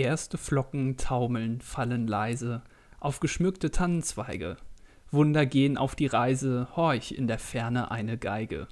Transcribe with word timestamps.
Erste 0.00 0.38
Flocken 0.38 0.96
taumeln, 0.96 1.60
fallen 1.60 2.06
leise 2.06 2.62
auf 3.00 3.20
geschmückte 3.20 3.70
Tannenzweige. 3.70 4.56
Wunder 5.10 5.44
gehen 5.44 5.76
auf 5.76 5.94
die 5.94 6.06
Reise, 6.06 6.68
horch 6.74 7.12
in 7.12 7.26
der 7.26 7.38
Ferne 7.38 7.90
eine 7.90 8.16
Geige. 8.16 8.66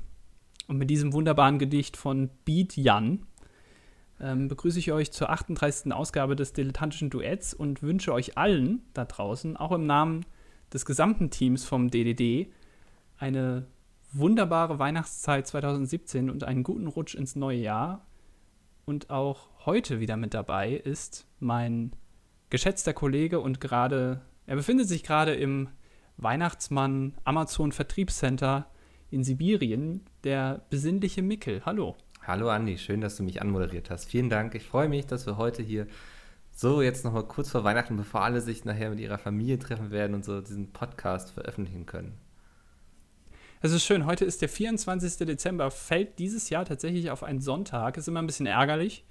Und 0.69 0.79
mit 0.79 0.89
diesem 0.89 1.13
wunderbaren 1.13 1.59
Gedicht 1.59 1.99
von 1.99 2.31
Beat 2.47 2.77
Jan 2.77 3.27
ähm, 4.21 4.49
begrüße 4.49 4.79
ich 4.79 4.91
euch 4.91 5.13
zur 5.13 5.29
38. 5.29 5.93
Ausgabe 5.93 6.35
des 6.35 6.55
Dilettantischen 6.55 7.11
Duetts 7.11 7.53
und 7.53 7.83
wünsche 7.83 8.15
euch 8.15 8.39
allen 8.39 8.81
da 8.95 9.05
draußen, 9.05 9.59
auch 9.59 9.73
im 9.73 9.85
Namen 9.85 10.25
des 10.73 10.87
gesamten 10.87 11.29
Teams 11.29 11.67
vom 11.67 11.91
DDD, 11.91 12.51
eine 13.19 13.67
wunderbare 14.13 14.79
Weihnachtszeit 14.79 15.47
2017 15.47 16.31
und 16.31 16.45
einen 16.45 16.63
guten 16.63 16.87
Rutsch 16.87 17.15
ins 17.15 17.37
neue 17.37 17.59
Jahr. 17.59 18.07
Und 18.89 19.11
auch 19.11 19.51
heute 19.67 20.01
wieder 20.01 20.17
mit 20.17 20.33
dabei 20.33 20.73
ist 20.73 21.27
mein 21.41 21.93
geschätzter 22.49 22.95
Kollege 22.95 23.39
und 23.39 23.61
gerade, 23.61 24.23
er 24.47 24.57
befindet 24.57 24.89
sich 24.89 25.03
gerade 25.03 25.35
im 25.35 25.69
Weihnachtsmann 26.17 27.13
Amazon 27.23 27.73
Vertriebscenter 27.73 28.71
in 29.11 29.25
Sibirien, 29.25 30.07
der 30.25 30.63
besinnliche 30.71 31.21
Mickel. 31.21 31.61
Hallo. 31.67 31.99
Hallo 32.27 32.49
Andi, 32.49 32.79
schön, 32.79 33.03
dass 33.03 33.19
du 33.19 33.25
mich 33.25 33.43
anmoderiert 33.43 33.91
hast. 33.91 34.07
Vielen 34.07 34.31
Dank. 34.31 34.55
Ich 34.55 34.65
freue 34.65 34.89
mich, 34.89 35.05
dass 35.05 35.27
wir 35.27 35.37
heute 35.37 35.63
hier 35.63 35.87
so 36.51 36.81
jetzt 36.81 37.05
nochmal 37.05 37.25
kurz 37.25 37.51
vor 37.51 37.65
Weihnachten, 37.65 37.99
bevor 37.99 38.23
alle 38.23 38.41
sich 38.41 38.65
nachher 38.65 38.89
mit 38.89 39.01
ihrer 39.01 39.19
Familie 39.19 39.59
treffen 39.59 39.91
werden 39.91 40.15
und 40.15 40.25
so 40.25 40.41
diesen 40.41 40.73
Podcast 40.73 41.33
veröffentlichen 41.33 41.85
können. 41.85 42.19
Es 43.61 43.73
ist 43.73 43.85
schön, 43.85 44.07
heute 44.07 44.25
ist 44.25 44.41
der 44.41 44.49
24. 44.49 45.27
Dezember, 45.27 45.73
fällt 45.73 46.21
dieses 46.21 46.49
Jahr 46.49 46.65
tatsächlich 46.65 47.11
auf 47.11 47.25
einen 47.25 47.41
Sonntag. 47.41 47.97
Ist 47.97 48.07
immer 48.07 48.23
ein 48.23 48.27
bisschen 48.27 48.47
ärgerlich, 48.47 49.05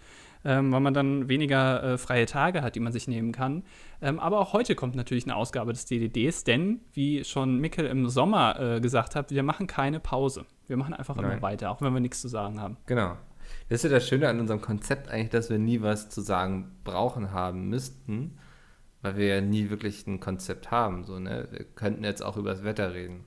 ähm, 0.46 0.72
weil 0.72 0.80
man 0.80 0.94
dann 0.94 1.28
weniger 1.28 1.84
äh, 1.84 1.98
freie 1.98 2.26
Tage 2.28 2.62
hat, 2.62 2.76
die 2.76 2.80
man 2.80 2.94
sich 2.94 3.10
nehmen 3.10 3.34
kann. 3.34 3.64
Ähm, 4.02 4.22
aber 4.22 4.40
auch 4.40 4.54
heute 4.54 4.74
kommt 4.76 4.96
natürlich 4.96 5.26
eine 5.26 5.36
Ausgabe 5.36 5.74
des 5.74 5.84
DDDs, 5.86 6.46
denn, 6.46 6.80
wie 6.94 7.26
schon 7.26 7.60
Mikkel 7.60 7.88
im 7.88 8.08
Sommer 8.08 8.58
äh, 8.58 8.80
gesagt 8.80 9.16
hat, 9.16 9.32
wir 9.32 9.44
machen 9.44 9.68
keine 9.68 10.00
Pause. 10.00 10.46
Wir 10.68 10.78
machen 10.78 10.94
einfach 10.94 11.18
Nein. 11.18 11.26
immer 11.26 11.42
weiter, 11.42 11.70
auch 11.70 11.82
wenn 11.82 11.94
wir 11.94 12.00
nichts 12.00 12.22
zu 12.22 12.30
sagen 12.30 12.62
haben. 12.62 12.78
Genau. 12.86 13.18
Das 13.68 13.84
ist 13.84 13.92
ja 13.92 13.98
das 13.98 14.08
Schöne 14.08 14.30
an 14.30 14.40
unserem 14.40 14.62
Konzept 14.62 15.10
eigentlich, 15.10 15.32
dass 15.32 15.50
wir 15.50 15.60
nie 15.60 15.82
was 15.82 16.10
zu 16.10 16.22
sagen 16.22 16.72
brauchen 16.86 17.32
haben 17.32 17.68
müssten, 17.68 18.38
weil 19.02 19.18
wir 19.18 19.28
ja 19.28 19.42
nie 19.42 19.70
wirklich 19.70 20.08
ein 20.08 20.22
Konzept 20.22 20.72
haben. 20.72 21.04
So, 21.04 21.20
ne? 21.20 21.50
Wir 21.52 21.66
könnten 21.66 22.06
jetzt 22.06 22.24
auch 22.24 22.38
über 22.38 22.52
das 22.52 22.64
Wetter 22.64 22.94
reden. 22.94 23.26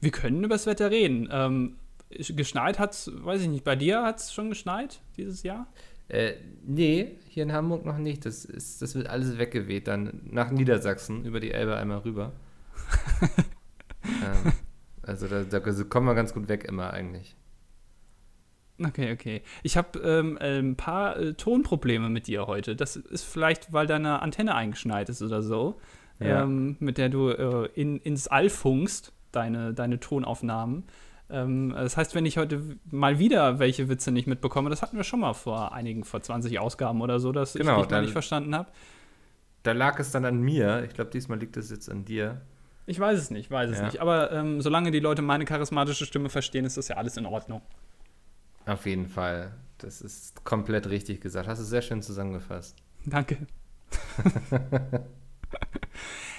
Wir 0.00 0.10
können 0.10 0.44
über 0.44 0.54
das 0.54 0.66
Wetter 0.66 0.90
reden. 0.90 1.28
Ähm, 1.30 1.76
geschneit 2.10 2.78
hat 2.78 2.92
es, 2.92 3.10
weiß 3.12 3.42
ich 3.42 3.48
nicht, 3.48 3.64
bei 3.64 3.76
dir 3.76 4.02
hat 4.02 4.18
es 4.18 4.32
schon 4.32 4.48
geschneit 4.48 5.00
dieses 5.16 5.42
Jahr? 5.42 5.66
Äh, 6.08 6.34
nee, 6.64 7.18
hier 7.28 7.44
in 7.44 7.52
Hamburg 7.52 7.84
noch 7.84 7.98
nicht. 7.98 8.26
Das, 8.26 8.44
ist, 8.44 8.82
das 8.82 8.94
wird 8.94 9.06
alles 9.08 9.38
weggeweht, 9.38 9.86
dann 9.86 10.22
nach 10.24 10.50
Niedersachsen 10.50 11.24
über 11.24 11.38
die 11.38 11.52
Elbe 11.52 11.76
einmal 11.76 11.98
rüber. 11.98 12.32
ähm, 14.04 14.52
also 15.02 15.28
da, 15.28 15.44
da 15.44 15.60
kommen 15.60 16.06
wir 16.06 16.14
ganz 16.14 16.34
gut 16.34 16.48
weg 16.48 16.64
immer 16.64 16.92
eigentlich. 16.92 17.36
Okay, 18.82 19.12
okay. 19.12 19.42
Ich 19.62 19.76
habe 19.76 19.98
ähm, 20.00 20.38
ein 20.40 20.76
paar 20.76 21.16
äh, 21.18 21.34
Tonprobleme 21.34 22.08
mit 22.08 22.26
dir 22.26 22.46
heute. 22.46 22.74
Das 22.74 22.96
ist 22.96 23.24
vielleicht, 23.24 23.72
weil 23.72 23.86
deine 23.86 24.22
Antenne 24.22 24.54
eingeschneit 24.54 25.08
ist 25.10 25.22
oder 25.22 25.42
so, 25.42 25.78
ja. 26.18 26.42
ähm, 26.42 26.76
mit 26.80 26.98
der 26.98 27.08
du 27.08 27.28
äh, 27.28 27.68
in, 27.74 27.98
ins 28.00 28.26
All 28.26 28.48
funkst, 28.48 29.12
deine, 29.32 29.74
deine 29.74 30.00
Tonaufnahmen. 30.00 30.84
Ähm, 31.30 31.72
das 31.76 31.96
heißt, 31.96 32.14
wenn 32.14 32.26
ich 32.26 32.38
heute 32.38 32.62
mal 32.90 33.18
wieder 33.18 33.58
welche 33.58 33.88
Witze 33.88 34.10
nicht 34.10 34.26
mitbekomme, 34.26 34.70
das 34.70 34.82
hatten 34.82 34.96
wir 34.96 35.04
schon 35.04 35.20
mal 35.20 35.34
vor 35.34 35.72
einigen, 35.72 36.04
vor 36.04 36.22
20 36.22 36.58
Ausgaben 36.58 37.00
oder 37.00 37.20
so, 37.20 37.32
dass 37.32 37.54
genau, 37.54 37.76
ich 37.80 37.86
dich 37.86 37.90
mal 37.90 38.02
nicht 38.02 38.12
verstanden 38.12 38.54
habe. 38.54 38.68
Da 39.62 39.72
lag 39.72 39.98
es 39.98 40.10
dann 40.10 40.24
an 40.24 40.40
mir. 40.40 40.84
Ich 40.84 40.94
glaube, 40.94 41.10
diesmal 41.10 41.38
liegt 41.38 41.56
es 41.56 41.70
jetzt 41.70 41.90
an 41.90 42.04
dir. 42.04 42.40
Ich 42.86 42.98
weiß 42.98 43.18
es 43.18 43.30
nicht, 43.30 43.50
weiß 43.50 43.70
es 43.70 43.78
ja. 43.78 43.84
nicht. 43.84 44.00
Aber 44.00 44.32
ähm, 44.32 44.60
solange 44.60 44.90
die 44.90 45.00
Leute 45.00 45.22
meine 45.22 45.44
charismatische 45.44 46.06
Stimme 46.06 46.28
verstehen, 46.28 46.64
ist 46.64 46.76
das 46.76 46.88
ja 46.88 46.96
alles 46.96 47.16
in 47.16 47.26
Ordnung. 47.26 47.62
Auf 48.66 48.86
jeden 48.86 49.06
Fall. 49.06 49.52
Das 49.78 50.00
ist 50.02 50.44
komplett 50.44 50.88
richtig 50.88 51.20
gesagt. 51.20 51.46
Hast 51.46 51.60
du 51.60 51.64
sehr 51.64 51.82
schön 51.82 52.02
zusammengefasst. 52.02 52.76
Danke. 53.06 53.46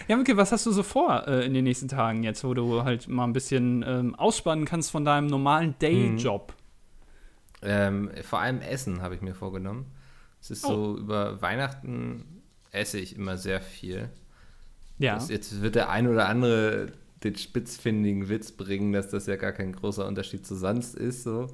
ja, 0.07 0.17
Micke, 0.17 0.37
was 0.37 0.51
hast 0.51 0.65
du 0.65 0.71
so 0.71 0.83
vor 0.83 1.27
äh, 1.27 1.45
in 1.45 1.53
den 1.53 1.63
nächsten 1.63 1.87
Tagen 1.87 2.23
jetzt, 2.23 2.43
wo 2.43 2.53
du 2.53 2.83
halt 2.83 3.07
mal 3.07 3.25
ein 3.25 3.33
bisschen 3.33 3.83
ähm, 3.87 4.15
ausspannen 4.15 4.65
kannst 4.65 4.91
von 4.91 5.05
deinem 5.05 5.27
normalen 5.27 5.75
Dayjob? 5.79 6.53
Mhm. 6.53 6.61
Ähm, 7.63 8.11
vor 8.23 8.39
allem 8.39 8.61
Essen 8.61 9.01
habe 9.01 9.15
ich 9.15 9.21
mir 9.21 9.35
vorgenommen. 9.35 9.85
Es 10.41 10.51
ist 10.51 10.65
oh. 10.65 10.95
so, 10.95 10.97
über 10.97 11.41
Weihnachten 11.41 12.41
esse 12.71 12.99
ich 12.99 13.15
immer 13.15 13.37
sehr 13.37 13.61
viel. 13.61 14.09
Ja. 14.97 15.15
Das, 15.15 15.29
jetzt 15.29 15.61
wird 15.61 15.75
der 15.75 15.89
ein 15.89 16.07
oder 16.07 16.27
andere 16.27 16.93
den 17.23 17.35
spitzfindigen 17.35 18.29
Witz 18.29 18.51
bringen, 18.51 18.93
dass 18.93 19.09
das 19.09 19.27
ja 19.27 19.35
gar 19.35 19.51
kein 19.51 19.73
großer 19.73 20.07
Unterschied 20.07 20.45
zu 20.45 20.55
sonst 20.55 20.95
ist. 20.95 21.23
So. 21.23 21.47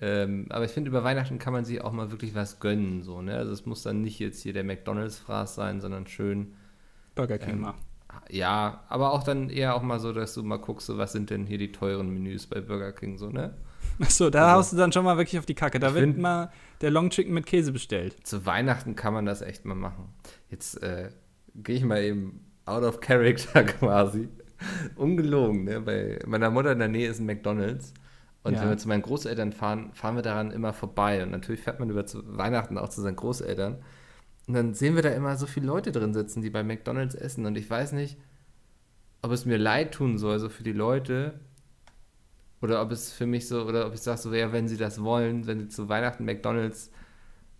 Ähm, 0.00 0.46
aber 0.50 0.64
ich 0.64 0.70
finde, 0.70 0.90
über 0.90 1.04
Weihnachten 1.04 1.38
kann 1.38 1.52
man 1.52 1.64
sich 1.64 1.80
auch 1.80 1.92
mal 1.92 2.10
wirklich 2.10 2.34
was 2.34 2.60
gönnen. 2.60 3.02
So, 3.02 3.22
ne? 3.22 3.34
Also 3.36 3.52
es 3.52 3.66
muss 3.66 3.82
dann 3.82 4.02
nicht 4.02 4.18
jetzt 4.18 4.42
hier 4.42 4.52
der 4.52 4.64
McDonalds-Fraß 4.64 5.54
sein, 5.54 5.80
sondern 5.80 6.06
schön. 6.06 6.54
Burger 7.14 7.38
King 7.38 7.54
ähm, 7.54 7.60
mal. 7.60 7.74
Ja, 8.30 8.84
aber 8.88 9.12
auch 9.12 9.22
dann 9.22 9.50
eher 9.50 9.74
auch 9.74 9.82
mal 9.82 9.98
so, 10.00 10.12
dass 10.12 10.34
du 10.34 10.42
mal 10.42 10.58
guckst, 10.58 10.86
so, 10.86 10.98
was 10.98 11.12
sind 11.12 11.30
denn 11.30 11.46
hier 11.46 11.58
die 11.58 11.72
teuren 11.72 12.10
Menüs 12.10 12.46
bei 12.46 12.60
Burger 12.60 12.92
King, 12.92 13.18
so, 13.18 13.28
ne? 13.28 13.54
Achso, 14.00 14.30
da 14.30 14.46
also, 14.46 14.56
haust 14.56 14.72
du 14.72 14.76
dann 14.76 14.92
schon 14.92 15.04
mal 15.04 15.16
wirklich 15.16 15.38
auf 15.38 15.46
die 15.46 15.54
Kacke. 15.54 15.78
Da 15.78 15.94
wird 15.94 16.04
find, 16.04 16.18
mal 16.18 16.50
der 16.80 16.90
Long 16.90 17.10
Chicken 17.10 17.34
mit 17.34 17.46
Käse 17.46 17.72
bestellt. 17.72 18.26
Zu 18.26 18.44
Weihnachten 18.46 18.96
kann 18.96 19.14
man 19.14 19.26
das 19.26 19.42
echt 19.42 19.64
mal 19.64 19.74
machen. 19.74 20.08
Jetzt 20.50 20.82
äh, 20.82 21.10
gehe 21.54 21.76
ich 21.76 21.84
mal 21.84 22.02
eben 22.02 22.44
out 22.66 22.82
of 22.82 23.00
character 23.00 23.62
quasi. 23.64 24.28
Ungelogen, 24.96 25.64
ne? 25.64 25.80
Bei 25.80 26.18
meiner 26.26 26.50
Mutter 26.50 26.72
in 26.72 26.78
der 26.78 26.88
Nähe 26.88 27.08
ist 27.08 27.20
ein 27.20 27.26
McDonalds. 27.26 27.94
Und 28.42 28.54
ja. 28.54 28.62
wenn 28.62 28.68
wir 28.70 28.78
zu 28.78 28.88
meinen 28.88 29.02
Großeltern 29.02 29.52
fahren, 29.52 29.90
fahren 29.94 30.16
wir 30.16 30.22
daran 30.22 30.50
immer 30.50 30.72
vorbei. 30.72 31.22
Und 31.22 31.30
natürlich 31.30 31.62
fährt 31.62 31.80
man 31.80 31.90
über 31.90 32.04
Weihnachten 32.26 32.78
auch 32.78 32.88
zu 32.88 33.00
seinen 33.00 33.16
Großeltern. 33.16 33.78
Und 34.46 34.54
dann 34.54 34.74
sehen 34.74 34.94
wir 34.94 35.02
da 35.02 35.10
immer 35.10 35.36
so 35.36 35.46
viele 35.46 35.66
Leute 35.66 35.92
drin 35.92 36.12
sitzen, 36.12 36.42
die 36.42 36.50
bei 36.50 36.62
McDonalds 36.62 37.14
essen. 37.14 37.46
Und 37.46 37.56
ich 37.56 37.68
weiß 37.68 37.92
nicht, 37.92 38.18
ob 39.22 39.32
es 39.32 39.46
mir 39.46 39.58
leid 39.58 39.92
tun 39.92 40.18
soll, 40.18 40.38
so 40.38 40.48
für 40.48 40.62
die 40.64 40.72
Leute. 40.72 41.40
Oder 42.60 42.82
ob 42.82 42.92
es 42.92 43.12
für 43.12 43.26
mich 43.26 43.48
so, 43.48 43.64
oder 43.64 43.86
ob 43.86 43.94
ich 43.94 44.00
sage 44.00 44.18
so, 44.20 44.34
ja, 44.34 44.52
wenn 44.52 44.68
sie 44.68 44.76
das 44.76 45.02
wollen, 45.02 45.46
wenn 45.46 45.60
sie 45.60 45.68
zu 45.68 45.88
Weihnachten 45.88 46.24
McDonalds 46.24 46.90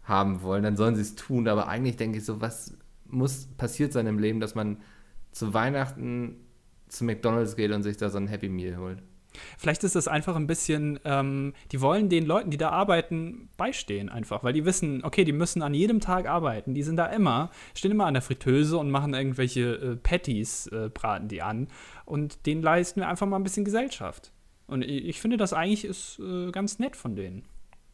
haben 0.02 0.42
wollen, 0.42 0.62
dann 0.62 0.76
sollen 0.76 0.94
sie 0.94 1.02
es 1.02 1.14
tun. 1.14 1.48
Aber 1.48 1.68
eigentlich 1.68 1.96
denke 1.96 2.18
ich 2.18 2.24
so, 2.24 2.40
was 2.40 2.76
muss 3.06 3.46
passiert 3.56 3.92
sein 3.92 4.06
im 4.06 4.18
Leben, 4.18 4.40
dass 4.40 4.54
man 4.54 4.78
zu 5.32 5.54
Weihnachten 5.54 6.36
zu 6.88 7.04
McDonalds 7.04 7.56
geht 7.56 7.72
und 7.72 7.82
sich 7.82 7.96
da 7.96 8.10
so 8.10 8.18
ein 8.18 8.28
Happy 8.28 8.48
Meal 8.48 8.76
holt. 8.76 9.02
Vielleicht 9.58 9.84
ist 9.84 9.94
das 9.94 10.08
einfach 10.08 10.36
ein 10.36 10.46
bisschen, 10.46 10.98
ähm, 11.04 11.54
die 11.72 11.80
wollen 11.80 12.08
den 12.08 12.26
Leuten, 12.26 12.50
die 12.50 12.56
da 12.56 12.70
arbeiten, 12.70 13.48
beistehen 13.56 14.08
einfach, 14.08 14.44
weil 14.44 14.52
die 14.52 14.64
wissen, 14.64 15.04
okay, 15.04 15.24
die 15.24 15.32
müssen 15.32 15.62
an 15.62 15.74
jedem 15.74 16.00
Tag 16.00 16.28
arbeiten, 16.28 16.74
die 16.74 16.82
sind 16.82 16.96
da 16.96 17.06
immer, 17.06 17.50
stehen 17.74 17.90
immer 17.90 18.06
an 18.06 18.14
der 18.14 18.22
Fritteuse 18.22 18.78
und 18.78 18.90
machen 18.90 19.14
irgendwelche 19.14 19.74
äh, 19.74 19.96
Patties, 19.96 20.66
äh, 20.68 20.90
braten 20.92 21.28
die 21.28 21.42
an 21.42 21.68
und 22.04 22.46
denen 22.46 22.62
leisten 22.62 23.00
wir 23.00 23.08
einfach 23.08 23.26
mal 23.26 23.36
ein 23.36 23.44
bisschen 23.44 23.64
Gesellschaft. 23.64 24.32
Und 24.66 24.82
ich, 24.82 25.04
ich 25.04 25.20
finde, 25.20 25.36
das 25.36 25.52
eigentlich 25.52 25.84
ist 25.84 26.18
äh, 26.20 26.50
ganz 26.50 26.78
nett 26.78 26.96
von 26.96 27.16
denen. 27.16 27.44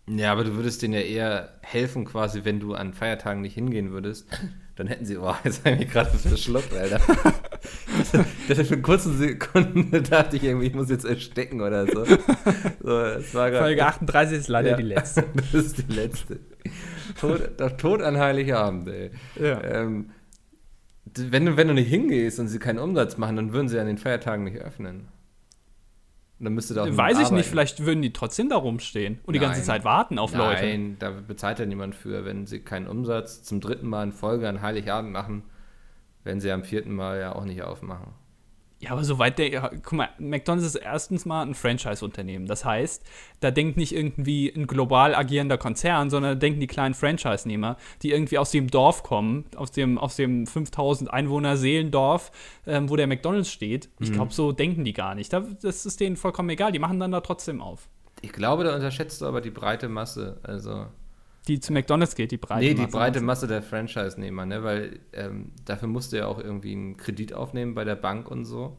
Ja, 0.08 0.32
aber 0.32 0.44
du 0.44 0.54
würdest 0.54 0.82
denen 0.82 0.94
ja 0.94 1.00
eher 1.00 1.60
helfen, 1.62 2.04
quasi, 2.04 2.44
wenn 2.44 2.58
du 2.58 2.74
an 2.74 2.94
Feiertagen 2.94 3.42
nicht 3.42 3.54
hingehen 3.54 3.92
würdest. 3.92 4.26
Dann 4.76 4.86
hätten 4.86 5.04
sie, 5.04 5.18
oh, 5.18 5.34
jetzt 5.44 5.64
habe 5.64 5.74
ich 5.74 5.80
mich 5.80 5.90
gerade 5.90 6.10
verschluckt, 6.10 6.72
Alter. 6.72 7.00
das, 8.48 8.66
für 8.66 8.74
eine 8.74 8.82
kurze 8.82 9.12
Sekunde 9.12 10.02
dachte 10.10 10.36
ich 10.36 10.44
irgendwie, 10.44 10.66
ich 10.66 10.74
muss 10.74 10.90
jetzt 10.90 11.04
erstecken 11.04 11.60
oder 11.60 11.86
so. 11.86 12.04
so 12.04 13.20
Folge 13.22 13.86
38 13.86 14.38
ist 14.38 14.48
leider 14.48 14.70
ja, 14.70 14.76
die 14.76 14.82
letzte. 14.94 15.24
das 15.34 15.54
ist 15.54 15.78
die 15.78 15.92
letzte. 15.92 16.40
Tod, 17.18 17.50
doch 17.58 17.72
Tod 17.72 18.02
an 18.02 18.18
Heiligabend, 18.18 18.88
ey. 18.88 19.10
Ja. 19.40 19.62
Ähm, 19.62 20.10
wenn, 21.16 21.46
du, 21.46 21.56
wenn 21.56 21.68
du 21.68 21.74
nicht 21.74 21.88
hingehst 21.88 22.38
und 22.40 22.48
sie 22.48 22.58
keinen 22.58 22.78
Umsatz 22.78 23.16
machen, 23.16 23.36
dann 23.36 23.52
würden 23.52 23.68
sie 23.68 23.78
an 23.78 23.86
den 23.86 23.98
Feiertagen 23.98 24.44
nicht 24.44 24.58
öffnen. 24.58 25.08
Und 26.38 26.44
dann 26.44 26.54
müsste 26.54 26.72
da 26.72 26.84
Weiß 26.84 27.12
ich 27.12 27.18
arbeiten. 27.18 27.34
nicht, 27.34 27.48
vielleicht 27.50 27.84
würden 27.84 28.00
die 28.00 28.14
trotzdem 28.14 28.48
da 28.48 28.56
rumstehen 28.56 29.18
und 29.24 29.26
Nein. 29.26 29.32
die 29.34 29.38
ganze 29.40 29.62
Zeit 29.62 29.84
warten 29.84 30.18
auf 30.18 30.32
Nein, 30.32 30.40
Leute. 30.40 30.62
Nein, 30.62 30.96
da 30.98 31.10
bezahlt 31.10 31.58
ja 31.58 31.66
niemand 31.66 31.94
für. 31.94 32.24
Wenn 32.24 32.46
sie 32.46 32.60
keinen 32.60 32.86
Umsatz 32.86 33.42
zum 33.42 33.60
dritten 33.60 33.86
Mal 33.86 34.04
in 34.04 34.12
Folge 34.12 34.48
an 34.48 34.62
Heiligabend 34.62 35.12
machen, 35.12 35.42
werden 36.24 36.40
sie 36.40 36.50
am 36.50 36.64
vierten 36.64 36.94
Mal 36.94 37.20
ja 37.20 37.34
auch 37.34 37.44
nicht 37.44 37.62
aufmachen. 37.62 38.12
Ja, 38.82 38.92
aber 38.92 39.04
soweit 39.04 39.38
der, 39.38 39.72
guck 39.82 39.92
mal, 39.92 40.08
McDonald's 40.18 40.66
ist 40.66 40.74
erstens 40.74 41.26
mal 41.26 41.42
ein 41.42 41.54
Franchise-Unternehmen. 41.54 42.46
Das 42.46 42.64
heißt, 42.64 43.04
da 43.40 43.50
denkt 43.50 43.76
nicht 43.76 43.94
irgendwie 43.94 44.48
ein 44.48 44.66
global 44.66 45.14
agierender 45.14 45.58
Konzern, 45.58 46.08
sondern 46.08 46.32
da 46.32 46.38
denken 46.38 46.60
die 46.60 46.66
kleinen 46.66 46.94
Franchise-Nehmer, 46.94 47.76
die 48.02 48.10
irgendwie 48.10 48.38
aus 48.38 48.52
dem 48.52 48.68
Dorf 48.68 49.02
kommen, 49.02 49.44
aus 49.54 49.70
dem, 49.70 49.98
aus 49.98 50.16
dem 50.16 50.46
5000 50.46 51.12
Einwohner 51.12 51.58
Seelendorf, 51.58 52.32
ähm, 52.66 52.88
wo 52.88 52.96
der 52.96 53.06
McDonald's 53.06 53.52
steht. 53.52 53.90
Ich 53.98 54.08
mhm. 54.08 54.14
glaube, 54.14 54.32
so 54.32 54.50
denken 54.50 54.82
die 54.82 54.94
gar 54.94 55.14
nicht. 55.14 55.30
Das 55.30 55.84
ist 55.84 56.00
denen 56.00 56.16
vollkommen 56.16 56.48
egal. 56.48 56.72
Die 56.72 56.78
machen 56.78 56.98
dann 56.98 57.12
da 57.12 57.20
trotzdem 57.20 57.60
auf. 57.60 57.86
Ich 58.22 58.32
glaube, 58.32 58.64
da 58.64 58.74
unterschätzt 58.74 59.20
du 59.20 59.26
aber 59.26 59.42
die 59.42 59.50
breite 59.50 59.90
Masse. 59.90 60.40
Also, 60.42 60.86
die 61.48 61.60
zu 61.60 61.72
McDonalds 61.72 62.14
geht, 62.14 62.30
die 62.32 62.36
breite 62.36 62.64
Masse. 62.64 62.74
Nee, 62.74 62.86
die 62.86 62.90
breite 62.90 63.20
Masse 63.20 63.46
der 63.46 63.62
Franchise-Nehmer, 63.62 64.46
ne? 64.46 64.62
Weil 64.62 65.00
ähm, 65.12 65.52
dafür 65.64 65.88
musst 65.88 66.12
du 66.12 66.18
ja 66.18 66.26
auch 66.26 66.38
irgendwie 66.38 66.72
einen 66.72 66.96
Kredit 66.96 67.32
aufnehmen 67.32 67.74
bei 67.74 67.84
der 67.84 67.96
Bank 67.96 68.30
und 68.30 68.44
so. 68.44 68.76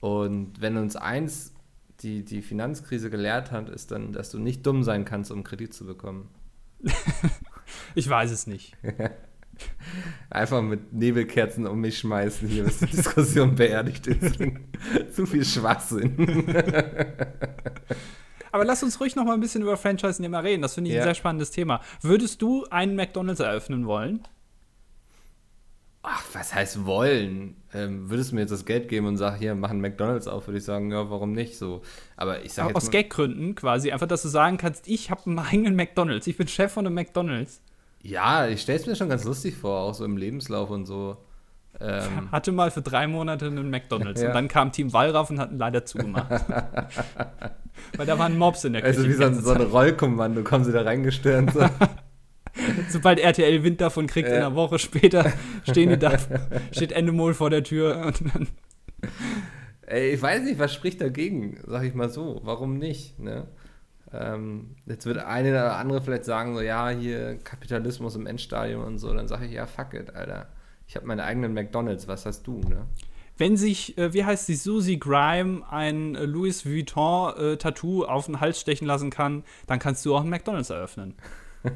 Und 0.00 0.60
wenn 0.60 0.76
uns 0.76 0.96
eins 0.96 1.54
die, 2.00 2.24
die 2.24 2.42
Finanzkrise 2.42 3.10
gelehrt 3.10 3.50
hat, 3.50 3.68
ist 3.68 3.90
dann, 3.90 4.12
dass 4.12 4.30
du 4.30 4.38
nicht 4.38 4.66
dumm 4.66 4.82
sein 4.82 5.04
kannst, 5.04 5.30
um 5.30 5.44
Kredit 5.44 5.74
zu 5.74 5.86
bekommen. 5.86 6.28
ich 7.94 8.08
weiß 8.08 8.30
es 8.30 8.46
nicht. 8.46 8.76
Einfach 10.30 10.62
mit 10.62 10.94
Nebelkerzen 10.94 11.66
um 11.66 11.80
mich 11.80 11.98
schmeißen 11.98 12.48
hier, 12.48 12.64
bis 12.64 12.78
die 12.78 12.86
Diskussion 12.86 13.56
beerdigt 13.56 14.06
ist. 14.06 14.38
Zu 15.12 15.26
viel 15.26 15.44
Schwachsinn. 15.44 16.16
Aber 18.52 18.64
lass 18.64 18.82
uns 18.82 19.00
ruhig 19.00 19.16
noch 19.16 19.24
mal 19.24 19.34
ein 19.34 19.40
bisschen 19.40 19.62
über 19.62 19.76
Franchise-Nehmer 19.76 20.42
reden. 20.44 20.62
Das 20.62 20.74
finde 20.74 20.90
ich 20.90 20.96
ja. 20.96 21.02
ein 21.02 21.06
sehr 21.06 21.14
spannendes 21.14 21.50
Thema. 21.50 21.80
Würdest 22.02 22.42
du 22.42 22.66
einen 22.70 22.96
McDonalds 22.96 23.40
eröffnen 23.40 23.86
wollen? 23.86 24.26
Ach, 26.02 26.24
was 26.32 26.54
heißt 26.54 26.86
wollen? 26.86 27.56
Ähm, 27.74 28.08
würdest 28.08 28.30
du 28.30 28.34
mir 28.34 28.40
jetzt 28.40 28.50
das 28.50 28.64
Geld 28.64 28.88
geben 28.88 29.06
und 29.06 29.18
sag, 29.18 29.36
hier, 29.36 29.54
mach 29.54 29.70
einen 29.70 29.82
McDonalds 29.82 30.28
auf, 30.28 30.46
würde 30.46 30.58
ich 30.58 30.64
sagen, 30.64 30.90
ja, 30.90 31.10
warum 31.10 31.32
nicht 31.32 31.58
so. 31.58 31.82
Aber 32.16 32.42
ich 32.42 32.54
sage 32.54 32.74
Aus 32.74 32.90
Gaggründen 32.90 33.54
quasi, 33.54 33.92
einfach, 33.92 34.08
dass 34.08 34.22
du 34.22 34.28
sagen 34.28 34.56
kannst, 34.56 34.88
ich 34.88 35.10
habe 35.10 35.26
einen 35.26 35.38
eigenen 35.38 35.76
McDonalds, 35.76 36.26
ich 36.26 36.38
bin 36.38 36.48
Chef 36.48 36.72
von 36.72 36.86
einem 36.86 36.94
McDonalds. 36.94 37.60
Ja, 38.02 38.48
ich 38.48 38.62
stelle 38.62 38.78
es 38.78 38.86
mir 38.86 38.96
schon 38.96 39.10
ganz 39.10 39.24
lustig 39.24 39.56
vor, 39.56 39.80
auch 39.80 39.94
so 39.94 40.06
im 40.06 40.16
Lebenslauf 40.16 40.70
und 40.70 40.86
so. 40.86 41.18
Ähm. 41.78 42.30
Hatte 42.32 42.52
mal 42.52 42.70
für 42.70 42.82
drei 42.82 43.06
Monate 43.06 43.46
einen 43.46 43.70
McDonalds 43.70 44.20
ja. 44.20 44.28
und 44.28 44.34
dann 44.34 44.48
kam 44.48 44.72
Team 44.72 44.92
Wallraff 44.92 45.30
und 45.30 45.38
hat 45.38 45.50
ihn 45.50 45.58
leider 45.58 45.84
zugemacht. 45.84 46.30
Weil 47.96 48.06
da 48.06 48.18
waren 48.18 48.36
Mobs 48.36 48.64
in 48.64 48.74
der 48.74 48.82
Küche. 48.82 48.98
Also 48.98 49.08
wie 49.08 49.14
so 49.14 49.24
ein, 49.24 49.34
so 49.34 49.52
ein 49.52 49.62
Rollkommando, 49.62 50.42
kommen 50.42 50.64
sie 50.64 50.72
da 50.72 50.82
reingestürmt. 50.82 51.52
So. 51.52 51.60
Sobald 52.90 53.20
RTL 53.20 53.62
Wind 53.62 53.80
davon 53.80 54.06
kriegt, 54.06 54.28
ja. 54.28 54.34
in 54.34 54.40
einer 54.42 54.54
Woche 54.54 54.78
später 54.78 55.32
stehen 55.68 55.90
die 55.90 55.98
da, 55.98 56.18
steht 56.72 56.92
Endemol 56.92 57.32
vor 57.32 57.48
der 57.48 57.62
Tür. 57.62 58.12
Ey, 59.82 60.10
ich 60.10 60.22
weiß 60.22 60.42
nicht, 60.42 60.58
was 60.58 60.74
spricht 60.74 61.00
dagegen, 61.00 61.60
sag 61.66 61.84
ich 61.84 61.94
mal 61.94 62.10
so. 62.10 62.40
Warum 62.44 62.78
nicht? 62.78 63.18
Ne? 63.18 63.48
Ähm, 64.12 64.76
jetzt 64.86 65.06
wird 65.06 65.18
eine 65.18 65.50
oder 65.50 65.76
andere 65.76 66.02
vielleicht 66.02 66.24
sagen, 66.24 66.54
so, 66.54 66.60
ja, 66.60 66.90
hier 66.90 67.38
Kapitalismus 67.38 68.16
im 68.16 68.26
Endstadium 68.26 68.84
und 68.84 68.98
so. 68.98 69.12
Dann 69.14 69.28
sage 69.28 69.46
ich, 69.46 69.52
ja, 69.52 69.66
fuck 69.66 69.94
it, 69.94 70.14
Alter. 70.14 70.48
Ich 70.90 70.96
habe 70.96 71.06
meinen 71.06 71.20
eigenen 71.20 71.54
McDonalds, 71.54 72.08
was 72.08 72.26
hast 72.26 72.48
du, 72.48 72.62
ne? 72.68 72.84
Wenn 73.38 73.56
sich, 73.56 73.96
äh, 73.96 74.12
wie 74.12 74.24
heißt 74.24 74.46
sie, 74.46 74.56
Susie 74.56 74.98
Grime 74.98 75.62
ein 75.70 76.16
äh, 76.16 76.24
Louis 76.24 76.66
Vuitton-Tattoo 76.66 78.02
äh, 78.02 78.06
auf 78.08 78.26
den 78.26 78.40
Hals 78.40 78.60
stechen 78.60 78.88
lassen 78.88 79.10
kann, 79.10 79.44
dann 79.68 79.78
kannst 79.78 80.04
du 80.04 80.16
auch 80.16 80.22
einen 80.22 80.30
McDonalds 80.30 80.68
eröffnen. 80.70 81.14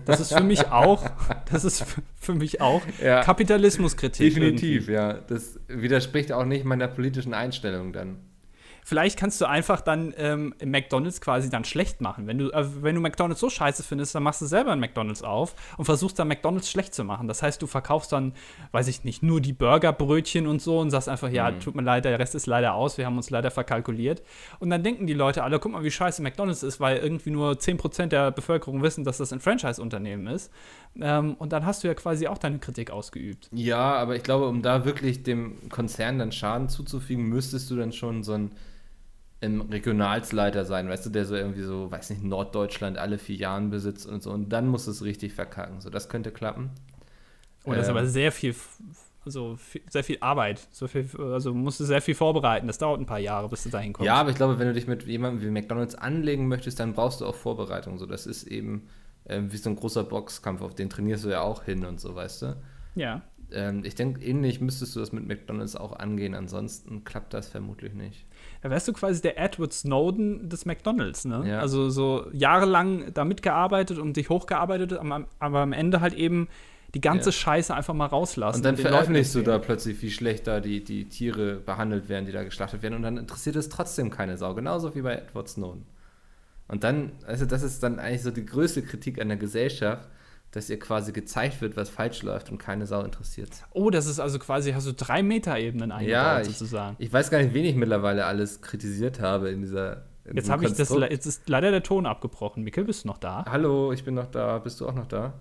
Das 0.05 0.19
ist 0.19 0.35
für 0.35 0.43
mich 0.43 0.67
auch, 0.73 1.09
das 1.53 1.65
ist 1.65 1.85
für 2.17 2.35
mich 2.35 2.61
auch 2.61 2.83
ja, 3.01 3.23
Kapitalismuskritik. 3.23 4.35
Definitiv, 4.35 4.89
irgendwie. 4.89 4.93
ja. 4.95 5.13
Das 5.13 5.61
widerspricht 5.69 6.33
auch 6.33 6.45
nicht 6.45 6.65
meiner 6.65 6.89
politischen 6.89 7.35
Einstellung 7.35 7.93
dann. 7.93 8.17
Vielleicht 8.87 9.19
kannst 9.19 9.41
du 9.41 9.47
einfach 9.47 9.81
dann 9.81 10.13
ähm, 10.19 10.55
McDonalds 10.63 11.23
quasi 11.23 11.49
dann 11.49 11.65
schlecht 11.65 12.03
machen. 12.03 12.27
Wenn 12.27 12.37
du, 12.37 12.51
äh, 12.51 12.67
wenn 12.83 12.95
du 12.95 13.01
McDonalds 13.01 13.41
so 13.41 13.49
scheiße 13.49 13.83
findest, 13.83 14.15
dann 14.15 14.23
machst 14.23 14.43
du 14.43 14.47
selber 14.47 14.73
ein 14.73 14.79
McDonalds 14.79 15.23
auf 15.23 15.55
und 15.79 15.87
versuchst 15.87 16.19
dann 16.19 16.29
McDonalds 16.29 16.71
schlecht 16.71 16.95
zu 16.95 17.03
machen. 17.03 17.27
Das 17.27 17.43
heißt, 17.43 17.63
du 17.63 17.67
verkaufst 17.67 18.13
dann, 18.13 18.35
weiß 18.73 18.89
ich 18.89 19.03
nicht, 19.03 19.23
nur 19.23 19.41
die 19.41 19.55
Burgerbrötchen 19.55 20.47
und 20.47 20.61
so 20.61 20.81
und 20.81 20.91
sagst 20.91 21.09
einfach, 21.09 21.31
ja, 21.31 21.51
mhm. 21.51 21.61
tut 21.61 21.75
mir 21.75 21.83
leid, 21.83 22.05
der 22.05 22.19
Rest 22.19 22.35
ist 22.35 22.47
leider 22.47 22.75
aus, 22.75 22.99
wir 22.99 23.07
haben 23.07 23.17
uns 23.17 23.31
leider 23.31 23.51
verkalkuliert. 23.51 24.23
Und 24.59 24.69
dann 24.69 24.83
denken 24.83 25.07
die 25.07 25.15
Leute 25.15 25.45
alle, 25.45 25.59
guck 25.59 25.73
mal, 25.73 25.83
wie 25.83 25.91
scheiße 25.91 26.21
McDonalds 26.21 26.63
ist, 26.63 26.79
weil 26.79 26.99
irgendwie 26.99 27.31
nur 27.31 27.53
10% 27.53 28.09
der 28.09 28.33
Bevölkerung 28.33 28.83
wissen, 28.83 29.03
dass 29.03 29.17
das 29.17 29.33
ein 29.33 29.41
Franchise-Unternehmen 29.41 30.27
ist. 30.27 30.53
Ähm, 31.01 31.37
und 31.39 31.55
dann 31.55 31.65
hast 31.65 31.85
du 31.85 31.89
ja 31.89 31.95
quasi 31.95 32.27
auch 32.27 32.37
deine 32.37 32.59
Kritik 32.59 32.91
ausgeübt. 32.91 33.49
Ja, 33.51 33.95
aber 33.95 34.15
ich 34.15 34.23
glaube, 34.23 34.47
um 34.47 34.61
da 34.61 34.85
wirklich 34.85 35.23
dem 35.23 35.71
Konzern 35.71 36.19
dann 36.19 36.33
Schaden 36.33 36.69
zuzufügen, 36.69 37.25
müsstest 37.25 37.71
du 37.71 37.77
dann 37.77 37.93
schon 37.93 38.23
so 38.23 38.35
ein 38.35 38.51
im 39.41 39.61
Regionalsleiter 39.61 40.65
sein, 40.65 40.89
weißt 40.89 41.07
du, 41.07 41.11
der 41.11 41.25
so 41.27 41.35
irgendwie 41.35 41.63
so, 41.63 41.91
weiß 41.91 42.11
nicht, 42.11 42.23
Norddeutschland 42.23 42.99
alle 42.99 43.19
vier 43.19 43.37
Jahren 43.37 43.71
besitzt 43.71 44.07
und 44.07 44.23
so. 44.23 44.31
Und 44.31 44.49
dann 44.51 44.69
muss 44.69 44.87
es 44.87 45.03
richtig 45.03 45.35
verkacken. 45.35 45.81
So, 45.81 45.91
das 45.91 46.09
könnte 46.09 46.31
klappen. 46.31 46.71
Oh, 47.65 47.71
das 47.71 47.77
ähm, 47.77 47.83
ist 47.83 47.89
aber 47.91 48.07
sehr 48.07 48.33
viel, 48.33 48.55
also 49.25 49.59
sehr 49.91 50.05
viel 50.05 50.19
Arbeit. 50.21 50.67
So 50.71 50.87
viel, 50.87 51.09
also 51.19 51.53
musst 51.53 51.81
du 51.81 51.85
sehr 51.85 52.01
viel 52.01 52.15
vorbereiten. 52.15 52.67
Das 52.67 52.79
dauert 52.79 53.01
ein 53.01 53.07
paar 53.07 53.19
Jahre, 53.19 53.49
bis 53.49 53.65
du 53.65 53.71
dahin 53.71 53.93
kommst. 53.93 54.07
Ja, 54.07 54.15
aber 54.15 54.31
ich 54.31 54.37
glaube, 54.37 54.59
wenn 54.59 54.69
du 54.69 54.75
dich 54.75 54.87
mit 54.87 55.05
jemandem 55.07 55.43
wie 55.43 55.51
McDonalds 55.51 55.95
anlegen 55.95 56.49
möchtest, 56.49 56.81
dann 56.81 56.95
brauchst 56.95 57.21
du 57.21 57.27
auch 57.27 57.35
Vorbereitung. 57.35 57.99
So, 57.99 58.07
das 58.07 58.27
ist 58.27 58.45
eben 58.45 58.89
äh, 59.25 59.41
wie 59.49 59.57
so 59.57 59.71
ein 59.71 59.77
großer 59.77 60.05
Boxkampf, 60.05 60.63
auf 60.63 60.75
den 60.75 60.91
trainierst 60.91 61.25
du 61.25 61.31
ja 61.31 61.41
auch 61.41 61.65
hin 61.65 61.85
und 61.85 62.01
so, 62.01 62.15
weißt 62.15 62.43
du? 62.43 62.57
Ja. 62.95 63.23
Ähm, 63.51 63.85
ich 63.85 63.95
denke, 63.95 64.25
ähnlich 64.25 64.61
müsstest 64.61 64.95
du 64.97 65.01
das 65.01 65.13
mit 65.13 65.27
McDonalds 65.27 65.77
auch 65.77 65.99
angehen, 65.99 66.35
ansonsten 66.35 67.05
klappt 67.05 67.35
das 67.35 67.49
vermutlich 67.49 67.95
nicht. 67.95 68.27
Da 68.65 68.71
wärst 68.71 68.89
du 68.89 68.95
quasi 68.95 69.21
der 69.21 69.39
Edward 69.39 69.75
Snowden 69.75 70.49
des 70.49 70.65
McDonalds, 70.65 71.27
ne? 71.27 71.45
Ja. 71.47 71.59
Also 71.59 71.91
so 71.91 72.29
jahrelang 72.33 73.13
da 73.13 73.27
mitgearbeitet 73.27 73.99
und 73.99 74.17
dich 74.17 74.31
hochgearbeitet, 74.31 74.95
aber 74.95 75.59
am 75.59 75.73
Ende 75.75 76.01
halt 76.01 76.15
eben 76.15 76.49
die 76.95 77.03
ganze 77.03 77.29
ja. 77.29 77.33
Scheiße 77.33 77.75
einfach 77.75 77.93
mal 77.93 78.07
rauslassen. 78.07 78.61
Und 78.61 78.65
dann 78.65 78.77
und 78.77 78.81
veröffentlichst 78.81 79.35
du 79.35 79.43
da 79.43 79.59
plötzlich, 79.59 80.01
wie 80.01 80.11
schlecht 80.11 80.47
da 80.47 80.61
die, 80.61 80.83
die 80.83 81.11
Tiere 81.11 81.57
behandelt 81.57 82.09
werden, 82.09 82.25
die 82.25 82.33
da 82.33 82.43
geschlachtet 82.43 82.83
werden. 82.83 82.95
Und 82.95 83.03
dann 83.03 83.19
interessiert 83.19 83.57
es 83.57 83.69
trotzdem 83.69 84.09
keine 84.09 84.39
Sau. 84.39 84.55
Genauso 84.55 84.95
wie 84.95 85.03
bei 85.03 85.17
Edward 85.17 85.51
Snowden. 85.51 85.85
Und 86.67 86.85
dann, 86.85 87.13
also 87.27 87.45
das 87.45 87.63
ist 87.63 87.83
dann 87.83 87.99
eigentlich 87.99 88.23
so 88.23 88.31
die 88.31 88.47
größte 88.47 88.81
Kritik 88.81 89.21
an 89.21 89.29
der 89.29 89.37
Gesellschaft, 89.37 90.09
dass 90.55 90.71
ihr 90.71 90.79
quasi 90.79 91.13
gezeigt 91.13 91.61
wird, 91.61 91.77
was 91.77 91.91
falsch 91.91 92.23
läuft 92.23 92.51
und 92.51 92.59
keine 92.59 92.87
Sau 92.87 93.03
interessiert. 93.03 93.51
Oh, 93.73 93.91
das 93.91 94.07
ist 94.07 94.21
also 94.21 94.39
quasi, 94.39 94.73
hast 94.73 94.87
du 94.87 94.93
drei 94.93 95.23
Meter-Ebenen 95.23 95.91
eingebaut, 95.91 96.13
ja, 96.13 96.41
ich, 96.41 96.47
sozusagen. 96.47 96.97
Ich 97.01 97.13
weiß 97.13 97.31
gar 97.31 97.39
nicht, 97.39 97.53
wen 97.55 97.65
ich 97.65 97.75
mittlerweile 97.75 98.25
alles 98.25 98.63
kritisiert 98.63 99.21
habe 99.21 99.51
in 99.51 99.63
dieser. 99.63 100.05
In 100.25 100.37
jetzt 100.37 100.49
habe 100.49 100.65
ich 100.65 100.73
das, 100.73 100.91
jetzt 101.11 101.27
ist 101.27 101.49
leider 101.49 101.71
der 101.71 101.83
Ton 101.83 102.07
abgebrochen. 102.07 102.63
Mikkel, 102.63 102.85
bist 102.85 103.05
du 103.05 103.09
noch 103.09 103.19
da? 103.19 103.45
Hallo, 103.51 103.93
ich 103.93 104.05
bin 104.05 104.15
noch 104.15 104.27
da. 104.27 104.59
Bist 104.59 104.81
du 104.81 104.89
auch 104.89 104.95
noch 104.95 105.07
da? 105.07 105.35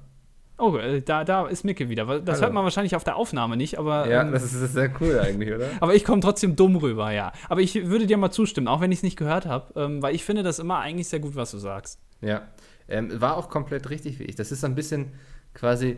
Oh, 0.57 0.75
äh, 0.77 1.01
da, 1.01 1.23
da 1.23 1.47
ist 1.47 1.63
Mikkel 1.63 1.89
wieder. 1.89 2.05
Das 2.19 2.35
Hallo. 2.35 2.41
hört 2.45 2.53
man 2.53 2.63
wahrscheinlich 2.63 2.95
auf 2.95 3.03
der 3.03 3.15
Aufnahme 3.15 3.55
nicht, 3.55 3.77
aber. 3.77 4.07
Ja, 4.09 4.21
ähm, 4.21 4.31
das, 4.31 4.43
ist, 4.43 4.55
das 4.55 4.61
ist 4.63 4.73
sehr 4.73 4.91
cool 4.99 5.19
eigentlich, 5.19 5.53
oder? 5.53 5.67
aber 5.79 5.93
ich 5.95 6.03
komme 6.03 6.21
trotzdem 6.21 6.55
dumm 6.55 6.75
rüber, 6.75 7.11
ja. 7.11 7.31
Aber 7.49 7.61
ich 7.61 7.87
würde 7.87 8.07
dir 8.07 8.17
mal 8.17 8.31
zustimmen, 8.31 8.67
auch 8.67 8.81
wenn 8.81 8.91
ich 8.91 8.99
es 8.99 9.03
nicht 9.03 9.17
gehört 9.17 9.45
habe, 9.45 9.79
ähm, 9.79 10.01
weil 10.01 10.15
ich 10.15 10.23
finde 10.23 10.43
das 10.43 10.59
immer 10.59 10.79
eigentlich 10.79 11.07
sehr 11.07 11.19
gut, 11.19 11.35
was 11.35 11.51
du 11.51 11.59
sagst. 11.59 11.99
Ja. 12.21 12.41
Ähm, 12.87 13.21
war 13.21 13.37
auch 13.37 13.49
komplett 13.49 13.89
richtig 13.89 14.19
wie 14.19 14.23
ich. 14.23 14.35
Das 14.35 14.51
ist 14.51 14.63
ein 14.63 14.75
bisschen 14.75 15.11
quasi 15.53 15.97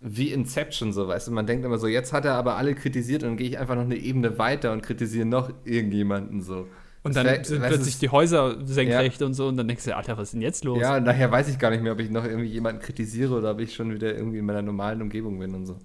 wie 0.00 0.32
Inception, 0.32 0.92
so 0.92 1.08
weißt 1.08 1.28
du. 1.28 1.32
Man 1.32 1.46
denkt 1.46 1.64
immer 1.64 1.78
so, 1.78 1.86
jetzt 1.86 2.12
hat 2.12 2.24
er 2.24 2.34
aber 2.34 2.56
alle 2.56 2.74
kritisiert 2.74 3.22
und 3.22 3.30
dann 3.30 3.36
gehe 3.36 3.48
ich 3.48 3.58
einfach 3.58 3.74
noch 3.74 3.82
eine 3.82 3.96
Ebene 3.96 4.38
weiter 4.38 4.72
und 4.72 4.82
kritisiere 4.82 5.26
noch 5.26 5.50
irgendjemanden 5.64 6.40
so. 6.40 6.68
Und 7.02 7.16
dann 7.16 7.26
wär, 7.26 7.44
sind 7.44 7.62
plötzlich 7.62 7.94
es, 7.94 8.00
die 8.00 8.08
Häuser 8.08 8.66
senkrecht 8.66 9.20
ja. 9.20 9.26
und 9.26 9.34
so 9.34 9.48
und 9.48 9.56
dann 9.56 9.68
denkst 9.68 9.84
du, 9.84 9.96
Alter, 9.96 10.16
was 10.16 10.28
ist 10.28 10.34
denn 10.34 10.42
jetzt 10.42 10.64
los? 10.64 10.80
Ja, 10.80 10.96
und 10.96 11.04
nachher 11.04 11.30
weiß 11.30 11.48
ich 11.48 11.58
gar 11.58 11.70
nicht 11.70 11.82
mehr, 11.82 11.92
ob 11.92 12.00
ich 12.00 12.10
noch 12.10 12.24
irgendwie 12.24 12.48
jemanden 12.48 12.82
kritisiere 12.82 13.34
oder 13.34 13.52
ob 13.52 13.60
ich 13.60 13.74
schon 13.74 13.92
wieder 13.92 14.14
irgendwie 14.14 14.38
in 14.38 14.44
meiner 14.44 14.62
normalen 14.62 15.02
Umgebung 15.02 15.38
bin 15.38 15.54
und 15.54 15.66
so. 15.66 15.78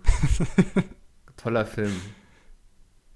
Toller 1.38 1.66
Film. 1.66 1.92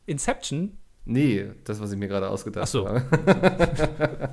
Inception? 0.05 0.77
Nee, 1.05 1.47
das, 1.63 1.81
was 1.81 1.91
ich 1.91 1.97
mir 1.97 2.07
gerade 2.07 2.29
ausgedacht 2.29 2.65
Ach 2.65 2.67
so. 2.67 2.87
habe. 2.87 3.03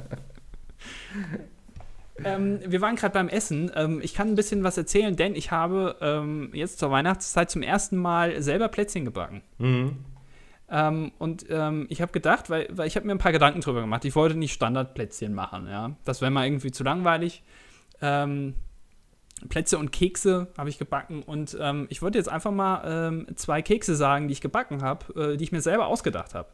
Ähm, 2.23 2.61
wir 2.65 2.81
waren 2.81 2.97
gerade 2.97 3.13
beim 3.13 3.29
Essen. 3.29 3.73
Ähm, 3.75 4.01
ich 4.03 4.15
kann 4.15 4.29
ein 4.29 4.35
bisschen 4.37 4.63
was 4.63 4.79
erzählen, 4.79 5.17
denn 5.17 5.35
ich 5.35 5.51
habe 5.51 5.97
ähm, 6.01 6.51
jetzt 6.53 6.79
zur 6.79 6.91
Weihnachtszeit 6.91 7.51
zum 7.51 7.63
ersten 7.63 7.97
Mal 7.97 8.41
selber 8.41 8.69
Plätzchen 8.69 9.05
gebacken. 9.05 9.43
Mhm. 9.59 9.97
Ähm, 10.71 11.13
und 11.19 11.47
ähm, 11.51 11.87
ich 11.89 12.01
habe 12.01 12.13
gedacht, 12.13 12.51
weil, 12.51 12.69
weil 12.71 12.87
ich 12.87 12.97
habe 12.97 13.07
mir 13.07 13.13
ein 13.13 13.19
paar 13.19 13.33
Gedanken 13.33 13.61
drüber 13.61 13.81
gemacht. 13.81 14.05
Ich 14.05 14.15
wollte 14.15 14.37
nicht 14.37 14.53
Standardplätzchen 14.53 15.35
machen, 15.35 15.67
ja. 15.69 15.97
Das 16.05 16.21
wäre 16.21 16.31
mal 16.31 16.47
irgendwie 16.47 16.71
zu 16.71 16.85
langweilig. 16.85 17.43
Ähm, 18.01 18.55
Plätzchen 19.49 19.81
und 19.81 19.91
Kekse 19.91 20.49
habe 20.57 20.71
ich 20.71 20.79
gebacken 20.79 21.23
und 21.23 21.59
ich 21.91 22.01
wollte 22.01 22.17
jetzt 22.17 22.29
einfach 22.29 22.53
mal 22.53 23.27
zwei 23.35 23.61
Kekse 23.61 23.95
sagen, 23.95 24.29
die 24.29 24.33
ich 24.33 24.41
gebacken 24.41 24.81
habe, 24.81 25.33
äh, 25.33 25.37
die 25.37 25.45
ich 25.45 25.53
mir 25.53 25.61
selber 25.61 25.89
ausgedacht 25.89 26.35
habe. 26.35 26.49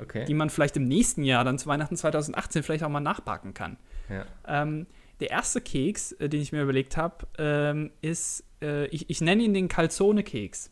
Okay. 0.00 0.24
Die 0.24 0.32
man 0.32 0.48
vielleicht 0.48 0.76
im 0.76 0.84
nächsten 0.84 1.22
Jahr, 1.24 1.44
dann 1.44 1.58
zu 1.58 1.66
Weihnachten 1.66 1.96
2018, 1.96 2.62
vielleicht 2.62 2.84
auch 2.84 2.88
mal 2.88 3.00
nachbacken 3.00 3.52
kann. 3.52 3.76
Ja. 4.08 4.24
Ähm, 4.46 4.86
der 5.20 5.30
erste 5.30 5.60
Keks, 5.60 6.12
äh, 6.12 6.28
den 6.28 6.40
ich 6.40 6.52
mir 6.52 6.62
überlegt 6.62 6.96
habe, 6.96 7.26
ähm, 7.38 7.90
ist, 8.00 8.44
äh, 8.62 8.86
ich, 8.86 9.10
ich 9.10 9.20
nenne 9.20 9.42
ihn 9.42 9.54
den 9.54 9.68
Calzone-Keks. 9.68 10.70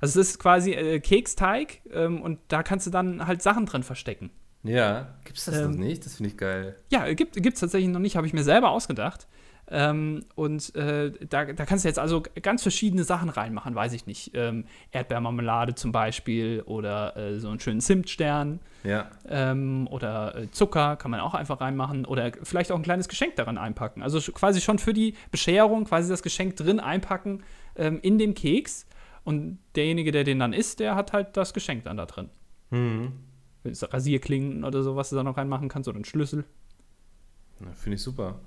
Also 0.00 0.20
es 0.20 0.30
ist 0.30 0.38
quasi 0.38 0.72
äh, 0.72 1.00
Keksteig 1.00 1.82
ähm, 1.92 2.22
und 2.22 2.40
da 2.48 2.62
kannst 2.62 2.86
du 2.86 2.90
dann 2.90 3.26
halt 3.26 3.42
Sachen 3.42 3.66
drin 3.66 3.82
verstecken. 3.82 4.30
Ja, 4.64 5.18
gibt 5.24 5.38
es 5.38 5.44
das 5.44 5.58
ähm, 5.58 5.72
noch 5.72 5.78
nicht? 5.78 6.04
Das 6.04 6.16
finde 6.16 6.30
ich 6.30 6.36
geil. 6.36 6.76
Ja, 6.90 7.12
gibt 7.12 7.36
es 7.36 7.60
tatsächlich 7.60 7.90
noch 7.90 8.00
nicht, 8.00 8.16
habe 8.16 8.26
ich 8.26 8.32
mir 8.32 8.44
selber 8.44 8.70
ausgedacht. 8.70 9.26
Ähm, 9.74 10.26
und 10.34 10.74
äh, 10.76 11.12
da, 11.30 11.46
da 11.46 11.64
kannst 11.64 11.84
du 11.84 11.88
jetzt 11.88 11.98
also 11.98 12.22
ganz 12.42 12.60
verschiedene 12.60 13.04
Sachen 13.04 13.30
reinmachen, 13.30 13.74
weiß 13.74 13.94
ich 13.94 14.06
nicht. 14.06 14.32
Ähm, 14.34 14.66
Erdbeermarmelade 14.90 15.74
zum 15.74 15.92
Beispiel 15.92 16.60
oder 16.66 17.16
äh, 17.16 17.40
so 17.40 17.48
einen 17.48 17.58
schönen 17.58 17.80
Zimtstern. 17.80 18.60
Ja. 18.84 19.10
Ähm, 19.26 19.88
oder 19.90 20.36
äh, 20.36 20.50
Zucker 20.50 20.96
kann 20.96 21.10
man 21.10 21.20
auch 21.20 21.32
einfach 21.32 21.62
reinmachen. 21.62 22.04
Oder 22.04 22.32
vielleicht 22.42 22.70
auch 22.70 22.76
ein 22.76 22.82
kleines 22.82 23.08
Geschenk 23.08 23.36
daran 23.36 23.56
einpacken. 23.56 24.02
Also 24.02 24.20
quasi 24.32 24.60
schon 24.60 24.78
für 24.78 24.92
die 24.92 25.14
Bescherung 25.30 25.84
quasi 25.86 26.10
das 26.10 26.22
Geschenk 26.22 26.56
drin 26.56 26.78
einpacken 26.78 27.42
ähm, 27.74 27.98
in 28.02 28.18
dem 28.18 28.34
Keks. 28.34 28.86
Und 29.24 29.58
derjenige, 29.74 30.12
der 30.12 30.24
den 30.24 30.38
dann 30.38 30.52
isst, 30.52 30.80
der 30.80 30.96
hat 30.96 31.14
halt 31.14 31.34
das 31.38 31.54
Geschenk 31.54 31.84
dann 31.84 31.96
da 31.96 32.04
drin. 32.04 32.28
Mhm. 32.70 33.12
Rasierklingen 33.64 34.64
oder 34.64 34.82
so, 34.82 34.96
was 34.96 35.08
du 35.08 35.16
da 35.16 35.22
noch 35.22 35.38
reinmachen 35.38 35.70
kannst 35.70 35.88
oder 35.88 35.96
einen 35.96 36.04
Schlüssel. 36.04 36.44
Finde 37.74 37.94
ich 37.94 38.02
super. 38.02 38.40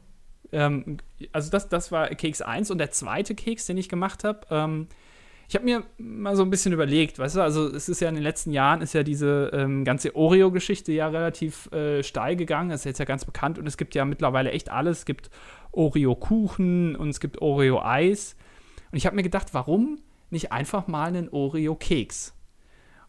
Ähm, 0.51 0.97
also 1.31 1.49
das, 1.49 1.69
das 1.69 1.91
war 1.91 2.07
Keks 2.09 2.41
1 2.41 2.71
und 2.71 2.77
der 2.77 2.91
zweite 2.91 3.35
Keks, 3.35 3.65
den 3.65 3.77
ich 3.77 3.89
gemacht 3.89 4.23
habe, 4.23 4.41
ähm, 4.49 4.87
ich 5.47 5.53
habe 5.53 5.65
mir 5.65 5.83
mal 5.99 6.35
so 6.35 6.41
ein 6.41 6.49
bisschen 6.49 6.73
überlegt, 6.73 7.19
weißt 7.19 7.35
du, 7.35 7.41
also 7.41 7.67
es 7.67 7.87
ist 7.87 7.99
ja 7.99 8.09
in 8.09 8.15
den 8.15 8.23
letzten 8.23 8.51
Jahren 8.51 8.81
ist 8.81 8.93
ja 8.93 9.03
diese 9.03 9.51
ähm, 9.53 9.83
ganze 9.85 10.15
Oreo-Geschichte 10.15 10.91
ja 10.91 11.07
relativ 11.07 11.71
äh, 11.71 12.01
steil 12.01 12.35
gegangen, 12.35 12.69
das 12.69 12.81
ist 12.81 12.85
jetzt 12.85 12.99
ja 12.99 13.05
ganz 13.05 13.25
bekannt 13.25 13.59
und 13.59 13.67
es 13.67 13.77
gibt 13.77 13.93
ja 13.93 14.05
mittlerweile 14.05 14.51
echt 14.51 14.71
alles, 14.71 14.99
es 14.99 15.05
gibt 15.05 15.29
Oreo-Kuchen 15.71 16.95
und 16.95 17.09
es 17.09 17.19
gibt 17.19 17.41
Oreo-Eis 17.41 18.35
und 18.91 18.97
ich 18.97 19.05
habe 19.05 19.15
mir 19.15 19.23
gedacht, 19.23 19.53
warum 19.53 19.99
nicht 20.31 20.51
einfach 20.51 20.87
mal 20.87 21.07
einen 21.07 21.29
Oreo-Keks? 21.29 22.33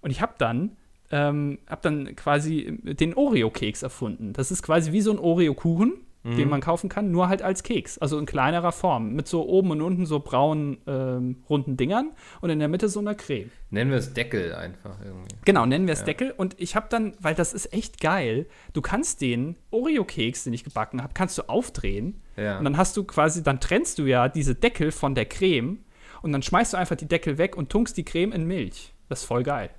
Und 0.02 0.10
ich 0.10 0.20
habe 0.20 0.34
dann 0.36 0.76
ähm, 1.10 1.58
habe 1.68 1.82
dann 1.82 2.16
quasi 2.16 2.78
den 2.82 3.14
Oreo-Keks 3.14 3.82
erfunden. 3.82 4.32
Das 4.32 4.50
ist 4.50 4.62
quasi 4.62 4.92
wie 4.92 5.00
so 5.00 5.12
ein 5.12 5.18
Oreo-Kuchen, 5.18 5.94
mhm. 6.26 6.36
den 6.36 6.48
man 6.48 6.60
kaufen 6.60 6.88
kann, 6.88 7.10
nur 7.10 7.28
halt 7.28 7.42
als 7.42 7.62
Keks. 7.62 7.98
Also 7.98 8.18
in 8.18 8.26
kleinerer 8.26 8.72
Form. 8.72 9.14
Mit 9.14 9.28
so 9.28 9.46
oben 9.48 9.70
und 9.70 9.82
unten 9.82 10.06
so 10.06 10.20
braunen, 10.20 10.78
ähm, 10.86 11.44
runden 11.48 11.76
Dingern 11.76 12.10
und 12.40 12.50
in 12.50 12.58
der 12.58 12.68
Mitte 12.68 12.88
so 12.88 13.00
einer 13.00 13.14
Creme. 13.14 13.50
Nennen 13.70 13.90
wir 13.90 13.98
es 13.98 14.12
Deckel 14.12 14.54
einfach 14.54 14.96
irgendwie. 15.04 15.34
Genau, 15.44 15.66
nennen 15.66 15.86
wir 15.86 15.92
es 15.92 16.00
ja. 16.00 16.06
Deckel. 16.06 16.32
Und 16.36 16.60
ich 16.60 16.76
habe 16.76 16.86
dann, 16.90 17.14
weil 17.20 17.34
das 17.34 17.52
ist 17.52 17.72
echt 17.72 18.00
geil, 18.00 18.46
du 18.72 18.82
kannst 18.82 19.20
den 19.20 19.56
Oreo-Keks, 19.70 20.44
den 20.44 20.52
ich 20.52 20.64
gebacken 20.64 21.02
habe, 21.02 21.12
kannst 21.14 21.38
du 21.38 21.48
aufdrehen. 21.48 22.22
Ja. 22.36 22.58
Und 22.58 22.64
dann 22.64 22.76
hast 22.76 22.96
du 22.96 23.04
quasi, 23.04 23.42
dann 23.42 23.60
trennst 23.60 23.98
du 23.98 24.04
ja 24.04 24.28
diese 24.28 24.54
Deckel 24.54 24.92
von 24.92 25.14
der 25.14 25.26
Creme 25.26 25.78
und 26.22 26.32
dann 26.32 26.42
schmeißt 26.42 26.72
du 26.72 26.76
einfach 26.76 26.96
die 26.96 27.08
Deckel 27.08 27.38
weg 27.38 27.56
und 27.56 27.70
tunkst 27.70 27.96
die 27.96 28.04
Creme 28.04 28.32
in 28.32 28.44
Milch. 28.46 28.94
Das 29.08 29.20
ist 29.20 29.26
voll 29.26 29.42
geil. 29.42 29.70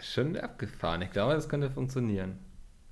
Schon 0.00 0.36
abgefahren. 0.36 1.02
Ich 1.02 1.10
glaube, 1.10 1.34
das 1.34 1.48
könnte 1.48 1.70
funktionieren. 1.70 2.38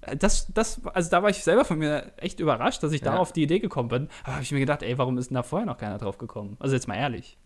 Äh, 0.02 0.16
das, 0.16 0.52
das, 0.52 0.85
also 0.87 1.11
da 1.11 1.23
war 1.23 1.30
ich 1.30 1.42
selber 1.42 1.64
von 1.64 1.78
mir 1.78 2.12
echt 2.16 2.40
überrascht, 2.40 2.83
dass 2.83 2.92
ich 2.92 3.02
ja. 3.02 3.12
da 3.12 3.19
auf 3.19 3.33
die 3.33 3.42
Idee 3.42 3.59
gekommen 3.59 3.88
bin. 3.88 4.09
Aber 4.25 4.35
habe 4.35 4.42
ich 4.42 4.52
mir 4.52 4.61
gedacht, 4.61 4.83
ey, 4.83 4.99
warum 4.99 5.19
ist 5.19 5.30
denn 5.30 5.37
da 5.37 5.42
vorher 5.42 5.66
noch 5.66 5.78
keiner 5.78 5.99
drauf 5.99 6.19
gekommen? 6.19 6.57
Also 6.61 6.75
jetzt 6.75 6.88
mal 6.88 6.97
ehrlich. 6.97 7.38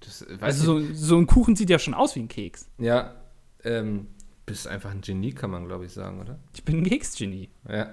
Das, 0.00 0.24
also 0.40 0.80
so, 0.80 0.94
so, 0.94 1.18
ein 1.18 1.26
Kuchen 1.26 1.56
sieht 1.56 1.70
ja 1.70 1.78
schon 1.78 1.94
aus 1.94 2.14
wie 2.14 2.20
ein 2.20 2.28
Keks. 2.28 2.70
Ja, 2.78 3.16
ähm, 3.64 4.06
bist 4.46 4.68
einfach 4.68 4.90
ein 4.90 5.00
Genie, 5.00 5.32
kann 5.32 5.50
man 5.50 5.66
glaube 5.66 5.86
ich 5.86 5.92
sagen, 5.92 6.20
oder? 6.20 6.38
Ich 6.54 6.64
bin 6.64 6.78
ein 6.78 6.84
Keksgenie. 6.84 7.50
Ja. 7.68 7.88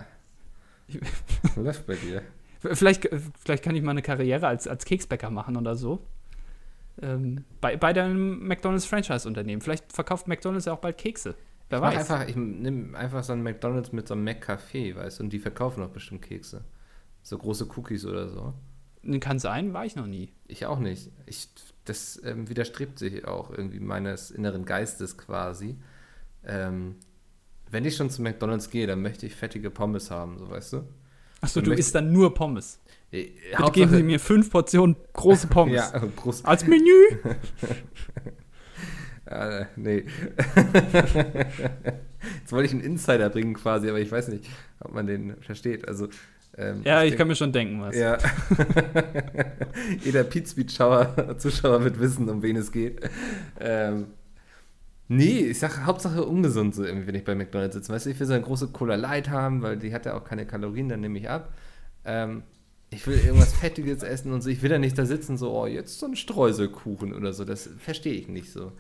Läuft 1.56 1.88
bei 1.88 1.96
dir. 1.96 2.22
Vielleicht, 2.60 3.10
vielleicht 3.40 3.64
kann 3.64 3.76
ich 3.76 3.82
mal 3.82 3.92
eine 3.92 4.02
Karriere 4.02 4.48
als, 4.48 4.68
als 4.68 4.86
Keksbäcker 4.86 5.30
machen 5.30 5.58
oder 5.58 5.76
so. 5.76 6.06
Ähm, 7.02 7.44
bei, 7.60 7.76
bei 7.76 7.92
deinem 7.92 8.48
McDonalds-Franchise-Unternehmen. 8.48 9.62
Vielleicht 9.62 9.92
verkauft 9.92 10.28
McDonalds 10.28 10.66
ja 10.66 10.74
auch 10.74 10.80
bald 10.80 10.98
Kekse. 10.98 11.36
Wer 11.82 11.92
ich 11.92 11.98
weiß. 11.98 12.12
Einfach, 12.12 12.28
ich 12.28 12.36
nehme 12.36 12.98
einfach 12.98 13.24
so 13.24 13.34
ein 13.34 13.44
McDonalds 13.44 13.92
mit 13.92 14.08
so 14.08 14.14
einem 14.14 14.28
McCafé, 14.28 14.96
weißt 14.96 15.20
du, 15.20 15.24
und 15.24 15.30
die 15.32 15.40
verkaufen 15.40 15.84
auch 15.84 15.90
bestimmt 15.90 16.22
Kekse. 16.22 16.64
So 17.24 17.38
große 17.38 17.68
Cookies 17.76 18.06
oder 18.06 18.30
so. 18.30 18.54
Kann 19.20 19.40
sein, 19.40 19.74
war 19.74 19.86
ich 19.86 19.96
noch 19.96 20.08
nie. 20.08 20.32
Ich 20.48 20.66
auch 20.66 20.80
nicht. 20.80 21.12
Ich, 21.26 21.50
das 21.86 22.20
ähm, 22.24 22.50
widerstrebt 22.50 22.98
sich 22.98 23.26
auch 23.26 23.52
irgendwie 23.52 23.80
meines 23.80 24.32
inneren 24.32 24.66
Geistes 24.66 25.18
quasi. 25.18 25.76
Ähm, 26.44 26.96
wenn 27.70 27.86
ich 27.86 27.96
schon 27.96 28.10
zu 28.10 28.22
McDonalds 28.22 28.70
gehe, 28.70 28.88
dann 28.88 29.02
möchte 29.02 29.26
ich 29.26 29.36
fettige 29.36 29.70
Pommes 29.70 30.12
haben, 30.12 30.38
so 30.40 30.50
weißt 30.50 30.74
du. 30.74 30.84
Achso, 31.42 31.62
du 31.62 31.72
isst 31.74 31.94
dann 31.94 32.12
nur 32.12 32.34
Pommes. 32.34 32.80
Äh, 33.12 33.28
Bitte 33.58 33.72
geben 33.72 33.92
Sie 33.92 34.04
mir 34.04 34.20
fünf 34.20 34.50
Portionen 34.50 34.96
große 35.14 35.48
Pommes. 35.48 35.76
ja, 35.76 36.00
groß. 36.16 36.46
Als 36.46 36.66
Menü. 36.66 37.20
äh, 39.26 39.66
nee. 39.76 40.06
Jetzt 42.40 42.52
wollte 42.52 42.66
ich 42.68 42.74
einen 42.74 42.82
Insider 42.82 43.30
bringen 43.30 43.54
quasi, 43.54 43.90
aber 43.90 44.00
ich 44.00 44.12
weiß 44.12 44.28
nicht, 44.30 44.50
ob 44.80 44.94
man 44.94 45.08
den 45.08 45.36
versteht. 45.42 45.88
Also, 45.88 46.10
ähm, 46.58 46.82
ja, 46.84 47.04
ich, 47.04 47.12
ich 47.12 47.18
kann 47.18 47.28
mir 47.28 47.36
schon 47.36 47.52
denken, 47.52 47.82
was. 47.82 47.96
Ja. 47.96 48.18
Jeder 50.04 50.24
Pizza-Zuschauer 50.24 51.38
Zuschauer 51.38 51.84
wird 51.84 52.00
wissen, 52.00 52.30
um 52.30 52.42
wen 52.42 52.56
es 52.56 52.72
geht. 52.72 53.02
Ähm, 53.60 54.08
nee, 55.08 55.40
ich 55.40 55.60
sage 55.60 55.86
Hauptsache 55.86 56.24
ungesund, 56.24 56.76
so 56.76 56.84
irgendwie, 56.84 57.08
wenn 57.08 57.16
ich 57.16 57.26
bei 57.26 57.36
McDonalds 57.36 57.76
sitze. 57.76 57.92
Weißt 57.92 58.06
du, 58.06 58.12
ich 58.12 58.20
will 58.20 58.28
so 58.28 58.34
eine 58.34 58.44
große 58.44 58.68
Cola 58.70 58.96
Light 58.96 59.30
haben, 59.30 59.62
weil 59.62 59.78
die 59.78 59.94
hat 59.94 60.06
ja 60.06 60.16
auch 60.16 60.24
keine 60.24 60.46
Kalorien, 60.46 60.88
dann 60.88 61.02
nehme 61.02 61.18
ich 61.20 61.30
ab. 61.30 61.54
Ähm, 62.06 62.44
ich 62.90 63.06
will 63.08 63.18
irgendwas 63.18 63.54
Fettiges 63.54 64.04
essen 64.04 64.32
und 64.32 64.42
so. 64.42 64.50
Ich 64.50 64.62
will 64.62 64.70
da 64.70 64.78
nicht 64.78 64.98
da 64.98 65.06
sitzen, 65.06 65.38
so, 65.38 65.52
oh, 65.52 65.68
jetzt 65.68 66.00
so 66.00 66.06
ein 66.06 66.16
Streuselkuchen 66.16 67.14
oder 67.14 67.34
so. 67.34 67.44
Das 67.44 67.70
verstehe 67.80 68.14
ich 68.14 68.28
nicht 68.28 68.52
so. 68.52 68.72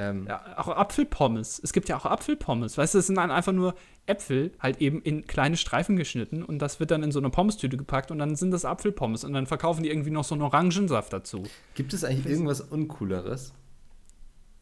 Ähm, 0.00 0.26
ja, 0.26 0.42
auch 0.56 0.68
Apfelpommes. 0.68 1.60
Es 1.62 1.74
gibt 1.74 1.90
ja 1.90 1.96
auch 1.98 2.06
Apfelpommes. 2.06 2.78
Weißt 2.78 2.94
du, 2.94 2.98
es 2.98 3.06
sind 3.06 3.16
dann 3.16 3.30
einfach 3.30 3.52
nur 3.52 3.74
Äpfel, 4.06 4.52
halt 4.58 4.80
eben 4.80 5.02
in 5.02 5.26
kleine 5.26 5.58
Streifen 5.58 5.96
geschnitten 5.96 6.42
und 6.42 6.58
das 6.58 6.80
wird 6.80 6.90
dann 6.90 7.02
in 7.02 7.12
so 7.12 7.18
eine 7.18 7.28
Pommestüte 7.28 7.76
gepackt 7.76 8.10
und 8.10 8.18
dann 8.18 8.34
sind 8.34 8.50
das 8.50 8.64
Apfelpommes 8.64 9.24
und 9.24 9.34
dann 9.34 9.46
verkaufen 9.46 9.82
die 9.82 9.90
irgendwie 9.90 10.10
noch 10.10 10.24
so 10.24 10.34
einen 10.34 10.42
Orangensaft 10.42 11.12
dazu. 11.12 11.42
Gibt 11.74 11.92
es 11.92 12.02
eigentlich 12.02 12.26
irgendwas 12.26 12.62
Uncooleres? 12.62 13.52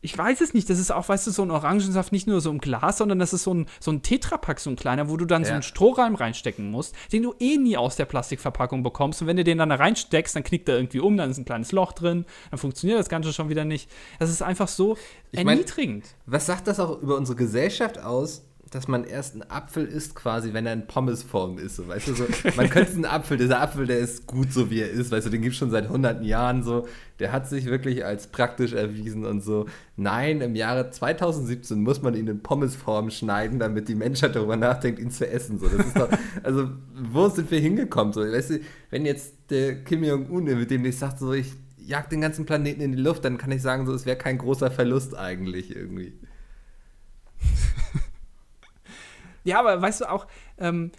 Ich 0.00 0.16
weiß 0.16 0.40
es 0.40 0.54
nicht, 0.54 0.70
das 0.70 0.78
ist 0.78 0.92
auch, 0.92 1.08
weißt 1.08 1.26
du, 1.26 1.32
so 1.32 1.42
ein 1.42 1.50
Orangensaft 1.50 2.12
nicht 2.12 2.28
nur 2.28 2.40
so 2.40 2.50
im 2.50 2.58
Glas, 2.58 2.98
sondern 2.98 3.18
das 3.18 3.32
ist 3.32 3.42
so 3.42 3.52
ein, 3.52 3.66
so 3.80 3.90
ein 3.90 4.02
Tetrapack, 4.02 4.60
so 4.60 4.70
ein 4.70 4.76
kleiner, 4.76 5.08
wo 5.08 5.16
du 5.16 5.24
dann 5.24 5.42
ja. 5.42 5.48
so 5.48 5.54
einen 5.54 5.62
Strohhalm 5.62 6.14
reinstecken 6.14 6.70
musst, 6.70 6.94
den 7.12 7.24
du 7.24 7.34
eh 7.40 7.56
nie 7.56 7.76
aus 7.76 7.96
der 7.96 8.04
Plastikverpackung 8.04 8.84
bekommst. 8.84 9.20
Und 9.20 9.26
wenn 9.26 9.36
du 9.36 9.44
den 9.44 9.58
dann 9.58 9.70
da 9.70 9.74
reinsteckst, 9.74 10.36
dann 10.36 10.44
knickt 10.44 10.68
er 10.68 10.76
irgendwie 10.76 11.00
um, 11.00 11.16
dann 11.16 11.30
ist 11.30 11.38
ein 11.38 11.44
kleines 11.44 11.72
Loch 11.72 11.92
drin, 11.92 12.26
dann 12.50 12.58
funktioniert 12.58 13.00
das 13.00 13.08
Ganze 13.08 13.32
schon 13.32 13.48
wieder 13.48 13.64
nicht. 13.64 13.90
Das 14.20 14.30
ist 14.30 14.40
einfach 14.40 14.68
so 14.68 14.96
ich 15.32 15.40
erniedrigend. 15.40 16.04
Mein, 16.26 16.34
was 16.34 16.46
sagt 16.46 16.68
das 16.68 16.78
auch 16.78 17.02
über 17.02 17.16
unsere 17.16 17.36
Gesellschaft 17.36 17.98
aus, 17.98 18.47
dass 18.70 18.88
man 18.88 19.04
erst 19.04 19.34
einen 19.34 19.50
Apfel 19.50 19.84
isst, 19.84 20.14
quasi, 20.14 20.52
wenn 20.52 20.66
er 20.66 20.72
in 20.72 20.86
Pommesform 20.86 21.58
ist. 21.58 21.76
So, 21.76 21.88
weißt 21.88 22.08
du, 22.08 22.14
so, 22.14 22.24
man 22.56 22.68
könnte 22.70 22.92
einen 22.92 23.04
Apfel, 23.04 23.36
dieser 23.36 23.60
Apfel, 23.60 23.86
der 23.86 23.98
ist 23.98 24.26
gut 24.26 24.52
so, 24.52 24.70
wie 24.70 24.80
er 24.80 24.90
ist, 24.90 25.10
weißt 25.10 25.26
du, 25.26 25.30
den 25.30 25.42
gibt 25.42 25.52
es 25.52 25.58
schon 25.58 25.70
seit 25.70 25.88
hunderten 25.88 26.24
Jahren 26.24 26.62
so. 26.62 26.86
Der 27.18 27.32
hat 27.32 27.48
sich 27.48 27.66
wirklich 27.66 28.04
als 28.04 28.28
praktisch 28.28 28.72
erwiesen 28.72 29.24
und 29.24 29.42
so. 29.42 29.66
Nein, 29.96 30.40
im 30.40 30.54
Jahre 30.54 30.90
2017 30.90 31.82
muss 31.82 32.02
man 32.02 32.14
ihn 32.14 32.28
in 32.28 32.42
Pommesform 32.42 33.10
schneiden, 33.10 33.58
damit 33.58 33.88
die 33.88 33.94
Menschheit 33.94 34.36
darüber 34.36 34.56
nachdenkt, 34.56 35.00
ihn 35.00 35.10
zu 35.10 35.28
essen. 35.28 35.58
So, 35.58 35.68
doch, 35.94 36.08
also, 36.42 36.68
wo 36.94 37.28
sind 37.28 37.50
wir 37.50 37.60
hingekommen? 37.60 38.12
So, 38.12 38.20
weißt 38.20 38.50
du, 38.50 38.60
wenn 38.90 39.06
jetzt 39.06 39.34
der 39.50 39.82
Kim 39.84 40.04
Jong-un, 40.04 40.44
mit 40.44 40.70
dem 40.70 40.84
ich 40.84 40.98
sage, 40.98 41.16
so, 41.18 41.32
ich 41.32 41.52
jag 41.88 42.08
den 42.10 42.20
ganzen 42.20 42.44
Planeten 42.44 42.82
in 42.82 42.92
die 42.92 43.02
Luft, 43.02 43.24
dann 43.24 43.38
kann 43.38 43.50
ich 43.50 43.62
sagen, 43.62 43.86
so, 43.86 43.94
es 43.94 44.04
wäre 44.04 44.18
kein 44.18 44.36
großer 44.38 44.70
Verlust 44.70 45.16
eigentlich 45.16 45.74
irgendwie. 45.74 46.12
Ja, 49.48 49.60
aber 49.60 49.80
weißt 49.80 50.02
du 50.02 50.10
auch, 50.10 50.26
ähm, 50.58 50.92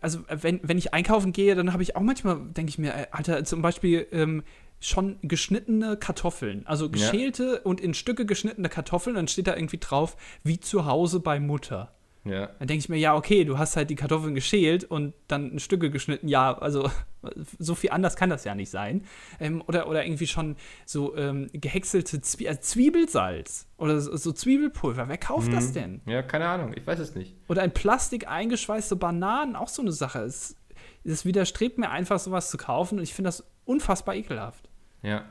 also 0.00 0.20
wenn, 0.28 0.60
wenn 0.62 0.78
ich 0.78 0.94
einkaufen 0.94 1.32
gehe, 1.32 1.54
dann 1.54 1.72
habe 1.72 1.82
ich 1.82 1.94
auch 1.94 2.00
manchmal, 2.00 2.36
denke 2.36 2.70
ich 2.70 2.78
mir, 2.78 2.94
äh, 2.94 3.06
Alter, 3.10 3.44
zum 3.44 3.60
Beispiel 3.60 4.06
ähm, 4.12 4.42
schon 4.80 5.18
geschnittene 5.22 5.98
Kartoffeln, 5.98 6.66
also 6.66 6.88
geschälte 6.88 7.56
ja. 7.56 7.60
und 7.64 7.80
in 7.80 7.92
Stücke 7.92 8.24
geschnittene 8.24 8.70
Kartoffeln, 8.70 9.16
dann 9.16 9.28
steht 9.28 9.46
da 9.46 9.54
irgendwie 9.54 9.78
drauf, 9.78 10.16
wie 10.42 10.58
zu 10.58 10.86
Hause 10.86 11.20
bei 11.20 11.38
Mutter. 11.38 11.92
Ja. 12.24 12.48
Dann 12.58 12.68
denke 12.68 12.80
ich 12.80 12.88
mir, 12.88 12.98
ja, 12.98 13.14
okay, 13.14 13.44
du 13.44 13.58
hast 13.58 13.76
halt 13.76 13.88
die 13.88 13.94
Kartoffeln 13.94 14.34
geschält 14.34 14.84
und 14.84 15.14
dann 15.26 15.52
in 15.52 15.58
Stücke 15.58 15.90
geschnitten. 15.90 16.28
Ja, 16.28 16.56
also 16.58 16.90
so 17.58 17.74
viel 17.74 17.90
anders 17.90 18.16
kann 18.16 18.28
das 18.28 18.44
ja 18.44 18.54
nicht 18.54 18.70
sein. 18.70 19.04
Ähm, 19.38 19.62
oder, 19.66 19.88
oder 19.88 20.04
irgendwie 20.04 20.26
schon 20.26 20.56
so 20.84 21.16
ähm, 21.16 21.48
gehäckselte 21.52 22.20
Zwie 22.20 22.46
äh, 22.46 22.60
Zwiebelsalz 22.60 23.68
oder 23.78 24.00
so, 24.00 24.16
so, 24.16 24.32
Zwiebelpulver. 24.32 25.08
Wer 25.08 25.18
kauft 25.18 25.46
hm. 25.46 25.54
das 25.54 25.68
mhm. 25.68 25.72
denn? 25.72 26.00
Ja, 26.06 26.22
keine 26.22 26.46
Ahnung, 26.46 26.74
ich 26.76 26.86
weiß 26.86 26.98
es 26.98 27.14
nicht. 27.14 27.34
Oder 27.48 27.64
in 27.64 27.72
Plastik 27.72 28.28
eingeschweißte 28.28 28.96
Bananen, 28.96 29.56
auch 29.56 29.68
so 29.68 29.80
eine 29.80 29.92
Sache. 29.92 30.20
Es, 30.20 30.56
es 31.04 31.24
widerstrebt 31.24 31.78
mir 31.78 31.90
einfach, 31.90 32.18
sowas 32.18 32.50
zu 32.50 32.58
kaufen 32.58 32.98
und 32.98 33.04
ich 33.04 33.14
finde 33.14 33.28
das 33.28 33.44
unfassbar 33.64 34.14
ekelhaft. 34.14 34.68
Ja. 35.02 35.24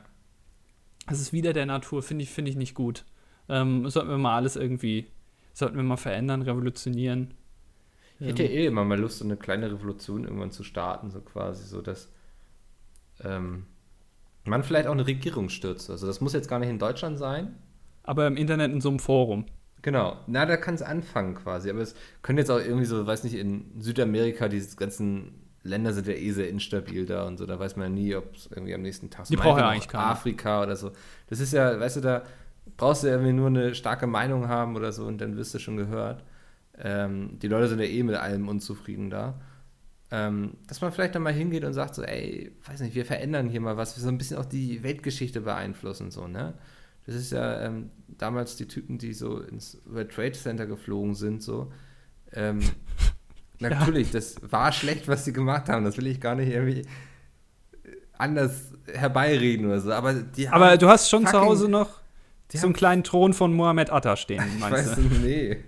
Das 1.06 1.20
ist 1.20 1.32
wieder 1.32 1.52
der 1.52 1.66
Natur, 1.66 2.02
finde 2.02 2.24
ich, 2.24 2.30
find 2.30 2.48
ich 2.48 2.56
nicht 2.56 2.74
gut. 2.74 3.04
Ähm, 3.48 3.88
sollten 3.88 4.10
wir 4.10 4.18
mal 4.18 4.36
alles 4.36 4.56
irgendwie 4.56 5.06
sollten 5.52 5.76
wir 5.76 5.82
mal 5.82 5.96
verändern, 5.96 6.42
revolutionieren. 6.42 7.34
Ich 8.18 8.28
hätte 8.28 8.44
ähm. 8.44 8.50
eh 8.50 8.66
immer 8.66 8.84
mal 8.84 8.98
Lust, 8.98 9.18
so 9.18 9.24
eine 9.24 9.36
kleine 9.36 9.70
Revolution 9.72 10.24
irgendwann 10.24 10.50
zu 10.50 10.62
starten, 10.62 11.10
so 11.10 11.20
quasi, 11.20 11.66
so 11.66 11.80
dass 11.80 12.10
ähm, 13.22 13.66
man 14.44 14.62
vielleicht 14.62 14.86
auch 14.86 14.92
eine 14.92 15.06
Regierung 15.06 15.48
stürzt. 15.48 15.90
Also 15.90 16.06
das 16.06 16.20
muss 16.20 16.32
jetzt 16.32 16.48
gar 16.48 16.58
nicht 16.58 16.68
in 16.68 16.78
Deutschland 16.78 17.18
sein. 17.18 17.56
Aber 18.02 18.26
im 18.26 18.36
Internet 18.36 18.72
in 18.72 18.80
so 18.80 18.88
einem 18.88 18.98
Forum. 18.98 19.46
Genau, 19.82 20.18
na, 20.26 20.44
da 20.44 20.56
kann 20.56 20.74
es 20.74 20.82
anfangen 20.82 21.34
quasi. 21.34 21.70
Aber 21.70 21.80
es 21.80 21.94
könnte 22.22 22.40
jetzt 22.40 22.50
auch 22.50 22.58
irgendwie 22.58 22.84
so, 22.84 23.06
weiß 23.06 23.24
nicht, 23.24 23.34
in 23.34 23.80
Südamerika 23.80 24.48
diese 24.48 24.76
ganzen 24.76 25.40
Länder 25.62 25.92
sind 25.92 26.06
ja 26.06 26.14
eh 26.14 26.30
sehr 26.32 26.48
instabil 26.48 27.06
da 27.06 27.26
und 27.26 27.38
so. 27.38 27.46
Da 27.46 27.58
weiß 27.58 27.76
man 27.76 27.94
ja 27.94 28.02
nie, 28.02 28.14
ob 28.14 28.34
es 28.34 28.48
irgendwie 28.50 28.74
am 28.74 28.82
nächsten 28.82 29.10
Tag 29.10 29.26
Die 29.26 29.36
braucht 29.36 29.58
ja 29.58 29.68
eigentlich 29.68 29.88
keiner. 29.88 30.06
Afrika 30.06 30.62
oder 30.62 30.76
so. 30.76 30.92
Das 31.28 31.40
ist 31.40 31.52
ja, 31.52 31.78
weißt 31.78 31.96
du, 31.96 32.00
da 32.00 32.22
brauchst 32.76 33.02
du 33.02 33.08
ja 33.08 33.14
irgendwie 33.14 33.32
nur 33.32 33.48
eine 33.48 33.74
starke 33.74 34.06
Meinung 34.06 34.48
haben 34.48 34.76
oder 34.76 34.92
so 34.92 35.04
und 35.04 35.20
dann 35.20 35.36
wirst 35.36 35.54
du 35.54 35.58
schon 35.58 35.76
gehört. 35.76 36.24
Ähm, 36.78 37.38
die 37.40 37.48
Leute 37.48 37.68
sind 37.68 37.78
ja 37.78 37.86
eh 37.86 38.02
mit 38.02 38.16
allem 38.16 38.48
unzufrieden 38.48 39.10
da. 39.10 39.40
Ähm, 40.12 40.54
dass 40.66 40.80
man 40.80 40.90
vielleicht 40.90 41.14
dann 41.14 41.22
mal 41.22 41.32
hingeht 41.32 41.62
und 41.62 41.72
sagt 41.72 41.94
so, 41.94 42.02
ey, 42.02 42.52
weiß 42.66 42.80
nicht, 42.80 42.96
wir 42.96 43.04
verändern 43.04 43.48
hier 43.48 43.60
mal 43.60 43.76
was, 43.76 43.96
wir 43.96 44.02
so 44.02 44.08
ein 44.08 44.18
bisschen 44.18 44.38
auch 44.38 44.44
die 44.44 44.82
Weltgeschichte 44.82 45.42
beeinflussen, 45.42 46.10
so, 46.10 46.26
ne? 46.26 46.54
Das 47.06 47.14
ist 47.14 47.30
ja 47.30 47.60
ähm, 47.62 47.90
damals 48.08 48.56
die 48.56 48.66
Typen, 48.66 48.98
die 48.98 49.14
so 49.14 49.38
ins 49.38 49.80
World 49.84 50.10
Trade 50.10 50.32
Center 50.32 50.66
geflogen 50.66 51.14
sind, 51.14 51.42
so. 51.42 51.72
Ähm, 52.32 52.60
natürlich, 53.60 54.08
ja. 54.08 54.14
das 54.14 54.36
war 54.50 54.72
schlecht, 54.72 55.06
was 55.06 55.24
sie 55.24 55.32
gemacht 55.32 55.68
haben, 55.68 55.84
das 55.84 55.96
will 55.96 56.08
ich 56.08 56.20
gar 56.20 56.34
nicht 56.34 56.50
irgendwie 56.50 56.82
anders 58.18 58.72
herbeireden 58.92 59.66
oder 59.66 59.80
so, 59.80 59.92
aber 59.92 60.14
die 60.14 60.48
Aber 60.48 60.76
du 60.76 60.88
hast 60.88 61.08
schon 61.08 61.24
zu 61.24 61.40
Hause 61.40 61.68
noch 61.68 61.99
die 62.52 62.58
so 62.58 62.66
einen 62.66 62.74
kleinen 62.74 63.04
Thron 63.04 63.32
von 63.32 63.52
Mohammed 63.54 63.92
Atta 63.92 64.16
stehen, 64.16 64.42
meinst 64.58 64.96
du? 64.96 65.02
nee. 65.22 65.58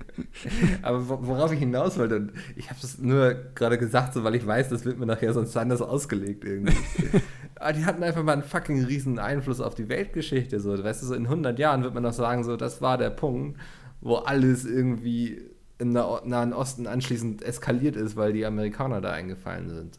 Aber 0.83 1.09
worauf 1.09 1.53
ich 1.53 1.59
hinaus 1.59 1.99
wollte, 1.99 2.29
ich 2.57 2.71
habe 2.71 2.81
das 2.81 2.99
nur 2.99 3.35
gerade 3.55 3.79
gesagt, 3.79 4.15
so, 4.15 4.25
weil 4.25 4.35
ich 4.35 4.47
weiß, 4.47 4.69
das 4.69 4.85
wird 4.85 4.99
mir 4.99 5.07
nachher 5.07 5.33
sonst 5.33 5.57
anders 5.57 5.81
ausgelegt 5.81 6.45
irgendwie. 6.45 6.77
Aber 7.57 7.73
die 7.73 7.85
hatten 7.85 8.03
einfach 8.03 8.23
mal 8.25 8.33
einen 8.33 8.43
fucking 8.43 8.85
riesen 8.85 9.19
Einfluss 9.19 9.61
auf 9.61 9.75
die 9.75 9.89
Weltgeschichte. 9.89 10.59
So. 10.59 10.83
Weißt 10.83 11.03
du, 11.03 11.07
so 11.07 11.15
in 11.15 11.25
100 11.25 11.59
Jahren 11.59 11.85
wird 11.85 11.95
man 11.95 12.03
noch 12.03 12.13
sagen, 12.13 12.43
so, 12.43 12.57
das 12.57 12.83
war 12.83 12.99
der 12.99 13.11
Punkt, 13.11 13.59
wo 14.01 14.17
alles 14.17 14.65
irgendwie 14.65 15.43
im 15.79 15.93
Nahen 15.93 16.53
Osten 16.53 16.87
anschließend 16.87 17.43
eskaliert 17.43 17.97
ist, 17.97 18.17
weil 18.17 18.33
die 18.33 18.47
Amerikaner 18.47 19.01
da 19.01 19.13
eingefallen 19.13 19.69
sind. 19.69 19.99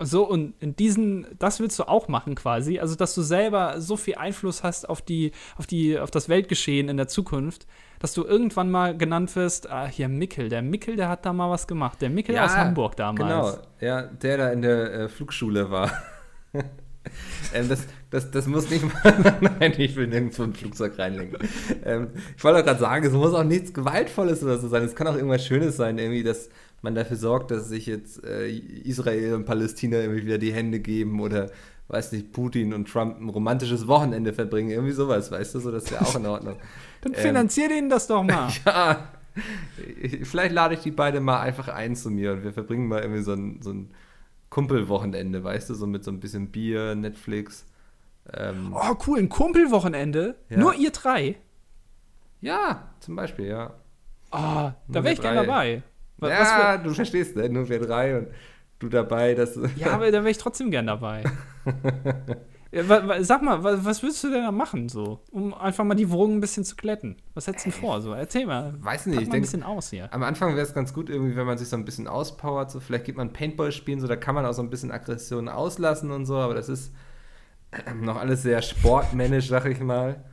So, 0.00 0.28
und 0.28 0.54
in 0.60 0.76
diesen, 0.76 1.26
das 1.38 1.58
willst 1.58 1.78
du 1.78 1.88
auch 1.88 2.06
machen 2.06 2.36
quasi, 2.36 2.78
also 2.78 2.94
dass 2.94 3.14
du 3.14 3.22
selber 3.22 3.80
so 3.80 3.96
viel 3.96 4.14
Einfluss 4.14 4.62
hast 4.62 4.88
auf 4.88 5.02
die, 5.02 5.32
auf 5.56 5.66
die, 5.66 5.98
auf 5.98 6.12
das 6.12 6.28
Weltgeschehen 6.28 6.88
in 6.88 6.96
der 6.96 7.08
Zukunft, 7.08 7.66
dass 7.98 8.14
du 8.14 8.24
irgendwann 8.24 8.70
mal 8.70 8.96
genannt 8.96 9.34
wirst, 9.34 9.68
ah, 9.68 9.86
hier 9.86 10.08
Mickel, 10.08 10.48
der 10.48 10.62
Mickel, 10.62 10.94
der 10.94 11.08
hat 11.08 11.26
da 11.26 11.32
mal 11.32 11.50
was 11.50 11.66
gemacht, 11.66 12.00
der 12.00 12.10
Mickel 12.10 12.36
ja, 12.36 12.44
aus 12.44 12.56
Hamburg 12.56 12.96
damals. 12.96 13.56
Genau, 13.56 13.66
ja, 13.80 14.02
der 14.02 14.36
da 14.36 14.52
in 14.52 14.62
der 14.62 14.92
äh, 14.92 15.08
Flugschule 15.08 15.68
war. 15.70 15.90
ähm, 17.52 17.68
das, 17.68 17.86
das, 18.10 18.30
das 18.30 18.46
muss 18.46 18.70
nicht 18.70 18.84
mal. 18.84 19.38
Nein, 19.58 19.74
ich 19.78 19.96
will 19.96 20.06
nirgendwo 20.06 20.44
ein 20.44 20.54
Flugzeug 20.54 20.96
reinlenken. 20.98 21.38
Ähm, 21.84 22.08
ich 22.36 22.44
wollte 22.44 22.60
auch 22.60 22.64
gerade 22.64 22.80
sagen, 22.80 23.04
es 23.04 23.12
muss 23.12 23.34
auch 23.34 23.44
nichts 23.44 23.74
Gewaltvolles 23.74 24.42
oder 24.42 24.58
so 24.58 24.68
sein. 24.68 24.84
Es 24.84 24.94
kann 24.94 25.06
auch 25.08 25.16
irgendwas 25.16 25.44
Schönes 25.44 25.76
sein, 25.76 25.98
irgendwie, 25.98 26.22
dass 26.22 26.50
man 26.82 26.94
dafür 26.94 27.16
sorgt, 27.16 27.50
dass 27.50 27.68
sich 27.68 27.86
jetzt 27.86 28.24
äh, 28.24 28.48
Israel 28.48 29.34
und 29.34 29.44
Palästina 29.44 29.98
irgendwie 29.98 30.26
wieder 30.26 30.38
die 30.38 30.52
Hände 30.52 30.80
geben 30.80 31.20
oder 31.20 31.50
weiß 31.88 32.12
nicht, 32.12 32.32
Putin 32.32 32.74
und 32.74 32.88
Trump 32.88 33.20
ein 33.20 33.28
romantisches 33.28 33.86
Wochenende 33.86 34.32
verbringen, 34.32 34.70
irgendwie 34.70 34.92
sowas, 34.92 35.30
weißt 35.30 35.54
du, 35.54 35.60
so 35.60 35.70
das 35.70 35.84
ist 35.84 35.90
ja 35.90 36.02
auch 36.02 36.14
in 36.14 36.26
Ordnung. 36.26 36.56
Dann 37.00 37.14
ähm, 37.14 37.18
finanzier 37.18 37.68
denen 37.68 37.88
das 37.88 38.06
doch 38.06 38.22
mal. 38.22 38.50
ja, 38.66 39.08
vielleicht 40.22 40.52
lade 40.52 40.74
ich 40.74 40.80
die 40.80 40.90
beide 40.90 41.20
mal 41.20 41.40
einfach 41.40 41.68
ein 41.68 41.96
zu 41.96 42.10
mir 42.10 42.32
und 42.32 42.44
wir 42.44 42.52
verbringen 42.52 42.88
mal 42.88 43.00
irgendwie 43.00 43.22
so 43.22 43.32
ein, 43.32 43.62
so 43.62 43.70
ein 43.70 43.90
Kumpelwochenende, 44.50 45.42
weißt 45.42 45.70
du, 45.70 45.74
so 45.74 45.86
mit 45.86 46.04
so 46.04 46.10
ein 46.10 46.20
bisschen 46.20 46.50
Bier, 46.50 46.94
Netflix. 46.94 47.66
Ähm, 48.32 48.74
oh, 48.74 48.94
cool, 49.06 49.18
ein 49.18 49.28
Kumpelwochenende? 49.30 50.36
Ja. 50.50 50.58
Nur 50.58 50.74
ihr 50.74 50.90
drei? 50.90 51.36
Ja, 52.40 52.90
zum 53.00 53.16
Beispiel, 53.16 53.46
ja. 53.46 53.74
Oh, 54.30 54.36
da 54.36 54.74
wäre 54.88 55.12
ich 55.12 55.20
gerne 55.20 55.46
dabei. 55.46 55.82
Was, 56.18 56.30
ja, 56.30 56.74
was 56.76 56.82
du 56.82 56.94
verstehst, 56.94 57.36
ne? 57.36 57.48
Nur 57.48 57.68
wir 57.68 57.80
drei 57.80 58.18
und 58.18 58.28
du 58.78 58.88
dabei. 58.88 59.34
Das 59.34 59.58
ja, 59.76 59.92
aber 59.92 60.10
da 60.10 60.18
wäre 60.18 60.30
ich 60.30 60.38
trotzdem 60.38 60.70
gern 60.70 60.86
dabei. 60.86 61.24
sag 63.20 63.42
mal, 63.42 63.62
was, 63.62 64.02
würdest 64.02 64.24
du 64.24 64.30
denn 64.30 64.42
da 64.42 64.52
machen, 64.52 64.88
so, 64.88 65.20
um 65.30 65.54
einfach 65.54 65.84
mal 65.84 65.94
die 65.94 66.10
Wogen 66.10 66.34
ein 66.34 66.40
bisschen 66.40 66.64
zu 66.64 66.76
glätten? 66.76 67.16
Was 67.34 67.46
hättest 67.46 67.66
du 67.66 67.70
denn 67.70 67.80
vor? 67.80 68.00
So, 68.02 68.12
erzähl 68.12 68.46
mal. 68.46 68.74
Weiß 68.78 69.06
nicht, 69.06 69.22
ich 69.22 69.28
mal 69.28 69.36
ein 69.36 69.40
bisschen 69.42 69.62
aus 69.62 69.90
hier. 69.90 70.12
Am 70.12 70.22
Anfang 70.22 70.54
wäre 70.54 70.66
es 70.66 70.74
ganz 70.74 70.92
gut, 70.92 71.08
irgendwie, 71.08 71.34
wenn 71.36 71.46
man 71.46 71.56
sich 71.56 71.68
so 71.68 71.76
ein 71.76 71.84
bisschen 71.84 72.06
auspowert. 72.06 72.70
So, 72.70 72.80
vielleicht 72.80 73.06
geht 73.06 73.16
man 73.16 73.32
Paintball 73.32 73.72
spielen, 73.72 74.00
so, 74.00 74.06
da 74.06 74.16
kann 74.16 74.34
man 74.34 74.44
auch 74.44 74.52
so 74.52 74.62
ein 74.62 74.70
bisschen 74.70 74.90
Aggressionen 74.90 75.48
auslassen 75.48 76.10
und 76.10 76.26
so, 76.26 76.36
aber 76.36 76.54
das 76.54 76.68
ist 76.68 76.92
noch 78.00 78.16
alles 78.16 78.42
sehr 78.42 78.60
sportmännisch, 78.60 79.48
sag 79.48 79.64
ich 79.66 79.80
mal. 79.80 80.24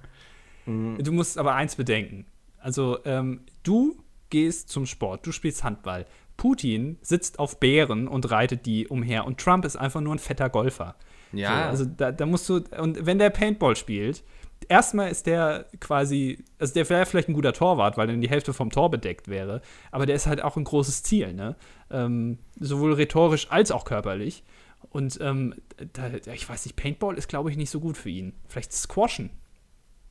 Mhm. 0.65 0.97
Du 1.01 1.11
musst 1.13 1.37
aber 1.37 1.55
eins 1.55 1.75
bedenken. 1.75 2.25
Also, 2.59 2.97
ähm, 3.05 3.41
du 3.63 3.95
gehst 4.35 4.67
zum 4.67 4.85
Sport, 4.85 5.25
du 5.25 5.31
spielst 5.31 5.63
Handball. 5.63 6.05
Putin 6.35 6.97
sitzt 7.01 7.39
auf 7.39 7.61
Bären 7.61 8.09
und 8.09 8.29
reitet 8.29 8.65
die 8.65 8.85
umher 8.89 9.25
und 9.25 9.39
Trump 9.39 9.63
ist 9.63 9.77
einfach 9.77 10.01
nur 10.01 10.13
ein 10.13 10.19
fetter 10.19 10.49
Golfer. 10.49 10.95
Ja. 11.31 11.49
So, 11.49 11.69
also 11.69 11.85
da, 11.85 12.11
da, 12.11 12.25
musst 12.25 12.49
du, 12.49 12.61
und 12.77 13.05
wenn 13.05 13.17
der 13.17 13.29
Paintball 13.29 13.77
spielt, 13.77 14.25
erstmal 14.67 15.09
ist 15.09 15.25
der 15.25 15.67
quasi, 15.79 16.43
also 16.59 16.73
der 16.73 16.89
wäre 16.89 17.05
vielleicht 17.05 17.29
ein 17.29 17.33
guter 17.33 17.53
Torwart, 17.53 17.95
weil 17.95 18.07
dann 18.07 18.19
die 18.19 18.29
Hälfte 18.29 18.53
vom 18.53 18.71
Tor 18.71 18.91
bedeckt 18.91 19.29
wäre, 19.29 19.61
aber 19.89 20.05
der 20.05 20.17
ist 20.17 20.27
halt 20.27 20.43
auch 20.43 20.57
ein 20.57 20.65
großes 20.65 21.03
Ziel, 21.03 21.33
ne? 21.33 21.55
Ähm, 21.89 22.39
sowohl 22.59 22.91
rhetorisch 22.93 23.49
als 23.51 23.71
auch 23.71 23.85
körperlich. 23.85 24.43
Und 24.89 25.17
ähm, 25.21 25.55
da, 25.93 26.11
ich 26.33 26.49
weiß 26.49 26.65
nicht, 26.65 26.75
Paintball 26.75 27.17
ist, 27.17 27.29
glaube 27.29 27.51
ich, 27.51 27.55
nicht 27.55 27.69
so 27.69 27.79
gut 27.79 27.95
für 27.95 28.09
ihn. 28.09 28.33
Vielleicht 28.49 28.73
Squashen. 28.73 29.29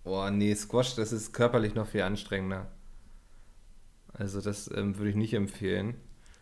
Boah, 0.02 0.30
nee, 0.30 0.54
Squash, 0.54 0.94
das 0.94 1.12
ist 1.12 1.34
körperlich 1.34 1.74
noch 1.74 1.88
viel 1.88 2.02
anstrengender. 2.02 2.68
Also 4.14 4.40
das 4.40 4.70
ähm, 4.74 4.96
würde 4.96 5.10
ich 5.10 5.16
nicht 5.16 5.34
empfehlen. 5.34 5.96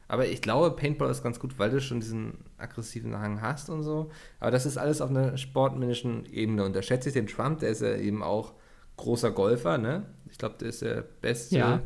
Aber 0.08 0.26
ich 0.26 0.42
glaube, 0.42 0.76
Paintball 0.76 1.10
ist 1.10 1.22
ganz 1.22 1.40
gut, 1.40 1.58
weil 1.58 1.70
du 1.70 1.80
schon 1.80 2.00
diesen 2.00 2.44
aggressiven 2.58 3.18
Hang 3.18 3.40
hast 3.40 3.70
und 3.70 3.82
so. 3.82 4.10
Aber 4.40 4.50
das 4.50 4.66
ist 4.66 4.76
alles 4.76 5.00
auf 5.00 5.08
einer 5.08 5.38
sportmännischen 5.38 6.26
Ebene. 6.26 6.64
Und 6.64 6.76
da 6.76 6.82
schätze 6.82 7.08
ich 7.08 7.14
den 7.14 7.26
Trump, 7.26 7.60
der 7.60 7.70
ist 7.70 7.80
ja 7.80 7.96
eben 7.96 8.22
auch 8.22 8.52
großer 8.96 9.30
Golfer, 9.30 9.78
ne? 9.78 10.04
Ich 10.30 10.36
glaube, 10.36 10.56
der 10.60 10.68
ist 10.68 10.82
der 10.82 11.02
beste 11.02 11.56
ja. 11.56 11.82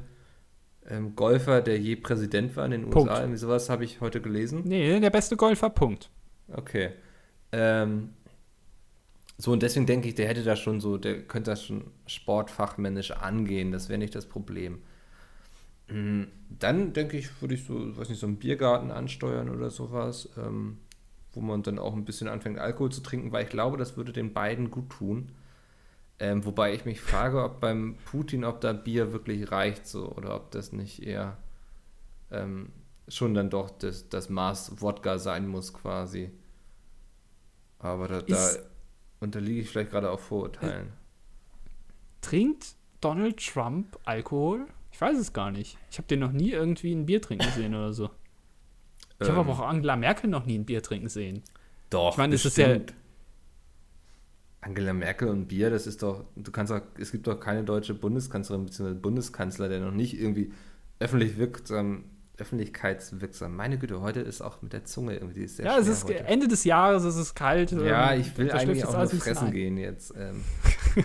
ähm, 0.89 1.15
Golfer, 1.15 1.63
der 1.63 1.79
je 1.79 1.95
Präsident 1.95 2.57
war 2.57 2.65
in 2.65 2.73
den 2.73 2.91
Punkt. 2.91 3.11
USA. 3.11 3.21
Irgendwie 3.21 3.39
sowas 3.39 3.71
habe 3.71 3.85
ich 3.85 4.01
heute 4.01 4.21
gelesen. 4.21 4.63
Nee, 4.65 4.99
der 4.99 5.11
beste 5.11 5.37
Golfer, 5.37 5.71
Punkt. 5.71 6.11
Okay. 6.53 6.91
Ähm, 7.53 8.11
so, 9.39 9.53
und 9.53 9.63
deswegen 9.63 9.87
denke 9.87 10.09
ich, 10.09 10.15
der 10.15 10.27
hätte 10.27 10.43
da 10.43 10.57
schon 10.57 10.81
so, 10.81 10.97
der 10.99 11.23
könnte 11.23 11.53
das 11.53 11.65
schon 11.65 11.85
sportfachmännisch 12.07 13.13
angehen. 13.13 13.71
Das 13.71 13.89
wäre 13.89 13.99
nicht 13.99 14.15
das 14.15 14.27
Problem. 14.27 14.83
Mm, 15.89 16.25
dann 16.51 16.93
denke 16.93 17.17
ich, 17.17 17.41
würde 17.41 17.55
ich 17.55 17.65
so, 17.65 17.97
weiß 17.97 18.09
nicht, 18.09 18.19
so 18.19 18.27
einen 18.27 18.37
Biergarten 18.37 18.91
ansteuern 18.91 19.49
oder 19.51 19.71
sowas, 19.71 20.29
ähm, 20.37 20.79
wo 21.33 21.41
man 21.41 21.63
dann 21.63 21.79
auch 21.79 21.95
ein 21.95 22.05
bisschen 22.05 22.29
anfängt, 22.29 22.59
Alkohol 22.59 22.91
zu 22.91 23.03
trinken, 23.03 23.33
weil 23.33 23.45
ich 23.45 23.51
glaube, 23.51 23.77
das 23.77 23.97
würde 23.97 24.13
den 24.13 24.33
beiden 24.33 24.71
gut 24.71 24.91
tun. 24.91 25.33
Ähm, 26.19 26.45
wobei 26.47 26.73
ich 26.73 26.87
mich 26.87 27.01
frage, 27.01 27.45
ob 27.45 27.61
beim 27.61 27.97
Putin, 28.07 28.45
ob 28.45 28.61
da 28.63 28.73
Bier 28.73 29.13
wirklich 29.13 29.53
reicht 29.53 29.87
so 29.87 30.11
oder 30.13 30.35
ob 30.35 30.51
das 30.51 30.73
nicht 30.73 31.03
eher 31.03 31.37
ähm, 32.31 32.73
schon 33.07 33.35
dann 33.35 33.51
doch 33.51 33.71
das, 33.71 34.09
das 34.09 34.31
Maß 34.31 34.81
Wodka 34.81 35.19
sein 35.19 35.47
muss 35.47 35.75
quasi. 35.75 36.31
Aber 37.79 38.09
da, 38.09 38.23
da 38.23 38.51
unterliege 39.21 39.61
ich 39.61 39.71
vielleicht 39.71 39.91
gerade 39.91 40.11
auch 40.11 40.21
Vorurteilen. 40.21 40.93
Trinkt 42.23 42.75
Donald 43.01 43.37
Trump 43.37 43.99
Alkohol? 44.05 44.67
Ich 44.97 45.01
weiß 45.03 45.19
es 45.19 45.35
gar 45.35 45.51
nicht. 45.51 45.77
Ich 45.91 45.99
habe 45.99 46.09
den 46.09 46.21
noch 46.21 46.33
nie 46.33 46.53
irgendwie 46.53 46.91
ein 46.91 47.05
Bier 47.05 47.21
trinken 47.21 47.51
sehen 47.55 47.75
oder 47.75 47.93
so. 47.93 48.09
Ich 49.21 49.29
ähm, 49.29 49.37
habe 49.37 49.41
aber 49.41 49.53
auch 49.53 49.69
Angela 49.69 49.95
Merkel 49.95 50.31
noch 50.31 50.47
nie 50.47 50.57
ein 50.57 50.65
Bier 50.65 50.83
trinken 50.83 51.11
sehen. 51.11 51.43
Doch, 51.91 52.13
ich 52.13 52.17
meine, 52.17 52.33
das 52.33 52.47
ist 52.47 52.57
ja. 52.57 52.79
Angela 54.63 54.95
Merkel 54.95 55.29
und 55.29 55.49
Bier, 55.49 55.69
das 55.69 55.87
ist 55.87 56.03
doch, 56.03 56.25
du 56.35 56.51
kannst 56.51 56.73
auch, 56.73 56.81
es 56.99 57.13
gibt 57.13 57.27
doch 57.27 57.39
keine 57.39 57.63
deutsche 57.63 57.93
Bundeskanzlerin 57.93 58.65
bzw. 58.65 58.95
Bundeskanzler, 58.95 59.69
der 59.69 59.81
noch 59.81 59.93
nicht 59.93 60.19
irgendwie 60.19 60.51
öffentlich 60.99 61.37
wirksam, 61.37 62.05
öffentlichkeitswirksam. 62.39 63.55
Meine 63.55 63.77
Güte, 63.77 64.01
heute 64.01 64.21
ist 64.21 64.41
auch 64.41 64.63
mit 64.63 64.73
der 64.73 64.87
Zunge 64.87 65.17
irgendwie 65.17 65.43
ist 65.43 65.59
sehr 65.59 65.67
Ja, 65.67 65.79
es 65.79 65.89
ist 65.89 66.05
heute. 66.05 66.21
Ende 66.21 66.49
des 66.49 66.65
Jahres, 66.65 67.05
es 67.05 67.17
ist 67.17 67.35
kalt. 67.35 67.71
Ja, 67.73 68.15
ähm, 68.15 68.21
ich 68.23 68.39
will 68.39 68.51
eigentlich 68.51 68.87
auch 68.87 68.97
nur 68.97 69.09
fressen 69.11 69.53
gehen 69.53 69.77
jetzt. 69.77 70.15
Ähm, 70.17 70.43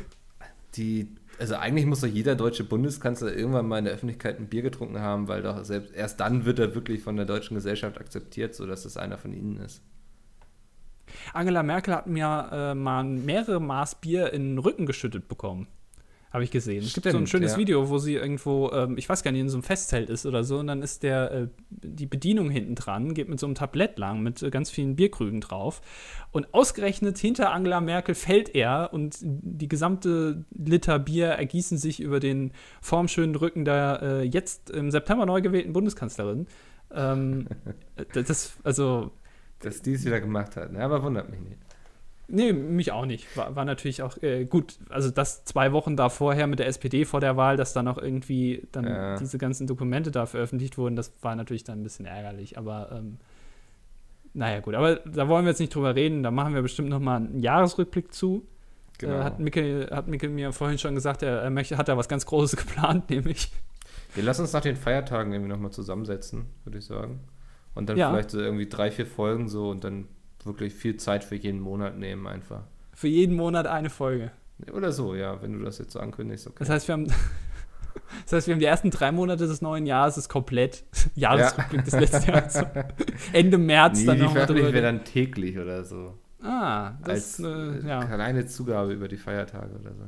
die 0.75 1.13
also 1.41 1.55
eigentlich 1.55 1.87
muss 1.87 2.01
doch 2.01 2.07
jeder 2.07 2.35
deutsche 2.35 2.63
Bundeskanzler 2.63 3.35
irgendwann 3.35 3.67
mal 3.67 3.79
in 3.79 3.85
der 3.85 3.95
Öffentlichkeit 3.95 4.39
ein 4.39 4.47
Bier 4.47 4.61
getrunken 4.61 4.99
haben, 4.99 5.27
weil 5.27 5.41
doch 5.41 5.65
selbst 5.65 5.91
erst 5.95 6.19
dann 6.19 6.45
wird 6.45 6.59
er 6.59 6.75
wirklich 6.75 7.01
von 7.01 7.15
der 7.15 7.25
deutschen 7.25 7.55
Gesellschaft 7.55 7.99
akzeptiert, 7.99 8.53
sodass 8.53 8.85
es 8.85 8.95
einer 8.95 9.17
von 9.17 9.33
ihnen 9.33 9.57
ist. 9.57 9.81
Angela 11.33 11.63
Merkel 11.63 11.95
hat 11.95 12.05
mir 12.05 12.49
äh, 12.51 12.75
mal 12.75 13.03
mehrere 13.03 13.59
Maß 13.59 13.95
Bier 13.95 14.31
in 14.31 14.51
den 14.51 14.57
Rücken 14.59 14.85
geschüttet 14.85 15.27
bekommen. 15.27 15.67
Habe 16.31 16.45
ich 16.45 16.51
gesehen. 16.51 16.81
es 16.81 16.93
gibt 16.93 17.11
so 17.11 17.17
ein 17.17 17.27
schönes 17.27 17.53
ja. 17.53 17.57
Video, 17.57 17.89
wo 17.89 17.97
sie 17.97 18.15
irgendwo, 18.15 18.71
ähm, 18.71 18.97
ich 18.97 19.09
weiß 19.09 19.21
gar 19.21 19.31
nicht, 19.33 19.41
in 19.41 19.49
so 19.49 19.57
einem 19.57 19.63
Festzelt 19.63 20.09
ist 20.09 20.25
oder 20.25 20.45
so, 20.45 20.59
und 20.59 20.67
dann 20.67 20.81
ist 20.81 21.03
der, 21.03 21.31
äh, 21.31 21.47
die 21.69 22.05
Bedienung 22.05 22.49
hinten 22.49 22.75
dran, 22.75 23.13
geht 23.13 23.27
mit 23.27 23.37
so 23.37 23.47
einem 23.47 23.55
Tablett 23.55 23.99
lang, 23.99 24.21
mit 24.21 24.41
äh, 24.41 24.49
ganz 24.49 24.69
vielen 24.69 24.95
Bierkrügen 24.95 25.41
drauf. 25.41 25.81
Und 26.31 26.53
ausgerechnet 26.53 27.17
hinter 27.17 27.51
Angela 27.51 27.81
Merkel 27.81 28.15
fällt 28.15 28.55
er 28.55 28.91
und 28.93 29.17
die 29.21 29.67
gesamte 29.67 30.45
Liter 30.57 30.99
Bier 30.99 31.27
ergießen 31.27 31.77
sich 31.77 31.99
über 31.99 32.21
den 32.21 32.53
formschönen 32.79 33.35
Rücken 33.35 33.65
der 33.65 33.99
äh, 34.01 34.23
jetzt 34.23 34.69
im 34.69 34.89
September 34.89 35.25
neu 35.25 35.41
gewählten 35.41 35.73
Bundeskanzlerin. 35.73 36.47
ähm, 36.95 37.47
das, 38.13 38.53
also. 38.63 39.11
Dass 39.59 39.81
die 39.81 39.93
es 39.93 40.05
wieder 40.05 40.21
gemacht 40.21 40.55
hat, 40.55 40.71
ne? 40.71 40.79
aber 40.79 41.03
wundert 41.03 41.29
mich 41.29 41.41
nicht. 41.41 41.57
Nee, 42.33 42.53
mich 42.53 42.93
auch 42.93 43.05
nicht. 43.05 43.35
War, 43.35 43.55
war 43.57 43.65
natürlich 43.65 44.01
auch 44.01 44.15
äh, 44.23 44.45
gut. 44.45 44.79
Also, 44.89 45.11
das 45.11 45.43
zwei 45.43 45.73
Wochen 45.73 45.97
da 45.97 46.07
vorher 46.07 46.47
mit 46.47 46.59
der 46.59 46.67
SPD 46.67 47.03
vor 47.03 47.19
der 47.19 47.35
Wahl, 47.35 47.57
dass 47.57 47.73
da 47.73 47.83
noch 47.83 47.97
irgendwie 47.97 48.67
dann 48.71 48.85
ja. 48.85 49.17
diese 49.17 49.37
ganzen 49.37 49.67
Dokumente 49.67 50.11
da 50.11 50.25
veröffentlicht 50.25 50.77
wurden, 50.77 50.95
das 50.95 51.11
war 51.21 51.35
natürlich 51.35 51.65
dann 51.65 51.81
ein 51.81 51.83
bisschen 51.83 52.05
ärgerlich. 52.05 52.57
Aber 52.57 52.89
ähm, 52.93 53.17
naja, 54.33 54.61
gut. 54.61 54.75
Aber 54.75 54.95
da 54.95 55.27
wollen 55.27 55.43
wir 55.43 55.49
jetzt 55.49 55.59
nicht 55.59 55.75
drüber 55.75 55.93
reden. 55.93 56.23
Da 56.23 56.31
machen 56.31 56.53
wir 56.53 56.61
bestimmt 56.61 56.87
noch 56.87 57.01
mal 57.01 57.17
einen 57.17 57.39
Jahresrückblick 57.39 58.13
zu. 58.13 58.47
Genau. 58.97 59.15
Äh, 59.15 59.23
hat, 59.23 59.39
Mikkel, 59.39 59.89
hat 59.91 60.07
Mikkel 60.07 60.29
mir 60.29 60.53
vorhin 60.53 60.77
schon 60.77 60.95
gesagt, 60.95 61.23
er, 61.23 61.41
er 61.41 61.49
möchte, 61.49 61.77
hat 61.77 61.89
da 61.89 61.97
was 61.97 62.07
ganz 62.07 62.25
Großes 62.25 62.55
geplant, 62.65 63.09
nämlich. 63.09 63.51
Wir 64.15 64.23
lassen 64.23 64.41
uns 64.41 64.53
nach 64.53 64.61
den 64.61 64.77
Feiertagen 64.77 65.33
irgendwie 65.33 65.49
noch 65.49 65.59
mal 65.59 65.71
zusammensetzen, 65.71 66.45
würde 66.63 66.77
ich 66.77 66.85
sagen. 66.85 67.19
Und 67.73 67.89
dann 67.89 67.97
ja. 67.97 68.09
vielleicht 68.09 68.31
so 68.31 68.39
irgendwie 68.39 68.69
drei, 68.69 68.89
vier 68.89 69.05
Folgen 69.05 69.49
so 69.49 69.69
und 69.69 69.83
dann 69.83 70.07
wirklich 70.45 70.73
viel 70.73 70.97
Zeit 70.97 71.23
für 71.23 71.35
jeden 71.35 71.59
Monat 71.59 71.97
nehmen 71.97 72.27
einfach. 72.27 72.63
Für 72.93 73.07
jeden 73.07 73.35
Monat 73.35 73.67
eine 73.67 73.89
Folge. 73.89 74.31
Oder 74.71 74.91
so, 74.91 75.15
ja, 75.15 75.41
wenn 75.41 75.53
du 75.53 75.59
das 75.63 75.79
jetzt 75.79 75.93
so 75.93 75.99
ankündigst. 75.99 76.47
Okay. 76.47 76.57
Das 76.59 76.69
heißt, 76.69 76.87
wir 76.87 76.93
haben, 76.93 77.07
das 78.23 78.33
heißt, 78.33 78.47
wir 78.47 78.53
haben 78.53 78.59
die 78.59 78.65
ersten 78.65 78.91
drei 78.91 79.11
Monate 79.11 79.47
des 79.47 79.61
neuen 79.61 79.85
Jahres 79.85 80.17
ist 80.17 80.29
komplett 80.29 80.83
Jahresrückblick 81.15 81.81
ja. 81.81 81.85
des 81.85 81.93
letzten 81.93 82.31
Jahres. 82.31 82.65
Ende 83.33 83.57
März 83.57 83.99
nee, 83.99 84.05
dann 84.05 84.19
nochmal 84.19 84.45
drüber. 84.45 84.73
wäre 84.73 84.81
dann 84.81 85.03
täglich 85.03 85.57
oder 85.57 85.83
so. 85.83 86.17
Ah, 86.43 86.93
das 87.03 87.39
ist 87.39 87.45
äh, 87.45 87.87
ja. 87.87 88.03
kleine 88.03 88.45
Zugabe 88.47 88.93
über 88.93 89.07
die 89.07 89.17
Feiertage 89.17 89.75
oder 89.79 89.93
so. 89.93 90.03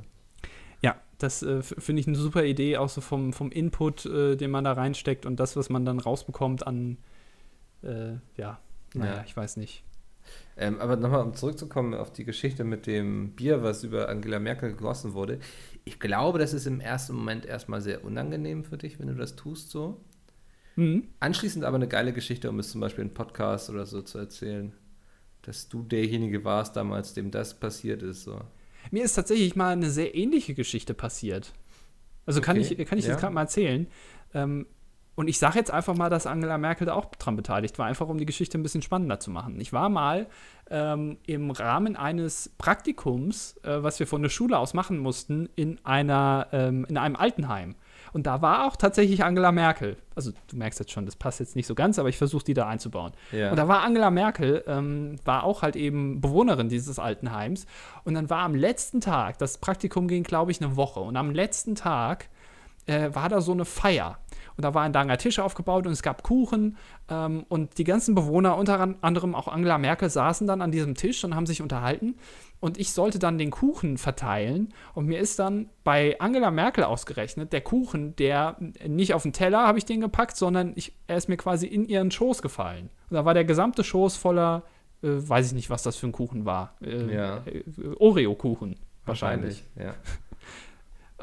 Ja, 0.82 0.96
das 1.20 1.44
äh, 1.44 1.62
finde 1.62 2.00
ich 2.00 2.08
eine 2.08 2.18
super 2.18 2.44
Idee, 2.44 2.78
auch 2.78 2.90
so 2.90 3.02
vom, 3.02 3.34
vom 3.34 3.52
Input, 3.52 4.06
äh, 4.06 4.36
den 4.36 4.50
man 4.50 4.64
da 4.64 4.74
reinsteckt 4.74 5.26
und 5.26 5.40
das, 5.40 5.56
was 5.56 5.70
man 5.70 5.86
dann 5.86 6.00
rausbekommt 6.00 6.66
an, 6.66 6.98
äh, 7.84 8.14
ja, 8.36 8.60
naja, 8.96 9.16
ja. 9.16 9.24
ich 9.26 9.38
weiß 9.38 9.58
nicht. 9.58 9.84
Ähm, 10.56 10.80
aber 10.80 10.96
nochmal, 10.96 11.24
um 11.24 11.34
zurückzukommen 11.34 11.94
auf 11.94 12.14
die 12.14 12.26
Geschichte 12.26 12.64
mit 12.64 12.86
dem 12.86 13.32
Bier, 13.32 13.64
was 13.64 13.84
über 13.84 14.10
Angela 14.10 14.40
Merkel 14.40 14.72
gegossen 14.72 15.14
wurde. 15.14 15.40
Ich 15.84 16.00
glaube, 16.00 16.40
das 16.40 16.54
ist 16.54 16.68
im 16.68 16.80
ersten 16.80 17.16
Moment 17.16 17.46
erstmal 17.46 17.82
sehr 17.82 18.04
unangenehm 18.04 18.64
für 18.64 18.78
dich, 18.78 19.00
wenn 19.00 19.08
du 19.08 19.16
das 19.16 19.36
tust 19.36 19.72
so. 19.72 20.00
Mhm. 20.76 21.08
Anschließend 21.20 21.66
aber 21.66 21.76
eine 21.76 21.88
geile 21.88 22.14
Geschichte, 22.14 22.50
um 22.50 22.60
es 22.60 22.72
zum 22.72 22.82
Beispiel 22.82 23.04
in 23.04 23.14
Podcast 23.14 23.70
oder 23.70 23.86
so 23.86 24.02
zu 24.02 24.18
erzählen, 24.18 24.74
dass 25.42 25.70
du 25.70 25.84
derjenige 25.84 26.44
warst 26.46 26.76
damals, 26.76 27.14
dem 27.14 27.32
das 27.32 27.60
passiert 27.60 28.02
ist. 28.02 28.24
So. 28.24 28.40
Mir 28.92 29.04
ist 29.04 29.14
tatsächlich 29.14 29.56
mal 29.56 29.74
eine 29.74 29.90
sehr 29.90 30.16
ähnliche 30.16 30.54
Geschichte 30.54 30.94
passiert. 30.94 31.54
Also 32.26 32.40
okay. 32.40 32.46
kann 32.46 32.58
ich, 32.58 32.88
kann 32.88 32.98
ich 32.98 33.06
ja. 33.06 33.12
das 33.12 33.22
gerade 33.22 33.34
mal 33.34 33.42
erzählen. 33.42 33.88
Ähm, 34.34 34.68
und 35.16 35.28
ich 35.28 35.38
sage 35.38 35.60
jetzt 35.60 35.72
einfach 35.72 35.96
mal, 35.96 36.10
dass 36.10 36.26
Angela 36.26 36.58
Merkel 36.58 36.88
da 36.88 36.94
auch 36.94 37.06
dran 37.06 37.36
beteiligt 37.36 37.78
war, 37.78 37.86
einfach 37.86 38.08
um 38.08 38.18
die 38.18 38.26
Geschichte 38.26 38.58
ein 38.58 38.64
bisschen 38.64 38.82
spannender 38.82 39.20
zu 39.20 39.30
machen. 39.30 39.60
Ich 39.60 39.72
war 39.72 39.90
mal 39.90 40.28
ähm, 40.72 41.18
im 41.28 41.52
Rahmen 41.52 41.96
eines 41.96 42.50
Praktikums, 42.58 43.58
äh, 43.64 43.84
was 43.84 44.00
wir 44.00 44.08
von 44.08 44.24
der 44.24 44.30
Schule 44.30 44.58
aus 44.58 44.74
machen 44.74 44.98
mussten, 44.98 45.50
in, 45.56 45.80
einer, 45.84 46.48
ähm, 46.52 46.86
in 46.90 46.98
einem 46.98 47.16
Altenheim. 47.16 47.76
Und 48.12 48.28
da 48.28 48.42
war 48.42 48.68
auch 48.68 48.76
tatsächlich 48.76 49.24
Angela 49.24 49.52
Merkel. 49.52 49.98
Also 50.16 50.32
du 50.48 50.56
merkst 50.56 50.80
jetzt 50.80 50.92
schon, 50.92 51.06
das 51.06 51.16
passt 51.16 51.40
jetzt 51.40 51.56
nicht 51.56 51.68
so 51.68 51.76
ganz, 51.76 52.00
aber 52.00 52.10
ich 52.10 52.18
versuche 52.18 52.44
die 52.44 52.54
da 52.54 52.68
einzubauen. 52.68 53.12
Ja. 53.32 53.52
Und 53.52 53.58
da 53.58 53.68
war 53.68 53.82
Angela 53.82 54.10
Merkel, 54.10 54.64
ähm, 54.68 55.18
war 55.26 55.44
auch 55.44 55.62
halt 55.62 55.76
eben 55.76 56.22
Bewohnerin 56.22 56.70
dieses 56.70 56.98
Altenheims. 56.98 57.66
Und 58.04 58.16
dann 58.16 58.30
war 58.30 58.40
am 58.40 58.56
letzten 58.56 59.02
Tag, 59.02 59.38
das 59.38 59.58
Praktikum 59.60 60.08
ging, 60.08 60.24
glaube 60.24 60.52
ich, 60.52 60.62
eine 60.62 60.76
Woche. 60.76 61.00
Und 61.02 61.18
am 61.18 61.32
letzten 61.32 61.76
Tag 61.76 62.30
äh, 62.86 63.10
war 63.14 63.30
da 63.30 63.42
so 63.42 63.52
eine 63.52 63.66
Feier. 63.66 64.20
Und 64.56 64.64
da 64.64 64.74
war 64.74 64.84
ein 64.84 64.94
langer 64.94 65.18
Tisch 65.18 65.40
aufgebaut 65.40 65.86
und 65.86 65.94
es 65.94 66.04
gab 66.04 66.24
Kuchen. 66.24 66.78
Ähm, 67.10 67.46
und 67.50 67.78
die 67.78 67.84
ganzen 67.84 68.16
Bewohner, 68.16 68.58
unter 68.58 68.96
anderem 69.02 69.36
auch 69.36 69.48
Angela 69.48 69.78
Merkel, 69.78 70.10
saßen 70.10 70.48
dann 70.48 70.62
an 70.62 70.72
diesem 70.72 70.96
Tisch 70.96 71.24
und 71.24 71.36
haben 71.36 71.46
sich 71.46 71.62
unterhalten. 71.62 72.16
Und 72.60 72.78
ich 72.78 72.94
sollte 72.94 73.20
dann 73.20 73.38
den 73.38 73.52
Kuchen 73.52 73.98
verteilen. 73.98 74.74
Und 74.94 75.08
mir 75.08 75.20
ist 75.20 75.38
dann 75.40 75.70
bei 75.84 76.20
Angela 76.20 76.50
Merkel 76.50 76.86
ausgerechnet, 76.86 77.52
der 77.52 77.62
Kuchen, 77.62 78.16
der 78.16 78.56
nicht 78.88 79.14
auf 79.14 79.24
den 79.24 79.34
Teller 79.34 79.68
habe 79.68 79.78
ich 79.78 79.86
den 79.86 80.02
gepackt, 80.02 80.38
sondern 80.38 80.72
ich, 80.76 80.94
er 81.08 81.18
ist 81.18 81.28
mir 81.28 81.38
quasi 81.38 81.68
in 81.68 81.86
ihren 81.86 82.12
Schoß 82.12 82.42
gefallen. 82.42 82.90
Und 83.10 83.16
da 83.16 83.26
war 83.26 83.34
der 83.34 83.44
gesamte 83.44 83.84
Schoß 83.84 84.16
voller, 84.16 84.64
äh, 85.02 85.08
weiß 85.10 85.48
ich 85.48 85.54
nicht, 85.54 85.70
was 85.70 85.84
das 85.84 85.98
für 85.98 86.08
ein 86.08 86.14
Kuchen 86.14 86.46
war. 86.46 86.76
Äh, 86.82 87.14
ja. 87.14 87.44
äh, 87.46 87.64
Oreo-Kuchen. 88.00 88.78
Wahrscheinlich. 89.06 89.66
wahrscheinlich. 89.76 89.98
Ja. 89.98 90.14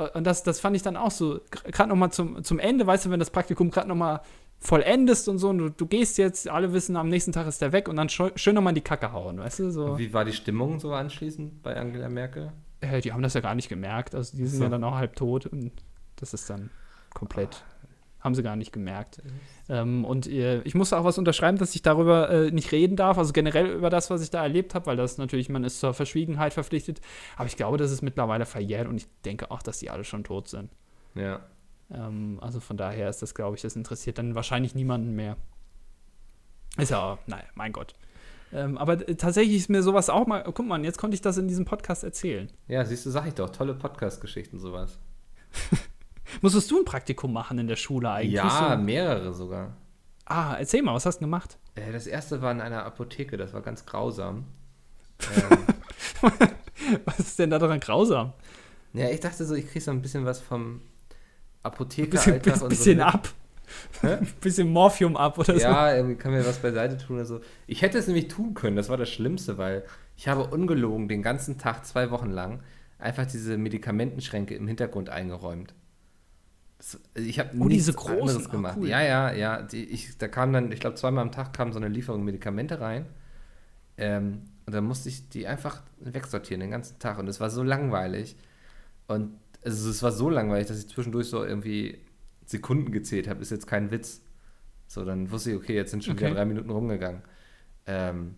Äh, 0.00 0.16
und 0.16 0.24
das, 0.24 0.42
das 0.42 0.60
fand 0.60 0.76
ich 0.76 0.82
dann 0.82 0.96
auch 0.96 1.10
so, 1.10 1.40
gerade 1.50 1.88
nochmal 1.88 2.10
zum, 2.12 2.42
zum 2.42 2.58
Ende, 2.58 2.86
weißt 2.86 3.06
du, 3.06 3.10
wenn 3.10 3.20
das 3.20 3.30
Praktikum 3.30 3.70
gerade 3.70 3.88
nochmal 3.88 4.20
vollendest 4.58 5.28
und 5.28 5.38
so 5.38 5.48
und 5.48 5.58
du, 5.58 5.68
du 5.70 5.86
gehst 5.86 6.18
jetzt, 6.18 6.48
alle 6.48 6.72
wissen, 6.72 6.96
am 6.96 7.08
nächsten 7.08 7.32
Tag 7.32 7.46
ist 7.46 7.62
der 7.62 7.72
weg 7.72 7.88
und 7.88 7.96
dann 7.96 8.08
schön 8.10 8.54
nochmal 8.54 8.72
in 8.72 8.74
die 8.74 8.82
Kacke 8.82 9.12
hauen, 9.12 9.38
weißt 9.38 9.60
du? 9.60 9.70
So. 9.70 9.98
Wie 9.98 10.12
war 10.12 10.24
die 10.24 10.34
Stimmung 10.34 10.78
so 10.80 10.92
anschließend 10.92 11.62
bei 11.62 11.76
Angela 11.76 12.08
Merkel? 12.08 12.52
Äh, 12.80 13.00
die 13.00 13.12
haben 13.12 13.22
das 13.22 13.34
ja 13.34 13.40
gar 13.40 13.54
nicht 13.54 13.68
gemerkt, 13.68 14.14
also 14.14 14.36
die 14.36 14.46
sind 14.46 14.58
so. 14.58 14.64
ja 14.64 14.70
dann 14.70 14.84
auch 14.84 14.96
halb 14.96 15.16
tot 15.16 15.46
und 15.46 15.72
das 16.16 16.34
ist 16.34 16.50
dann 16.50 16.70
komplett 17.14 17.64
haben 18.20 18.34
sie 18.34 18.42
gar 18.42 18.56
nicht 18.56 18.72
gemerkt. 18.72 19.18
Ähm, 19.70 20.04
und 20.04 20.26
äh, 20.26 20.62
ich 20.62 20.74
musste 20.74 20.98
auch 20.98 21.04
was 21.04 21.16
unterschreiben, 21.16 21.56
dass 21.56 21.76
ich 21.76 21.82
darüber 21.82 22.28
äh, 22.28 22.50
nicht 22.50 22.72
reden 22.72 22.96
darf, 22.96 23.18
also 23.18 23.32
generell 23.32 23.66
über 23.66 23.88
das, 23.88 24.10
was 24.10 24.20
ich 24.20 24.28
da 24.28 24.42
erlebt 24.42 24.74
habe, 24.74 24.86
weil 24.86 24.96
das 24.96 25.16
natürlich, 25.16 25.48
man 25.48 25.62
ist 25.62 25.78
zur 25.78 25.94
Verschwiegenheit 25.94 26.52
verpflichtet. 26.52 27.00
Aber 27.36 27.46
ich 27.46 27.56
glaube, 27.56 27.78
das 27.78 27.92
ist 27.92 28.02
mittlerweile 28.02 28.46
verjährt 28.46 28.88
und 28.88 28.96
ich 28.96 29.06
denke 29.24 29.52
auch, 29.52 29.62
dass 29.62 29.78
die 29.78 29.88
alle 29.88 30.02
schon 30.02 30.24
tot 30.24 30.48
sind. 30.48 30.70
Ja. 31.14 31.46
Ähm, 31.88 32.38
also 32.40 32.58
von 32.58 32.76
daher 32.76 33.08
ist 33.08 33.22
das, 33.22 33.32
glaube 33.32 33.54
ich, 33.54 33.62
das 33.62 33.76
interessiert 33.76 34.18
dann 34.18 34.34
wahrscheinlich 34.34 34.74
niemanden 34.74 35.14
mehr. 35.14 35.36
Ist 36.76 36.90
ja, 36.90 37.18
naja, 37.26 37.44
mein 37.54 37.72
Gott. 37.72 37.94
Ähm, 38.52 38.76
aber 38.76 39.06
tatsächlich 39.06 39.56
ist 39.56 39.70
mir 39.70 39.84
sowas 39.84 40.10
auch 40.10 40.26
mal, 40.26 40.42
guck 40.42 40.66
mal, 40.66 40.84
jetzt 40.84 40.98
konnte 40.98 41.14
ich 41.14 41.20
das 41.20 41.38
in 41.38 41.46
diesem 41.46 41.64
Podcast 41.64 42.02
erzählen. 42.02 42.50
Ja, 42.66 42.84
siehst 42.84 43.06
du, 43.06 43.10
sag 43.10 43.28
ich 43.28 43.34
doch, 43.34 43.50
tolle 43.50 43.74
Podcast-Geschichten, 43.74 44.58
sowas. 44.58 44.98
Musstest 46.40 46.70
du 46.70 46.78
ein 46.78 46.84
Praktikum 46.84 47.32
machen 47.32 47.58
in 47.58 47.66
der 47.66 47.76
Schule 47.76 48.10
eigentlich? 48.10 48.34
Ja, 48.34 48.76
so? 48.76 48.82
mehrere 48.82 49.34
sogar. 49.34 49.76
Ah, 50.26 50.56
erzähl 50.58 50.82
mal, 50.82 50.94
was 50.94 51.06
hast 51.06 51.16
du 51.16 51.24
gemacht? 51.24 51.58
Äh, 51.74 51.92
das 51.92 52.06
erste 52.06 52.40
war 52.40 52.52
in 52.52 52.60
einer 52.60 52.84
Apotheke, 52.84 53.36
das 53.36 53.52
war 53.52 53.62
ganz 53.62 53.84
grausam. 53.84 54.44
ähm. 56.22 56.30
was 57.04 57.18
ist 57.18 57.38
denn 57.38 57.50
da 57.50 57.58
dran 57.58 57.80
grausam? 57.80 58.32
Ja, 58.92 59.08
ich 59.08 59.20
dachte 59.20 59.44
so, 59.44 59.54
ich 59.54 59.68
krieg 59.68 59.82
so 59.82 59.90
ein 59.90 60.02
bisschen 60.02 60.24
was 60.24 60.40
vom 60.40 60.80
Apotheker 61.62 62.10
bisschen, 62.12 62.40
bisschen, 62.40 62.68
bisschen 62.68 62.98
so 62.98 63.04
ab. 63.04 63.28
Ein 64.02 64.26
bisschen 64.40 64.72
Morphium 64.72 65.16
ab 65.16 65.38
oder 65.38 65.54
so. 65.54 65.60
Ja, 65.60 65.94
irgendwie 65.94 66.16
kann 66.16 66.32
mir 66.32 66.44
was 66.44 66.58
beiseite 66.58 66.98
tun 66.98 67.16
oder 67.16 67.24
so. 67.24 67.40
Ich 67.68 67.82
hätte 67.82 67.98
es 67.98 68.08
nämlich 68.08 68.26
tun 68.26 68.54
können, 68.54 68.74
das 68.74 68.88
war 68.88 68.96
das 68.96 69.08
Schlimmste, 69.08 69.58
weil 69.58 69.84
ich 70.16 70.26
habe 70.26 70.44
ungelogen 70.44 71.08
den 71.08 71.22
ganzen 71.22 71.56
Tag, 71.58 71.86
zwei 71.86 72.10
Wochen 72.10 72.30
lang, 72.30 72.60
einfach 72.98 73.26
diese 73.26 73.56
Medikamentenschränke 73.56 74.54
im 74.54 74.66
Hintergrund 74.66 75.08
eingeräumt. 75.08 75.74
Ich 77.14 77.38
habe 77.38 77.50
oh, 77.58 77.64
nichts 77.64 77.94
großen, 77.94 78.20
anderes 78.20 78.46
ah, 78.46 78.50
gemacht. 78.50 78.74
Oh, 78.78 78.82
cool. 78.82 78.88
Ja, 78.88 79.02
ja, 79.02 79.32
ja. 79.32 79.62
Die, 79.62 79.84
ich, 79.84 80.16
da 80.18 80.28
kam 80.28 80.52
dann, 80.52 80.72
ich 80.72 80.80
glaube, 80.80 80.96
zweimal 80.96 81.22
am 81.22 81.32
Tag 81.32 81.52
kam 81.52 81.72
so 81.72 81.78
eine 81.78 81.88
Lieferung 81.88 82.24
Medikamente 82.24 82.80
rein. 82.80 83.06
Ähm, 83.96 84.42
und 84.66 84.74
dann 84.74 84.84
musste 84.84 85.08
ich 85.08 85.28
die 85.28 85.46
einfach 85.46 85.82
wegsortieren 85.98 86.60
den 86.60 86.70
ganzen 86.70 86.98
Tag. 86.98 87.18
Und 87.18 87.28
es 87.28 87.40
war 87.40 87.50
so 87.50 87.62
langweilig. 87.62 88.36
Und 89.08 89.32
also, 89.62 89.90
es 89.90 90.02
war 90.02 90.12
so 90.12 90.30
langweilig, 90.30 90.68
dass 90.68 90.78
ich 90.78 90.88
zwischendurch 90.88 91.26
so 91.26 91.44
irgendwie 91.44 91.98
Sekunden 92.46 92.92
gezählt 92.92 93.28
habe. 93.28 93.42
Ist 93.42 93.50
jetzt 93.50 93.66
kein 93.66 93.90
Witz. 93.90 94.22
So, 94.86 95.04
dann 95.04 95.30
wusste 95.30 95.50
ich, 95.50 95.56
okay, 95.56 95.74
jetzt 95.74 95.90
sind 95.90 96.04
schon 96.04 96.14
okay. 96.14 96.26
wieder 96.26 96.36
drei 96.36 96.44
Minuten 96.46 96.70
rumgegangen. 96.70 97.22
Ähm, 97.86 98.36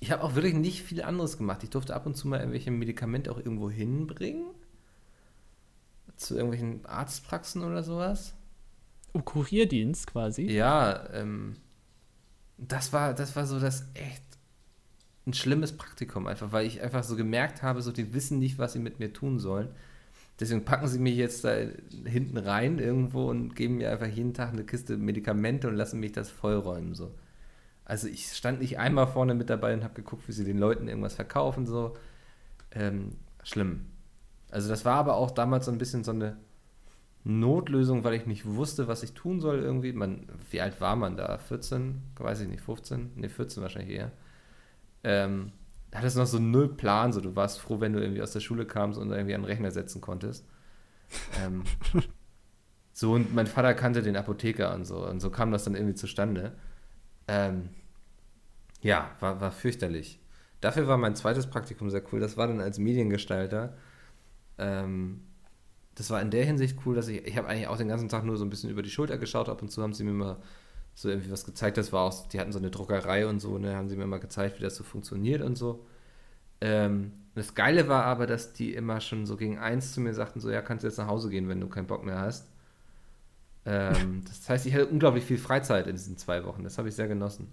ich 0.00 0.12
habe 0.12 0.22
auch 0.22 0.34
wirklich 0.34 0.54
nicht 0.54 0.82
viel 0.82 1.02
anderes 1.02 1.38
gemacht. 1.38 1.62
Ich 1.62 1.70
durfte 1.70 1.94
ab 1.94 2.06
und 2.06 2.16
zu 2.16 2.28
mal 2.28 2.38
irgendwelche 2.38 2.70
Medikamente 2.70 3.30
auch 3.30 3.38
irgendwo 3.38 3.70
hinbringen 3.70 4.51
zu 6.16 6.34
irgendwelchen 6.34 6.84
Arztpraxen 6.86 7.62
oder 7.62 7.82
sowas. 7.82 8.34
Oh, 9.12 9.20
Kurierdienst 9.20 10.06
quasi? 10.06 10.44
Ja, 10.50 11.08
ähm, 11.12 11.56
das 12.56 12.92
war, 12.92 13.14
das 13.14 13.36
war 13.36 13.46
so 13.46 13.60
das 13.60 13.86
echt 13.94 14.22
ein 15.26 15.34
schlimmes 15.34 15.76
Praktikum, 15.76 16.26
einfach, 16.26 16.52
weil 16.52 16.66
ich 16.66 16.82
einfach 16.82 17.04
so 17.04 17.16
gemerkt 17.16 17.62
habe, 17.62 17.82
so 17.82 17.92
die 17.92 18.14
wissen 18.14 18.38
nicht, 18.38 18.58
was 18.58 18.72
sie 18.72 18.78
mit 18.78 18.98
mir 18.98 19.12
tun 19.12 19.38
sollen. 19.38 19.68
Deswegen 20.40 20.64
packen 20.64 20.88
sie 20.88 20.98
mich 20.98 21.16
jetzt 21.16 21.44
da 21.44 21.54
hinten 22.04 22.38
rein 22.38 22.78
irgendwo 22.78 23.28
und 23.30 23.54
geben 23.54 23.76
mir 23.76 23.92
einfach 23.92 24.08
jeden 24.08 24.34
Tag 24.34 24.52
eine 24.52 24.64
Kiste 24.64 24.96
Medikamente 24.96 25.68
und 25.68 25.76
lassen 25.76 26.00
mich 26.00 26.12
das 26.12 26.30
vollräumen. 26.30 26.94
So. 26.94 27.14
Also 27.84 28.08
ich 28.08 28.26
stand 28.32 28.60
nicht 28.60 28.78
einmal 28.78 29.06
vorne 29.06 29.34
mit 29.34 29.50
dabei 29.50 29.74
und 29.74 29.84
habe 29.84 29.94
geguckt, 29.94 30.26
wie 30.26 30.32
sie 30.32 30.44
den 30.44 30.58
Leuten 30.58 30.88
irgendwas 30.88 31.14
verkaufen. 31.14 31.66
So. 31.66 31.96
Ähm, 32.72 33.12
schlimm. 33.44 33.86
Also 34.52 34.70
das 34.70 34.84
war 34.86 34.96
aber 34.96 35.16
auch 35.16 35.32
damals 35.32 35.66
so 35.66 35.72
ein 35.72 35.78
bisschen 35.78 36.04
so 36.04 36.12
eine 36.12 36.38
Notlösung, 37.24 38.04
weil 38.04 38.14
ich 38.14 38.26
nicht 38.26 38.46
wusste, 38.46 38.88
was 38.88 39.02
ich 39.04 39.14
tun 39.14 39.40
soll 39.40 39.60
irgendwie. 39.60 39.92
Man, 39.92 40.28
wie 40.50 40.60
alt 40.62 40.80
war 40.80 40.96
man 40.96 41.16
da? 41.16 41.38
14? 41.38 42.02
Weiß 42.18 42.40
ich 42.40 42.48
nicht, 42.48 42.62
15? 42.62 43.12
Ne, 43.16 43.30
14 43.30 43.62
wahrscheinlich 43.62 43.96
eher. 43.96 44.12
Ähm, 45.04 45.52
hattest 45.94 46.16
noch 46.16 46.26
so 46.26 46.38
null 46.40 46.68
Plan, 46.76 47.12
so 47.12 47.20
du 47.20 47.36
warst 47.36 47.60
froh, 47.60 47.80
wenn 47.80 47.92
du 47.94 48.00
irgendwie 48.00 48.22
aus 48.22 48.32
der 48.32 48.40
Schule 48.40 48.66
kamst 48.66 48.98
und 49.00 49.10
irgendwie 49.12 49.34
einen 49.34 49.44
Rechner 49.44 49.70
setzen 49.72 50.00
konntest. 50.00 50.46
Ähm, 51.44 51.64
So, 52.92 53.12
und 53.14 53.34
mein 53.34 53.46
Vater 53.46 53.74
kannte 53.74 54.02
den 54.02 54.16
Apotheker 54.16 54.74
und 54.74 54.84
so. 54.84 55.06
Und 55.06 55.20
so 55.20 55.30
kam 55.30 55.50
das 55.50 55.64
dann 55.64 55.74
irgendwie 55.74 55.94
zustande. 55.94 56.52
Ähm, 57.28 57.70
ja, 58.82 59.10
war, 59.20 59.40
war 59.40 59.52
fürchterlich. 59.52 60.20
Dafür 60.60 60.86
war 60.88 60.98
mein 60.98 61.16
zweites 61.16 61.48
Praktikum 61.48 61.90
sehr 61.90 62.02
cool. 62.12 62.20
Das 62.20 62.36
war 62.36 62.46
dann 62.48 62.60
als 62.60 62.78
Mediengestalter. 62.78 63.74
Ähm, 64.58 65.22
das 65.94 66.10
war 66.10 66.22
in 66.22 66.30
der 66.30 66.44
Hinsicht 66.44 66.78
cool, 66.86 66.94
dass 66.94 67.08
ich, 67.08 67.26
ich 67.26 67.36
habe 67.36 67.48
eigentlich 67.48 67.68
auch 67.68 67.76
den 67.76 67.88
ganzen 67.88 68.08
Tag 68.08 68.24
nur 68.24 68.36
so 68.36 68.44
ein 68.44 68.50
bisschen 68.50 68.70
über 68.70 68.82
die 68.82 68.90
Schulter 68.90 69.18
geschaut. 69.18 69.48
Ab 69.48 69.62
und 69.62 69.70
zu 69.70 69.82
haben 69.82 69.92
sie 69.92 70.04
mir 70.04 70.12
mal 70.12 70.38
so 70.94 71.08
irgendwie 71.08 71.30
was 71.30 71.44
gezeigt. 71.44 71.76
Das 71.76 71.92
war 71.92 72.02
auch, 72.02 72.28
die 72.28 72.40
hatten 72.40 72.52
so 72.52 72.58
eine 72.58 72.70
Druckerei 72.70 73.26
und 73.26 73.40
so, 73.40 73.58
ne, 73.58 73.76
haben 73.76 73.88
sie 73.88 73.96
mir 73.96 74.06
mal 74.06 74.20
gezeigt, 74.20 74.58
wie 74.58 74.62
das 74.62 74.76
so 74.76 74.84
funktioniert 74.84 75.42
und 75.42 75.56
so. 75.56 75.84
Ähm, 76.60 77.12
das 77.34 77.54
Geile 77.54 77.88
war 77.88 78.04
aber, 78.04 78.26
dass 78.26 78.52
die 78.52 78.74
immer 78.74 79.00
schon 79.00 79.26
so 79.26 79.36
gegen 79.36 79.58
eins 79.58 79.92
zu 79.92 80.00
mir 80.00 80.14
sagten, 80.14 80.40
so, 80.40 80.50
ja, 80.50 80.62
kannst 80.62 80.84
du 80.84 80.88
jetzt 80.88 80.98
nach 80.98 81.06
Hause 81.08 81.30
gehen, 81.30 81.48
wenn 81.48 81.60
du 81.60 81.68
keinen 81.68 81.86
Bock 81.86 82.04
mehr 82.04 82.20
hast. 82.20 82.48
Ähm, 83.64 84.22
das 84.28 84.48
heißt, 84.48 84.66
ich 84.66 84.74
hatte 84.74 84.86
unglaublich 84.86 85.24
viel 85.24 85.38
Freizeit 85.38 85.86
in 85.86 85.96
diesen 85.96 86.16
zwei 86.18 86.44
Wochen. 86.44 86.62
Das 86.64 86.78
habe 86.78 86.88
ich 86.88 86.94
sehr 86.94 87.08
genossen. 87.08 87.48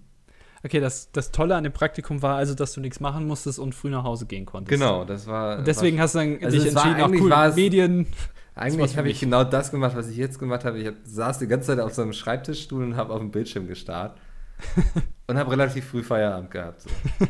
Okay, 0.62 0.80
das, 0.80 1.10
das 1.12 1.30
Tolle 1.30 1.56
an 1.56 1.64
dem 1.64 1.72
Praktikum 1.72 2.20
war 2.20 2.36
also, 2.36 2.54
dass 2.54 2.74
du 2.74 2.80
nichts 2.80 3.00
machen 3.00 3.26
musstest 3.26 3.58
und 3.58 3.74
früh 3.74 3.88
nach 3.88 4.04
Hause 4.04 4.26
gehen 4.26 4.44
konntest. 4.44 4.78
Genau, 4.78 5.04
das 5.04 5.26
war. 5.26 5.58
Und 5.58 5.66
deswegen 5.66 5.96
war, 5.96 6.04
hast 6.04 6.14
du 6.14 6.18
dann 6.18 6.38
also 6.44 6.56
dich 6.56 6.66
entschieden, 6.74 7.00
auch 7.00 7.10
cool, 7.10 7.52
Medien. 7.54 8.06
Eigentlich 8.54 8.98
habe 8.98 9.08
ich 9.08 9.20
genau 9.20 9.42
das 9.44 9.70
gemacht, 9.70 9.96
was 9.96 10.08
ich 10.08 10.18
jetzt 10.18 10.38
gemacht 10.38 10.64
habe. 10.64 10.78
Ich 10.78 10.86
hab, 10.86 10.94
saß 11.04 11.38
die 11.38 11.46
ganze 11.46 11.68
Zeit 11.68 11.80
auf 11.80 11.94
so 11.94 12.02
einem 12.02 12.12
Schreibtischstuhl 12.12 12.82
und 12.82 12.96
habe 12.96 13.12
auf 13.14 13.20
dem 13.20 13.30
Bildschirm 13.30 13.68
gestarrt. 13.68 14.18
und 15.26 15.38
habe 15.38 15.50
relativ 15.50 15.86
früh 15.86 16.02
Feierabend 16.02 16.50
gehabt. 16.50 16.82
So. 16.82 16.90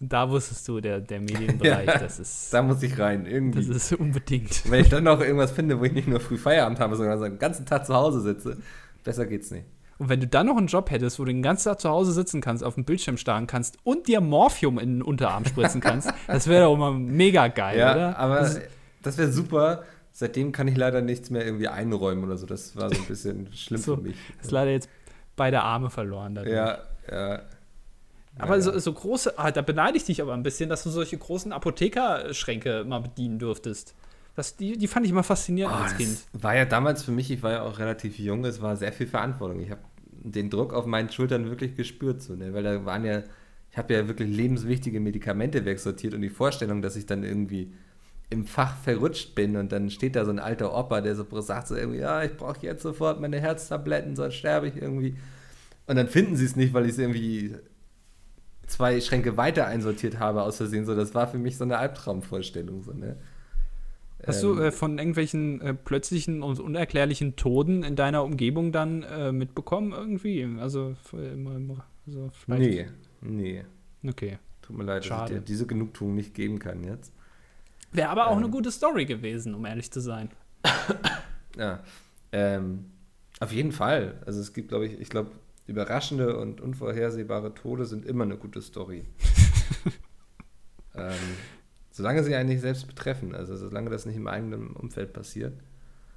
Da 0.00 0.30
wusstest 0.30 0.68
du, 0.68 0.80
der, 0.80 1.00
der 1.00 1.20
Medienbereich, 1.20 1.86
ja, 1.86 1.98
das 1.98 2.20
ist. 2.20 2.54
Da 2.54 2.62
muss 2.62 2.82
ich 2.82 2.98
rein, 2.98 3.26
irgendwie. 3.26 3.66
Das 3.66 3.76
ist 3.76 3.92
unbedingt. 3.94 4.70
Wenn 4.70 4.82
ich 4.82 4.88
dann 4.88 5.04
noch 5.04 5.20
irgendwas 5.20 5.50
finde, 5.50 5.80
wo 5.80 5.84
ich 5.84 5.92
nicht 5.92 6.06
nur 6.06 6.20
früh 6.20 6.38
Feierabend 6.38 6.78
habe, 6.78 6.94
sondern 6.96 7.18
so 7.18 7.24
den 7.24 7.38
ganzen 7.38 7.66
Tag 7.66 7.84
zu 7.84 7.94
Hause 7.94 8.20
sitze, 8.20 8.58
besser 9.02 9.26
geht's 9.26 9.50
nicht. 9.50 9.66
Und 9.98 10.08
wenn 10.08 10.20
du 10.20 10.28
dann 10.28 10.46
noch 10.46 10.56
einen 10.56 10.68
Job 10.68 10.90
hättest, 10.90 11.18
wo 11.18 11.24
du 11.24 11.32
den 11.32 11.42
ganzen 11.42 11.68
Tag 11.68 11.80
zu 11.80 11.88
Hause 11.88 12.12
sitzen 12.12 12.40
kannst, 12.40 12.62
auf 12.62 12.74
dem 12.74 12.84
Bildschirm 12.84 13.16
starren 13.16 13.46
kannst 13.46 13.78
und 13.82 14.06
dir 14.06 14.20
Morphium 14.20 14.78
in 14.78 14.96
den 14.96 15.02
Unterarm 15.02 15.44
spritzen 15.44 15.80
kannst, 15.80 16.12
das 16.26 16.46
wäre 16.46 16.64
doch 16.64 16.74
immer 16.74 16.92
mega 16.92 17.48
geil, 17.48 17.78
ja, 17.78 17.94
oder? 17.94 18.18
Aber 18.18 18.36
das, 18.40 18.60
das 19.02 19.18
wäre 19.18 19.32
super. 19.32 19.82
Seitdem 20.12 20.52
kann 20.52 20.68
ich 20.68 20.76
leider 20.76 21.00
nichts 21.00 21.30
mehr 21.30 21.44
irgendwie 21.44 21.68
einräumen 21.68 22.24
oder 22.24 22.36
so. 22.36 22.46
Das 22.46 22.76
war 22.76 22.90
so 22.90 23.00
ein 23.00 23.06
bisschen 23.06 23.52
schlimm 23.52 23.80
so, 23.80 23.96
für 23.96 24.02
mich. 24.02 24.16
Ist 24.40 24.50
leider 24.50 24.70
jetzt 24.70 24.88
beide 25.36 25.62
Arme 25.62 25.90
verloren. 25.90 26.34
Dadurch. 26.34 26.54
Ja, 26.54 26.78
ja. 27.10 27.42
Aber 28.38 28.54
ja, 28.54 28.60
so, 28.60 28.78
so, 28.78 28.92
große, 28.92 29.36
ah, 29.36 29.50
da 29.50 29.62
beneide 29.62 29.96
ich 29.96 30.04
dich 30.04 30.22
aber 30.22 30.32
ein 30.34 30.44
bisschen, 30.44 30.68
dass 30.68 30.84
du 30.84 30.90
solche 30.90 31.18
großen 31.18 31.52
Apothekerschränke 31.52 32.84
mal 32.84 33.00
bedienen 33.00 33.38
dürftest. 33.40 33.94
Das, 34.38 34.54
die, 34.54 34.78
die 34.78 34.86
fand 34.86 35.04
ich 35.04 35.10
immer 35.10 35.24
faszinierend 35.24 35.74
oh, 35.76 35.82
als 35.82 35.96
Kind. 35.96 36.16
War 36.32 36.54
ja 36.54 36.64
damals 36.64 37.02
für 37.02 37.10
mich, 37.10 37.28
ich 37.28 37.42
war 37.42 37.50
ja 37.50 37.62
auch 37.62 37.80
relativ 37.80 38.20
jung, 38.20 38.44
es 38.44 38.62
war 38.62 38.76
sehr 38.76 38.92
viel 38.92 39.08
Verantwortung. 39.08 39.58
Ich 39.58 39.72
habe 39.72 39.80
den 40.12 40.48
Druck 40.48 40.72
auf 40.72 40.86
meinen 40.86 41.10
Schultern 41.10 41.50
wirklich 41.50 41.74
gespürt, 41.74 42.22
so, 42.22 42.36
ne? 42.36 42.54
weil 42.54 42.62
da 42.62 42.84
waren 42.84 43.04
ja, 43.04 43.24
ich 43.68 43.76
habe 43.76 43.94
ja 43.94 44.06
wirklich 44.06 44.28
lebenswichtige 44.28 45.00
Medikamente 45.00 45.64
wegsortiert 45.64 46.14
und 46.14 46.22
die 46.22 46.28
Vorstellung, 46.28 46.82
dass 46.82 46.94
ich 46.94 47.04
dann 47.04 47.24
irgendwie 47.24 47.72
im 48.30 48.44
Fach 48.44 48.76
verrutscht 48.76 49.34
bin 49.34 49.56
und 49.56 49.72
dann 49.72 49.90
steht 49.90 50.14
da 50.14 50.24
so 50.24 50.30
ein 50.30 50.38
alter 50.38 50.72
Opa, 50.72 51.00
der 51.00 51.16
so 51.16 51.40
sagt 51.40 51.66
so 51.66 51.74
irgendwie, 51.74 51.98
ja, 51.98 52.22
ich 52.22 52.36
brauche 52.36 52.64
jetzt 52.64 52.84
sofort 52.84 53.20
meine 53.20 53.40
Herztabletten, 53.40 54.14
sonst 54.14 54.36
sterbe 54.36 54.68
ich 54.68 54.76
irgendwie. 54.76 55.16
Und 55.88 55.96
dann 55.96 56.06
finden 56.06 56.36
sie 56.36 56.44
es 56.44 56.54
nicht, 56.54 56.72
weil 56.72 56.84
ich 56.84 56.92
es 56.92 56.98
irgendwie 56.98 57.56
zwei 58.68 59.00
Schränke 59.00 59.36
weiter 59.36 59.66
einsortiert 59.66 60.20
habe 60.20 60.42
aus 60.44 60.58
Versehen. 60.58 60.86
So, 60.86 60.94
das 60.94 61.12
war 61.16 61.26
für 61.26 61.38
mich 61.38 61.56
so 61.56 61.64
eine 61.64 61.78
Albtraumvorstellung. 61.78 62.84
So, 62.84 62.92
ne? 62.92 63.16
Hast 64.26 64.42
ähm, 64.42 64.56
du 64.56 64.62
äh, 64.62 64.72
von 64.72 64.98
irgendwelchen 64.98 65.60
äh, 65.60 65.74
plötzlichen 65.74 66.42
und 66.42 66.58
unerklärlichen 66.58 67.36
Toden 67.36 67.82
in 67.82 67.96
deiner 67.96 68.24
Umgebung 68.24 68.72
dann 68.72 69.02
äh, 69.02 69.32
mitbekommen 69.32 69.92
irgendwie? 69.92 70.44
Also, 70.60 70.96
also 71.12 72.30
vielleicht. 72.32 72.60
Nee, 72.60 72.86
nee. 73.20 73.64
Okay. 74.06 74.38
Tut 74.62 74.76
mir 74.76 74.84
leid, 74.84 75.04
Schade. 75.04 75.20
dass 75.22 75.30
ich 75.30 75.36
dir 75.38 75.44
diese 75.44 75.66
Genugtuung 75.66 76.14
nicht 76.14 76.34
geben 76.34 76.58
kann 76.58 76.84
jetzt. 76.84 77.12
Wäre 77.92 78.10
aber 78.10 78.26
auch 78.26 78.36
ähm, 78.36 78.44
eine 78.44 78.50
gute 78.50 78.70
Story 78.70 79.06
gewesen, 79.06 79.54
um 79.54 79.64
ehrlich 79.64 79.90
zu 79.90 80.00
sein. 80.00 80.30
ja. 81.56 81.82
Ähm, 82.32 82.86
auf 83.40 83.52
jeden 83.52 83.72
Fall. 83.72 84.20
Also 84.26 84.40
es 84.40 84.52
gibt, 84.52 84.68
glaube 84.68 84.86
ich, 84.86 85.00
ich 85.00 85.08
glaube, 85.08 85.30
überraschende 85.66 86.36
und 86.38 86.60
unvorhersehbare 86.60 87.54
Tode 87.54 87.86
sind 87.86 88.04
immer 88.04 88.24
eine 88.24 88.36
gute 88.36 88.60
Story. 88.62 89.04
ähm, 90.94 91.14
solange 91.98 92.22
sie 92.22 92.36
einen 92.36 92.48
nicht 92.48 92.60
selbst 92.60 92.86
betreffen, 92.86 93.34
also 93.34 93.56
solange 93.56 93.90
das 93.90 94.06
nicht 94.06 94.14
im 94.14 94.28
eigenen 94.28 94.68
Umfeld 94.68 95.12
passiert. 95.12 95.52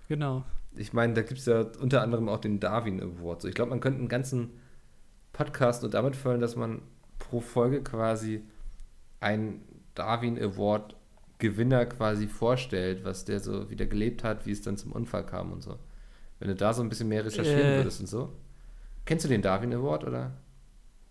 Genau. 0.08 0.44
Ich 0.76 0.94
meine, 0.94 1.16
da 1.16 1.24
gibt 1.24 1.40
es 1.40 1.48
ja 1.48 1.66
unter 1.82 2.04
anderem 2.04 2.30
auch 2.30 2.38
den 2.38 2.60
Darwin 2.60 3.02
Award. 3.02 3.42
So, 3.42 3.48
ich 3.48 3.56
glaube, 3.56 3.72
man 3.72 3.80
könnte 3.80 3.98
einen 3.98 4.08
ganzen 4.08 4.52
Podcast 5.34 5.82
nur 5.82 5.90
damit 5.90 6.16
füllen, 6.16 6.40
dass 6.40 6.56
man 6.56 6.84
pro 7.18 7.42
Folge 7.42 7.82
quasi 7.82 8.44
einen 9.22 9.64
Darwin 9.96 10.40
Award 10.40 10.96
Gewinner 11.40 11.88
quasi 11.88 12.28
vorstellt, 12.28 13.04
was 13.04 13.26
der 13.26 13.40
so 13.40 13.72
wieder 13.72 13.88
gelebt 13.88 14.24
hat, 14.24 14.46
wie 14.46 14.52
es 14.52 14.62
dann 14.62 14.78
zum 14.78 14.92
Unfall 14.92 15.26
kam 15.26 15.52
und 15.52 15.64
so. 15.64 15.80
Wenn 16.38 16.50
du 16.50 16.56
da 16.56 16.74
so 16.74 16.84
ein 16.84 16.90
bisschen 16.90 17.10
mehr 17.10 17.26
recherchieren 17.26 17.60
äh, 17.60 17.78
würdest 17.78 18.02
und 18.02 18.08
so. 18.08 18.34
Kennst 19.06 19.26
du 19.26 19.30
den 19.30 19.42
Darwin 19.42 19.74
Award, 19.74 20.04
oder? 20.04 20.34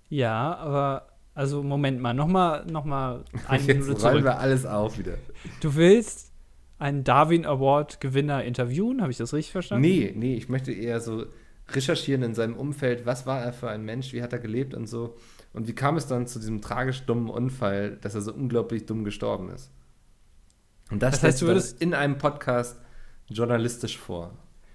Ja, 0.08 0.54
aber 0.54 1.09
also 1.40 1.62
Moment 1.62 2.02
mal, 2.02 2.12
nochmal 2.12 2.66
noch 2.66 2.84
mal 2.84 3.24
eine 3.48 3.62
Jetzt 3.62 3.86
Minute 3.86 3.96
zurück. 3.96 4.24
wir 4.24 4.38
alles 4.38 4.66
auf 4.66 4.98
wieder. 4.98 5.14
Du 5.62 5.74
willst 5.74 6.32
einen 6.78 7.02
Darwin 7.02 7.46
Award 7.46 7.98
Gewinner 8.02 8.44
interviewen, 8.44 9.00
habe 9.00 9.10
ich 9.10 9.16
das 9.16 9.32
richtig 9.32 9.52
verstanden? 9.52 9.80
Nee, 9.80 10.12
nee, 10.14 10.34
ich 10.34 10.50
möchte 10.50 10.70
eher 10.70 11.00
so 11.00 11.24
recherchieren 11.70 12.22
in 12.24 12.34
seinem 12.34 12.56
Umfeld, 12.56 13.06
was 13.06 13.24
war 13.24 13.40
er 13.40 13.54
für 13.54 13.70
ein 13.70 13.86
Mensch, 13.86 14.12
wie 14.12 14.22
hat 14.22 14.34
er 14.34 14.38
gelebt 14.38 14.74
und 14.74 14.86
so. 14.86 15.16
Und 15.54 15.66
wie 15.66 15.72
kam 15.72 15.96
es 15.96 16.06
dann 16.06 16.26
zu 16.26 16.40
diesem 16.40 16.60
tragisch 16.60 17.06
dummen 17.06 17.30
Unfall, 17.30 17.96
dass 18.02 18.14
er 18.14 18.20
so 18.20 18.34
unglaublich 18.34 18.84
dumm 18.84 19.04
gestorben 19.04 19.48
ist? 19.48 19.70
Und 20.90 21.02
das, 21.02 21.12
das 21.14 21.22
heißt, 21.22 21.40
du 21.40 21.46
würdest 21.46 21.80
in 21.80 21.94
einem 21.94 22.18
Podcast 22.18 22.78
journalistisch 23.28 23.96
vor. 23.96 24.32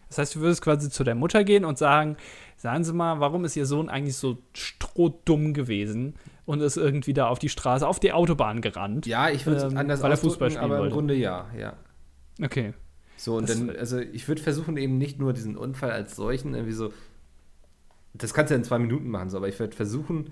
Das 0.08 0.18
heißt, 0.18 0.34
du 0.34 0.40
würdest 0.40 0.64
quasi 0.64 0.90
zu 0.90 1.04
der 1.04 1.14
Mutter 1.14 1.44
gehen 1.44 1.64
und 1.64 1.78
sagen, 1.78 2.18
sagen 2.58 2.84
Sie 2.84 2.94
mal, 2.94 3.20
warum 3.20 3.46
ist 3.46 3.56
Ihr 3.56 3.68
Sohn 3.68 3.88
eigentlich 3.88 4.18
so 4.18 4.40
strohdumm 4.54 5.54
gewesen 5.54 6.16
und 6.46 6.62
ist 6.62 6.78
irgendwie 6.78 7.14
da 7.14 7.28
auf 7.28 7.40
die 7.40 7.50
Straße, 7.50 7.88
auf 7.88 8.00
die 8.00 8.14
Autobahn 8.14 8.62
gerannt? 8.62 9.06
Ja, 9.06 9.30
ich 9.30 9.46
würde 9.46 9.68
ähm, 9.68 9.78
anders 9.78 10.02
weil 10.02 10.12
er 10.12 10.18
Fußball 10.18 10.52
spielen 10.52 10.64
aber 10.64 10.80
wollte. 10.80 10.88
im 10.88 10.94
Grunde 10.94 11.14
ja, 11.16 11.48
ja. 11.58 11.74
Okay. 12.42 12.74
So, 13.18 13.38
und 13.38 13.50
das 13.50 13.58
dann, 13.58 13.76
also 13.76 14.00
ich 14.00 14.28
würde 14.28 14.42
versuchen, 14.42 14.78
eben 14.78 14.98
nicht 14.98 15.20
nur 15.20 15.34
diesen 15.34 15.56
Unfall 15.56 15.92
als 15.92 16.16
solchen 16.16 16.54
irgendwie 16.54 16.74
so, 16.74 16.92
das 18.14 18.34
kannst 18.34 18.52
du 18.52 18.56
ja 18.56 18.58
in 18.58 18.64
zwei 18.64 18.80
Minuten 18.80 19.10
machen, 19.10 19.30
so, 19.30 19.38
aber 19.38 19.48
ich 19.48 19.60
würde 19.60 19.76
versuchen, 19.76 20.32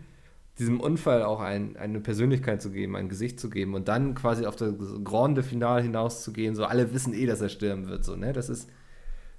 diesem 0.60 0.80
Unfall 0.80 1.24
auch 1.24 1.40
ein, 1.40 1.78
eine 1.78 2.00
Persönlichkeit 2.00 2.62
zu 2.62 2.72
geben, 2.72 2.96
ein 2.96 3.10
Gesicht 3.10 3.40
zu 3.40 3.50
geben 3.50 3.74
und 3.74 3.88
dann 3.88 4.14
quasi 4.14 4.46
auf 4.46 4.56
das 4.56 4.74
Grande 5.04 5.42
Finale 5.42 5.82
hinauszugehen, 5.82 6.56
so 6.56 6.66
alle 6.66 6.94
wissen 6.94 7.14
eh, 7.14 7.26
dass 7.26 7.42
er 7.42 7.50
sterben 7.50 7.88
wird, 7.88 8.04
so, 8.04 8.16
ne? 8.16 8.34
Das 8.34 8.50
ist, 8.50 8.70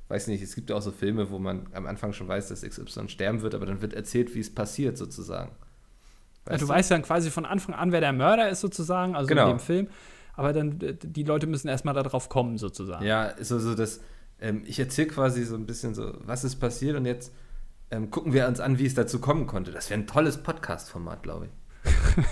weiß 0.08 0.26
nicht, 0.26 0.42
es 0.42 0.54
gibt 0.54 0.70
ja 0.70 0.76
auch 0.76 0.82
so 0.82 0.90
Filme, 0.90 1.30
wo 1.30 1.38
man 1.38 1.68
am 1.72 1.87
Anfang 1.87 2.12
schon 2.12 2.26
weiß, 2.26 2.48
dass 2.48 2.62
XY 2.62 3.08
sterben 3.08 3.42
wird, 3.42 3.54
aber 3.54 3.66
dann 3.66 3.80
wird 3.80 3.92
erzählt, 3.92 4.34
wie 4.34 4.40
es 4.40 4.52
passiert, 4.52 4.98
sozusagen. 4.98 5.52
Weißt 6.46 6.52
ja, 6.52 6.59
du, 6.59 6.66
du 6.66 6.68
weißt 6.68 6.90
dann 6.90 7.02
quasi 7.02 7.30
von 7.30 7.46
Anfang 7.46 7.74
an, 7.74 7.92
wer 7.92 8.00
der 8.00 8.12
Mörder 8.12 8.48
ist, 8.48 8.61
sozusagen, 8.61 9.16
also 9.16 9.26
genau. 9.26 9.44
in 9.44 9.57
dem 9.57 9.61
Film, 9.61 9.88
aber 10.35 10.52
dann, 10.52 10.78
die 10.78 11.22
Leute 11.22 11.46
müssen 11.46 11.68
erstmal 11.68 11.94
darauf 11.94 12.28
kommen, 12.28 12.59
sozusagen. 12.59 13.04
Ja, 13.04 13.35
so, 13.40 13.59
so 13.59 13.74
das, 13.74 14.00
ähm, 14.40 14.62
ich 14.66 14.78
erzähle 14.78 15.09
quasi 15.09 15.44
so 15.44 15.54
ein 15.54 15.66
bisschen 15.66 15.94
so, 15.94 16.12
was 16.20 16.44
ist 16.44 16.57
passiert 16.57 16.96
und 16.96 17.07
jetzt 17.07 17.33
ähm, 17.90 18.11
gucken 18.11 18.33
wir 18.33 18.46
uns 18.48 18.61
an, 18.61 18.78
wie 18.78 18.87
es 18.87 18.94
dazu 18.94 19.20
kommen 19.20 19.46
konnte. 19.46 19.70
Das 19.70 19.90
wäre 19.90 20.00
ein 20.00 20.07
tolles 20.07 20.42
Podcast-Format, 20.42 21.22
glaube 21.22 21.46
ich. 21.46 22.24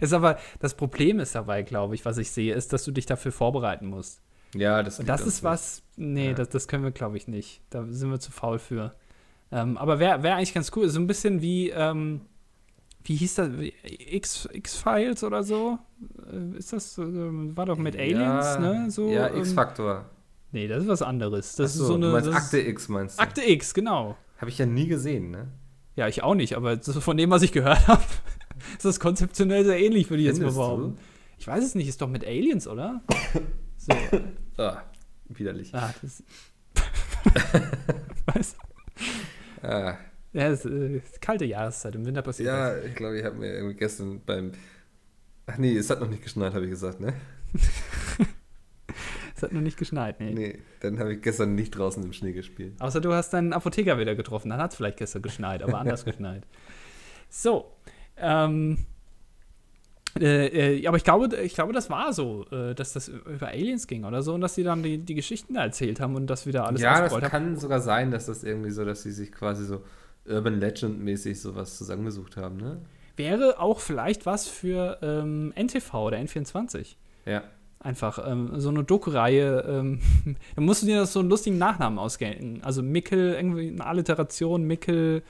ist 0.00 0.12
aber, 0.12 0.38
das 0.60 0.74
Problem 0.74 1.20
ist 1.20 1.34
dabei, 1.34 1.62
glaube 1.62 1.94
ich, 1.94 2.04
was 2.04 2.18
ich 2.18 2.30
sehe, 2.30 2.54
ist, 2.54 2.72
dass 2.72 2.84
du 2.84 2.90
dich 2.90 3.06
dafür 3.06 3.32
vorbereiten 3.32 3.86
musst. 3.86 4.22
Ja, 4.54 4.82
das 4.82 4.98
Und 4.98 5.08
das 5.08 5.26
ist 5.26 5.42
was, 5.44 5.82
nee, 5.96 6.28
ja. 6.28 6.34
das, 6.34 6.48
das 6.48 6.68
können 6.68 6.82
wir, 6.82 6.90
glaube 6.90 7.16
ich, 7.16 7.28
nicht. 7.28 7.60
Da 7.70 7.84
sind 7.88 8.10
wir 8.10 8.18
zu 8.18 8.32
faul 8.32 8.58
für. 8.58 8.94
Ähm, 9.52 9.76
aber 9.76 9.98
wäre 9.98 10.22
wär 10.22 10.36
eigentlich 10.36 10.54
ganz 10.54 10.72
cool. 10.74 10.88
So 10.88 10.98
ein 10.98 11.06
bisschen 11.06 11.42
wie, 11.42 11.70
ähm, 11.70 12.22
wie 13.08 13.16
hieß 13.16 13.34
das? 13.36 13.50
X-Files 14.52 15.24
oder 15.24 15.42
so? 15.42 15.78
Äh, 16.30 16.58
ist 16.58 16.74
das, 16.74 16.98
äh, 16.98 17.02
war 17.06 17.64
doch 17.64 17.78
mit 17.78 17.96
Aliens, 17.96 18.46
ja, 18.46 18.58
ne? 18.58 18.90
So, 18.90 19.10
ja, 19.10 19.28
ähm, 19.28 19.38
X-Faktor. 19.38 20.04
Nee, 20.52 20.68
das 20.68 20.82
ist 20.82 20.88
was 20.88 21.02
anderes. 21.02 21.56
Das 21.56 21.74
so, 21.74 21.82
ist 21.82 21.88
so 21.88 21.94
eine. 21.94 22.06
Du 22.06 22.12
meinst 22.12 22.28
Akte 22.28 22.60
X, 22.60 22.88
meinst 22.88 23.18
du? 23.18 23.22
Akte 23.22 23.42
X, 23.42 23.72
genau. 23.72 24.16
Habe 24.36 24.50
ich 24.50 24.58
ja 24.58 24.66
nie 24.66 24.86
gesehen, 24.86 25.30
ne? 25.30 25.48
Ja, 25.96 26.06
ich 26.06 26.22
auch 26.22 26.34
nicht, 26.34 26.54
aber 26.54 26.78
von 26.80 27.16
dem, 27.16 27.30
was 27.30 27.42
ich 27.42 27.52
gehört 27.52 27.88
habe, 27.88 28.04
ist 28.76 28.84
das 28.84 29.00
konzeptionell 29.00 29.64
sehr 29.64 29.80
ähnlich, 29.80 30.10
würde 30.10 30.22
ich 30.22 30.28
Findest 30.28 30.46
jetzt 30.46 30.56
mal 30.56 30.62
behaupten. 30.62 30.96
Du? 30.96 31.02
Ich 31.38 31.46
weiß 31.46 31.64
es 31.64 31.74
nicht, 31.74 31.88
ist 31.88 32.02
doch 32.02 32.08
mit 32.08 32.26
Aliens, 32.26 32.68
oder? 32.68 33.02
So. 33.80 33.94
ah, 34.62 34.82
widerlich. 35.28 35.72
Ah, 35.72 35.94
das. 36.02 36.22
weißt 38.34 38.56
du? 39.62 39.66
Ah. 39.66 39.96
Ja, 40.32 40.48
es 40.48 40.64
äh, 40.64 40.96
ist 40.98 41.20
kalte 41.22 41.44
Jahreszeit, 41.44 41.94
im 41.94 42.04
Winter 42.06 42.22
passiert 42.22 42.48
Ja, 42.48 42.74
das. 42.74 42.84
ich 42.84 42.94
glaube, 42.94 43.18
ich 43.18 43.24
habe 43.24 43.36
mir 43.36 43.52
irgendwie 43.54 43.76
gestern 43.76 44.20
beim. 44.24 44.52
Ach 45.46 45.56
nee, 45.58 45.74
es 45.76 45.88
hat 45.88 46.00
noch 46.00 46.08
nicht 46.10 46.22
geschneit, 46.22 46.52
habe 46.52 46.64
ich 46.64 46.70
gesagt, 46.70 47.00
ne? 47.00 47.14
Es 49.36 49.42
hat 49.44 49.52
nur 49.52 49.62
nicht 49.62 49.78
geschneit, 49.78 50.18
nee. 50.18 50.32
Nee, 50.34 50.58
dann 50.80 50.98
habe 50.98 51.14
ich 51.14 51.22
gestern 51.22 51.54
nicht 51.54 51.70
draußen 51.70 52.02
im 52.02 52.12
Schnee 52.12 52.32
gespielt. 52.32 52.72
Außer 52.80 53.00
du 53.00 53.12
hast 53.12 53.30
deinen 53.30 53.52
Apotheker 53.52 53.96
wieder 53.96 54.16
getroffen. 54.16 54.48
Dann 54.50 54.58
hat 54.60 54.72
es 54.72 54.76
vielleicht 54.76 54.96
gestern 54.96 55.22
geschneit, 55.22 55.62
aber 55.62 55.78
anders 55.78 56.04
geschneit. 56.04 56.42
So. 57.30 57.70
Ähm, 58.16 58.78
äh, 60.18 60.78
äh, 60.80 60.86
aber 60.88 60.96
ich 60.96 61.04
glaube, 61.04 61.36
ich 61.36 61.54
glaube, 61.54 61.72
das 61.72 61.88
war 61.88 62.12
so, 62.12 62.46
äh, 62.50 62.74
dass 62.74 62.94
das 62.94 63.06
über 63.06 63.46
Aliens 63.46 63.86
ging 63.86 64.04
oder 64.04 64.22
so 64.22 64.34
und 64.34 64.40
dass 64.40 64.56
sie 64.56 64.64
dann 64.64 64.82
die, 64.82 64.98
die 64.98 65.14
Geschichten 65.14 65.54
da 65.54 65.62
erzählt 65.62 66.00
haben 66.00 66.16
und 66.16 66.26
das 66.26 66.44
wieder 66.44 66.66
alles 66.66 66.80
Ja, 66.82 67.00
das 67.00 67.12
haben. 67.12 67.22
kann 67.22 67.56
sogar 67.56 67.80
sein, 67.80 68.10
dass 68.10 68.26
das 68.26 68.42
irgendwie 68.42 68.70
so, 68.70 68.84
dass 68.84 69.04
sie 69.04 69.12
sich 69.12 69.30
quasi 69.30 69.64
so 69.64 69.84
Urban 70.28 70.60
Legend-mäßig 70.60 71.40
sowas 71.40 71.76
zusammengesucht 71.76 72.36
haben, 72.36 72.56
ne? 72.56 72.80
Wäre 73.16 73.58
auch 73.58 73.80
vielleicht 73.80 74.26
was 74.26 74.46
für 74.46 74.98
ähm, 75.02 75.52
NTV 75.56 75.94
oder 75.94 76.18
N24. 76.18 76.94
Ja. 77.26 77.42
Einfach 77.80 78.24
ähm, 78.24 78.52
so 78.60 78.68
eine 78.68 78.84
Doku-Reihe. 78.84 79.64
Ähm, 79.68 80.00
da 80.54 80.62
musst 80.62 80.82
du 80.82 80.86
dir 80.86 81.00
das 81.00 81.12
so 81.12 81.20
einen 81.20 81.28
lustigen 81.28 81.58
Nachnamen 81.58 81.98
ausgelten. 81.98 82.60
Also 82.62 82.82
Mickel, 82.82 83.34
irgendwie 83.34 83.68
eine 83.68 83.84
Alliteration, 83.84 84.64
Mickel, 84.64 85.22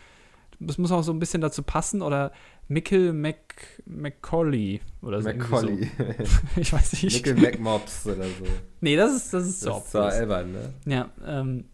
das 0.60 0.76
muss 0.76 0.92
auch 0.92 1.02
so 1.02 1.12
ein 1.12 1.18
bisschen 1.18 1.40
dazu 1.40 1.62
passen 1.62 2.02
oder 2.02 2.32
Mickel 2.68 3.12
Mac, 3.12 3.82
Macaulay 3.86 4.80
oder 5.00 5.22
so. 5.22 5.28
Macaulay. 5.28 5.88
So. 6.18 6.24
Ich 6.60 6.72
weiß 6.72 7.02
nicht. 7.02 7.24
Mickel 7.26 7.34
McMops 7.36 8.06
oder 8.06 8.24
so. 8.24 8.44
Nee, 8.80 8.96
das 8.96 9.14
ist, 9.14 9.32
das 9.32 9.46
ist 9.46 9.60
so. 9.60 9.70
Das 9.70 9.86
ist 9.86 9.94
obvious. 9.94 10.14
albern, 10.14 10.52
ne? 10.52 10.72
Ja, 10.84 11.08
ähm, 11.26 11.64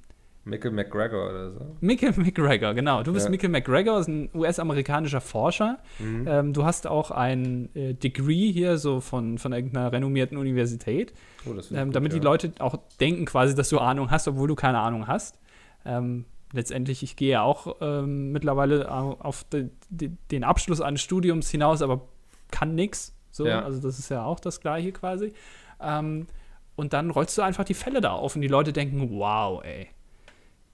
Mickel 0.46 0.70
McGregor 0.72 1.30
oder 1.30 1.52
so. 1.52 1.76
Michael 1.80 2.12
McGregor, 2.16 2.74
genau. 2.74 3.02
Du 3.02 3.12
bist 3.12 3.26
Ja. 3.26 3.30
Michael 3.30 3.48
McGregor, 3.50 3.98
ist 4.00 4.09
ein 4.09 4.28
US-amerikanischer 4.35 5.20
Forscher. 5.22 5.78
Mhm. 5.98 6.26
Ähm, 6.28 6.52
du 6.52 6.64
hast 6.64 6.87
auch 6.87 7.11
ein 7.11 7.74
äh, 7.74 7.94
Degree 7.94 8.52
hier, 8.52 8.76
so 8.78 9.00
von, 9.00 9.38
von 9.38 9.52
irgendeiner 9.52 9.90
renommierten 9.92 10.37
Universität, 10.37 11.12
Oh, 11.46 11.50
ähm, 11.50 11.87
gut, 11.87 11.96
damit 11.96 12.12
ja. 12.12 12.18
die 12.18 12.24
Leute 12.24 12.52
auch 12.59 12.76
denken 13.00 13.24
quasi, 13.24 13.54
dass 13.54 13.68
du 13.70 13.78
Ahnung 13.78 14.11
hast, 14.11 14.28
obwohl 14.28 14.48
du 14.48 14.54
keine 14.54 14.78
Ahnung 14.80 15.07
hast. 15.07 15.38
Ähm, 15.87 16.24
letztendlich, 16.52 17.02
ich 17.02 17.16
gehe 17.16 17.30
ja 17.33 17.42
auch 17.42 17.76
ähm, 17.80 18.33
mittlerweile 18.33 18.90
au- 18.92 19.16
auf 19.20 19.44
de, 19.44 19.68
de, 19.90 20.11
den 20.30 20.44
Abschluss 20.44 20.80
eines 20.80 21.00
Studiums 21.02 21.50
hinaus, 21.50 21.83
aber 21.83 22.02
kann 22.50 22.74
nix. 22.74 23.14
So, 23.30 23.46
Ja. 23.46 23.62
also 23.62 23.80
das 23.80 23.98
ist 23.98 24.11
ja 24.11 24.24
auch 24.24 24.40
das 24.40 24.61
Gleiche 24.61 24.92
quasi. 24.92 25.33
Ähm, 25.83 26.26
und 26.76 26.92
dann 26.92 27.11
rollst 27.11 27.37
du 27.38 27.42
einfach 27.42 27.64
die 27.64 27.74
Fälle 27.74 28.00
da 28.00 28.12
auf 28.12 28.35
und 28.37 28.42
die 28.42 28.48
Leute 28.48 28.72
denken, 28.72 29.11
wow, 29.18 29.62
ey. 29.64 29.88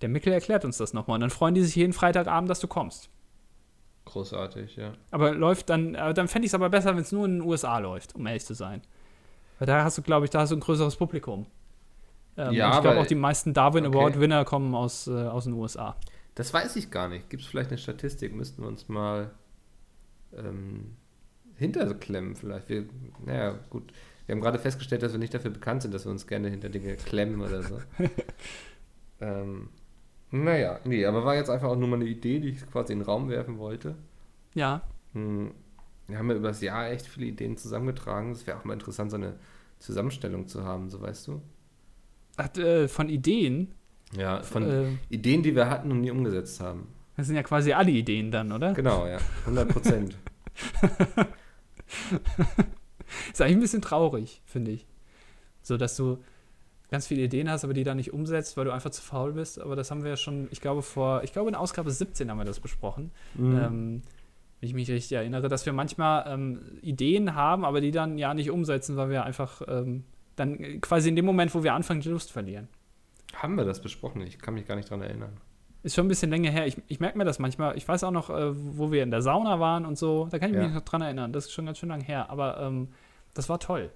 Der 0.00 0.08
Mickel 0.08 0.32
erklärt 0.32 0.64
uns 0.64 0.78
das 0.78 0.92
nochmal. 0.92 1.16
Und 1.16 1.20
dann 1.20 1.30
freuen 1.30 1.54
die 1.54 1.62
sich 1.62 1.76
jeden 1.76 1.92
Freitagabend, 1.92 2.48
dass 2.48 2.60
du 2.60 2.68
kommst. 2.68 3.10
Großartig, 4.06 4.76
ja. 4.76 4.94
Aber 5.10 5.32
läuft 5.32 5.70
dann, 5.70 5.92
dann 5.92 6.26
fände 6.26 6.46
ich 6.46 6.50
es 6.50 6.54
aber 6.54 6.70
besser, 6.70 6.94
wenn 6.94 7.02
es 7.02 7.12
nur 7.12 7.26
in 7.26 7.38
den 7.38 7.42
USA 7.42 7.78
läuft, 7.78 8.14
um 8.14 8.26
ehrlich 8.26 8.44
zu 8.44 8.54
sein. 8.54 8.82
Weil 9.58 9.66
da 9.66 9.84
hast 9.84 9.98
du, 9.98 10.02
glaube 10.02 10.24
ich, 10.24 10.30
da 10.30 10.40
hast 10.40 10.50
du 10.50 10.56
ein 10.56 10.60
größeres 10.60 10.96
Publikum. 10.96 11.46
Ähm, 12.36 12.52
Ja, 12.52 12.70
und 12.70 12.76
ich 12.76 12.80
glaube 12.80 13.00
auch 13.00 13.06
die 13.06 13.14
meisten 13.14 13.52
Darwin 13.52 13.86
okay. 13.86 13.96
Award-Winner 13.96 14.44
kommen 14.44 14.74
aus, 14.74 15.06
äh, 15.06 15.12
aus 15.12 15.44
den 15.44 15.52
USA. 15.52 15.96
Das 16.34 16.52
weiß 16.52 16.76
ich 16.76 16.90
gar 16.90 17.08
nicht. 17.08 17.28
Gibt 17.28 17.42
es 17.42 17.48
vielleicht 17.48 17.70
eine 17.70 17.78
Statistik? 17.78 18.34
Müssten 18.34 18.62
wir 18.62 18.68
uns 18.68 18.88
mal 18.88 19.30
ähm, 20.36 20.96
hinterklemmen 21.56 22.36
vielleicht. 22.36 22.68
Wir, 22.68 22.86
naja, 23.24 23.58
gut. 23.68 23.92
Wir 24.26 24.34
haben 24.34 24.40
gerade 24.40 24.58
festgestellt, 24.58 25.02
dass 25.02 25.12
wir 25.12 25.18
nicht 25.18 25.34
dafür 25.34 25.50
bekannt 25.50 25.82
sind, 25.82 25.92
dass 25.92 26.06
wir 26.06 26.12
uns 26.12 26.26
gerne 26.26 26.48
hinter 26.48 26.68
Dinge 26.68 26.96
klemmen 26.96 27.40
oder 27.40 27.62
so. 27.62 27.80
ähm, 29.20 29.68
naja, 30.30 30.80
nee, 30.84 31.04
aber 31.04 31.24
war 31.24 31.34
jetzt 31.34 31.50
einfach 31.50 31.68
auch 31.68 31.76
nur 31.76 31.88
mal 31.88 31.96
eine 31.96 32.06
Idee, 32.06 32.38
die 32.40 32.48
ich 32.50 32.70
quasi 32.70 32.92
in 32.92 33.00
den 33.00 33.04
Raum 33.06 33.28
werfen 33.28 33.58
wollte. 33.58 33.94
Ja, 34.54 34.82
Hm, 35.12 35.50
Wir 36.06 36.18
haben 36.18 36.30
ja 36.30 36.36
über 36.36 36.48
das 36.48 36.60
Jahr 36.60 36.88
echt 36.90 37.06
viele 37.06 37.26
Ideen 37.26 37.56
zusammengetragen. 37.56 38.30
Es 38.32 38.46
wäre 38.46 38.58
auch 38.58 38.64
mal 38.64 38.74
interessant, 38.74 39.10
so 39.10 39.16
eine 39.16 39.34
Zusammenstellung 39.78 40.46
zu 40.46 40.64
haben, 40.64 40.88
so 40.90 41.00
weißt 41.00 41.26
du. 41.28 41.42
Hat, 42.38 42.58
äh, 42.58 42.86
von 42.88 43.08
Ideen, 43.08 43.74
Ja, 44.16 44.42
von 44.42 44.62
äh, 44.70 44.86
Ideen, 45.08 45.42
die 45.42 45.54
wir 45.54 45.68
hatten 45.70 45.90
und 45.90 46.00
nie 46.00 46.10
umgesetzt 46.10 46.60
haben. 46.60 46.86
das 47.16 47.26
sind 47.26 47.36
ja 47.36 47.42
quasi 47.42 47.72
alle 47.72 47.90
Ideen 47.90 48.30
dann, 48.30 48.52
oder? 48.52 48.72
Genau, 48.72 49.06
ja. 49.06 49.18
100 49.46 49.68
Prozent. 49.68 50.16
Ist 53.32 53.40
eigentlich 53.42 53.56
ein 53.56 53.60
bisschen 53.60 53.82
traurig, 53.82 54.40
finde 54.44 54.70
ich. 54.72 54.86
So, 55.62 55.76
dass 55.76 55.96
du 55.96 56.18
ganz 56.90 57.07
viele 57.07 57.22
Ideen 57.22 57.48
hast, 57.50 57.64
aber 57.64 57.72
die 57.72 57.85
dann 57.85 57.96
nicht 57.96 58.12
umsetzt, 58.12 58.57
weil 58.57 58.64
du 58.64 58.72
einfach 58.72 58.90
zu 58.90 59.03
faul 59.03 59.33
bist. 59.33 59.61
Aber 59.61 59.76
das 59.76 59.90
haben 59.90 60.03
wir 60.03 60.11
ja 60.11 60.16
schon, 60.16 60.48
ich 60.50 60.61
glaube, 60.61 60.83
vor, 60.83 61.22
ich 61.22 61.33
glaube, 61.33 61.48
in 61.48 61.55
Ausgabe 61.55 61.90
17 61.90 62.31
haben 62.31 62.38
wir 62.38 62.44
das 62.44 62.61
besprochen. 62.61 63.11
Mhm. 63.35 63.57
Ähm, 63.59 64.03
wenn 64.61 64.66
ich 64.68 64.74
mich 64.74 64.90
richtig 64.90 65.12
erinnere, 65.12 65.48
dass 65.48 65.64
wir 65.64 65.72
manchmal 65.72 66.24
ähm, 66.29 66.61
Ideen 66.83 67.35
haben, 67.35 67.64
aber 67.64 67.81
die 67.81 67.92
dann 67.92 68.18
ja 68.18 68.35
nicht 68.35 68.50
umsetzen, 68.50 68.96
weil 68.96 69.09
wir 69.09 69.24
einfach 69.24 69.62
ähm, 69.68 70.05
dann 70.37 70.81
quasi 70.81 71.09
in 71.09 71.16
dem 71.16 71.24
Moment, 71.24 71.55
wo 71.55 71.62
wir 71.62 71.74
anfangen, 71.74 72.00
die 72.00 72.09
Lust 72.11 72.31
verlieren. 72.33 72.68
Haben 73.35 73.55
wir 73.57 73.64
das 73.64 73.81
besprochen? 73.81 74.20
Ich 74.22 74.38
kann 74.38 74.55
mich 74.55 74.66
gar 74.66 74.76
nicht 74.76 74.90
dran 74.90 75.00
erinnern. 75.03 75.33
Ist 75.83 75.94
schon 75.94 76.05
ein 76.05 76.09
bisschen 76.09 76.31
länger 76.31 76.50
her. 76.50 76.66
Ich, 76.66 76.76
ich 76.88 77.00
merke 77.00 77.16
mir 77.16 77.24
das 77.24 77.38
manchmal. 77.38 77.74
Ich 77.79 77.88
weiß 77.88 78.05
auch 78.05 78.11
noch, 78.11 78.29
äh, 78.29 78.50
wo 78.53 78.92
wir 78.92 79.03
in 79.03 79.11
der 79.11 79.22
Sauna 79.22 79.61
waren 79.61 79.87
und 79.87 79.96
so. 79.96 80.29
Da 80.31 80.38
kann 80.38 80.50
ich 80.50 80.57
Ja. 80.57 80.64
mich 80.64 80.74
noch 80.74 80.83
dran 80.83 81.00
erinnern. 81.00 81.33
Das 81.33 81.46
ist 81.46 81.53
schon 81.53 81.64
ganz 81.64 81.79
schön 81.79 81.88
lang 81.88 82.03
her. 82.03 82.29
Aber 82.29 82.61
ähm, 82.61 82.88
das 83.33 83.48
war 83.48 83.61
toll. 83.61 83.90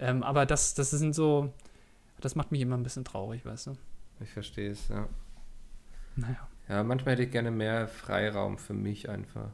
Ähm, 0.00 0.24
aber 0.24 0.46
das, 0.46 0.74
das 0.74 0.90
sind 0.90 1.14
so, 1.14 1.52
das 2.20 2.34
macht 2.34 2.52
mich 2.52 2.60
immer 2.60 2.76
ein 2.76 2.82
bisschen 2.82 3.04
traurig, 3.04 3.44
weißt 3.44 3.68
du? 3.68 3.76
Ich 4.20 4.30
verstehe 4.30 4.70
es, 4.70 4.88
ja. 4.88 5.08
Naja. 6.16 6.48
Ja, 6.68 6.82
manchmal 6.82 7.12
hätte 7.12 7.22
ich 7.24 7.30
gerne 7.30 7.50
mehr 7.50 7.88
Freiraum 7.88 8.58
für 8.58 8.74
mich 8.74 9.08
einfach. 9.08 9.50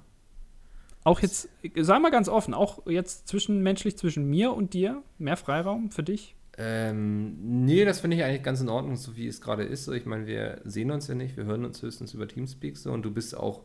Auch 1.04 1.20
jetzt, 1.20 1.48
sei 1.76 1.98
mal 1.98 2.10
ganz 2.10 2.28
offen, 2.28 2.54
auch 2.54 2.86
jetzt 2.86 3.28
zwischenmenschlich 3.28 3.98
zwischen 3.98 4.28
mir 4.28 4.52
und 4.52 4.72
dir, 4.72 5.02
mehr 5.18 5.36
Freiraum 5.36 5.90
für 5.90 6.02
dich? 6.02 6.34
Ähm, 6.56 7.64
nee, 7.64 7.84
das 7.84 8.00
finde 8.00 8.16
ich 8.16 8.24
eigentlich 8.24 8.42
ganz 8.42 8.60
in 8.60 8.68
Ordnung, 8.68 8.96
so 8.96 9.16
wie 9.16 9.26
es 9.26 9.40
gerade 9.40 9.64
ist. 9.64 9.84
So, 9.84 9.92
ich 9.92 10.06
meine, 10.06 10.26
wir 10.26 10.60
sehen 10.64 10.90
uns 10.90 11.06
ja 11.06 11.14
nicht, 11.14 11.36
wir 11.36 11.44
hören 11.44 11.64
uns 11.64 11.82
höchstens 11.82 12.14
über 12.14 12.26
Teamspeak 12.26 12.76
so 12.78 12.92
und 12.92 13.02
du 13.02 13.12
bist 13.12 13.36
auch 13.36 13.64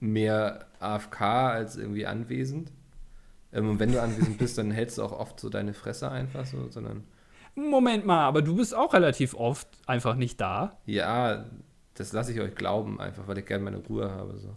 mehr 0.00 0.66
AFK 0.80 1.22
als 1.22 1.76
irgendwie 1.76 2.06
anwesend. 2.06 2.72
Ähm, 3.52 3.70
und 3.70 3.78
wenn 3.78 3.92
du 3.92 4.02
anwesend 4.02 4.38
bist, 4.38 4.58
dann 4.58 4.70
hältst 4.70 4.98
du 4.98 5.02
auch 5.02 5.12
oft 5.12 5.40
so 5.40 5.48
deine 5.48 5.72
Fresse 5.72 6.10
einfach 6.10 6.44
so, 6.44 6.68
sondern 6.68 7.04
Moment 7.56 8.04
mal, 8.06 8.20
aber 8.26 8.42
du 8.42 8.54
bist 8.56 8.74
auch 8.74 8.92
relativ 8.94 9.34
oft 9.34 9.66
einfach 9.86 10.14
nicht 10.14 10.40
da. 10.40 10.76
ja, 10.86 11.44
das 11.94 12.12
lasse 12.12 12.30
ich 12.30 12.40
euch 12.40 12.54
glauben, 12.54 13.00
einfach 13.00 13.26
weil 13.26 13.38
ich 13.38 13.46
gerne 13.46 13.64
meine 13.64 13.78
Ruhe 13.78 14.10
habe. 14.10 14.36
So. 14.38 14.54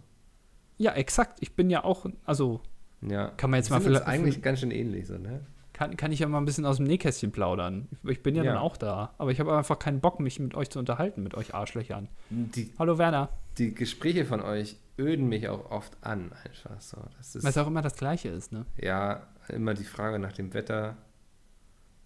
Ja, 0.76 0.92
exakt. 0.92 1.38
Ich 1.40 1.56
bin 1.56 1.70
ja 1.70 1.84
auch, 1.84 2.04
also 2.26 2.60
Ja. 3.00 3.28
Kann 3.38 3.48
man 3.50 3.56
jetzt 3.58 3.70
mal 3.70 3.80
vielleicht- 3.80 4.06
eigentlich 4.06 4.42
ganz 4.42 4.60
schön 4.60 4.70
ähnlich, 4.70 5.06
so, 5.06 5.16
ne? 5.16 5.40
kann, 5.72 5.96
kann 5.96 6.12
ich 6.12 6.18
ja 6.18 6.28
mal 6.28 6.36
ein 6.36 6.44
bisschen 6.44 6.66
aus 6.66 6.76
dem 6.76 6.84
Nähkästchen 6.84 7.32
plaudern. 7.32 7.88
Ich, 8.04 8.22
bin 8.22 8.34
ja, 8.34 8.42
Ja. 8.42 8.52
dann 8.52 8.60
auch 8.62 8.76
da. 8.76 9.14
Aber 9.16 9.30
ich 9.30 9.40
habe 9.40 9.56
einfach 9.56 9.78
keinen 9.78 10.00
Bock, 10.00 10.20
mich 10.20 10.38
mit 10.38 10.54
euch 10.54 10.68
zu 10.68 10.78
unterhalten, 10.78 11.22
mit 11.22 11.34
euch 11.34 11.54
Arschlöchern. 11.54 12.08
Die, 12.28 12.70
Hallo 12.78 12.98
Werner. 12.98 13.30
die 13.56 13.74
Gespräche 13.74 14.26
von 14.26 14.42
euch 14.42 14.76
öden 14.98 15.26
mich 15.30 15.48
auch 15.48 15.70
oft 15.70 15.96
an, 16.02 16.32
einfach 16.44 16.78
so. 16.82 16.98
Das 17.16 17.34
Weil 17.36 17.38
es 17.38 17.56
ist 17.56 17.56
auch 17.58 17.66
immer 17.68 17.80
das 17.80 17.96
Gleiche 17.96 18.28
ist, 18.28 18.52
ne? 18.52 18.66
ja 18.76 19.22
immer 19.48 19.72
die 19.72 19.84
Frage 19.84 20.18
nach 20.18 20.32
dem 20.32 20.52
Wetter. 20.52 20.98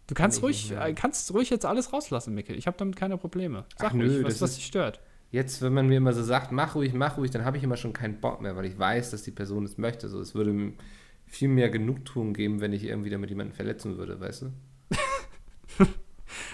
Du 0.07 0.15
kannst 0.15 0.39
ich 0.39 0.45
ruhig, 0.45 0.71
mehr. 0.71 0.85
äh, 0.87 0.93
kannst 0.95 1.33
ruhig 1.33 1.49
jetzt 1.51 1.65
alles 1.65 1.93
rauslassen, 1.93 2.35
Mikkel. 2.35 2.57
Ich 2.57 2.67
habe 2.67 2.77
damit 2.77 2.97
keine 2.97 3.17
Probleme. 3.17 3.65
Sag 3.79 3.91
Ach 3.91 3.95
ruhig, 3.95 4.03
nö, 4.13 4.25
was, 4.25 4.41
was 4.41 4.55
dich 4.57 4.67
stört. 4.67 5.01
Jetzt, 5.31 5.63
wenn 5.63 5.73
man 5.73 5.87
mir 5.89 5.97
immer 5.97 6.13
so 6.13 6.23
sagt, 6.23 6.53
mach 6.53 6.75
ruhig, 6.75 6.93
mach 6.93 7.17
ruhig, 7.17 7.31
dann 7.31 7.45
habe 7.45 7.57
ich 7.57 7.63
immer 7.65 7.77
schon 7.77 7.93
keinen 7.93 8.21
Bock 8.21 8.41
mehr, 8.41 8.55
weil 8.57 8.67
ich 8.67 8.79
weiß, 8.79 9.11
dass 9.11 9.23
die 9.23 9.31
Person 9.33 9.65
es 9.65 9.79
möchte. 9.79 10.09
So, 10.09 10.21
es 10.21 10.35
würde 10.35 10.53
mir 10.53 10.73
viel 11.27 11.49
mehr 11.49 11.71
Genugtuung 11.71 12.35
geben, 12.35 12.61
wenn 12.61 12.73
ich 12.73 12.85
irgendwie 12.85 13.11
damit 13.11 13.31
jemanden 13.31 13.53
verletzen 13.55 13.97
würde, 13.97 14.21
weißt 14.21 14.43
du? 14.43 14.53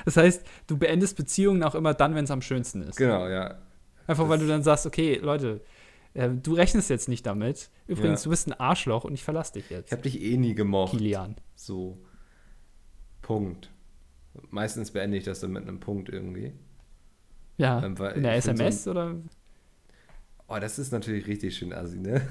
Das 0.04 0.16
heißt, 0.16 0.44
du 0.66 0.76
beendest 0.78 1.16
Beziehungen 1.16 1.62
auch 1.62 1.74
immer 1.74 1.94
dann, 1.94 2.14
wenn 2.14 2.24
es 2.24 2.30
am 2.30 2.42
schönsten 2.42 2.82
ist. 2.82 2.96
Genau, 2.96 3.28
ja. 3.28 3.58
Einfach 4.06 4.28
weil 4.28 4.38
Das- 4.38 4.46
du 4.46 4.52
dann 4.52 4.62
sagst, 4.62 4.86
okay, 4.86 5.16
Leute, 5.22 5.60
äh, 6.14 6.28
du 6.30 6.54
rechnest 6.54 6.90
jetzt 6.90 7.08
nicht 7.08 7.24
damit. 7.26 7.70
Übrigens, 7.86 8.20
Ja. 8.20 8.24
du 8.24 8.30
bist 8.30 8.48
ein 8.48 8.52
Arschloch 8.58 9.04
und 9.04 9.14
ich 9.14 9.22
verlasse 9.24 9.54
dich 9.54 9.64
Ich 9.66 9.70
jetzt. 9.70 9.92
habe 9.92 10.02
dich 10.02 10.20
eh 10.20 10.36
nie 10.36 10.54
gemocht. 10.54 10.92
Kilian. 10.92 11.36
So. 11.54 11.98
Punkt. 13.30 13.70
Meistens 14.50 14.90
beende 14.90 15.16
ich 15.16 15.22
das 15.22 15.38
dann 15.38 15.52
mit 15.52 15.62
einem 15.62 15.78
Punkt 15.78 16.08
irgendwie. 16.08 16.52
Ja, 17.58 17.78
Ähm, 17.84 17.94
in 18.16 18.22
der 18.24 18.42
find 18.42 18.58
so 18.58 18.64
SMS 18.64 18.88
oder 18.88 19.14
Oh, 20.48 20.58
das 20.58 20.80
ist 20.80 20.90
natürlich 20.90 21.28
richtig 21.28 21.56
schön 21.56 21.72
assi, 21.72 21.98
ne? 21.98 22.22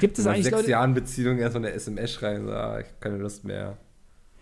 gibt 0.00 0.18
es 0.18 0.24
Nach 0.24 0.32
eigentlich 0.32 0.46
sechs 0.46 0.56
Leute, 0.56 0.70
Jahren 0.70 0.92
Beziehung 0.94 1.38
erst 1.38 1.54
mal 1.54 1.64
eine 1.64 1.72
SMS 1.72 2.12
schreiben, 2.12 2.46
so, 2.46 2.52
ah, 2.52 2.80
ich 2.80 2.86
habe 2.86 2.96
keine 2.98 3.18
Lust 3.18 3.44
mehr. 3.44 3.78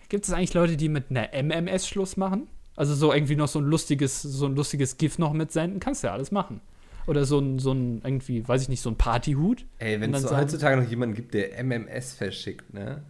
gibt 0.08 0.24
es 0.24 0.32
eigentlich 0.32 0.54
Leute, 0.54 0.78
die 0.78 0.88
mit 0.88 1.10
einer 1.10 1.28
MMS 1.34 1.86
Schluss 1.86 2.16
machen? 2.16 2.48
Also 2.74 2.94
so 2.94 3.12
irgendwie 3.12 3.36
noch 3.36 3.48
so 3.48 3.58
ein 3.58 3.66
lustiges, 3.66 4.22
so 4.22 4.46
ein 4.46 4.56
lustiges 4.56 4.96
GIF 4.96 5.18
noch 5.18 5.34
mitsenden, 5.34 5.78
kannst 5.78 6.02
du 6.02 6.06
ja 6.06 6.14
alles 6.14 6.30
machen. 6.30 6.62
Oder 7.06 7.26
so 7.26 7.38
ein, 7.38 7.58
so 7.58 7.72
ein 7.72 8.00
irgendwie, 8.02 8.48
weiß 8.48 8.62
ich 8.62 8.68
nicht, 8.70 8.80
so 8.80 8.90
ein 8.90 8.96
Partyhut. 8.96 9.66
Ey, 9.78 10.00
wenn 10.00 10.14
es 10.14 10.22
so 10.22 10.34
heutzutage 10.34 10.80
noch 10.80 10.88
jemanden 10.88 11.16
gibt, 11.16 11.34
der 11.34 11.62
MMS 11.62 12.14
verschickt, 12.14 12.72
ne? 12.72 13.02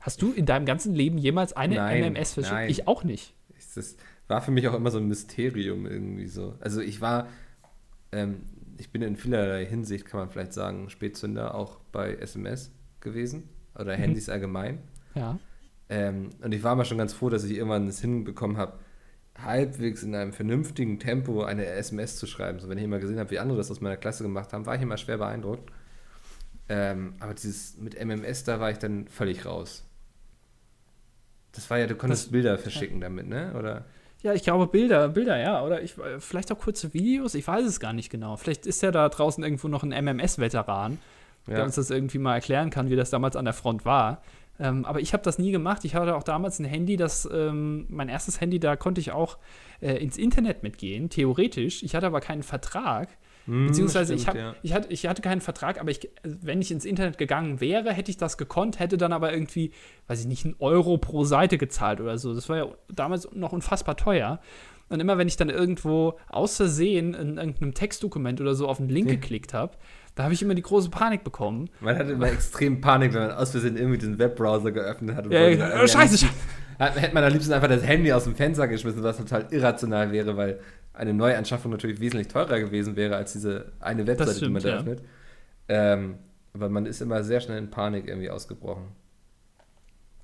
Hast 0.00 0.22
du 0.22 0.32
in 0.32 0.46
deinem 0.46 0.64
ganzen 0.66 0.94
Leben 0.94 1.18
jemals 1.18 1.52
eine 1.52 1.76
Nein, 1.76 2.12
MMS 2.14 2.34
verschickt? 2.34 2.54
nein. 2.54 2.70
Ich 2.70 2.86
auch 2.86 3.04
nicht. 3.04 3.34
Das 3.74 3.96
war 4.28 4.40
für 4.42 4.50
mich 4.50 4.66
auch 4.68 4.74
immer 4.74 4.90
so 4.90 4.98
ein 4.98 5.08
Mysterium 5.08 5.86
irgendwie 5.86 6.26
so. 6.26 6.54
Also 6.60 6.80
ich 6.80 7.00
war, 7.00 7.28
ähm, 8.12 8.42
ich 8.78 8.90
bin 8.90 9.02
in 9.02 9.16
vielerlei 9.16 9.64
Hinsicht, 9.66 10.06
kann 10.06 10.20
man 10.20 10.30
vielleicht 10.30 10.52
sagen, 10.52 10.88
Spätzünder 10.90 11.54
auch 11.54 11.78
bei 11.92 12.14
SMS 12.14 12.70
gewesen 13.00 13.48
oder 13.74 13.96
Mhm. 13.96 14.02
Handys 14.02 14.28
allgemein. 14.28 14.78
Ja. 15.14 15.38
Ähm, 15.88 16.30
und 16.42 16.52
ich 16.52 16.62
war 16.62 16.76
mal 16.76 16.84
schon 16.84 16.98
ganz 16.98 17.12
froh, 17.12 17.28
dass 17.30 17.44
ich 17.44 17.52
irgendwann 17.56 17.86
es 17.88 18.00
hinbekommen 18.00 18.56
habe, 18.56 18.78
halbwegs 19.42 20.02
in 20.02 20.14
einem 20.14 20.32
vernünftigen 20.32 20.98
Tempo 20.98 21.42
eine 21.44 21.64
SMS 21.66 22.16
zu 22.16 22.26
schreiben. 22.26 22.58
So, 22.60 22.68
wenn 22.68 22.78
ich 22.78 22.84
immer 22.84 22.98
gesehen 22.98 23.18
habe, 23.18 23.30
wie 23.30 23.38
andere 23.38 23.58
das 23.58 23.70
aus 23.70 23.80
meiner 23.80 23.96
Klasse 23.96 24.22
gemacht 24.24 24.52
haben, 24.52 24.66
war 24.66 24.74
ich 24.74 24.82
immer 24.82 24.96
schwer 24.96 25.18
beeindruckt. 25.18 25.70
Ähm, 26.68 27.14
aber 27.20 27.34
dieses 27.34 27.78
mit 27.78 27.94
MMS, 28.04 28.44
da 28.44 28.60
war 28.60 28.70
ich 28.70 28.78
dann 28.78 29.06
völlig 29.08 29.46
raus. 29.46 29.84
Das 31.52 31.68
war 31.70 31.78
ja, 31.78 31.86
du 31.86 31.94
konntest 31.94 32.26
das, 32.26 32.32
Bilder 32.32 32.58
verschicken 32.58 33.00
ja. 33.00 33.08
damit, 33.08 33.28
ne? 33.28 33.54
Oder? 33.58 33.84
Ja, 34.22 34.32
ich 34.34 34.42
glaube 34.42 34.66
Bilder, 34.66 35.08
Bilder, 35.08 35.38
ja. 35.38 35.64
Oder 35.64 35.82
ich, 35.82 35.94
vielleicht 36.18 36.52
auch 36.52 36.58
kurze 36.58 36.92
Videos, 36.92 37.34
ich 37.34 37.46
weiß 37.46 37.64
es 37.64 37.80
gar 37.80 37.92
nicht 37.92 38.10
genau. 38.10 38.36
Vielleicht 38.36 38.66
ist 38.66 38.82
ja 38.82 38.90
da 38.90 39.08
draußen 39.08 39.42
irgendwo 39.42 39.68
noch 39.68 39.82
ein 39.82 39.90
MMS-Veteran, 39.90 40.98
ja. 41.46 41.54
der 41.54 41.64
uns 41.64 41.76
das 41.76 41.90
irgendwie 41.90 42.18
mal 42.18 42.34
erklären 42.34 42.70
kann, 42.70 42.90
wie 42.90 42.96
das 42.96 43.10
damals 43.10 43.36
an 43.36 43.44
der 43.44 43.54
Front 43.54 43.84
war. 43.84 44.22
Ähm, 44.60 44.84
aber 44.84 45.00
ich 45.00 45.12
habe 45.12 45.22
das 45.22 45.38
nie 45.38 45.52
gemacht. 45.52 45.84
Ich 45.84 45.94
hatte 45.94 46.16
auch 46.16 46.24
damals 46.24 46.58
ein 46.58 46.64
Handy, 46.64 46.96
das 46.96 47.28
ähm, 47.32 47.86
mein 47.88 48.08
erstes 48.08 48.40
Handy, 48.40 48.58
da 48.58 48.74
konnte 48.74 49.00
ich 49.00 49.12
auch 49.12 49.38
äh, 49.80 49.94
ins 50.02 50.16
Internet 50.16 50.64
mitgehen, 50.64 51.10
theoretisch. 51.10 51.82
Ich 51.84 51.94
hatte 51.94 52.06
aber 52.06 52.20
keinen 52.20 52.42
Vertrag. 52.42 53.08
Hm, 53.48 53.68
Beziehungsweise 53.68 54.18
stimmt, 54.18 54.20
ich, 54.20 54.28
hab, 54.28 54.36
ja. 54.36 54.54
ich, 54.62 54.72
hatte, 54.74 54.92
ich 54.92 55.06
hatte 55.06 55.22
keinen 55.22 55.40
Vertrag, 55.40 55.80
aber 55.80 55.90
ich, 55.90 56.10
wenn 56.22 56.60
ich 56.60 56.70
ins 56.70 56.84
Internet 56.84 57.16
gegangen 57.16 57.62
wäre, 57.62 57.92
hätte 57.94 58.10
ich 58.10 58.18
das 58.18 58.36
gekonnt, 58.36 58.78
hätte 58.78 58.98
dann 58.98 59.12
aber 59.12 59.32
irgendwie, 59.32 59.72
weiß 60.06 60.20
ich 60.20 60.26
nicht, 60.26 60.44
einen 60.44 60.54
Euro 60.58 60.98
pro 60.98 61.24
Seite 61.24 61.56
gezahlt 61.56 62.00
oder 62.02 62.18
so. 62.18 62.34
Das 62.34 62.50
war 62.50 62.58
ja 62.58 62.66
damals 62.94 63.26
noch 63.32 63.52
unfassbar 63.52 63.96
teuer. 63.96 64.40
Und 64.90 65.00
immer 65.00 65.16
wenn 65.16 65.28
ich 65.28 65.36
dann 65.36 65.48
irgendwo 65.48 66.18
aus 66.28 66.56
Versehen 66.56 67.14
in 67.14 67.38
irgendeinem 67.38 67.72
Textdokument 67.72 68.40
oder 68.40 68.54
so 68.54 68.68
auf 68.68 68.80
einen 68.80 68.90
Link 68.90 69.08
geklickt 69.08 69.54
habe, 69.54 69.76
da 70.14 70.24
habe 70.24 70.34
ich 70.34 70.42
immer 70.42 70.54
die 70.54 70.62
große 70.62 70.90
Panik 70.90 71.24
bekommen. 71.24 71.70
Man 71.80 71.96
hatte 71.96 72.12
immer 72.12 72.30
extrem 72.30 72.80
Panik, 72.80 73.14
wenn 73.14 73.28
man 73.28 73.30
aus 73.32 73.52
Versehen 73.52 73.76
irgendwie 73.76 73.98
den 73.98 74.18
Webbrowser 74.18 74.72
geöffnet 74.72 75.16
hat. 75.16 75.30
Ja, 75.30 75.48
ja, 75.48 75.88
scheiße, 75.88 76.18
scheiße. 76.18 76.34
Hätte 76.78 77.14
man 77.14 77.24
am 77.24 77.32
liebsten 77.32 77.52
einfach 77.52 77.68
das 77.68 77.82
Handy 77.82 78.12
aus 78.12 78.24
dem 78.24 78.36
Fenster 78.36 78.68
geschmissen, 78.68 79.02
was 79.02 79.16
total 79.16 79.46
irrational 79.50 80.12
wäre, 80.12 80.36
weil 80.36 80.60
eine 80.98 81.14
Neuanschaffung 81.14 81.70
natürlich 81.70 82.00
wesentlich 82.00 82.28
teurer 82.28 82.58
gewesen 82.60 82.96
wäre 82.96 83.16
als 83.16 83.32
diese 83.32 83.72
eine 83.80 84.06
Webseite, 84.06 84.32
stimmt, 84.32 84.48
die 84.48 84.52
man 84.52 84.62
da 84.62 84.68
ja. 84.68 84.76
öffnet. 84.76 85.02
Ähm, 85.68 86.18
aber 86.52 86.68
man 86.68 86.86
ist 86.86 87.00
immer 87.00 87.22
sehr 87.22 87.40
schnell 87.40 87.58
in 87.58 87.70
Panik 87.70 88.08
irgendwie 88.08 88.30
ausgebrochen. 88.30 88.88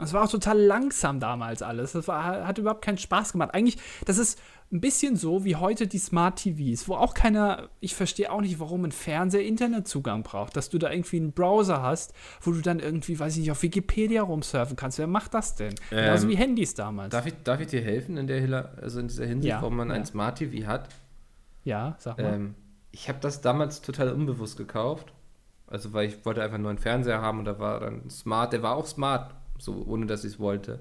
Es 0.05 0.13
war 0.13 0.25
auch 0.25 0.31
total 0.31 0.59
langsam 0.59 1.21
damals 1.21 1.63
alles. 1.63 1.93
Das 1.93 2.09
war, 2.09 2.47
hat 2.47 2.59
überhaupt 2.59 2.85
keinen 2.85 2.99
Spaß 2.99 3.33
gemacht. 3.33 3.55
Eigentlich, 3.55 3.79
das 4.05 4.19
ist 4.19 4.41
ein 4.73 4.81
bisschen 4.81 5.17
so 5.17 5.45
wie 5.45 5.57
heute 5.57 5.87
die 5.87 5.99
Smart 5.99 6.41
TVs, 6.41 6.89
wo 6.89 6.95
auch 6.95 7.15
keiner, 7.15 7.69
ich 7.81 7.95
verstehe 7.95 8.31
auch 8.33 8.41
nicht, 8.41 8.59
warum 8.59 8.85
ein 8.85 8.93
Fernseher 8.93 9.45
Internetzugang 9.45 10.23
braucht, 10.23 10.57
dass 10.57 10.71
du 10.71 10.79
da 10.79 10.91
irgendwie 10.91 11.19
einen 11.19 11.33
Browser 11.33 11.83
hast, 11.83 12.13
wo 12.41 12.51
du 12.51 12.61
dann 12.61 12.81
irgendwie, 12.81 13.19
weiß 13.19 13.35
ich 13.35 13.41
nicht, 13.41 13.51
auf 13.51 13.63
Wikipedia 13.63 14.23
rumsurfen 14.23 14.77
kannst. 14.77 14.99
Wer 14.99 15.07
macht 15.07 15.35
das 15.35 15.55
denn? 15.55 15.75
Ähm, 15.91 16.05
Genauso 16.05 16.29
wie 16.29 16.37
Handys 16.37 16.75
damals. 16.75 17.11
Darf 17.11 17.27
ich, 17.27 17.35
darf 17.45 17.61
ich 17.61 17.69
dir 17.69 17.83
helfen 17.83 18.17
in 18.17 18.27
der, 18.27 18.73
also 18.81 19.01
in 19.01 19.09
dieser 19.09 19.27
Hinsicht, 19.27 19.51
ja, 19.51 19.63
warum 19.63 19.77
man 19.77 19.89
ja. 19.89 19.95
ein 19.95 20.05
Smart 20.05 20.39
TV 20.39 20.67
hat? 20.67 20.89
Ja, 21.65 21.97
sag 21.99 22.19
mal. 22.19 22.35
Ähm, 22.35 22.55
ich 22.91 23.09
habe 23.09 23.19
das 23.21 23.41
damals 23.41 23.81
total 23.81 24.13
unbewusst 24.13 24.57
gekauft. 24.57 25.13
Also, 25.67 25.93
weil 25.93 26.09
ich 26.09 26.25
wollte 26.25 26.43
einfach 26.43 26.59
nur 26.59 26.71
einen 26.71 26.79
Fernseher 26.79 27.21
haben 27.21 27.39
und 27.39 27.47
da 27.47 27.59
war 27.59 27.81
dann 27.81 28.09
Smart, 28.11 28.53
der 28.53 28.63
war 28.63 28.77
auch 28.77 28.87
smart 28.87 29.35
so 29.65 29.85
ohne 29.87 30.07
dass 30.07 30.25
ich 30.25 30.35
es 30.35 30.39
wollte. 30.39 30.81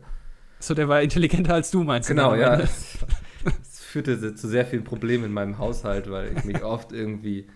So, 0.59 0.73
der 0.73 0.87
war 0.87 1.01
intelligenter 1.01 1.55
als 1.55 1.71
du, 1.71 1.83
meinst 1.83 2.09
du? 2.09 2.15
Genau, 2.15 2.35
ja. 2.35 2.61
Es 3.61 3.81
führte 3.81 4.33
zu 4.35 4.47
sehr 4.47 4.65
vielen 4.65 4.85
Problemen 4.85 5.25
in 5.25 5.33
meinem 5.33 5.57
Haushalt, 5.57 6.09
weil 6.09 6.35
ich 6.35 6.45
mich 6.45 6.63
oft 6.63 6.93
irgendwie 6.93 7.47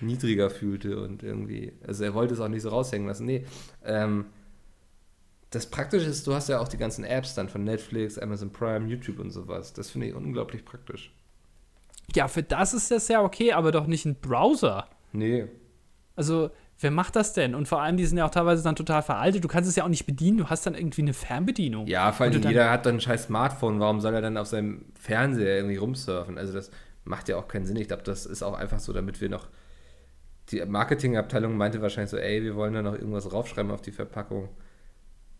niedriger 0.00 0.50
fühlte 0.50 1.00
und 1.00 1.22
irgendwie, 1.22 1.72
also 1.86 2.02
er 2.02 2.14
wollte 2.14 2.34
es 2.34 2.40
auch 2.40 2.48
nicht 2.48 2.62
so 2.62 2.70
raushängen 2.70 3.06
lassen. 3.06 3.26
Nee, 3.26 3.44
ähm, 3.84 4.26
das 5.54 5.66
Praktische 5.66 6.06
ist, 6.06 6.26
du 6.26 6.34
hast 6.34 6.48
ja 6.48 6.58
auch 6.58 6.68
die 6.68 6.76
ganzen 6.76 7.04
Apps 7.04 7.34
dann 7.34 7.48
von 7.48 7.62
Netflix, 7.62 8.18
Amazon 8.18 8.50
Prime, 8.50 8.88
YouTube 8.88 9.20
und 9.20 9.30
sowas. 9.30 9.72
Das 9.72 9.90
finde 9.90 10.08
ich 10.08 10.14
unglaublich 10.14 10.64
praktisch. 10.64 11.12
Ja, 12.14 12.28
für 12.28 12.42
das 12.42 12.74
ist 12.74 12.90
das 12.90 13.08
ja 13.08 13.22
okay, 13.22 13.52
aber 13.52 13.70
doch 13.70 13.86
nicht 13.86 14.04
ein 14.04 14.16
Browser. 14.16 14.88
Nee. 15.12 15.46
Also, 16.16 16.50
Wer 16.80 16.90
macht 16.90 17.14
das 17.16 17.32
denn? 17.32 17.54
Und 17.54 17.68
vor 17.68 17.80
allem, 17.80 17.96
die 17.96 18.04
sind 18.04 18.18
ja 18.18 18.26
auch 18.26 18.30
teilweise 18.30 18.62
dann 18.62 18.74
total 18.74 19.02
veraltet. 19.02 19.44
Du 19.44 19.48
kannst 19.48 19.70
es 19.70 19.76
ja 19.76 19.84
auch 19.84 19.88
nicht 19.88 20.06
bedienen. 20.06 20.38
Du 20.38 20.50
hast 20.50 20.66
dann 20.66 20.74
irgendwie 20.74 21.02
eine 21.02 21.12
Fernbedienung. 21.12 21.86
Ja, 21.86 22.10
vor 22.12 22.26
allem 22.26 22.42
jeder 22.42 22.70
hat 22.70 22.84
dann 22.86 22.96
ein 22.96 23.00
scheiß 23.00 23.24
Smartphone. 23.24 23.78
Warum 23.78 24.00
soll 24.00 24.14
er 24.14 24.20
dann 24.20 24.36
auf 24.36 24.48
seinem 24.48 24.86
Fernseher 24.98 25.56
irgendwie 25.56 25.76
rumsurfen? 25.76 26.36
Also 26.36 26.52
das 26.52 26.70
macht 27.04 27.28
ja 27.28 27.36
auch 27.36 27.46
keinen 27.46 27.64
Sinn. 27.64 27.76
Ich 27.76 27.88
glaube, 27.88 28.02
das 28.02 28.26
ist 28.26 28.42
auch 28.42 28.54
einfach 28.54 28.80
so, 28.80 28.92
damit 28.92 29.20
wir 29.20 29.28
noch 29.28 29.48
die 30.50 30.64
Marketingabteilung 30.64 31.56
meinte 31.56 31.80
wahrscheinlich 31.80 32.10
so, 32.10 32.18
ey, 32.18 32.42
wir 32.42 32.54
wollen 32.54 32.74
da 32.74 32.82
noch 32.82 32.94
irgendwas 32.94 33.32
raufschreiben 33.32 33.70
auf 33.70 33.80
die 33.80 33.92
Verpackung. 33.92 34.48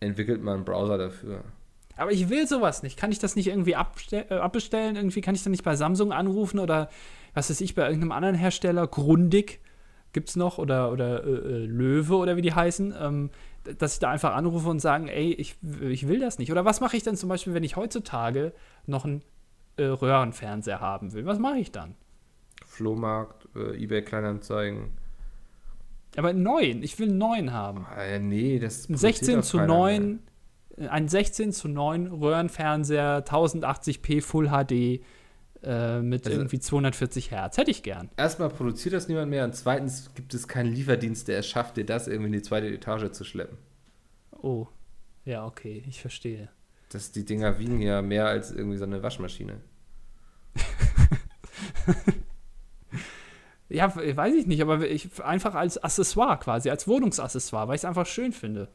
Entwickelt 0.01 0.43
mal 0.43 0.55
einen 0.55 0.65
Browser 0.65 0.99
dafür. 0.99 1.45
Aber 1.97 2.11
ich 2.11 2.29
will 2.29 2.47
sowas 2.47 2.83
nicht. 2.83 2.99
Kann 2.99 3.13
ich 3.13 3.19
das 3.19 3.37
nicht 3.37 3.49
irgendwie 3.49 3.73
äh, 3.73 4.35
abbestellen? 4.35 4.97
Irgendwie 4.97 5.21
kann 5.21 5.35
ich 5.35 5.43
dann 5.43 5.53
nicht 5.53 5.65
bei 5.65 5.77
Samsung 5.77 6.13
anrufen 6.13 6.59
oder 6.59 6.89
was 7.35 7.51
weiß 7.51 7.61
ich, 7.61 7.75
bei 7.75 7.85
irgendeinem 7.85 8.13
anderen 8.13 8.35
Hersteller, 8.35 8.87
Grundig 8.87 9.61
gibt 10.15 10.31
es 10.31 10.37
noch 10.37 10.57
oder, 10.57 10.91
oder 10.91 11.25
äh, 11.25 11.29
äh, 11.29 11.67
Löwe 11.67 12.17
oder 12.17 12.37
wie 12.37 12.43
die 12.43 12.55
heißen, 12.55 12.95
ähm, 12.99 13.31
dass 13.79 13.95
ich 13.95 13.99
da 13.99 14.11
einfach 14.11 14.35
anrufe 14.35 14.69
und 14.71 14.79
sagen, 14.79 15.09
ey, 15.09 15.33
ich, 15.33 15.57
ich 15.83 16.09
will 16.09 16.21
das 16.21 16.39
nicht. 16.39 16.51
Oder 16.51 16.65
was 16.65 16.81
mache 16.81 16.97
ich 16.97 17.03
denn 17.03 17.17
zum 17.17 17.29
Beispiel, 17.29 17.53
wenn 17.53 17.65
ich 17.65 17.77
heutzutage 17.77 18.53
noch 18.87 19.05
einen 19.05 19.23
äh, 19.77 19.85
Röhrenfernseher 19.85 20.81
haben 20.81 21.13
will? 21.13 21.27
Was 21.27 21.39
mache 21.39 21.59
ich 21.59 21.73
dann? 21.73 21.95
Flohmarkt, 22.65 23.49
äh, 23.55 23.83
eBay 23.83 24.03
Kleinanzeigen. 24.03 24.93
Aber 26.17 26.29
einen 26.29 26.43
neuen, 26.43 26.83
ich 26.83 26.99
will 26.99 27.09
einen 27.09 27.19
neuen 27.19 27.53
haben. 27.53 27.87
Ah, 27.87 28.19
nee, 28.19 28.59
das 28.59 28.89
ein 28.89 28.97
16 28.97 29.43
zu 29.43 29.59
9, 29.59 30.21
mehr. 30.77 30.93
ein 30.93 31.09
16 31.09 31.53
zu 31.53 31.69
9 31.69 32.07
Röhrenfernseher, 32.07 33.25
1080p 33.25 34.23
Full 34.23 34.49
HD 34.49 35.03
äh, 35.65 36.01
mit 36.01 36.27
also, 36.27 36.39
irgendwie 36.39 36.59
240 36.59 37.31
Hertz. 37.31 37.57
Hätte 37.57 37.71
ich 37.71 37.83
gern. 37.83 38.11
Erstmal 38.17 38.49
produziert 38.49 38.95
das 38.95 39.09
niemand 39.09 39.31
mehr 39.31 39.45
und 39.45 39.55
zweitens 39.55 40.11
gibt 40.15 40.35
es 40.35 40.49
keinen 40.49 40.73
Lieferdienst, 40.73 41.29
der 41.29 41.39
es 41.39 41.47
schafft, 41.47 41.77
dir 41.77 41.87
das 41.87 42.09
irgendwie 42.09 42.27
in 42.27 42.33
die 42.33 42.43
zweite 42.43 42.69
Etage 42.69 43.11
zu 43.13 43.25
schleppen. 43.25 43.59
Oh, 44.33 44.67
ja, 45.25 45.47
okay, 45.47 45.83
ich 45.89 46.01
verstehe. 46.01 46.49
Das, 46.91 47.13
die 47.13 47.25
Dinger 47.25 47.59
wiegen 47.59 47.81
ja 47.81 48.03
mehr 48.03 48.27
als 48.27 48.53
irgendwie 48.53 48.77
so 48.77 48.85
eine 48.85 49.03
Waschmaschine. 49.03 49.61
ja, 53.69 53.95
weiß 53.95 54.35
ich 54.35 54.47
nicht, 54.47 54.63
aber 54.63 54.89
ich, 54.89 55.23
einfach 55.23 55.55
als 55.55 55.83
Accessoire 55.83 56.39
quasi, 56.39 56.71
als 56.71 56.87
Wohnungsaccessoire, 56.87 57.69
weil 57.69 57.75
ich 57.77 57.81
es 57.81 57.87
einfach 57.87 58.07
schön 58.07 58.33
finde. 58.33 58.69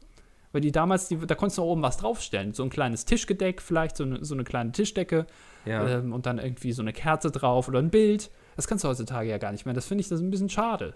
Weil 0.52 0.60
die 0.60 0.72
damals, 0.72 1.08
die, 1.08 1.16
da 1.16 1.34
konntest 1.34 1.58
du 1.58 1.62
oben 1.62 1.82
was 1.82 1.96
draufstellen. 1.96 2.52
So 2.52 2.64
ein 2.64 2.70
kleines 2.70 3.04
Tischgedeck 3.04 3.62
vielleicht, 3.62 3.96
so 3.96 4.04
eine, 4.04 4.24
so 4.24 4.34
eine 4.34 4.44
kleine 4.44 4.72
Tischdecke. 4.72 5.26
Ja. 5.64 5.86
Ähm, 5.88 6.12
und 6.12 6.26
dann 6.26 6.38
irgendwie 6.38 6.72
so 6.72 6.82
eine 6.82 6.92
Kerze 6.92 7.30
drauf 7.30 7.68
oder 7.68 7.78
ein 7.78 7.90
Bild. 7.90 8.30
Das 8.56 8.66
kannst 8.66 8.84
du 8.84 8.88
heutzutage 8.88 9.28
ja 9.28 9.38
gar 9.38 9.52
nicht 9.52 9.64
mehr. 9.64 9.74
Das 9.74 9.86
finde 9.86 10.02
ich 10.02 10.08
das 10.08 10.20
ein 10.20 10.30
bisschen 10.30 10.48
schade. 10.48 10.94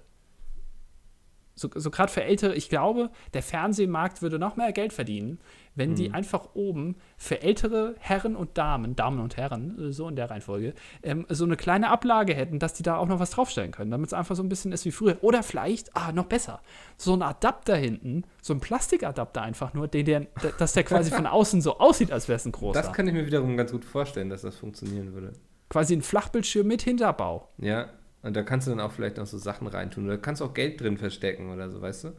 So, 1.54 1.70
so 1.74 1.90
gerade 1.90 2.10
für 2.10 2.24
Ältere, 2.24 2.54
ich 2.54 2.68
glaube, 2.68 3.10
der 3.32 3.42
Fernsehmarkt 3.42 4.22
würde 4.22 4.38
noch 4.38 4.56
mehr 4.56 4.72
Geld 4.72 4.92
verdienen, 4.92 5.38
wenn 5.74 5.90
mhm. 5.90 5.94
die 5.94 6.10
einfach 6.10 6.48
oben 6.54 6.96
für 7.16 7.42
ältere 7.42 7.94
Herren 7.98 8.34
und 8.34 8.58
Damen, 8.58 8.96
Damen 8.96 9.20
und 9.20 9.36
Herren, 9.36 9.78
äh, 9.78 9.92
so 9.92 10.08
in 10.08 10.16
der 10.16 10.30
Reihenfolge, 10.30 10.74
ähm, 11.02 11.26
so 11.28 11.44
eine 11.44 11.56
kleine 11.56 11.90
Ablage 11.90 12.34
hätten, 12.34 12.58
dass 12.58 12.74
die 12.74 12.82
da 12.82 12.96
auch 12.96 13.06
noch 13.06 13.20
was 13.20 13.30
draufstellen 13.30 13.70
können, 13.70 13.90
damit 13.90 14.08
es 14.08 14.12
einfach 14.12 14.34
so 14.34 14.42
ein 14.42 14.48
bisschen 14.48 14.72
ist 14.72 14.84
wie 14.84 14.90
früher. 14.90 15.18
Oder 15.22 15.42
vielleicht, 15.42 15.96
ah, 15.96 16.12
noch 16.12 16.26
besser, 16.26 16.60
so 16.96 17.14
ein 17.14 17.22
Adapter 17.22 17.76
hinten, 17.76 18.24
so 18.42 18.52
ein 18.52 18.60
Plastikadapter 18.60 19.42
einfach 19.42 19.74
nur, 19.74 19.88
den, 19.88 20.04
der, 20.06 20.26
dass 20.58 20.72
der 20.72 20.84
quasi 20.84 21.10
von 21.10 21.26
außen 21.26 21.60
so 21.60 21.78
aussieht, 21.78 22.10
als 22.10 22.28
wäre 22.28 22.36
es 22.36 22.44
ein 22.44 22.52
großer. 22.52 22.80
Das 22.80 22.92
kann 22.92 23.06
ich 23.06 23.14
mir 23.14 23.26
wiederum 23.26 23.56
ganz 23.56 23.70
gut 23.72 23.84
vorstellen, 23.84 24.28
dass 24.28 24.42
das 24.42 24.56
funktionieren 24.56 25.14
würde. 25.14 25.32
Quasi 25.68 25.94
ein 25.94 26.02
Flachbildschirm 26.02 26.66
mit 26.66 26.82
Hinterbau. 26.82 27.48
Ja, 27.58 27.88
und 28.24 28.34
da 28.34 28.42
kannst 28.42 28.66
du 28.66 28.70
dann 28.70 28.80
auch 28.80 28.92
vielleicht 28.92 29.18
noch 29.18 29.26
so 29.26 29.36
Sachen 29.36 29.66
reintun. 29.66 30.06
Oder 30.06 30.16
kannst 30.16 30.40
auch 30.40 30.54
Geld 30.54 30.80
drin 30.80 30.96
verstecken 30.96 31.52
oder 31.52 31.68
so, 31.68 31.82
weißt 31.82 32.04
du? 32.04 32.12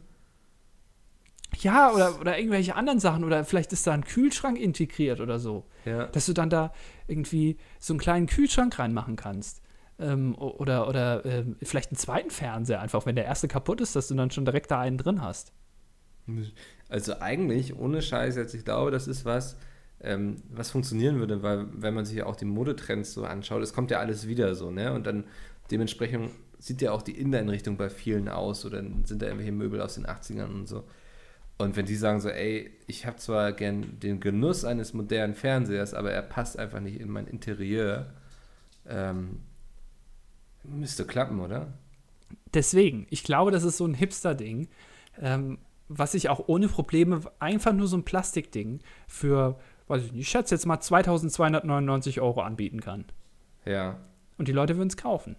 Ja, 1.58 1.92
oder, 1.92 2.20
oder 2.20 2.38
irgendwelche 2.38 2.76
anderen 2.76 3.00
Sachen. 3.00 3.24
Oder 3.24 3.44
vielleicht 3.44 3.72
ist 3.72 3.88
da 3.88 3.92
ein 3.92 4.04
Kühlschrank 4.04 4.56
integriert 4.56 5.20
oder 5.20 5.40
so. 5.40 5.66
Ja. 5.84 6.06
Dass 6.06 6.26
du 6.26 6.32
dann 6.32 6.48
da 6.48 6.72
irgendwie 7.08 7.56
so 7.80 7.92
einen 7.92 7.98
kleinen 7.98 8.28
Kühlschrank 8.28 8.78
reinmachen 8.78 9.16
kannst. 9.16 9.62
Ähm, 9.98 10.36
oder 10.36 10.88
oder 10.88 11.24
ähm, 11.24 11.56
vielleicht 11.60 11.90
einen 11.90 11.98
zweiten 11.98 12.30
Fernseher 12.30 12.80
einfach, 12.80 13.04
wenn 13.04 13.16
der 13.16 13.24
erste 13.24 13.48
kaputt 13.48 13.80
ist, 13.80 13.96
dass 13.96 14.06
du 14.06 14.14
dann 14.14 14.30
schon 14.30 14.44
direkt 14.44 14.70
da 14.70 14.78
einen 14.78 14.98
drin 14.98 15.22
hast. 15.22 15.52
Also 16.88 17.18
eigentlich, 17.18 17.76
ohne 17.76 18.00
Scheiß 18.00 18.36
jetzt, 18.36 18.54
ich 18.54 18.64
glaube, 18.64 18.92
das 18.92 19.08
ist 19.08 19.24
was, 19.24 19.56
ähm, 20.00 20.36
was 20.50 20.70
funktionieren 20.70 21.18
würde, 21.18 21.42
weil 21.42 21.66
wenn 21.72 21.94
man 21.94 22.04
sich 22.04 22.18
ja 22.18 22.26
auch 22.26 22.36
die 22.36 22.44
Modetrends 22.44 23.12
so 23.12 23.24
anschaut, 23.24 23.62
es 23.62 23.72
kommt 23.72 23.90
ja 23.90 23.98
alles 23.98 24.28
wieder 24.28 24.54
so, 24.54 24.70
ne? 24.70 24.92
Und 24.92 25.06
dann 25.06 25.24
dementsprechend 25.70 26.30
sieht 26.58 26.82
ja 26.82 26.92
auch 26.92 27.02
die 27.02 27.18
Inneneinrichtung 27.18 27.76
bei 27.76 27.90
vielen 27.90 28.28
aus 28.28 28.64
oder 28.64 28.82
sind 29.04 29.22
da 29.22 29.26
irgendwelche 29.26 29.52
Möbel 29.52 29.80
aus 29.80 29.94
den 29.94 30.06
80ern 30.06 30.46
und 30.46 30.66
so. 30.66 30.84
Und 31.58 31.76
wenn 31.76 31.86
die 31.86 31.96
sagen 31.96 32.20
so, 32.20 32.28
ey, 32.28 32.70
ich 32.86 33.06
habe 33.06 33.16
zwar 33.16 33.52
gern 33.52 33.98
den 34.00 34.20
Genuss 34.20 34.64
eines 34.64 34.92
modernen 34.92 35.34
Fernsehers, 35.34 35.94
aber 35.94 36.12
er 36.12 36.22
passt 36.22 36.58
einfach 36.58 36.80
nicht 36.80 37.00
in 37.00 37.10
mein 37.10 37.26
Interieur, 37.26 38.12
ähm, 38.86 39.40
müsste 40.64 41.06
klappen, 41.06 41.40
oder? 41.40 41.72
Deswegen, 42.52 43.06
ich 43.10 43.24
glaube, 43.24 43.50
das 43.50 43.64
ist 43.64 43.78
so 43.78 43.86
ein 43.86 43.94
Hipster-Ding. 43.94 44.68
Ähm, 45.20 45.58
was 45.88 46.14
ich 46.14 46.28
auch 46.28 46.48
ohne 46.48 46.68
Probleme 46.68 47.20
einfach 47.38 47.72
nur 47.72 47.86
so 47.86 47.96
ein 47.96 48.04
Plastikding 48.04 48.80
für, 49.06 49.58
weiß 49.88 50.02
ich 50.02 50.12
nicht, 50.12 50.22
ich 50.22 50.28
schätze 50.28 50.54
jetzt 50.54 50.66
mal 50.66 50.80
2299 50.80 52.20
Euro 52.20 52.40
anbieten 52.40 52.80
kann. 52.80 53.04
Ja. 53.64 53.98
Und 54.36 54.48
die 54.48 54.52
Leute 54.52 54.76
würden 54.76 54.88
es 54.88 54.96
kaufen. 54.96 55.36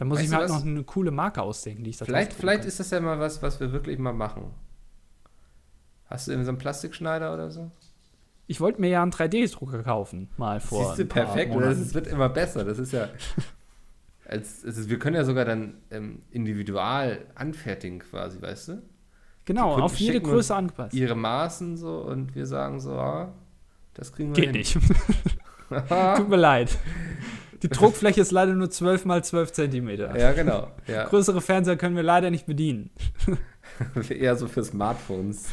Da 0.00 0.06
muss 0.06 0.16
Weißt 0.16 0.24
ich 0.24 0.30
mir 0.30 0.36
halt 0.38 0.48
was? 0.48 0.60
noch 0.60 0.66
eine 0.66 0.82
coole 0.82 1.10
Marke 1.10 1.42
ausdenken, 1.42 1.84
die 1.84 1.90
ich 1.90 1.98
da 1.98 2.06
Vielleicht, 2.06 2.32
vielleicht 2.32 2.60
kann. 2.60 2.68
ist 2.68 2.80
das 2.80 2.90
ja 2.90 3.00
mal 3.00 3.20
was, 3.20 3.42
was 3.42 3.60
wir 3.60 3.70
wirklich 3.70 3.98
mal 3.98 4.14
machen. 4.14 4.54
Hast 6.06 6.26
du 6.26 6.30
irgendwie 6.32 6.46
so 6.46 6.52
einen 6.52 6.58
Plastikschneider 6.58 7.34
oder 7.34 7.50
so? 7.50 7.70
Ich 8.46 8.62
wollte 8.62 8.80
mir 8.80 8.88
ja 8.88 9.02
einen 9.02 9.12
3D-Drucker 9.12 9.82
kaufen, 9.82 10.30
mal 10.38 10.58
vor. 10.58 10.86
Siehst 10.86 11.00
du, 11.00 11.04
perfekt. 11.04 11.54
Ist, 11.54 11.92
wird 11.92 12.06
immer 12.06 12.30
besser. 12.30 12.64
Das 12.64 12.78
ist 12.78 12.94
ja. 12.94 13.10
Als, 14.24 14.64
es 14.64 14.78
ist, 14.78 14.88
wir 14.88 14.98
können 14.98 15.16
ja 15.16 15.24
sogar 15.24 15.44
dann 15.44 15.74
ähm, 15.90 16.22
individual 16.30 17.26
anfertigen, 17.34 17.98
quasi, 17.98 18.40
weißt 18.40 18.68
du? 18.68 18.82
genau, 19.44 19.74
auf 19.74 19.96
jede 19.96 20.22
Größe 20.22 20.54
angepasst. 20.54 20.94
Ihre 20.94 21.14
Maßen 21.14 21.76
so 21.76 21.98
und 21.98 22.34
wir 22.34 22.46
sagen 22.46 22.80
so, 22.80 22.92
ah, 22.94 23.34
das 23.92 24.14
kriegen 24.14 24.34
wir 24.34 24.46
Geht 24.46 24.66
hin. 24.66 24.80
nicht. 24.80 24.96
Tut 26.16 26.28
mir 26.30 26.36
leid. 26.36 26.78
Die 27.62 27.68
Druckfläche 27.68 28.20
ist 28.22 28.30
leider 28.32 28.54
nur 28.54 28.70
12 28.70 29.04
mal 29.04 29.22
12 29.22 29.52
Zentimeter. 29.52 30.16
ja, 30.18 30.32
genau. 30.32 30.68
Ja. 30.86 31.04
Größere 31.04 31.40
Fernseher 31.40 31.76
können 31.76 31.96
wir 31.96 32.02
leider 32.02 32.30
nicht 32.30 32.46
bedienen. 32.46 32.90
Eher 34.08 34.36
so 34.36 34.48
für 34.48 34.64
Smartphones. 34.64 35.48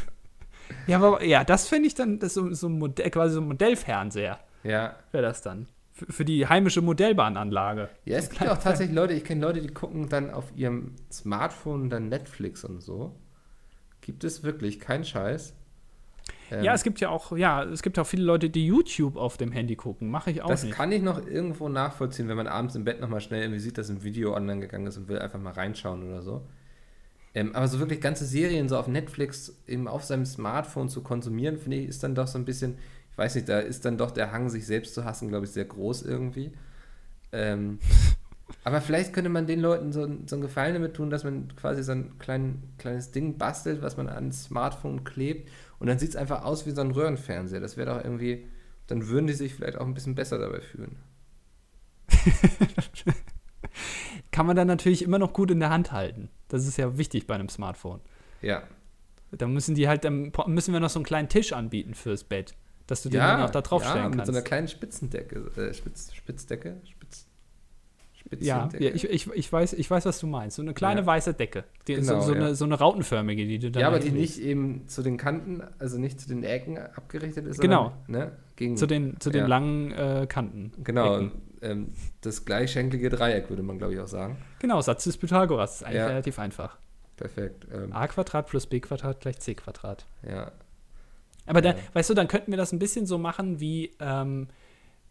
Ja, 0.85 0.97
aber 0.97 1.23
ja, 1.23 1.43
das 1.43 1.67
finde 1.67 1.87
ich 1.87 1.95
dann, 1.95 2.19
das 2.19 2.29
ist 2.29 2.33
so, 2.35 2.53
so 2.53 2.67
ein 2.67 2.77
Modell, 2.79 3.09
quasi 3.09 3.35
so 3.35 3.41
ein 3.41 3.47
Modellfernseher 3.47 4.39
Ja. 4.63 4.95
wäre 5.11 5.23
das 5.23 5.41
dann. 5.41 5.67
Für, 5.93 6.05
für 6.11 6.25
die 6.25 6.47
heimische 6.47 6.81
Modellbahnanlage. 6.81 7.89
Ja, 8.05 8.17
es 8.17 8.29
gibt 8.29 8.41
ja 8.43 8.53
auch 8.53 8.57
tatsächlich 8.57 8.95
Leute, 8.95 9.13
ich 9.13 9.23
kenne 9.23 9.41
Leute, 9.41 9.61
die 9.61 9.69
gucken 9.69 10.09
dann 10.09 10.31
auf 10.31 10.45
ihrem 10.55 10.95
Smartphone 11.11 11.89
dann 11.89 12.09
Netflix 12.09 12.63
und 12.63 12.81
so. 12.81 13.15
Gibt 14.01 14.23
es 14.23 14.43
wirklich, 14.43 14.79
kein 14.79 15.03
Scheiß. 15.03 15.53
Ähm, 16.51 16.63
Ja, 16.63 16.73
es 16.73 16.83
gibt 16.83 16.99
ja 16.99 17.09
auch, 17.09 17.35
ja, 17.35 17.63
es 17.63 17.81
gibt 17.81 17.99
auch 17.99 18.07
viele 18.07 18.23
Leute, 18.23 18.49
die 18.49 18.65
YouTube 18.65 19.15
auf 19.15 19.37
dem 19.37 19.51
Handy 19.51 19.75
gucken. 19.75 20.09
Mache 20.09 20.31
ich 20.31 20.41
auch 20.41 20.49
das 20.49 20.63
nicht. 20.63 20.73
kann 20.73 20.91
ich 20.91 21.01
noch 21.01 21.25
irgendwo 21.25 21.69
nachvollziehen, 21.69 22.27
wenn 22.27 22.37
man 22.37 22.47
abends 22.47 22.75
im 22.75 22.83
Bett 22.83 23.01
nochmal 23.01 23.21
schnell 23.21 23.41
irgendwie 23.41 23.59
sieht, 23.59 23.77
dass 23.77 23.89
ein 23.89 24.03
Video 24.03 24.35
online 24.35 24.61
gegangen 24.61 24.87
ist 24.87 24.97
und 24.97 25.07
will 25.07 25.19
einfach 25.19 25.39
mal 25.39 25.53
reinschauen 25.53 26.03
oder 26.07 26.21
so. 26.21 26.41
Ähm, 27.33 27.55
aber 27.55 27.67
so 27.67 27.79
wirklich 27.79 28.01
ganze 28.01 28.25
Serien 28.25 28.67
so 28.69 28.77
auf 28.77 28.87
Netflix 28.87 29.55
eben 29.67 29.87
auf 29.87 30.03
seinem 30.03 30.25
Smartphone 30.25 30.89
zu 30.89 31.03
konsumieren, 31.03 31.57
finde 31.57 31.77
ich, 31.77 31.89
ist 31.89 32.01
dann 32.03 32.15
doch 32.15 32.27
so 32.27 32.37
ein 32.39 32.45
bisschen, 32.45 32.77
ich 33.11 33.17
weiß 33.17 33.35
nicht, 33.35 33.49
da 33.49 33.59
ist 33.59 33.85
dann 33.85 33.97
doch 33.97 34.11
der 34.11 34.31
Hang, 34.31 34.49
sich 34.49 34.65
selbst 34.65 34.93
zu 34.93 35.05
hassen, 35.05 35.29
glaube 35.29 35.45
ich, 35.45 35.51
sehr 35.51 35.65
groß 35.65 36.03
irgendwie. 36.03 36.51
Ähm, 37.31 37.79
aber 38.67 38.81
vielleicht 38.81 39.13
könnte 39.13 39.29
man 39.29 39.47
den 39.47 39.61
Leuten 39.61 39.93
so, 39.93 40.01
so 40.25 40.35
einen 40.35 40.41
Gefallen 40.41 40.73
damit 40.73 40.93
tun, 40.93 41.09
dass 41.09 41.23
man 41.23 41.55
quasi 41.55 41.83
so 41.83 41.93
ein 41.93 42.19
klein, 42.19 42.63
kleines 42.77 43.11
Ding 43.11 43.37
bastelt, 43.37 43.81
was 43.81 43.95
man 43.95 44.09
ans 44.09 44.43
Smartphone 44.43 45.05
klebt 45.05 45.49
und 45.79 45.87
dann 45.87 45.99
sieht 45.99 46.09
es 46.09 46.15
einfach 46.17 46.43
aus 46.43 46.65
wie 46.65 46.71
so 46.71 46.81
ein 46.81 46.91
Röhrenfernseher. 46.91 47.61
Das 47.61 47.77
wäre 47.77 47.95
doch 47.95 48.03
irgendwie, 48.03 48.45
dann 48.87 49.07
würden 49.07 49.27
die 49.27 49.33
sich 49.33 49.55
vielleicht 49.55 49.77
auch 49.77 49.85
ein 49.85 49.93
bisschen 49.93 50.15
besser 50.15 50.37
dabei 50.37 50.59
fühlen. 50.59 50.97
Kann 54.31 54.45
man 54.45 54.57
dann 54.57 54.67
natürlich 54.67 55.01
immer 55.01 55.17
noch 55.17 55.31
gut 55.31 55.49
in 55.49 55.61
der 55.61 55.69
Hand 55.69 55.93
halten. 55.93 56.27
Das 56.49 56.67
ist 56.67 56.77
ja 56.77 56.97
wichtig 56.97 57.25
bei 57.25 57.35
einem 57.35 57.47
Smartphone. 57.47 58.01
Ja. 58.41 58.63
Da 59.31 59.47
müssen 59.47 59.75
die 59.75 59.87
halt, 59.87 60.03
dann 60.03 60.33
müssen 60.47 60.73
wir 60.73 60.81
noch 60.81 60.89
so 60.89 60.99
einen 60.99 61.05
kleinen 61.05 61.29
Tisch 61.29 61.53
anbieten 61.53 61.93
fürs 61.93 62.25
Bett, 62.25 62.53
dass 62.85 63.01
du 63.01 63.07
den 63.07 63.21
dann 63.21 63.43
auch 63.43 63.49
da 63.49 63.61
draufstellen 63.61 64.03
ja, 64.03 64.09
mit 64.09 64.17
kannst. 64.17 64.29
so 64.29 64.37
einer 64.37 64.43
kleinen 64.43 64.67
Spitzendecke, 64.67 65.51
äh, 65.55 65.73
Spitz, 65.73 66.13
Spitzdecke, 66.13 66.81
Spitz, 66.83 67.26
Ja, 68.39 68.69
ja 68.77 68.91
ich, 68.93 69.03
ich, 69.09 69.27
ich, 69.31 69.51
weiß, 69.51 69.73
ich 69.73 69.89
weiß, 69.89 70.05
was 70.05 70.19
du 70.19 70.27
meinst. 70.27 70.57
So 70.57 70.61
eine 70.61 70.73
kleine 70.73 71.01
Ja. 71.01 71.05
weiße 71.05 71.33
Decke. 71.33 71.63
Die, 71.87 71.95
Genau, 71.95 72.19
so, 72.19 72.27
so, 72.27 72.33
ja. 72.33 72.39
eine, 72.41 72.55
so 72.55 72.65
eine 72.65 72.75
rautenförmige, 72.75 73.45
die 73.45 73.59
du 73.59 73.71
dann 73.71 73.81
ja, 73.81 73.87
aber 73.87 73.99
die 73.99 74.11
nicht 74.11 74.39
eben 74.39 74.87
zu 74.87 75.01
den 75.01 75.17
Kanten, 75.17 75.61
also 75.79 75.97
nicht 75.97 76.19
zu 76.19 76.27
den 76.27 76.43
Ecken 76.43 76.77
abgerichtet 76.77 77.45
ist, 77.45 77.59
Genau. 77.61 77.93
sondern, 78.05 78.27
ne, 78.29 78.31
gegen, 78.55 78.75
Zu 78.77 78.85
den, 78.87 79.19
zu 79.19 79.29
den 79.29 79.47
langen 79.47 79.91
äh, 79.91 80.25
Kanten. 80.27 80.71
genau, 80.83 81.15
Ecken. 81.17 81.31
ähm, 81.61 81.93
das 82.21 82.43
gleichschenklige 82.45 83.09
Dreieck, 83.09 83.49
würde 83.49 83.63
man, 83.63 83.77
glaube 83.77 83.93
ich, 83.93 83.99
auch 83.99 84.07
sagen. 84.07 84.37
Genau, 84.59 84.81
Satz 84.81 85.03
des 85.05 85.17
Pythagoras. 85.17 85.75
ist 85.77 85.83
eigentlich 85.83 86.01
relativ 86.01 86.39
einfach. 86.39 86.77
Perfekt. 87.15 87.65
Ähm, 87.73 87.93
a 87.93 88.07
Quadrat 88.07 88.47
plus 88.47 88.67
b 88.67 88.79
Quadrat 88.79 89.21
gleich 89.21 89.39
c 89.39 89.55
Quadrat. 89.55 90.05
ja. 90.27 90.51
Aber 91.49 91.61
dann, 91.61 91.75
weißt 91.93 92.09
du, 92.09 92.13
dann 92.13 92.27
könnten 92.27 92.51
wir 92.51 92.57
das 92.57 92.73
ein 92.73 92.79
bisschen 92.79 93.05
so 93.05 93.17
machen 93.17 93.61
wie, 93.61 93.91
ähm, 94.01 94.47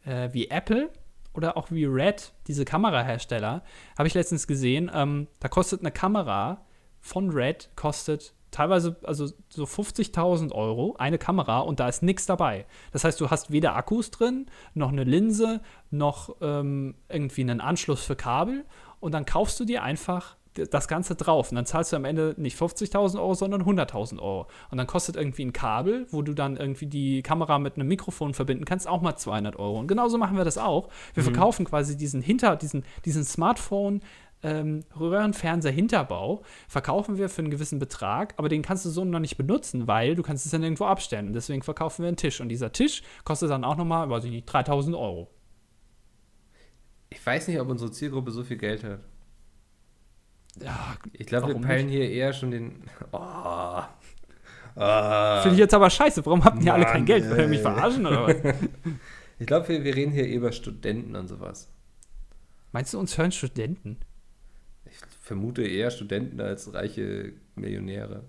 äh, 0.05 0.29
wie 0.33 0.49
Apple 0.51 0.91
oder 1.37 1.57
auch 1.57 1.71
wie 1.71 1.85
Red, 1.85 2.33
diese 2.47 2.65
Kamerahersteller. 2.65 3.63
Habe 3.97 4.09
ich 4.09 4.15
letztens 4.15 4.47
gesehen. 4.47 4.91
Ähm, 4.93 5.29
da 5.41 5.49
kostet 5.49 5.81
eine 5.81 5.93
Kamera 5.93 6.65
von 7.01 7.31
Red, 7.31 7.71
kostet 7.77 8.35
teilweise 8.51 8.97
also 9.03 9.29
so 9.51 9.65
50.000 9.65 10.53
Euro 10.53 10.97
eine 10.99 11.19
Kamera 11.19 11.61
und 11.61 11.79
da 11.79 11.89
ist 11.89 12.03
nichts 12.03 12.27
dabei. 12.27 12.67
Das 12.93 13.05
heißt, 13.05 13.21
du 13.21 13.31
hast 13.31 13.51
weder 13.51 13.77
Akkus 13.77 14.11
drin, 14.11 14.47
noch 14.75 14.91
eine 14.91 15.05
Linse, 15.05 15.61
noch 15.91 16.37
ähm, 16.41 16.95
irgendwie 17.09 17.43
einen 17.43 17.61
Anschluss 17.61 18.05
für 18.05 18.17
Kabel 18.17 18.65
und 19.01 19.13
dann 19.13 19.27
kaufst 19.27 19.61
du 19.61 19.65
dir 19.65 19.83
einfach 19.83 20.37
das 20.71 20.89
Ganze 20.89 21.15
drauf 21.15 21.51
und 21.51 21.57
dann 21.57 21.67
zahlst 21.67 21.93
du 21.93 21.97
am 21.97 22.05
Ende 22.05 22.35
nicht 22.37 22.59
50.000 22.59 23.17
Euro, 23.17 23.35
sondern 23.35 23.63
100.000 23.63 24.19
Euro. 24.19 24.47
Und 24.71 24.79
dann 24.79 24.87
kostet 24.87 25.17
irgendwie 25.17 25.45
ein 25.45 25.53
Kabel, 25.53 26.07
wo 26.11 26.23
du 26.23 26.35
dann 26.35 26.57
irgendwie 26.57 26.87
die 26.87 27.23
Kamera 27.23 27.59
mit 27.59 27.77
einem 27.77 27.89
Mikrofon 27.89 28.35
verbinden 28.35 28.65
kannst, 28.65 28.89
auch 28.89 29.03
mal 29.03 29.17
200 29.17 29.57
Euro. 29.57 29.79
Und 29.79 29.89
genauso 29.89 30.19
machen 30.19 30.37
wir 30.37 30.45
das 30.45 30.59
auch. 30.59 30.89
Wir 31.15 31.23
verkaufen 31.23 31.65
quasi 31.65 31.97
diesen 31.97 32.23
Hinter, 32.23 32.57
diesen, 32.57 32.85
diesen 33.05 33.25
Smartphone 33.25 34.01
ähm, 34.43 34.85
Röhrenfernseher-Hinterbau 34.99 36.43
verkaufen 36.69 37.17
wir 37.19 37.29
für 37.29 37.43
einen 37.43 37.51
gewissen 37.51 37.79
Betrag, 37.79 38.35
aber 38.37 38.49
den 38.49 38.63
kannst 38.63 38.85
du 38.85 38.91
so 38.91 39.05
noch 39.05 39.19
nicht 39.19 39.37
benutzen, 39.37 39.87
weil 39.87 40.15
du 40.15 40.23
kannst 40.23 40.45
es 40.45 40.53
dann 40.53 40.63
irgendwo 40.63 40.85
abstellen. 40.85 41.29
Und 41.29 41.33
deswegen 41.33 41.63
verkaufen 41.63 42.03
wir 42.03 42.09
einen 42.09 42.17
Tisch. 42.17 42.41
Und 42.41 42.49
dieser 42.49 42.73
Tisch 42.73 43.03
kostet 43.25 43.51
dann 43.51 43.65
auch 43.65 43.77
nochmal, 43.77 44.09
weiß 44.09 44.25
ich 44.25 44.31
nicht, 44.31 44.47
3000 44.47 44.95
Euro. 44.95 45.31
Ich 47.11 47.25
weiß 47.25 47.49
nicht, 47.49 47.61
ob 47.61 47.69
unsere 47.69 47.91
Zielgruppe 47.91 48.31
so 48.31 48.45
viel 48.45 48.57
Geld 48.57 48.85
hat. 48.85 49.01
Ja, 50.63 50.97
Ich 51.13 51.27
glaube, 51.27 51.49
wir 51.49 51.61
peilen 51.61 51.89
hier 51.89 52.09
eher 52.11 52.33
schon 52.33 52.51
den. 52.51 52.83
Oh. 53.13 53.83
Ah. 54.79 55.41
finde 55.41 55.55
ich 55.55 55.61
jetzt 55.61 55.73
aber 55.73 55.89
scheiße. 55.89 56.27
Warum 56.27 56.45
habt 56.45 56.63
ihr 56.63 56.75
alle 56.75 56.85
kein 56.85 57.07
Geld? 57.07 57.31
Wollt 57.31 57.41
ihr 57.41 57.49
mich 57.49 57.63
verarschen 57.63 58.07
oder 58.07 58.27
was? 58.27 58.37
Ich 59.39 59.47
glaube, 59.47 59.69
wir, 59.69 59.85
wir 59.85 59.95
reden 59.95 60.13
hier 60.13 60.27
eher 60.27 60.37
über 60.37 60.53
Studenten 60.53 61.15
und 61.15 61.29
sowas. 61.29 61.71
Meinst 62.73 62.95
du, 62.95 62.99
uns 62.99 63.17
hören 63.19 63.33
Studenten? 63.33 63.99
Ich 64.87 64.97
vermute 65.23 65.63
eher 65.63 65.91
Studenten 65.91 66.41
als 66.41 66.73
reiche 66.73 67.33
Millionäre. 67.55 68.25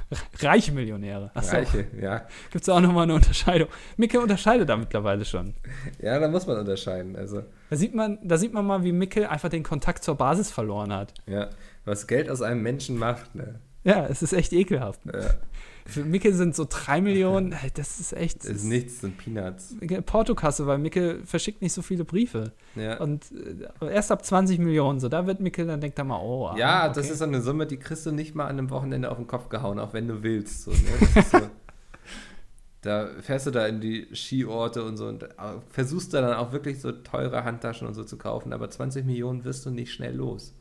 Reiche 0.40 0.72
Millionäre. 0.72 1.30
Achso, 1.34 1.56
Reiche, 1.56 1.86
ja. 2.00 2.26
gibt 2.50 2.62
es 2.62 2.68
auch 2.68 2.80
nochmal 2.80 3.04
eine 3.04 3.14
Unterscheidung. 3.14 3.68
Micke 3.96 4.20
unterscheidet 4.20 4.68
da 4.68 4.76
mittlerweile 4.76 5.24
schon. 5.24 5.54
Ja, 6.00 6.18
da 6.18 6.28
muss 6.28 6.46
man 6.46 6.58
unterscheiden. 6.58 7.16
Also, 7.16 7.42
Da 7.70 7.76
sieht 7.76 7.94
man, 7.94 8.18
da 8.22 8.36
sieht 8.38 8.52
man 8.52 8.66
mal, 8.66 8.84
wie 8.84 8.92
Micke 8.92 9.30
einfach 9.30 9.48
den 9.48 9.62
Kontakt 9.62 10.04
zur 10.04 10.16
Basis 10.16 10.50
verloren 10.50 10.92
hat. 10.92 11.14
ja, 11.26 11.48
was 11.84 12.06
Geld 12.06 12.30
aus 12.30 12.42
einem 12.42 12.62
Menschen 12.62 12.96
macht, 12.98 13.34
ne? 13.34 13.58
Ja, 13.84 14.06
es 14.06 14.22
ist 14.22 14.32
echt 14.32 14.52
ekelhaft. 14.52 15.00
Ja, 15.06 15.34
Für 15.86 16.04
Micke 16.04 16.32
sind 16.32 16.54
so 16.54 16.66
drei 16.68 17.00
Millionen, 17.00 17.54
das 17.74 18.00
ist 18.00 18.12
echt. 18.12 18.44
das 18.44 18.50
ist 18.50 18.64
nichts, 18.64 18.94
das 18.94 19.00
sind 19.02 19.18
Peanuts. 19.18 19.76
Portokasse, 20.06 20.66
weil 20.66 20.78
Micke 20.78 21.20
verschickt 21.24 21.62
nicht 21.62 21.72
so 21.72 21.82
viele 21.82 22.04
Briefe. 22.04 22.52
Ja, 22.76 22.98
Und 22.98 23.26
äh, 23.80 23.92
erst 23.92 24.12
ab 24.12 24.24
20 24.24 24.58
Millionen, 24.58 25.00
so 25.00 25.08
da 25.08 25.26
wird 25.26 25.40
Micke, 25.40 25.66
dann 25.66 25.80
denkt 25.80 25.98
er 25.98 26.04
mal, 26.04 26.20
oh. 26.20 26.46
ah, 26.46 26.56
ja 26.56 26.84
okay. 26.84 26.92
das 26.94 27.10
ist 27.10 27.18
so 27.18 27.24
eine 27.24 27.40
Summe, 27.40 27.66
die 27.66 27.78
kriegst 27.78 28.06
du 28.06 28.12
nicht 28.12 28.34
mal 28.34 28.44
an 28.44 28.58
einem 28.58 28.70
Wochenende 28.70 29.10
auf 29.10 29.16
den 29.16 29.26
Kopf 29.26 29.48
gehauen, 29.48 29.78
auch 29.78 29.92
wenn 29.92 30.06
du 30.06 30.22
willst. 30.22 30.62
So, 30.62 30.70
ne? 30.70 31.22
so, 31.30 31.38
da 32.82 33.08
fährst 33.20 33.46
du 33.46 33.50
da 33.50 33.66
in 33.66 33.80
die 33.80 34.08
Skiorte 34.14 34.84
und 34.84 34.96
so 34.96 35.06
und 35.06 35.24
äh, 35.24 35.28
versuchst 35.70 36.14
da 36.14 36.20
dann 36.20 36.34
auch 36.34 36.52
wirklich 36.52 36.80
so 36.80 36.92
teure 36.92 37.44
Handtaschen 37.44 37.88
und 37.88 37.94
so 37.94 38.04
zu 38.04 38.18
kaufen, 38.18 38.52
aber 38.52 38.70
20 38.70 39.04
Millionen 39.04 39.44
wirst 39.44 39.66
du 39.66 39.70
nicht 39.70 39.92
schnell 39.92 40.14
los. 40.14 40.54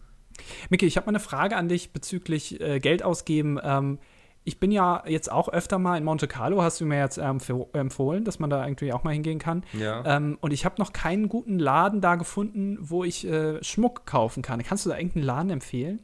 Micke, 0.69 0.85
ich 0.85 0.97
habe 0.97 1.05
mal 1.05 1.11
eine 1.11 1.19
Frage 1.19 1.55
an 1.55 1.67
dich 1.67 1.93
bezüglich 1.93 2.59
äh, 2.61 2.79
Geld 2.79 3.03
ausgeben. 3.03 3.59
Ähm, 3.61 3.99
ich 4.43 4.59
bin 4.59 4.71
ja 4.71 5.03
jetzt 5.07 5.31
auch 5.31 5.49
öfter 5.49 5.77
mal 5.77 5.97
in 5.97 6.03
Monte 6.03 6.27
Carlo, 6.27 6.61
hast 6.61 6.81
du 6.81 6.85
mir 6.85 6.97
jetzt 6.99 7.17
ähm, 7.17 7.39
empfohlen, 7.73 8.23
dass 8.25 8.39
man 8.39 8.49
da 8.49 8.65
irgendwie 8.65 8.91
auch 8.91 9.03
mal 9.03 9.13
hingehen 9.13 9.39
kann. 9.39 9.63
Ja. 9.73 10.03
Ähm, 10.05 10.37
und 10.41 10.51
ich 10.51 10.65
habe 10.65 10.75
noch 10.79 10.93
keinen 10.93 11.29
guten 11.29 11.59
Laden 11.59 12.01
da 12.01 12.15
gefunden, 12.15 12.77
wo 12.79 13.03
ich 13.03 13.27
äh, 13.27 13.63
Schmuck 13.63 14.05
kaufen 14.05 14.41
kann. 14.41 14.63
Kannst 14.63 14.85
du 14.85 14.89
da 14.89 14.97
irgendeinen 14.97 15.25
Laden 15.25 15.49
empfehlen? 15.51 16.01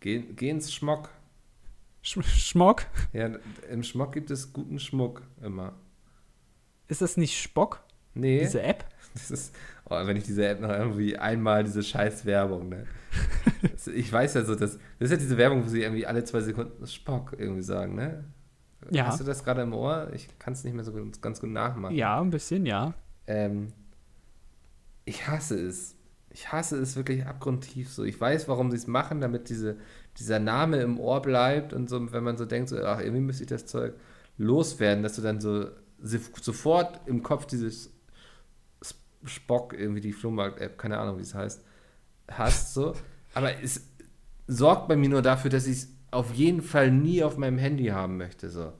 Geh, 0.00 0.20
geh 0.20 0.48
ins 0.50 0.72
Schmock. 0.72 1.10
Sch 2.02 2.18
Schmock? 2.22 2.86
Ja, 3.12 3.30
im 3.70 3.82
Schmock 3.82 4.12
gibt 4.12 4.30
es 4.30 4.52
guten 4.52 4.78
Schmuck 4.78 5.22
immer. 5.42 5.74
Ist 6.88 7.02
das 7.02 7.16
nicht 7.16 7.40
Spock, 7.40 7.82
Nee, 8.14 8.38
diese 8.38 8.62
App? 8.62 8.84
das 9.14 9.30
ist, 9.30 9.54
oh, 9.88 10.06
wenn 10.06 10.16
ich 10.16 10.24
diese 10.24 10.46
App 10.46 10.60
noch 10.60 10.70
irgendwie 10.70 11.16
einmal 11.16 11.64
diese 11.64 11.82
scheiß 11.82 12.24
Werbung, 12.26 12.68
ne? 12.68 12.86
Ich 13.94 14.12
weiß 14.12 14.34
ja 14.34 14.44
so, 14.44 14.54
das, 14.54 14.78
das 14.98 15.06
ist 15.06 15.10
ja 15.10 15.16
diese 15.16 15.38
Werbung, 15.38 15.64
wo 15.64 15.68
sie 15.68 15.82
irgendwie 15.82 16.06
alle 16.06 16.22
zwei 16.24 16.40
Sekunden 16.40 16.86
Spock 16.86 17.34
irgendwie 17.38 17.62
sagen, 17.62 17.94
ne? 17.94 18.24
Ja. 18.90 19.06
Hast 19.06 19.20
du 19.20 19.24
das 19.24 19.42
gerade 19.42 19.62
im 19.62 19.72
Ohr? 19.72 20.10
Ich 20.14 20.38
kann 20.38 20.52
es 20.52 20.62
nicht 20.62 20.74
mehr 20.74 20.84
so 20.84 20.92
gut, 20.92 21.20
ganz 21.22 21.40
gut 21.40 21.50
nachmachen. 21.50 21.94
Ja, 21.94 22.20
ein 22.20 22.30
bisschen, 22.30 22.66
ja. 22.66 22.94
Ähm, 23.26 23.72
ich 25.04 25.26
hasse 25.26 25.58
es. 25.58 25.96
Ich 26.30 26.52
hasse 26.52 26.78
es 26.78 26.96
wirklich 26.96 27.26
abgrundtief 27.26 27.90
so. 27.90 28.04
Ich 28.04 28.20
weiß, 28.20 28.46
warum 28.48 28.70
sie 28.70 28.76
es 28.76 28.86
machen, 28.86 29.20
damit 29.20 29.48
diese 29.48 29.78
dieser 30.18 30.38
Name 30.38 30.78
im 30.78 30.98
Ohr 30.98 31.20
bleibt 31.22 31.72
und 31.72 31.88
so, 31.88 32.12
wenn 32.12 32.24
man 32.24 32.36
so 32.36 32.44
denkt, 32.44 32.68
so, 32.70 32.82
ach, 32.82 33.00
irgendwie 33.00 33.20
müsste 33.20 33.44
ich 33.44 33.48
das 33.48 33.66
Zeug 33.66 33.94
loswerden, 34.38 35.02
dass 35.02 35.16
du 35.16 35.22
dann 35.22 35.40
so 35.40 35.66
sofort 36.00 37.00
im 37.06 37.22
Kopf 37.22 37.46
dieses 37.46 37.92
Spock, 39.24 39.72
irgendwie 39.72 40.00
die 40.00 40.12
Flohmarkt-App, 40.12 40.78
keine 40.78 40.98
Ahnung, 40.98 41.18
wie 41.18 41.22
es 41.22 41.34
heißt, 41.34 41.64
hast, 42.28 42.74
so. 42.74 42.94
Aber 43.34 43.62
es 43.62 43.88
sorgt 44.46 44.88
bei 44.88 44.96
mir 44.96 45.08
nur 45.08 45.22
dafür, 45.22 45.50
dass 45.50 45.66
ich 45.66 45.76
es 45.78 45.88
auf 46.10 46.34
jeden 46.34 46.62
Fall 46.62 46.90
nie 46.90 47.22
auf 47.22 47.36
meinem 47.36 47.58
Handy 47.58 47.86
haben 47.86 48.16
möchte, 48.16 48.50
so. 48.50 48.72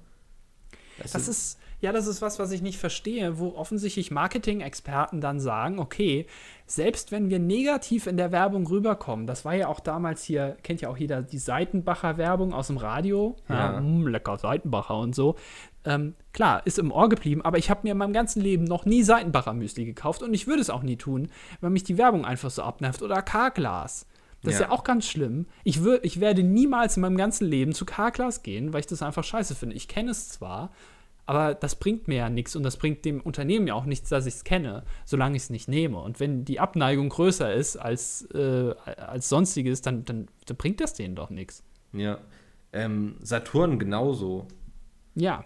Das, 0.99 1.13
das 1.13 1.29
ist, 1.29 1.59
ja, 1.81 1.93
das 1.93 2.07
ist 2.07 2.23
was, 2.23 2.39
was 2.39 2.53
ich 2.53 2.63
nicht 2.63 2.79
verstehe, 2.79 3.39
wo 3.39 3.55
offensichtlich 3.55 4.11
Marketing-Experten 4.11 5.21
dann 5.21 5.41
sagen, 5.41 5.79
okay, 5.79 6.27
selbst 6.67 7.13
wenn 7.13 7.29
wir 7.29 7.39
negativ 7.39 8.07
in 8.07 8.17
der 8.17 8.33
Werbung 8.33 8.67
rüberkommen, 8.67 9.27
das 9.27 9.45
war 9.45 9.55
ja 9.55 9.69
auch 9.69 9.81
damals 9.81 10.25
hier, 10.25 10.57
kennt 10.63 10.81
ja 10.81 10.89
auch 10.89 10.97
jeder 10.97 11.23
die 11.23 11.39
Seitenbacher 11.39 12.17
Werbung 12.17 12.55
aus 12.55 12.69
dem 12.69 12.79
Radio, 12.79 13.37
ja. 13.49 13.75
Ja, 13.75 13.81
mh, 13.81 14.09
lecker 14.09 14.39
Seitenbacher 14.39 14.99
und 14.99 15.15
so. 15.15 15.37
Ähm, 15.87 16.15
klar, 16.33 16.67
ist 16.67 16.79
im 16.79 16.91
Ohr 16.91 17.09
geblieben, 17.09 17.43
aber 17.43 17.59
ich 17.59 17.71
habe 17.71 17.81
mir 17.85 17.93
in 17.93 17.99
meinem 17.99 18.13
ganzen 18.13 18.43
Leben 18.43 18.65
noch 18.65 18.85
nie 18.85 19.05
Seitenbacher 19.05 19.55
Müsli 19.55 19.85
gekauft 19.85 20.23
und 20.23 20.35
ich 20.35 20.49
würde 20.49 20.61
es 20.61 20.69
auch 20.69 20.83
nie 20.83 20.97
tun, 20.97 21.29
weil 21.61 21.71
mich 21.71 21.85
die 21.85 21.97
Werbung 21.97 22.25
einfach 22.25 22.51
so 22.51 22.63
abnervt 22.63 23.03
oder 23.03 23.23
K-Glas. 23.23 24.07
Das 24.43 24.55
ja. 24.55 24.61
ist 24.61 24.67
ja 24.67 24.71
auch 24.71 24.85
ganz 24.85 25.07
schlimm. 25.07 25.47
Ich, 25.65 25.83
wür, 25.83 26.05
ich 26.05 26.21
werde 26.21 26.43
niemals 26.43 26.97
in 26.97 27.03
meinem 27.03 27.17
ganzen 27.17 27.47
Leben 27.47 27.73
zu 27.73 27.87
K-Glas 27.87 28.43
gehen, 28.43 28.73
weil 28.73 28.81
ich 28.81 28.87
das 28.87 29.03
einfach 29.03 29.25
scheiße 29.25 29.55
finde. 29.55 29.77
Ich 29.77 29.89
kenne 29.89 30.11
es 30.11 30.29
zwar, 30.29 30.73
aber 31.25 31.55
das 31.55 31.77
bringt 31.77 32.07
mir 32.09 32.17
ja 32.17 32.31
nichts 32.31 32.55
und 32.55 32.63
das 32.63 32.77
bringt 32.77 33.05
dem 33.05 33.21
Unternehmen 33.21 33.67
ja 33.67 33.75
auch 33.75 33.85
nichts, 33.85 34.09
dass 34.09 34.27
ich 34.27 34.35
es 34.35 34.45
kenne, 34.45 34.85
solange 35.05 35.37
ich 35.37 35.45
es 35.45 35.51
nicht 35.51 35.69
nehme. 35.69 35.99
Und 35.99 36.21
wenn 36.21 36.45
die 36.45 36.61
Abneigung 36.61 37.09
größer 37.09 37.53
ist 37.53 37.77
als, 37.77 38.23
äh, 38.33 38.75
als 38.97 39.29
sonstiges, 39.29 39.83
dann, 39.83 40.05
dann, 40.05 40.29
dann, 40.47 40.57
bringt 40.57 40.81
das 40.81 40.95
denen 40.95 41.17
doch 41.17 41.31
nichts. 41.31 41.65
Ja. 41.93 42.19
Ähm, 42.73 43.17
Saturn 43.23 43.79
genauso. 43.79 44.47
Ja. 45.15 45.45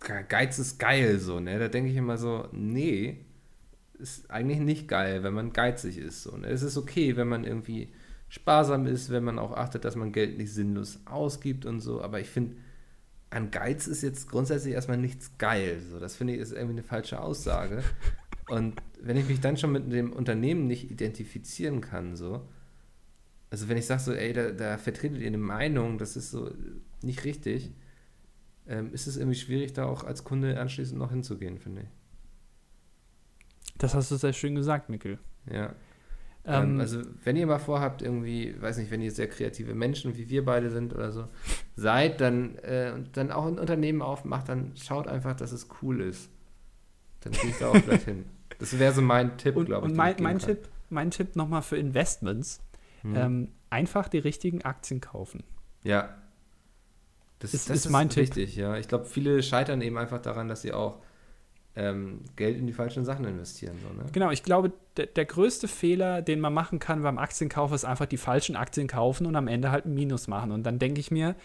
Geiz 0.00 0.58
ist 0.58 0.78
geil, 0.78 1.18
so, 1.18 1.40
ne? 1.40 1.58
Da 1.58 1.68
denke 1.68 1.90
ich 1.90 1.96
immer 1.96 2.18
so, 2.18 2.48
nee, 2.52 3.24
ist 3.98 4.30
eigentlich 4.30 4.60
nicht 4.60 4.88
geil, 4.88 5.22
wenn 5.24 5.34
man 5.34 5.52
geizig 5.52 5.98
ist. 5.98 6.22
So, 6.22 6.36
ne? 6.36 6.48
Es 6.48 6.62
ist 6.62 6.76
okay, 6.76 7.16
wenn 7.16 7.28
man 7.28 7.44
irgendwie 7.44 7.92
sparsam 8.28 8.86
ist, 8.86 9.10
wenn 9.10 9.24
man 9.24 9.38
auch 9.38 9.52
achtet, 9.52 9.84
dass 9.84 9.96
man 9.96 10.12
Geld 10.12 10.38
nicht 10.38 10.52
sinnlos 10.52 11.00
ausgibt 11.06 11.66
und 11.66 11.80
so, 11.80 12.02
aber 12.02 12.20
ich 12.20 12.28
finde, 12.28 12.56
an 13.30 13.50
Geiz 13.50 13.86
ist 13.86 14.02
jetzt 14.02 14.28
grundsätzlich 14.28 14.74
erstmal 14.74 14.96
nichts 14.96 15.36
geil. 15.38 15.80
So, 15.90 15.98
das 15.98 16.16
finde 16.16 16.34
ich 16.34 16.40
ist 16.40 16.52
irgendwie 16.52 16.78
eine 16.78 16.82
falsche 16.82 17.20
Aussage. 17.20 17.82
Und 18.48 18.80
wenn 19.02 19.16
ich 19.16 19.28
mich 19.28 19.40
dann 19.40 19.56
schon 19.56 19.72
mit 19.72 19.92
dem 19.92 20.12
Unternehmen 20.12 20.66
nicht 20.66 20.90
identifizieren 20.90 21.80
kann, 21.80 22.16
so, 22.16 22.48
also 23.50 23.68
wenn 23.68 23.76
ich 23.76 23.86
sage 23.86 24.00
so, 24.00 24.12
ey, 24.12 24.32
da, 24.32 24.50
da, 24.50 24.78
vertretet 24.78 25.20
ihr 25.20 25.26
eine 25.26 25.38
Meinung, 25.38 25.98
das 25.98 26.16
ist 26.16 26.30
so 26.30 26.50
nicht 27.02 27.24
richtig, 27.24 27.72
ähm, 28.68 28.92
ist 28.92 29.06
es 29.06 29.16
irgendwie 29.16 29.38
schwierig, 29.38 29.72
da 29.72 29.86
auch 29.86 30.04
als 30.04 30.24
Kunde 30.24 30.58
anschließend 30.60 30.98
noch 30.98 31.10
hinzugehen, 31.10 31.58
finde 31.58 31.82
ich. 31.82 31.88
Das 33.78 33.94
hast 33.94 34.10
du 34.10 34.16
sehr 34.16 34.32
schön 34.32 34.54
gesagt, 34.54 34.88
Mikkel. 34.88 35.18
Ja. 35.50 35.74
Ähm, 36.44 36.74
ähm, 36.74 36.80
also, 36.80 37.02
wenn 37.24 37.36
ihr 37.36 37.46
mal 37.46 37.58
vorhabt, 37.58 38.02
irgendwie, 38.02 38.60
weiß 38.60 38.78
nicht, 38.78 38.90
wenn 38.90 39.02
ihr 39.02 39.12
sehr 39.12 39.28
kreative 39.28 39.74
Menschen 39.74 40.16
wie 40.16 40.28
wir 40.28 40.44
beide 40.44 40.70
sind 40.70 40.94
oder 40.94 41.12
so, 41.12 41.28
seid, 41.76 42.20
dann, 42.20 42.56
äh, 42.58 42.94
dann 43.12 43.30
auch 43.30 43.46
ein 43.46 43.58
Unternehmen 43.58 44.02
aufmacht, 44.02 44.48
dann 44.48 44.72
schaut 44.76 45.08
einfach, 45.08 45.34
dass 45.36 45.52
es 45.52 45.68
cool 45.82 46.00
ist. 46.00 46.30
Dann 47.20 47.32
gehe 47.32 47.50
ich 47.50 47.58
da 47.58 47.68
auch 47.68 47.82
gleich 47.82 48.04
hin. 48.04 48.24
Das 48.58 48.78
wäre 48.78 48.92
so 48.92 49.02
mein 49.02 49.36
Tipp, 49.36 49.54
glaube 49.54 49.86
ich. 49.86 49.92
Und 49.92 49.96
mein, 49.96 50.16
mein 50.20 50.38
Tipp, 50.38 50.68
mein 50.90 51.10
Tipp 51.10 51.36
nochmal 51.36 51.62
für 51.62 51.76
Investments: 51.76 52.60
hm. 53.02 53.16
ähm, 53.16 53.48
einfach 53.70 54.08
die 54.08 54.18
richtigen 54.18 54.62
Aktien 54.62 55.00
kaufen. 55.00 55.44
Ja. 55.84 56.16
Das, 57.38 57.54
ist, 57.54 57.70
das 57.70 57.78
ist, 57.78 57.86
ist 57.86 57.92
mein 57.92 58.08
richtig, 58.08 58.54
Tipp. 58.54 58.56
ja. 58.56 58.76
Ich 58.76 58.88
glaube, 58.88 59.04
viele 59.04 59.42
scheitern 59.42 59.80
eben 59.80 59.96
einfach 59.96 60.20
daran, 60.20 60.48
dass 60.48 60.62
sie 60.62 60.72
auch 60.72 61.00
ähm, 61.76 62.22
Geld 62.34 62.58
in 62.58 62.66
die 62.66 62.72
falschen 62.72 63.04
Sachen 63.04 63.24
investieren. 63.24 63.76
So, 63.80 63.94
ne? 63.94 64.08
Genau, 64.12 64.30
ich 64.30 64.42
glaube, 64.42 64.72
der, 64.96 65.06
der 65.06 65.24
größte 65.24 65.68
Fehler, 65.68 66.22
den 66.22 66.40
man 66.40 66.52
machen 66.52 66.80
kann 66.80 67.02
beim 67.02 67.18
Aktienkauf, 67.18 67.72
ist 67.72 67.84
einfach 67.84 68.06
die 68.06 68.16
falschen 68.16 68.56
Aktien 68.56 68.88
kaufen 68.88 69.26
und 69.26 69.36
am 69.36 69.46
Ende 69.46 69.70
halt 69.70 69.86
ein 69.86 69.94
Minus 69.94 70.26
machen. 70.26 70.50
Und 70.50 70.64
dann 70.64 70.80
denke 70.80 70.98
ich 71.00 71.10
mir, 71.10 71.36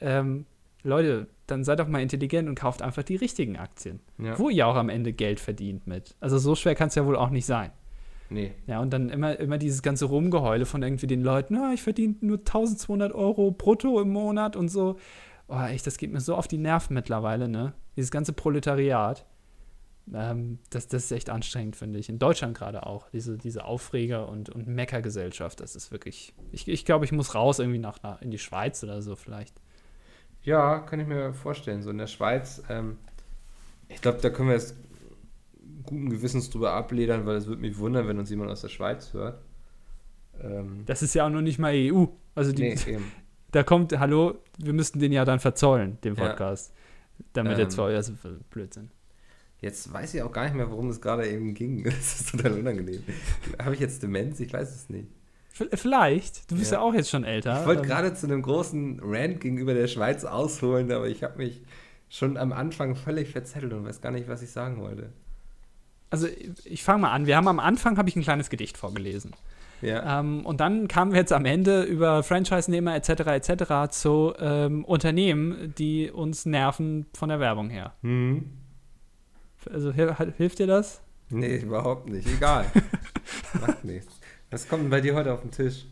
ähm, 0.00 0.46
Leute, 0.82 1.26
dann 1.46 1.64
seid 1.64 1.80
doch 1.80 1.88
mal 1.88 2.00
intelligent 2.00 2.48
und 2.48 2.54
kauft 2.54 2.82
einfach 2.82 3.02
die 3.02 3.16
richtigen 3.16 3.56
Aktien, 3.56 4.00
ja. 4.18 4.38
wo 4.38 4.48
ihr 4.48 4.66
auch 4.66 4.76
am 4.76 4.88
Ende 4.88 5.12
Geld 5.12 5.40
verdient 5.40 5.86
mit. 5.86 6.14
Also 6.20 6.38
so 6.38 6.54
schwer 6.54 6.76
kann 6.76 6.88
es 6.88 6.94
ja 6.94 7.04
wohl 7.04 7.16
auch 7.16 7.30
nicht 7.30 7.46
sein. 7.46 7.72
Nee. 8.30 8.52
Ja, 8.68 8.80
und 8.80 8.92
dann 8.92 9.10
immer, 9.10 9.38
immer 9.40 9.58
dieses 9.58 9.82
ganze 9.82 10.04
Rumgeheule 10.04 10.64
von 10.64 10.82
irgendwie 10.82 11.08
den 11.08 11.22
Leuten, 11.22 11.56
ah, 11.56 11.72
ich 11.74 11.82
verdiene 11.82 12.14
nur 12.20 12.38
1200 12.38 13.12
Euro 13.12 13.50
brutto 13.50 14.00
im 14.00 14.10
Monat 14.10 14.54
und 14.54 14.68
so. 14.68 14.98
Oh, 15.52 15.60
echt, 15.64 15.84
das 15.84 15.98
geht 15.98 16.12
mir 16.12 16.20
so 16.20 16.36
auf 16.36 16.46
die 16.46 16.58
Nerven 16.58 16.94
mittlerweile, 16.94 17.48
ne? 17.48 17.72
Dieses 17.96 18.12
ganze 18.12 18.32
Proletariat. 18.32 19.26
Ähm, 20.14 20.60
das, 20.70 20.86
das 20.86 21.04
ist 21.06 21.12
echt 21.12 21.28
anstrengend, 21.28 21.74
finde 21.74 21.98
ich. 21.98 22.08
In 22.08 22.20
Deutschland 22.20 22.56
gerade 22.56 22.86
auch. 22.86 23.10
Diese, 23.10 23.36
diese 23.36 23.64
Aufreger- 23.64 24.28
und, 24.28 24.48
und 24.48 24.68
Meckergesellschaft, 24.68 25.58
das 25.58 25.74
ist 25.74 25.90
wirklich. 25.90 26.34
Ich, 26.52 26.68
ich 26.68 26.84
glaube, 26.84 27.04
ich 27.04 27.10
muss 27.10 27.34
raus 27.34 27.58
irgendwie 27.58 27.80
nach, 27.80 28.00
nach 28.04 28.22
in 28.22 28.30
die 28.30 28.38
Schweiz 28.38 28.84
oder 28.84 29.02
so 29.02 29.16
vielleicht. 29.16 29.60
Ja, 30.44 30.78
kann 30.78 31.00
ich 31.00 31.08
mir 31.08 31.32
vorstellen. 31.34 31.82
So 31.82 31.90
in 31.90 31.98
der 31.98 32.06
Schweiz, 32.06 32.62
ähm, 32.68 32.98
ich 33.88 34.00
glaube, 34.00 34.18
da 34.22 34.30
können 34.30 34.50
wir 34.50 34.54
jetzt 34.54 34.76
guten 35.82 36.10
Gewissens 36.10 36.48
drüber 36.50 36.74
abledern, 36.74 37.26
weil 37.26 37.34
es 37.34 37.48
würde 37.48 37.60
mich 37.60 37.76
wundern, 37.76 38.06
wenn 38.06 38.20
uns 38.20 38.30
jemand 38.30 38.50
aus 38.52 38.60
der 38.60 38.68
Schweiz 38.68 39.12
hört. 39.12 39.42
Ähm, 40.40 40.84
das 40.86 41.02
ist 41.02 41.14
ja 41.14 41.26
auch 41.26 41.30
noch 41.30 41.42
nicht 41.42 41.58
mal 41.58 41.72
EU. 41.74 42.06
Also 42.36 42.52
die, 42.52 42.62
nee, 42.62 42.98
da 43.52 43.62
kommt, 43.62 43.98
hallo, 43.98 44.38
wir 44.58 44.72
müssten 44.72 44.98
den 44.98 45.12
ja 45.12 45.24
dann 45.24 45.40
verzollen, 45.40 45.98
den 46.02 46.16
Podcast. 46.16 46.72
Ja. 46.72 47.24
Damit 47.34 47.52
ähm, 47.52 47.58
der 47.58 47.68
zwei, 47.68 47.94
also 47.94 48.12
Blödsinn. 48.50 48.90
Jetzt 49.60 49.92
weiß 49.92 50.14
ich 50.14 50.22
auch 50.22 50.32
gar 50.32 50.44
nicht 50.44 50.54
mehr, 50.54 50.70
worum 50.70 50.88
es 50.88 51.00
gerade 51.00 51.28
eben 51.28 51.54
ging. 51.54 51.84
Das 51.84 52.20
ist 52.20 52.30
total 52.30 52.52
unangenehm. 52.52 53.02
Habe 53.62 53.74
ich 53.74 53.80
jetzt 53.80 54.02
Demenz? 54.02 54.40
Ich 54.40 54.52
weiß 54.52 54.74
es 54.74 54.88
nicht. 54.88 55.08
Vielleicht. 55.74 56.50
Du 56.50 56.56
bist 56.56 56.72
ja, 56.72 56.78
ja 56.78 56.84
auch 56.84 56.94
jetzt 56.94 57.10
schon 57.10 57.24
älter. 57.24 57.60
Ich 57.60 57.66
wollte 57.66 57.82
ähm, 57.82 57.88
gerade 57.88 58.14
zu 58.14 58.26
einem 58.26 58.40
großen 58.40 59.00
Rant 59.02 59.40
gegenüber 59.40 59.74
der 59.74 59.88
Schweiz 59.88 60.24
ausholen, 60.24 60.90
aber 60.90 61.08
ich 61.08 61.22
habe 61.22 61.38
mich 61.38 61.60
schon 62.08 62.36
am 62.38 62.52
Anfang 62.52 62.96
völlig 62.96 63.30
verzettelt 63.30 63.72
und 63.72 63.84
weiß 63.84 64.00
gar 64.00 64.10
nicht, 64.10 64.28
was 64.28 64.42
ich 64.42 64.50
sagen 64.50 64.80
wollte. 64.80 65.10
Also 66.08 66.26
ich 66.64 66.82
fange 66.82 67.02
mal 67.02 67.12
an. 67.12 67.26
Wir 67.26 67.36
haben 67.36 67.48
am 67.48 67.60
Anfang 67.60 67.98
habe 67.98 68.08
ich 68.08 68.16
ein 68.16 68.22
kleines 68.22 68.48
Gedicht 68.48 68.78
vorgelesen. 68.78 69.32
Ja. 69.82 70.20
Ähm, 70.20 70.44
und 70.44 70.60
dann 70.60 70.88
kamen 70.88 71.12
wir 71.12 71.20
jetzt 71.20 71.32
am 71.32 71.44
Ende 71.44 71.82
über 71.82 72.22
Franchise-Nehmer 72.22 72.94
etc. 72.96 73.08
etc. 73.26 73.90
zu 73.90 74.34
ähm, 74.38 74.84
Unternehmen, 74.84 75.74
die 75.78 76.10
uns 76.10 76.46
nerven 76.46 77.06
von 77.14 77.28
der 77.28 77.40
Werbung 77.40 77.70
her. 77.70 77.94
Mhm. 78.02 78.50
Also 79.70 79.92
hilft 79.92 80.58
dir 80.58 80.66
das? 80.66 81.02
Nee, 81.28 81.58
überhaupt 81.58 82.08
nicht. 82.08 82.26
Egal. 82.28 82.66
Macht 83.60 83.84
nichts. 83.84 84.18
Was 84.50 84.68
kommt 84.68 84.84
denn 84.84 84.90
bei 84.90 85.00
dir 85.00 85.14
heute 85.14 85.32
auf 85.32 85.42
den 85.42 85.50
Tisch? 85.50 85.86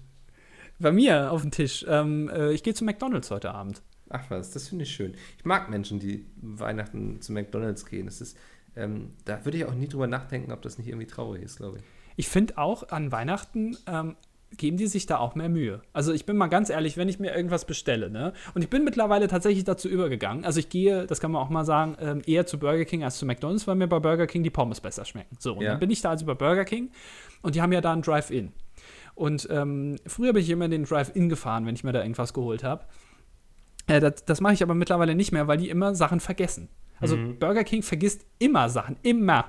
Bei 0.79 0.93
mir 0.93 1.31
auf 1.31 1.43
den 1.43 1.51
Tisch. 1.51 1.85
Ähm, 1.89 2.29
äh, 2.29 2.53
ich 2.53 2.63
gehe 2.63 2.75
zu 2.75 2.85
McDonalds 2.85 3.31
heute 3.31 3.53
Abend. 3.53 3.83
Ach 4.11 4.25
was, 4.31 4.53
das 4.53 4.69
finde 4.69 4.85
ich 4.85 4.91
schön. 4.91 5.15
Ich 5.37 5.45
mag 5.45 5.69
Menschen, 5.69 5.99
die 5.99 6.27
Weihnachten 6.41 7.21
zu 7.21 7.33
McDonalds 7.33 7.85
gehen. 7.87 8.07
Das 8.07 8.21
ist, 8.21 8.37
ähm, 8.77 9.13
da 9.25 9.45
würde 9.45 9.59
ich 9.59 9.65
auch 9.65 9.75
nie 9.75 9.89
drüber 9.89 10.07
nachdenken, 10.07 10.53
ob 10.53 10.63
das 10.63 10.79
nicht 10.79 10.89
irgendwie 10.89 11.07
traurig 11.07 11.43
ist, 11.43 11.59
glaube 11.59 11.79
ich. 11.79 11.85
Ich 12.17 12.29
finde 12.29 12.59
auch 12.59 12.89
an 12.89 13.13
Weihnachten 13.13 13.77
ähm, 13.87 14.17
geben 14.57 14.77
die 14.77 14.87
sich 14.87 15.07
da 15.07 15.19
auch 15.19 15.35
mehr 15.35 15.49
Mühe. 15.49 15.83
Also 15.93 16.13
ich 16.13 16.25
bin 16.25 16.37
mal 16.37 16.47
ganz 16.47 16.71
ehrlich, 16.71 16.97
wenn 16.97 17.09
ich 17.09 17.19
mir 17.19 17.35
irgendwas 17.35 17.67
bestelle, 17.67 18.11
ne? 18.11 18.33
Und 18.55 18.63
ich 18.63 18.71
bin 18.71 18.83
mittlerweile 18.83 19.29
tatsächlich 19.29 19.65
dazu 19.65 19.89
übergegangen. 19.89 20.45
Also 20.45 20.59
ich 20.59 20.71
gehe, 20.71 21.07
das 21.07 21.21
kann 21.21 21.31
man 21.31 21.43
auch 21.43 21.51
mal 21.51 21.65
sagen, 21.65 21.97
ähm, 22.01 22.23
eher 22.27 22.47
zu 22.47 22.59
Burger 22.59 22.85
King 22.85 23.05
als 23.05 23.19
zu 23.19 23.27
McDonalds, 23.27 23.67
weil 23.67 23.75
mir 23.75 23.89
bei 23.89 23.99
Burger 23.99 24.27
King 24.27 24.43
die 24.43 24.51
Pommes 24.51 24.81
besser 24.81 25.05
schmecken. 25.05 25.37
So, 25.39 25.55
und 25.55 25.63
ja. 25.63 25.73
dann 25.73 25.81
bin 25.81 25.91
ich 25.91 26.01
da 26.01 26.11
also 26.11 26.25
bei 26.25 26.35
Burger 26.35 26.65
King 26.65 26.91
und 27.43 27.55
die 27.55 27.63
haben 27.63 27.73
ja 27.73 27.81
da 27.81 27.93
ein 27.93 28.03
Drive-In. 28.03 28.53
Und 29.15 29.49
ähm, 29.51 29.97
früher 30.07 30.33
bin 30.33 30.43
ich 30.43 30.51
immer 30.51 30.65
in 30.65 30.71
den 30.71 30.85
Drive-In 30.85 31.29
gefahren, 31.29 31.67
wenn 31.67 31.75
ich 31.75 31.85
mir 31.85 31.93
da 31.93 32.01
irgendwas 32.01 32.33
geholt 32.33 32.65
habe. 32.65 32.85
Äh, 33.87 34.01
das, 34.01 34.25
das 34.25 34.41
mache 34.41 34.55
ich 34.55 34.63
aber 34.63 34.75
mittlerweile 34.75 35.15
nicht 35.15 35.33
mehr, 35.33 35.47
weil 35.47 35.59
die 35.59 35.69
immer 35.69 35.95
Sachen 35.95 36.21
vergessen. 36.21 36.69
Also 37.01 37.17
mhm. 37.17 37.39
Burger 37.39 37.65
King 37.65 37.83
vergisst 37.83 38.27
immer 38.39 38.69
Sachen, 38.69 38.97
immer. 39.03 39.47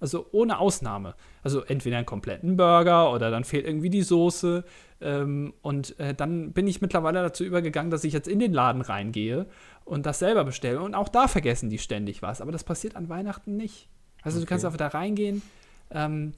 Also 0.00 0.26
ohne 0.32 0.58
Ausnahme. 0.58 1.14
Also 1.42 1.62
entweder 1.62 1.96
einen 1.96 2.06
kompletten 2.06 2.56
Burger 2.56 3.12
oder 3.12 3.30
dann 3.30 3.44
fehlt 3.44 3.66
irgendwie 3.66 3.90
die 3.90 4.02
Soße. 4.02 4.64
Ähm, 5.00 5.54
und 5.62 5.98
äh, 5.98 6.14
dann 6.14 6.52
bin 6.52 6.66
ich 6.66 6.80
mittlerweile 6.80 7.22
dazu 7.22 7.44
übergegangen, 7.44 7.90
dass 7.90 8.04
ich 8.04 8.12
jetzt 8.12 8.28
in 8.28 8.38
den 8.38 8.52
Laden 8.52 8.82
reingehe 8.82 9.46
und 9.84 10.04
das 10.04 10.18
selber 10.18 10.44
bestelle. 10.44 10.80
Und 10.82 10.94
auch 10.94 11.08
da 11.08 11.28
vergessen 11.28 11.70
die 11.70 11.78
ständig 11.78 12.22
was. 12.22 12.40
Aber 12.40 12.52
das 12.52 12.64
passiert 12.64 12.96
an 12.96 13.08
Weihnachten 13.08 13.56
nicht. 13.56 13.88
Also 14.22 14.38
okay. 14.38 14.44
du 14.44 14.48
kannst 14.48 14.64
einfach 14.64 14.78
da 14.78 14.88
reingehen 14.88 15.42
ähm, 15.90 16.32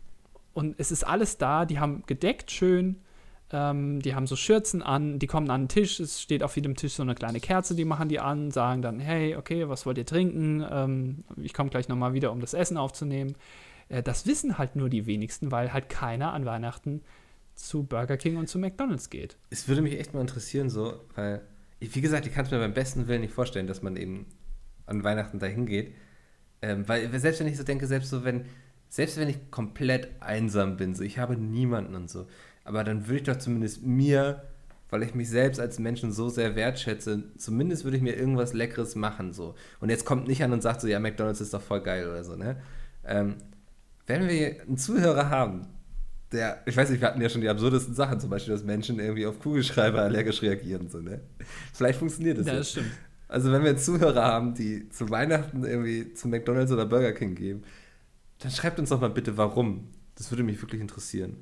und 0.52 0.74
es 0.78 0.90
ist 0.90 1.04
alles 1.04 1.38
da. 1.38 1.64
Die 1.64 1.78
haben 1.78 2.02
gedeckt 2.06 2.50
schön. 2.50 3.00
Ähm, 3.56 4.02
die 4.02 4.14
haben 4.14 4.26
so 4.26 4.36
Schürzen 4.36 4.82
an, 4.82 5.18
die 5.18 5.26
kommen 5.26 5.48
an 5.48 5.62
den 5.62 5.68
Tisch, 5.68 5.98
es 5.98 6.20
steht 6.20 6.42
auf 6.42 6.54
jedem 6.56 6.76
Tisch 6.76 6.92
so 6.92 7.02
eine 7.02 7.14
kleine 7.14 7.40
Kerze, 7.40 7.74
die 7.74 7.86
machen 7.86 8.10
die 8.10 8.20
an, 8.20 8.50
sagen 8.50 8.82
dann, 8.82 9.00
hey, 9.00 9.34
okay, 9.34 9.66
was 9.66 9.86
wollt 9.86 9.96
ihr 9.96 10.04
trinken? 10.04 10.62
Ähm, 10.70 11.24
ich 11.38 11.54
komme 11.54 11.70
gleich 11.70 11.88
nochmal 11.88 12.12
wieder, 12.12 12.32
um 12.32 12.40
das 12.40 12.52
Essen 12.52 12.76
aufzunehmen. 12.76 13.34
Äh, 13.88 14.02
das 14.02 14.26
wissen 14.26 14.58
halt 14.58 14.76
nur 14.76 14.90
die 14.90 15.06
wenigsten, 15.06 15.52
weil 15.52 15.72
halt 15.72 15.88
keiner 15.88 16.34
an 16.34 16.44
Weihnachten 16.44 17.00
zu 17.54 17.84
Burger 17.84 18.18
King 18.18 18.36
und 18.36 18.46
zu 18.46 18.58
McDonalds 18.58 19.08
geht. 19.08 19.38
Es 19.48 19.68
würde 19.68 19.80
mich 19.80 19.98
echt 19.98 20.12
mal 20.12 20.20
interessieren, 20.20 20.68
so, 20.68 21.00
weil, 21.14 21.40
wie 21.80 22.00
gesagt, 22.02 22.26
ich 22.26 22.34
kann 22.34 22.44
es 22.44 22.50
mir 22.50 22.58
beim 22.58 22.74
besten 22.74 23.08
Willen 23.08 23.22
nicht 23.22 23.32
vorstellen, 23.32 23.66
dass 23.66 23.80
man 23.80 23.96
eben 23.96 24.26
an 24.84 25.02
Weihnachten 25.02 25.38
dahin 25.38 25.64
geht. 25.64 25.94
Ähm, 26.60 26.86
weil 26.86 27.18
selbst 27.18 27.40
wenn 27.40 27.46
ich 27.46 27.56
so 27.56 27.64
denke, 27.64 27.86
selbst 27.86 28.10
so, 28.10 28.22
wenn, 28.22 28.44
selbst 28.90 29.16
wenn 29.16 29.30
ich 29.30 29.50
komplett 29.50 30.10
einsam 30.20 30.76
bin, 30.76 30.94
so, 30.94 31.02
ich 31.02 31.18
habe 31.18 31.38
niemanden 31.38 31.94
und 31.94 32.10
so, 32.10 32.26
aber 32.66 32.84
dann 32.84 33.06
würde 33.06 33.16
ich 33.16 33.22
doch 33.22 33.36
zumindest 33.36 33.82
mir, 33.82 34.42
weil 34.90 35.02
ich 35.02 35.14
mich 35.14 35.30
selbst 35.30 35.60
als 35.60 35.78
Menschen 35.78 36.12
so 36.12 36.28
sehr 36.28 36.56
wertschätze, 36.56 37.24
zumindest 37.36 37.84
würde 37.84 37.96
ich 37.96 38.02
mir 38.02 38.16
irgendwas 38.16 38.52
Leckeres 38.52 38.94
machen, 38.94 39.32
so. 39.32 39.54
Und 39.80 39.88
jetzt 39.88 40.04
kommt 40.04 40.28
nicht 40.28 40.42
an 40.42 40.52
und 40.52 40.62
sagt 40.62 40.80
so, 40.80 40.88
ja, 40.88 41.00
McDonalds 41.00 41.40
ist 41.40 41.54
doch 41.54 41.62
voll 41.62 41.80
geil 41.80 42.06
oder 42.08 42.24
so, 42.24 42.36
ne? 42.36 42.56
Ähm, 43.04 43.36
wenn 44.06 44.28
wir 44.28 44.62
einen 44.62 44.76
Zuhörer 44.76 45.30
haben, 45.30 45.66
der, 46.32 46.62
ich 46.66 46.76
weiß 46.76 46.90
nicht, 46.90 47.00
wir 47.00 47.08
hatten 47.08 47.20
ja 47.20 47.28
schon 47.28 47.40
die 47.40 47.48
absurdesten 47.48 47.94
Sachen, 47.94 48.20
zum 48.20 48.30
Beispiel, 48.30 48.52
dass 48.52 48.64
Menschen 48.64 48.98
irgendwie 48.98 49.26
auf 49.26 49.38
Kugelschreiber 49.38 50.02
allergisch 50.02 50.42
reagieren, 50.42 50.88
so, 50.88 50.98
ne? 50.98 51.20
Vielleicht 51.72 51.98
funktioniert 51.98 52.38
das. 52.38 52.46
Ja, 52.46 52.54
das 52.54 52.70
stimmt. 52.70 52.90
Also, 53.28 53.50
wenn 53.50 53.64
wir 53.64 53.76
Zuhörer 53.76 54.24
haben, 54.24 54.54
die 54.54 54.88
zu 54.88 55.10
Weihnachten 55.10 55.64
irgendwie 55.64 56.14
zu 56.14 56.28
McDonalds 56.28 56.70
oder 56.70 56.86
Burger 56.86 57.12
King 57.12 57.34
gehen, 57.34 57.64
dann 58.38 58.50
schreibt 58.52 58.78
uns 58.78 58.90
doch 58.90 59.00
mal 59.00 59.10
bitte, 59.10 59.36
warum. 59.36 59.88
Das 60.14 60.30
würde 60.30 60.44
mich 60.44 60.60
wirklich 60.62 60.80
interessieren. 60.80 61.36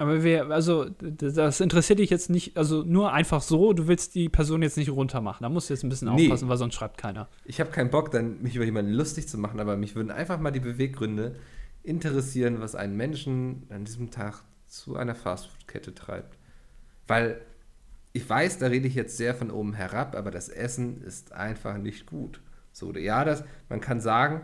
Aber 0.00 0.22
wir, 0.22 0.48
also, 0.50 0.88
das 0.88 1.60
interessiert 1.60 1.98
dich 1.98 2.08
jetzt 2.08 2.30
nicht, 2.30 2.56
also 2.56 2.84
nur 2.84 3.12
einfach 3.12 3.42
so, 3.42 3.72
du 3.72 3.88
willst 3.88 4.14
die 4.14 4.28
Person 4.28 4.62
jetzt 4.62 4.76
nicht 4.76 4.90
runtermachen. 4.90 5.42
Da 5.42 5.48
musst 5.48 5.68
du 5.68 5.74
jetzt 5.74 5.82
ein 5.82 5.88
bisschen 5.88 6.08
aufpassen, 6.08 6.44
nee. 6.44 6.50
weil 6.50 6.56
sonst 6.56 6.74
schreibt 6.74 6.98
keiner. 6.98 7.28
Ich 7.44 7.58
habe 7.58 7.70
keinen 7.70 7.90
Bock, 7.90 8.12
dann 8.12 8.40
mich 8.40 8.54
über 8.54 8.64
jemanden 8.64 8.92
lustig 8.92 9.28
zu 9.28 9.38
machen, 9.38 9.58
aber 9.58 9.76
mich 9.76 9.96
würden 9.96 10.12
einfach 10.12 10.38
mal 10.38 10.52
die 10.52 10.60
Beweggründe 10.60 11.34
interessieren, 11.82 12.60
was 12.60 12.76
einen 12.76 12.96
Menschen 12.96 13.66
an 13.70 13.84
diesem 13.84 14.12
Tag 14.12 14.44
zu 14.68 14.94
einer 14.94 15.16
Fastfood-Kette 15.16 15.92
treibt. 15.94 16.38
Weil 17.08 17.40
ich 18.12 18.28
weiß, 18.28 18.58
da 18.58 18.68
rede 18.68 18.86
ich 18.86 18.94
jetzt 18.94 19.16
sehr 19.16 19.34
von 19.34 19.50
oben 19.50 19.74
herab, 19.74 20.14
aber 20.14 20.30
das 20.30 20.48
Essen 20.48 21.02
ist 21.02 21.32
einfach 21.32 21.76
nicht 21.76 22.06
gut. 22.06 22.40
So, 22.72 22.94
ja, 22.94 23.24
das, 23.24 23.42
man 23.68 23.80
kann 23.80 24.00
sagen, 24.00 24.42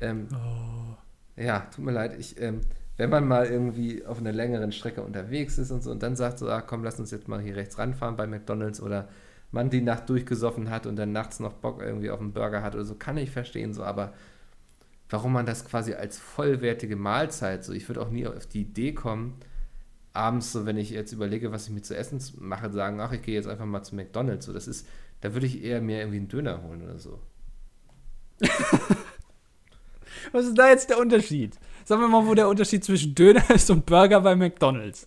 ähm, 0.00 0.28
oh. 0.32 1.40
ja, 1.40 1.60
tut 1.74 1.84
mir 1.84 1.92
leid, 1.92 2.16
ich, 2.16 2.40
ähm, 2.40 2.60
wenn 2.96 3.10
man 3.10 3.26
mal 3.26 3.46
irgendwie 3.46 4.04
auf 4.06 4.18
einer 4.18 4.32
längeren 4.32 4.72
Strecke 4.72 5.02
unterwegs 5.02 5.58
ist 5.58 5.70
und 5.70 5.82
so 5.82 5.90
und 5.90 6.02
dann 6.02 6.16
sagt 6.16 6.38
so, 6.38 6.48
ah, 6.48 6.60
komm, 6.60 6.84
lass 6.84 7.00
uns 7.00 7.10
jetzt 7.10 7.28
mal 7.28 7.40
hier 7.40 7.56
rechts 7.56 7.78
ranfahren 7.78 8.16
bei 8.16 8.26
McDonalds 8.26 8.80
oder 8.80 9.08
man 9.50 9.70
die 9.70 9.80
Nacht 9.80 10.08
durchgesoffen 10.08 10.70
hat 10.70 10.86
und 10.86 10.96
dann 10.96 11.12
nachts 11.12 11.40
noch 11.40 11.54
Bock 11.54 11.80
irgendwie 11.80 12.10
auf 12.10 12.20
einen 12.20 12.32
Burger 12.32 12.62
hat 12.62 12.74
oder 12.74 12.84
so, 12.84 12.94
kann 12.94 13.16
ich 13.16 13.30
verstehen, 13.30 13.72
so, 13.74 13.82
aber 13.84 14.12
warum 15.10 15.32
man 15.32 15.46
das 15.46 15.64
quasi 15.64 15.94
als 15.94 16.18
vollwertige 16.18 16.96
Mahlzeit, 16.96 17.64
so, 17.64 17.72
ich 17.72 17.88
würde 17.88 18.02
auch 18.02 18.10
nie 18.10 18.26
auf 18.26 18.46
die 18.46 18.62
Idee 18.62 18.92
kommen, 18.92 19.38
abends, 20.12 20.52
so, 20.52 20.66
wenn 20.66 20.76
ich 20.76 20.90
jetzt 20.90 21.12
überlege, 21.12 21.52
was 21.52 21.66
ich 21.66 21.72
mir 21.72 21.82
zu 21.82 21.96
essen 21.96 22.20
mache, 22.38 22.70
sagen, 22.70 23.00
ach, 23.00 23.12
ich 23.12 23.22
gehe 23.22 23.34
jetzt 23.34 23.48
einfach 23.48 23.66
mal 23.66 23.82
zu 23.82 23.96
McDonalds, 23.96 24.46
so, 24.46 24.52
das 24.52 24.68
ist, 24.68 24.86
da 25.20 25.34
würde 25.34 25.46
ich 25.46 25.62
eher 25.62 25.80
mir 25.80 25.98
irgendwie 25.98 26.18
einen 26.18 26.28
Döner 26.28 26.62
holen 26.62 26.82
oder 26.82 26.98
so. 26.98 27.20
was 30.32 30.46
ist 30.46 30.58
da 30.58 30.68
jetzt 30.68 30.90
der 30.90 30.98
Unterschied? 30.98 31.58
Sagen 31.84 32.00
wir 32.00 32.08
mal, 32.08 32.26
wo 32.26 32.34
der 32.34 32.48
Unterschied 32.48 32.84
zwischen 32.84 33.14
Döner 33.14 33.48
ist 33.54 33.70
und 33.70 33.86
Burger 33.86 34.20
bei 34.20 34.34
McDonalds. 34.34 35.06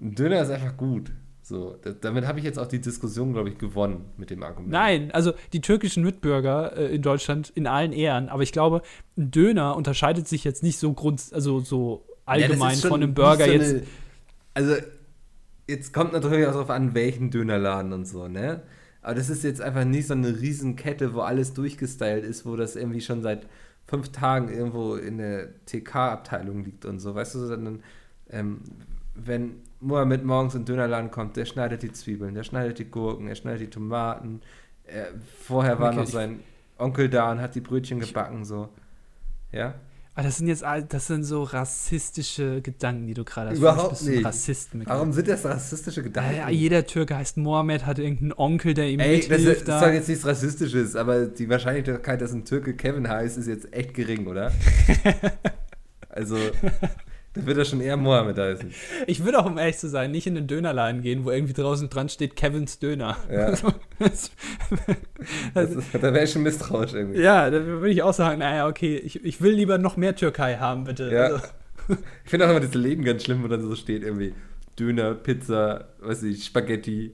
Ein 0.00 0.14
Döner 0.14 0.42
ist 0.42 0.50
einfach 0.50 0.76
gut. 0.76 1.12
So, 1.42 1.76
damit 2.00 2.26
habe 2.26 2.40
ich 2.40 2.44
jetzt 2.44 2.58
auch 2.58 2.66
die 2.66 2.80
Diskussion, 2.80 3.32
glaube 3.32 3.50
ich, 3.50 3.58
gewonnen 3.58 4.06
mit 4.16 4.30
dem 4.30 4.42
Argument. 4.42 4.72
Nein, 4.72 5.12
also 5.12 5.32
die 5.52 5.60
türkischen 5.60 6.02
Mitbürger 6.02 6.76
äh, 6.76 6.92
in 6.92 7.02
Deutschland 7.02 7.50
in 7.50 7.68
allen 7.68 7.92
Ehren, 7.92 8.28
aber 8.28 8.42
ich 8.42 8.50
glaube, 8.50 8.82
ein 9.16 9.30
Döner 9.30 9.76
unterscheidet 9.76 10.26
sich 10.26 10.42
jetzt 10.42 10.64
nicht 10.64 10.76
so 10.76 10.92
grund, 10.92 11.22
also 11.32 11.60
so 11.60 12.04
allgemein 12.24 12.76
ja, 12.76 12.88
von 12.88 13.00
einem 13.00 13.14
Burger 13.14 13.44
so 13.44 13.52
eine, 13.52 13.62
jetzt. 13.62 13.86
Also 14.54 14.74
jetzt 15.68 15.92
kommt 15.92 16.14
natürlich 16.14 16.46
auch 16.46 16.52
darauf 16.52 16.70
an, 16.70 16.94
welchen 16.94 17.30
Dönerladen 17.30 17.92
und 17.92 18.06
so, 18.06 18.26
ne? 18.26 18.62
Aber 19.02 19.14
das 19.14 19.30
ist 19.30 19.44
jetzt 19.44 19.60
einfach 19.60 19.84
nicht 19.84 20.08
so 20.08 20.14
eine 20.14 20.40
Riesenkette, 20.40 21.14
wo 21.14 21.20
alles 21.20 21.54
durchgestylt 21.54 22.24
ist, 22.24 22.44
wo 22.44 22.56
das 22.56 22.74
irgendwie 22.74 23.00
schon 23.00 23.22
seit 23.22 23.46
fünf 23.86 24.10
Tagen 24.10 24.48
irgendwo 24.48 24.96
in 24.96 25.18
der 25.18 25.64
TK-Abteilung 25.66 26.64
liegt 26.64 26.84
und 26.84 26.98
so, 26.98 27.14
weißt 27.14 27.34
du, 27.36 27.46
sondern 27.46 27.82
ähm, 28.30 28.62
wenn 29.14 29.62
Mohammed 29.80 30.24
morgens 30.24 30.54
in 30.54 30.62
den 30.62 30.66
Dönerladen 30.66 31.10
kommt, 31.10 31.36
der 31.36 31.44
schneidet 31.44 31.82
die 31.82 31.92
Zwiebeln, 31.92 32.34
der 32.34 32.44
schneidet 32.44 32.78
die 32.78 32.90
Gurken, 32.90 33.28
er 33.28 33.34
schneidet 33.34 33.60
die 33.62 33.70
Tomaten. 33.70 34.40
Er, 34.84 35.08
vorher 35.40 35.78
war 35.78 35.88
okay, 35.88 35.96
noch 35.96 36.06
sein 36.06 36.40
Onkel 36.78 37.08
da 37.08 37.32
und 37.32 37.40
hat 37.40 37.54
die 37.54 37.60
Brötchen 37.60 38.00
gebacken, 38.00 38.44
so. 38.44 38.68
Ja? 39.52 39.74
Aber 40.16 40.24
das 40.24 40.38
sind 40.38 40.48
jetzt 40.48 40.64
das 40.88 41.08
sind 41.08 41.24
so 41.24 41.42
rassistische 41.42 42.62
Gedanken, 42.62 43.06
die 43.06 43.12
du 43.12 43.22
gerade 43.22 43.50
hast. 43.50 43.58
Überhaupt 43.58 44.02
nicht. 44.02 44.24
Rassist 44.24 44.70
Warum 44.72 45.12
sind 45.12 45.28
das 45.28 45.44
rassistische 45.44 46.02
Gedanken? 46.02 46.36
Ja, 46.36 46.48
jeder 46.48 46.86
Türke 46.86 47.18
heißt 47.18 47.36
Mohammed, 47.36 47.84
hat 47.84 47.98
irgendeinen 47.98 48.32
Onkel, 48.32 48.72
der 48.72 48.88
ihm 48.88 48.98
Ey, 48.98 49.18
mithilft. 49.18 49.30
Das, 49.30 49.66
das 49.66 49.74
ist 49.76 49.86
doch 49.86 49.92
jetzt 49.92 50.08
nichts 50.08 50.26
Rassistisches, 50.26 50.96
aber 50.96 51.26
die 51.26 51.50
Wahrscheinlichkeit, 51.50 52.22
dass 52.22 52.32
ein 52.32 52.46
Türke 52.46 52.74
Kevin 52.74 53.06
heißt, 53.06 53.36
ist 53.36 53.46
jetzt 53.46 53.70
echt 53.74 53.92
gering, 53.92 54.26
oder? 54.26 54.52
also, 56.08 56.38
dann 57.36 57.46
wird 57.46 57.58
er 57.58 57.64
schon 57.66 57.80
eher 57.80 57.96
Mohammed 57.96 58.38
heißen. 58.38 58.72
Ich 59.06 59.24
würde 59.24 59.38
auch, 59.38 59.46
um 59.46 59.58
ehrlich 59.58 59.76
zu 59.76 59.88
sein, 59.88 60.10
nicht 60.10 60.26
in 60.26 60.34
den 60.34 60.46
Dönerladen 60.46 61.02
gehen, 61.02 61.24
wo 61.24 61.30
irgendwie 61.30 61.52
draußen 61.52 61.90
dran 61.90 62.08
steht 62.08 62.34
Kevins 62.34 62.78
Döner. 62.78 63.16
Ja. 63.30 63.50
das, 63.98 64.30
das 65.54 65.70
ist, 65.70 65.94
da 65.94 66.02
wäre 66.02 66.24
ich 66.24 66.32
schon 66.32 66.42
misstrauisch 66.42 66.94
irgendwie. 66.94 67.20
Ja, 67.20 67.50
da 67.50 67.64
würde 67.64 67.90
ich 67.90 68.02
auch 68.02 68.14
sagen, 68.14 68.38
naja, 68.38 68.66
okay, 68.66 68.96
ich, 68.96 69.22
ich 69.22 69.40
will 69.42 69.52
lieber 69.52 69.76
noch 69.76 69.96
mehr 69.98 70.16
Türkei 70.16 70.56
haben, 70.56 70.84
bitte. 70.84 71.12
Ja. 71.12 71.24
Also. 71.24 71.38
Ich 72.24 72.30
finde 72.30 72.46
auch 72.46 72.50
immer 72.50 72.58
diese 72.58 72.78
Leben 72.78 73.04
ganz 73.04 73.22
schlimm, 73.22 73.44
wo 73.44 73.46
dann 73.46 73.62
so 73.62 73.76
steht 73.76 74.02
irgendwie 74.02 74.34
Döner, 74.76 75.14
Pizza, 75.14 75.90
weiß 76.00 76.24
ich, 76.24 76.44
Spaghetti, 76.44 77.12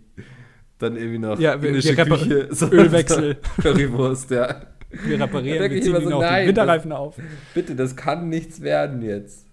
dann 0.79 0.97
irgendwie 0.97 1.19
noch 1.19 1.39
ja, 1.39 1.61
wir 1.61 1.73
Küche, 1.73 2.49
so, 2.55 2.71
Ölwechsel. 2.71 3.37
So, 3.57 3.63
Currywurst, 3.63 4.31
ja. 4.31 4.63
Wir 5.05 5.21
reparieren, 5.21 5.71
wir 5.71 5.83
ziehen 5.83 5.95
so, 6.03 6.09
noch 6.09 6.21
nein, 6.21 6.45
die 6.45 6.49
Winterreifen 6.49 6.91
das, 6.91 6.99
auf. 6.99 7.17
Bitte, 7.53 7.77
das 7.77 7.97
kann 7.97 8.31
nichts 8.31 8.63
werden 8.63 9.03
jetzt. 9.03 9.47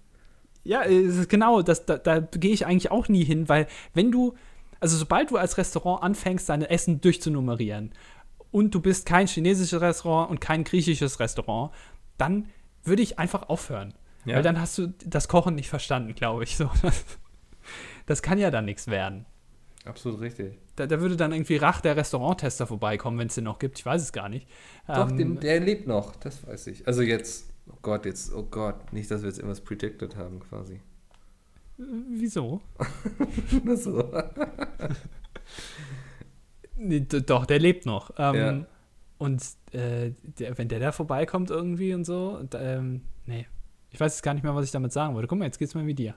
Ja, 0.62 0.82
genau, 1.28 1.62
das, 1.62 1.86
da, 1.86 1.96
da 1.96 2.20
gehe 2.20 2.52
ich 2.52 2.66
eigentlich 2.66 2.90
auch 2.90 3.08
nie 3.08 3.24
hin, 3.24 3.48
weil 3.48 3.66
wenn 3.94 4.10
du, 4.12 4.34
also 4.78 4.96
sobald 4.96 5.30
du 5.30 5.36
als 5.36 5.56
Restaurant 5.58 6.02
anfängst, 6.02 6.48
deine 6.48 6.68
Essen 6.68 7.00
durchzunummerieren 7.00 7.92
und 8.50 8.74
du 8.74 8.80
bist 8.80 9.06
kein 9.06 9.26
chinesisches 9.26 9.80
Restaurant 9.80 10.30
und 10.30 10.40
kein 10.40 10.64
griechisches 10.64 11.18
Restaurant, 11.18 11.72
dann 12.18 12.48
würde 12.84 13.02
ich 13.02 13.18
einfach 13.18 13.48
aufhören. 13.48 13.94
Ja. 14.24 14.36
Weil 14.36 14.42
dann 14.42 14.60
hast 14.60 14.76
du 14.76 14.88
das 15.06 15.28
Kochen 15.28 15.54
nicht 15.54 15.68
verstanden, 15.68 16.14
glaube 16.14 16.44
ich. 16.44 16.56
So, 16.56 16.70
das, 16.82 17.04
das, 18.06 18.22
kann 18.22 18.38
ja 18.38 18.50
dann 18.50 18.66
nichts 18.66 18.86
werden. 18.88 19.24
Absolut 19.86 20.20
richtig. 20.20 20.58
Da, 20.76 20.86
da, 20.86 21.00
würde 21.00 21.16
dann 21.16 21.32
irgendwie 21.32 21.56
Rach, 21.56 21.80
der 21.80 21.96
Restauranttester, 21.96 22.66
vorbeikommen, 22.66 23.18
wenn 23.18 23.28
es 23.28 23.34
den 23.34 23.44
noch 23.44 23.58
gibt. 23.58 23.78
Ich 23.78 23.86
weiß 23.86 24.02
es 24.02 24.12
gar 24.12 24.28
nicht. 24.28 24.46
Doch, 24.86 25.10
ähm, 25.10 25.16
den, 25.16 25.40
der 25.40 25.60
lebt 25.60 25.86
noch, 25.86 26.16
das 26.16 26.46
weiß 26.46 26.66
ich. 26.66 26.86
Also 26.86 27.00
jetzt 27.00 27.49
Oh 27.70 27.78
Gott, 27.82 28.04
jetzt, 28.04 28.34
oh 28.34 28.42
Gott, 28.42 28.92
nicht, 28.92 29.10
dass 29.10 29.22
wir 29.22 29.28
jetzt 29.28 29.38
irgendwas 29.38 29.60
predicted 29.60 30.16
haben 30.16 30.40
quasi. 30.40 30.80
Wieso? 31.76 32.60
So. 33.76 34.04
nee, 36.76 37.00
doch, 37.00 37.46
der 37.46 37.58
lebt 37.58 37.86
noch. 37.86 38.10
Ähm, 38.18 38.34
ja. 38.34 38.66
Und 39.18 39.42
äh, 39.72 40.12
der, 40.38 40.58
wenn 40.58 40.68
der 40.68 40.80
da 40.80 40.92
vorbeikommt 40.92 41.50
irgendwie 41.50 41.94
und 41.94 42.04
so, 42.04 42.36
und, 42.38 42.56
ähm, 42.58 43.02
nee. 43.26 43.46
Ich 43.90 43.98
weiß 43.98 44.14
jetzt 44.14 44.22
gar 44.22 44.34
nicht 44.34 44.42
mehr, 44.42 44.54
was 44.54 44.64
ich 44.64 44.70
damit 44.70 44.92
sagen 44.92 45.14
wollte. 45.14 45.28
Guck 45.28 45.38
mal, 45.38 45.46
jetzt 45.46 45.58
geht's 45.58 45.74
mal 45.74 45.84
mit 45.84 45.98
dir. 45.98 46.14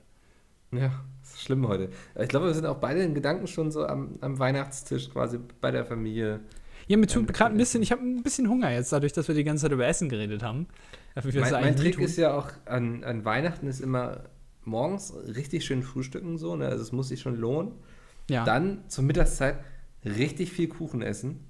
Ja, 0.71 1.03
ist 1.21 1.41
schlimm 1.41 1.67
heute. 1.67 1.89
Ich 2.19 2.29
glaube, 2.29 2.47
wir 2.47 2.53
sind 2.53 2.65
auch 2.65 2.77
beide 2.77 3.03
in 3.03 3.13
Gedanken 3.13 3.47
schon 3.47 3.71
so 3.71 3.85
am, 3.85 4.17
am 4.21 4.39
Weihnachtstisch 4.39 5.09
quasi 5.09 5.39
bei 5.61 5.71
der 5.71 5.85
Familie. 5.85 6.39
Ja, 6.87 6.97
mir 6.97 7.07
tut 7.07 7.31
gerade 7.33 7.55
ein 7.55 7.57
bisschen, 7.57 7.81
ich 7.81 7.91
habe 7.91 8.01
ein 8.01 8.23
bisschen 8.23 8.49
Hunger 8.49 8.71
jetzt, 8.71 8.91
dadurch, 8.91 9.13
dass 9.13 9.27
wir 9.27 9.35
die 9.35 9.43
ganze 9.43 9.63
Zeit 9.63 9.71
über 9.71 9.87
Essen 9.87 10.09
geredet 10.09 10.43
haben. 10.43 10.67
Mein, 11.15 11.51
mein 11.51 11.75
Trick 11.75 11.99
ist 11.99 12.17
ja 12.17 12.35
auch, 12.35 12.49
an, 12.65 13.03
an 13.03 13.23
Weihnachten 13.23 13.67
ist 13.67 13.79
immer 13.79 14.23
morgens 14.63 15.13
richtig 15.35 15.65
schön 15.65 15.83
frühstücken, 15.83 16.37
so, 16.37 16.55
ne? 16.55 16.67
also 16.67 16.81
es 16.81 16.91
muss 16.91 17.09
sich 17.09 17.21
schon 17.21 17.37
lohnen. 17.37 17.73
Ja. 18.29 18.45
Dann 18.45 18.83
zur 18.87 19.03
Mittagszeit 19.03 19.57
richtig 20.05 20.51
viel 20.51 20.67
Kuchen 20.67 21.01
essen. 21.01 21.47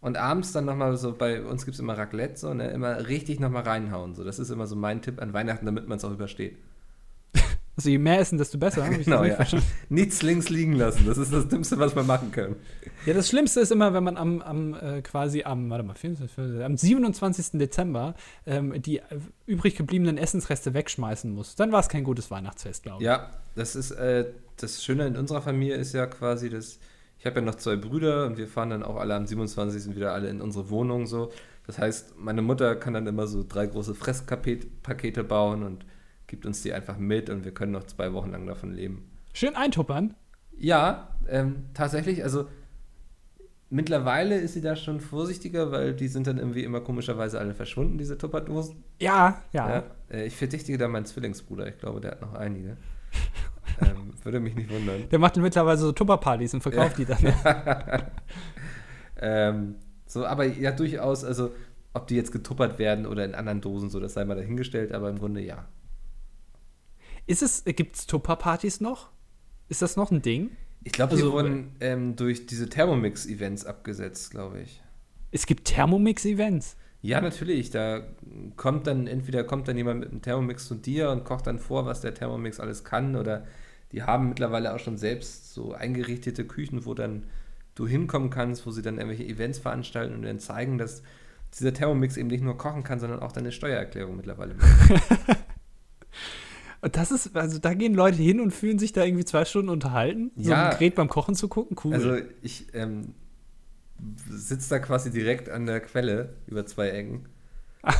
Und 0.00 0.16
abends 0.16 0.50
dann 0.50 0.64
nochmal 0.64 0.96
so, 0.96 1.12
bei 1.12 1.42
uns 1.42 1.64
gibt 1.64 1.76
es 1.76 1.80
immer 1.80 1.96
Raclette, 1.96 2.36
so, 2.36 2.52
ne? 2.52 2.70
immer 2.70 3.06
richtig 3.08 3.38
nochmal 3.38 3.62
reinhauen. 3.62 4.14
So. 4.14 4.24
Das 4.24 4.38
ist 4.38 4.50
immer 4.50 4.66
so 4.66 4.74
mein 4.74 5.00
Tipp 5.00 5.22
an 5.22 5.32
Weihnachten, 5.32 5.64
damit 5.64 5.88
man 5.88 5.98
es 5.98 6.04
auch 6.04 6.12
übersteht. 6.12 6.58
Also 7.74 7.88
je 7.88 7.98
mehr 7.98 8.20
essen, 8.20 8.36
desto 8.36 8.58
besser. 8.58 8.86
Genau, 8.88 9.24
ja. 9.24 9.38
Nichts 9.88 10.22
links 10.22 10.50
liegen 10.50 10.74
lassen. 10.74 11.06
Das 11.06 11.16
ist 11.16 11.32
das 11.32 11.48
Dümmste, 11.48 11.78
was 11.78 11.96
wir 11.96 12.02
machen 12.02 12.30
können. 12.30 12.56
Ja, 13.06 13.14
das 13.14 13.28
Schlimmste 13.28 13.60
ist 13.60 13.72
immer, 13.72 13.94
wenn 13.94 14.04
man 14.04 14.16
am, 14.18 14.42
am 14.42 14.74
äh, 14.74 15.00
quasi 15.00 15.42
am, 15.44 15.70
warte 15.70 15.84
mal, 15.84 15.94
am 16.64 16.76
27. 16.76 17.58
Dezember 17.58 18.14
ähm, 18.46 18.80
die 18.82 18.98
äh, 18.98 19.02
übrig 19.46 19.76
gebliebenen 19.76 20.18
Essensreste 20.18 20.74
wegschmeißen 20.74 21.32
muss. 21.32 21.56
Dann 21.56 21.72
war 21.72 21.80
es 21.80 21.88
kein 21.88 22.04
gutes 22.04 22.30
Weihnachtsfest, 22.30 22.82
glaube 22.82 23.02
ich. 23.02 23.06
Ja, 23.06 23.30
das 23.54 23.74
ist 23.74 23.92
äh, 23.92 24.26
das 24.56 24.84
Schöne 24.84 25.06
in 25.06 25.16
unserer 25.16 25.40
Familie 25.40 25.76
ist 25.76 25.94
ja 25.94 26.06
quasi, 26.06 26.50
dass 26.50 26.78
ich 27.18 27.26
habe 27.26 27.36
ja 27.36 27.46
noch 27.46 27.54
zwei 27.54 27.76
Brüder 27.76 28.26
und 28.26 28.36
wir 28.36 28.48
fahren 28.48 28.70
dann 28.70 28.82
auch 28.82 28.96
alle 28.96 29.14
am 29.14 29.26
27. 29.26 29.94
wieder 29.94 30.12
alle 30.12 30.28
in 30.28 30.40
unsere 30.40 30.70
Wohnung 30.70 31.06
so. 31.06 31.30
Das 31.66 31.78
heißt, 31.78 32.18
meine 32.18 32.42
Mutter 32.42 32.74
kann 32.74 32.94
dann 32.94 33.06
immer 33.06 33.26
so 33.26 33.44
drei 33.46 33.66
große 33.66 33.94
Fresspakete 33.94 35.24
bauen 35.24 35.62
und 35.62 35.86
gibt 36.32 36.46
uns 36.46 36.62
die 36.62 36.72
einfach 36.72 36.96
mit 36.96 37.28
und 37.28 37.44
wir 37.44 37.52
können 37.52 37.72
noch 37.72 37.84
zwei 37.84 38.14
Wochen 38.14 38.30
lang 38.30 38.46
davon 38.46 38.72
leben. 38.72 39.04
Schön 39.34 39.54
eintuppern. 39.54 40.14
Ja, 40.56 41.08
ähm, 41.28 41.66
tatsächlich, 41.74 42.24
also 42.24 42.46
mittlerweile 43.68 44.38
ist 44.38 44.54
sie 44.54 44.62
da 44.62 44.74
schon 44.74 45.02
vorsichtiger, 45.02 45.70
weil 45.72 45.92
die 45.92 46.08
sind 46.08 46.26
dann 46.26 46.38
irgendwie 46.38 46.64
immer 46.64 46.80
komischerweise 46.80 47.38
alle 47.38 47.52
verschwunden, 47.52 47.98
diese 47.98 48.16
Tupperdosen. 48.16 48.82
Ja, 48.98 49.42
ja. 49.52 49.68
Ja, 49.68 49.82
äh, 50.10 50.24
ich 50.24 50.34
verdächtige 50.34 50.78
da 50.78 50.88
meinen 50.88 51.04
Zwillingsbruder, 51.04 51.68
ich 51.68 51.76
glaube, 51.76 52.00
der 52.00 52.12
hat 52.12 52.22
noch 52.22 52.32
einige. 52.32 52.78
ähm, 53.82 54.14
würde 54.22 54.40
mich 54.40 54.54
nicht 54.54 54.70
wundern. 54.70 55.10
Der 55.10 55.18
macht 55.18 55.36
mittlerweile 55.36 55.76
so 55.76 55.92
Tupperpartys 55.92 56.54
und 56.54 56.62
verkauft 56.62 56.96
die 56.96 57.04
dann. 57.04 57.18
ähm, 59.20 59.74
so, 60.06 60.24
aber 60.24 60.46
ja, 60.46 60.72
durchaus, 60.72 61.24
also 61.24 61.52
ob 61.92 62.06
die 62.06 62.16
jetzt 62.16 62.32
getuppert 62.32 62.78
werden 62.78 63.04
oder 63.04 63.22
in 63.22 63.34
anderen 63.34 63.60
Dosen, 63.60 63.90
so 63.90 64.00
das 64.00 64.14
sei 64.14 64.24
mal 64.24 64.34
dahingestellt, 64.34 64.92
aber 64.92 65.10
im 65.10 65.18
Grunde 65.18 65.42
ja. 65.42 65.66
Ist 67.26 67.42
es, 67.42 67.64
gibt 67.64 67.96
es 67.96 68.06
Tupperpartys 68.06 68.80
noch? 68.80 69.10
Ist 69.68 69.82
das 69.82 69.96
noch 69.96 70.10
ein 70.10 70.22
Ding? 70.22 70.50
Ich 70.84 70.92
glaube, 70.92 71.12
Also, 71.12 71.26
die 71.26 71.32
wurden 71.32 71.76
ähm, 71.80 72.16
durch 72.16 72.46
diese 72.46 72.68
Thermomix-Events 72.68 73.64
abgesetzt, 73.64 74.30
glaube 74.32 74.60
ich. 74.60 74.82
Es 75.30 75.46
gibt 75.46 75.66
Thermomix-Events. 75.66 76.76
Ja, 77.00 77.20
natürlich. 77.20 77.70
Da 77.70 78.02
kommt 78.56 78.86
dann 78.86 79.06
entweder 79.06 79.44
kommt 79.44 79.66
dann 79.68 79.76
jemand 79.76 80.00
mit 80.00 80.10
einem 80.10 80.22
Thermomix 80.22 80.66
zu 80.68 80.74
dir 80.74 81.10
und 81.10 81.24
kocht 81.24 81.46
dann 81.46 81.58
vor, 81.58 81.86
was 81.86 82.00
der 82.00 82.14
Thermomix 82.14 82.60
alles 82.60 82.84
kann. 82.84 83.16
Oder 83.16 83.46
die 83.92 84.02
haben 84.02 84.28
mittlerweile 84.28 84.74
auch 84.74 84.78
schon 84.78 84.98
selbst 84.98 85.52
so 85.52 85.72
eingerichtete 85.72 86.44
Küchen, 86.44 86.84
wo 86.84 86.94
dann 86.94 87.24
du 87.74 87.86
hinkommen 87.88 88.30
kannst, 88.30 88.66
wo 88.66 88.70
sie 88.70 88.82
dann 88.82 88.98
irgendwelche 88.98 89.24
Events 89.24 89.58
veranstalten 89.58 90.14
und 90.14 90.22
dann 90.22 90.38
zeigen, 90.38 90.78
dass 90.78 91.02
dieser 91.58 91.72
Thermomix 91.72 92.16
eben 92.16 92.28
nicht 92.28 92.44
nur 92.44 92.56
kochen 92.56 92.84
kann, 92.84 93.00
sondern 93.00 93.20
auch 93.20 93.32
deine 93.32 93.52
Steuererklärung 93.52 94.16
mittlerweile 94.16 94.54
macht. 94.54 95.38
Und 96.82 96.96
das 96.96 97.10
ist, 97.12 97.34
also 97.36 97.58
da 97.58 97.74
gehen 97.74 97.94
Leute 97.94 98.18
hin 98.18 98.40
und 98.40 98.50
fühlen 98.50 98.78
sich 98.78 98.92
da 98.92 99.04
irgendwie 99.04 99.24
zwei 99.24 99.44
Stunden 99.44 99.68
unterhalten, 99.70 100.30
so 100.36 100.50
Ja. 100.50 100.70
ein 100.70 100.78
Gerät 100.78 100.94
beim 100.96 101.08
Kochen 101.08 101.34
zu 101.34 101.48
gucken. 101.48 101.76
Cool. 101.82 101.94
Also 101.94 102.16
ich 102.42 102.66
ähm, 102.74 103.14
sitze 104.28 104.68
da 104.70 104.78
quasi 104.80 105.10
direkt 105.10 105.48
an 105.48 105.64
der 105.66 105.80
Quelle 105.80 106.34
über 106.46 106.66
zwei 106.66 106.90
Ecken. 106.90 107.26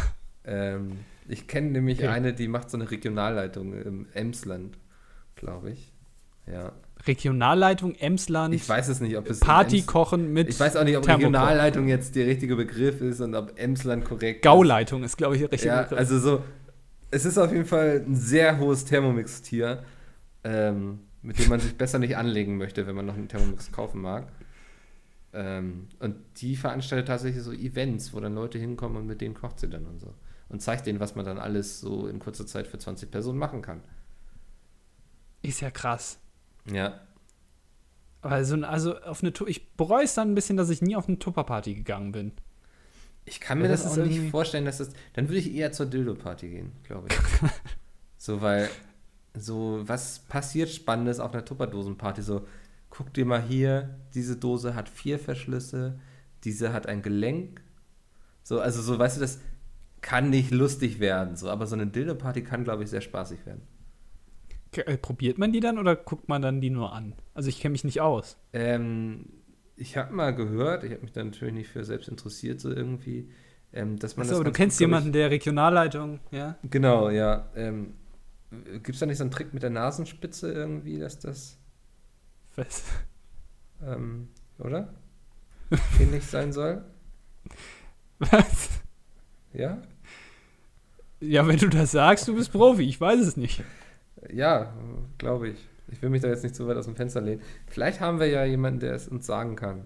Ähm, 0.45 0.99
ich 1.29 1.47
kenne 1.47 1.71
nämlich 1.71 1.99
Okay. 2.01 2.09
eine, 2.09 2.33
die 2.33 2.49
macht 2.49 2.69
so 2.69 2.77
eine 2.77 2.91
Regionalleitung 2.91 3.81
im 3.81 4.07
Emsland, 4.13 4.77
glaube 5.37 5.71
ich. 5.71 5.93
Ja. 6.53 6.73
Regionalleitung 7.07 7.95
Emsland, 7.95 8.53
Ich 8.53 8.69
weiß 8.69 8.89
es 8.89 9.01
nicht, 9.01 9.17
ob 9.17 9.31
es 9.31 9.39
Party 9.39 9.83
kochen 9.83 10.33
mit 10.33 10.49
Ich 10.49 10.59
weiß 10.59 10.75
auch 10.75 10.83
nicht, 10.83 10.97
ob 10.97 11.05
Thermokoch. 11.05 11.27
Regionalleitung 11.29 11.87
jetzt 11.87 12.17
der 12.17 12.27
richtige 12.27 12.57
Begriff 12.57 13.01
ist 13.03 13.21
und 13.21 13.37
ob 13.37 13.57
Emsland 13.57 14.05
korrekt 14.05 14.39
ist. 14.39 14.43
Gauleitung 14.43 15.05
ist, 15.05 15.17
glaube 15.17 15.37
ich, 15.37 15.43
der 15.43 15.53
richtige 15.53 15.73
Ja, 15.73 15.83
Begriff. 15.83 15.99
also 16.01 16.19
so, 16.19 16.43
es 17.13 17.27
ist 17.27 17.39
auf 17.39 17.53
jeden 17.53 17.67
Fall 17.67 18.03
ein 18.07 18.17
sehr 18.17 18.59
hohes 18.59 18.87
Thermomix-Tier, 18.87 19.85
ähm, 20.45 21.01
mit 21.21 21.39
dem 21.39 21.51
man 21.51 21.61
sich 21.61 21.77
besser 21.77 21.99
nicht 21.99 22.17
anlegen 22.17 22.57
möchte, 22.57 22.87
wenn 22.87 22.97
man 22.97 23.07
noch 23.07 23.15
einen 23.15 23.29
Thermomix 23.29 23.71
kaufen 23.71 24.01
mag. 24.01 24.33
Ähm, 25.35 25.89
und 26.01 26.17
die 26.39 26.57
veranstaltet 26.57 27.09
tatsächlich 27.09 27.43
so 27.43 27.53
Events, 27.53 28.15
wo 28.15 28.21
dann 28.21 28.35
Leute 28.35 28.59
hinkommen 28.59 28.97
und 28.97 29.07
mit 29.07 29.21
denen 29.21 29.35
kocht 29.35 29.61
sie 29.61 29.69
dann 29.69 29.87
und 29.87 30.01
so. 30.01 30.15
Und 30.49 30.63
zeigt 30.63 30.87
denen, 30.87 31.01
was 31.01 31.15
man 31.15 31.27
dann 31.27 31.39
alles 31.39 31.81
so 31.81 32.07
in 32.07 32.19
kurzer 32.19 32.47
Zeit 32.47 32.67
für 32.67 32.79
20 32.79 33.11
Personen 33.11 33.39
machen 33.39 33.61
kann. 33.61 33.83
Ist 35.43 35.61
ja 35.61 35.71
krass. 35.71 36.19
Ja. 36.71 36.99
Aber 38.23 38.45
so 38.45 38.55
ein, 38.55 38.65
also 38.65 38.99
auf 39.01 39.23
eine 39.23 39.33
ich 39.49 39.77
bereue 39.77 40.05
es 40.05 40.15
dann 40.15 40.33
ein 40.33 40.35
bisschen, 40.35 40.57
dass 40.57 40.71
ich 40.71 40.81
nie 40.81 40.97
auf 40.97 41.09
eine 41.09 41.19
Tupperparty 41.19 41.75
gegangen 41.75 42.13
bin. 42.13 42.33
Ich 43.25 43.41
kann 43.41 43.59
mir 43.61 43.65
Ja, 43.65 43.71
das, 43.71 43.85
das 43.85 43.99
auch 43.99 44.05
nicht 44.05 44.31
vorstellen, 44.31 44.65
dass 44.65 44.79
das. 44.79 44.91
Dann 45.15 45.29
würde 45.29 45.39
ich 45.39 45.55
eher 45.55 45.73
zur 45.73 45.87
Dildo-Party 45.87 46.49
gehen, 46.49 46.73
glaube 46.83 47.09
ich. 47.11 47.17
so, 48.17 48.41
weil. 48.41 48.69
So, 49.35 49.81
was 49.87 50.19
passiert 50.21 50.69
Spannendes 50.69 51.19
auf 51.19 51.33
einer 51.33 51.45
Tupperdosenparty? 51.45 52.21
So, 52.23 52.47
guck 52.91 53.15
dir 53.15 53.25
mal 53.25 53.43
hier, 53.43 53.99
diese 54.15 54.37
Dose 54.37 54.75
hat 54.75 54.89
vier 54.91 55.19
Verschlüsse, 55.19 55.99
diese 56.45 56.73
hat 56.75 56.87
ein 56.87 57.01
Gelenk. 57.03 57.63
So, 58.43 58.61
also 58.61 58.83
so, 58.83 58.99
weißt 58.99 59.17
du, 59.17 59.21
das 59.23 59.41
kann 60.03 60.31
nicht 60.31 60.51
lustig 60.51 61.01
werden, 61.01 61.37
so, 61.37 61.49
aber 61.49 61.67
so 61.67 61.75
eine 61.77 61.87
Dildo-Party 61.87 62.43
kann, 62.45 62.65
glaube 62.65 62.85
ich, 62.85 62.91
sehr 62.91 63.01
spaßig 63.01 63.47
werden. 63.47 63.63
Äh, 64.73 64.97
Probiert 64.99 65.39
man 65.39 65.53
die 65.53 65.61
dann 65.61 65.79
oder 65.79 65.97
guckt 65.97 66.29
man 66.29 66.43
dann 66.43 66.61
die 66.61 66.71
nur 66.71 66.93
an? 66.93 67.15
Also 67.35 67.49
ich 67.49 67.61
kenne 67.61 67.73
mich 67.73 67.85
nicht 67.85 68.01
aus. 68.01 68.37
Ähm, 68.53 69.27
ich 69.83 69.97
habe 69.97 70.15
mal 70.15 70.33
gehört, 70.33 70.85
ich 70.85 70.93
habe 70.93 71.03
mich 71.03 71.13
da 71.13 71.25
natürlich 71.25 71.55
nicht 71.55 71.69
für 71.69 71.85
selbst 71.85 72.09
interessiert, 72.09 72.61
so 72.61 72.71
irgendwie, 72.71 73.29
ähm, 73.73 73.99
dass 73.99 74.17
man 74.17 74.23
Achso, 74.25 74.35
das. 74.35 74.41
aber 74.41 74.51
du 74.51 74.53
kennst 74.53 74.79
gut, 74.79 74.87
glaub 74.87 74.89
ich, 74.89 74.93
jemanden, 74.93 75.13
der 75.13 75.31
Regionalleitung, 75.31 76.21
ja? 76.31 76.57
Genau, 76.63 77.11
ja. 77.11 77.51
Ähm, 77.57 77.95
Gibt 78.51 78.91
es 78.91 79.01
da 79.01 79.07
nicht 79.07 79.19
so 79.19 79.25
einen 79.25 79.33
Trick 79.33 79.53
mit 79.53 79.63
der 79.65 79.71
Nasenspitze 79.71 80.53
irgendwie, 80.53 81.01
dass 81.01 81.19
das, 81.19 81.59
Was? 82.55 82.85
ähm, 83.85 84.29
oder? 84.59 84.95
Ähnlich 86.01 86.25
sein 86.27 86.53
soll? 86.53 86.85
Was? 88.21 88.71
Ja? 89.53 89.83
Ja, 91.21 91.47
wenn 91.49 91.59
du 91.59 91.69
das 91.69 91.91
sagst, 91.91 92.29
du 92.29 92.37
bist 92.37 92.53
Profi, 92.53 92.85
ich 92.85 93.01
weiß 93.01 93.21
es 93.21 93.37
nicht. 93.37 93.65
Ja, 94.33 94.73
glaube 95.19 95.49
ich. 95.49 95.69
Ich 95.89 96.01
will 96.03 96.11
mich 96.11 96.23
da 96.23 96.29
jetzt 96.29 96.43
nicht 96.43 96.55
zu 96.55 96.67
weit 96.67 96.77
aus 96.77 96.87
dem 96.87 96.97
Fenster 96.97 97.21
lehnen. 97.21 97.43
Vielleicht 97.67 98.01
haben 98.01 98.19
wir 98.21 98.27
ja 98.29 98.45
jemanden, 98.45 98.81
der 98.81 98.95
es 98.95 99.09
uns 99.09 99.27
sagen 99.27 99.57
kann. 99.57 99.85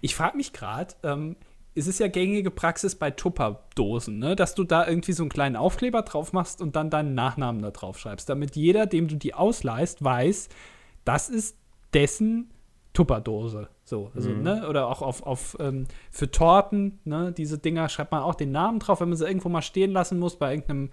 Ich 0.00 0.14
frage 0.14 0.36
mich 0.36 0.52
gerade, 0.52 0.94
ähm, 1.02 1.36
es 1.74 1.86
ist 1.86 2.00
ja 2.00 2.08
gängige 2.08 2.50
Praxis 2.50 2.94
bei 2.94 3.10
Tupperdosen, 3.10 4.18
ne? 4.18 4.34
dass 4.34 4.54
du 4.54 4.64
da 4.64 4.86
irgendwie 4.86 5.12
so 5.12 5.22
einen 5.22 5.30
kleinen 5.30 5.56
Aufkleber 5.56 6.02
drauf 6.02 6.32
machst 6.32 6.60
und 6.60 6.74
dann 6.76 6.90
deinen 6.90 7.14
Nachnamen 7.14 7.62
da 7.62 7.70
drauf 7.70 7.98
schreibst, 7.98 8.28
damit 8.28 8.56
jeder, 8.56 8.86
dem 8.86 9.06
du 9.08 9.16
die 9.16 9.34
ausleihst, 9.34 10.02
weiß, 10.02 10.48
das 11.04 11.28
ist 11.28 11.56
dessen 11.92 12.50
Tupperdose. 12.94 13.68
So, 13.84 14.10
also, 14.14 14.30
Mhm. 14.30 14.42
ne? 14.42 14.68
Oder 14.68 14.88
auch 14.88 15.02
auf, 15.02 15.22
auf 15.22 15.56
ähm, 15.60 15.86
für 16.10 16.30
Torten, 16.30 16.98
ne, 17.04 17.32
diese 17.32 17.58
Dinger 17.58 17.88
schreibt 17.88 18.10
man 18.12 18.22
auch 18.22 18.34
den 18.34 18.50
Namen 18.50 18.80
drauf, 18.80 19.00
wenn 19.00 19.08
man 19.08 19.16
sie 19.16 19.26
irgendwo 19.26 19.48
mal 19.48 19.62
stehen 19.62 19.92
lassen 19.92 20.18
muss, 20.18 20.36
bei 20.36 20.50
irgendeinem, 20.52 20.90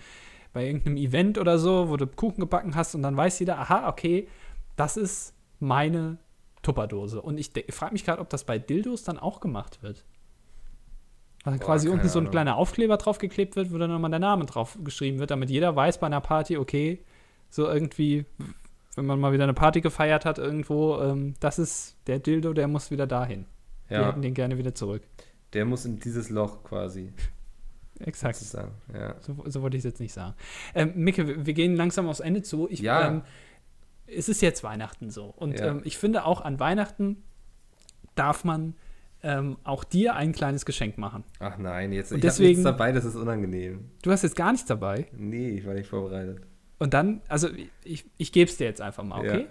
bei 0.55 0.65
irgendeinem 0.65 0.95
Event 0.95 1.37
oder 1.37 1.59
so, 1.59 1.89
wo 1.89 1.97
du 1.97 2.07
Kuchen 2.07 2.39
gebacken 2.39 2.75
hast 2.75 2.95
und 2.95 3.03
dann 3.03 3.17
weiß 3.17 3.39
jeder, 3.39 3.59
aha, 3.59 3.89
okay, 3.89 4.29
das 4.77 4.95
ist 4.95 5.33
meine 5.59 6.17
Tupperdose. 6.61 7.21
Und 7.21 7.37
ich 7.37 7.51
frage 7.71 7.91
mich 7.91 8.05
gerade, 8.05 8.21
ob 8.21 8.29
das 8.29 8.45
bei 8.45 8.57
Dildos 8.57 9.03
dann 9.03 9.19
auch 9.19 9.41
gemacht 9.41 9.83
wird. 9.83 10.05
Weil 11.43 11.57
Boah, 11.57 11.65
quasi 11.65 11.89
unten 11.89 12.07
so 12.07 12.19
ein 12.19 12.31
kleiner 12.31 12.55
Aufkleber 12.55 12.95
draufgeklebt 12.95 13.57
wird, 13.57 13.73
wo 13.73 13.77
dann 13.77 13.91
nochmal 13.91 14.09
der 14.09 14.19
Name 14.21 14.45
drauf 14.45 14.77
geschrieben 14.81 15.19
wird, 15.19 15.29
damit 15.29 15.49
jeder 15.49 15.75
weiß 15.75 15.99
bei 15.99 16.07
einer 16.07 16.21
Party, 16.21 16.57
okay, 16.57 17.03
so 17.49 17.67
irgendwie, 17.67 18.25
wenn 18.95 19.05
man 19.05 19.19
mal 19.19 19.33
wieder 19.33 19.43
eine 19.43 19.53
Party 19.53 19.81
gefeiert 19.81 20.23
hat 20.23 20.37
irgendwo, 20.37 20.99
ähm, 21.01 21.33
das 21.41 21.59
ist 21.59 21.97
der 22.07 22.19
Dildo, 22.19 22.53
der 22.53 22.69
muss 22.69 22.91
wieder 22.91 23.07
dahin. 23.07 23.45
Wir 23.89 23.97
Ja, 23.99 24.07
hätten 24.07 24.21
den 24.21 24.33
gerne 24.33 24.57
wieder 24.57 24.73
zurück. 24.73 25.03
der 25.51 25.65
muss 25.65 25.83
in 25.85 25.99
dieses 25.99 26.29
Loch 26.29 26.63
quasi. 26.63 27.11
Exakt. 27.99 28.35
Sozusagen. 28.35 28.71
Ja. 28.93 29.15
So, 29.21 29.35
so 29.47 29.61
wollte 29.61 29.77
ich 29.77 29.81
es 29.81 29.85
jetzt 29.85 29.99
nicht 29.99 30.13
sagen. 30.13 30.33
Ähm, 30.73 30.91
Micke, 30.95 31.27
wir- 31.27 31.45
wir 31.45 31.53
gehen 31.53 31.75
langsam 31.75 32.07
aufs 32.07 32.19
Ende 32.19 32.41
zu. 32.41 32.67
Ich, 32.69 32.79
Ja. 32.79 33.07
ähm, 33.07 33.21
es 34.07 34.27
ist 34.29 34.41
jetzt 34.41 34.63
Weihnachten 34.63 35.09
so. 35.09 35.25
Und 35.27 35.59
Ja. 35.59 35.67
ähm, 35.67 35.81
ich 35.83 35.97
finde 35.97 36.25
auch 36.25 36.41
an 36.41 36.59
Weihnachten 36.59 37.23
darf 38.15 38.43
man 38.43 38.75
ähm, 39.23 39.57
auch 39.63 39.83
dir 39.83 40.15
ein 40.15 40.33
kleines 40.33 40.65
Geschenk 40.65 40.99
machen. 40.99 41.23
Ach 41.39 41.57
nein, 41.57 41.91
jetzt 41.91 42.11
Und 42.11 42.17
ich 42.17 42.21
deswegen- 42.21 42.49
nichts 42.49 42.63
dabei, 42.63 42.91
das 42.91 43.05
ist 43.05 43.15
unangenehm. 43.15 43.89
Du 44.03 44.11
hast 44.11 44.21
jetzt 44.21 44.35
gar 44.35 44.51
nichts 44.51 44.67
dabei. 44.67 45.07
Nee, 45.17 45.49
ich 45.49 45.65
war 45.65 45.73
nicht 45.73 45.87
vorbereitet. 45.89 46.41
Und 46.77 46.93
dann, 46.93 47.21
also 47.27 47.47
ich, 47.83 48.05
ich 48.17 48.31
gebe 48.31 48.51
es 48.51 48.57
dir 48.57 48.65
jetzt 48.65 48.81
einfach 48.81 49.03
mal, 49.03 49.19
okay? 49.21 49.47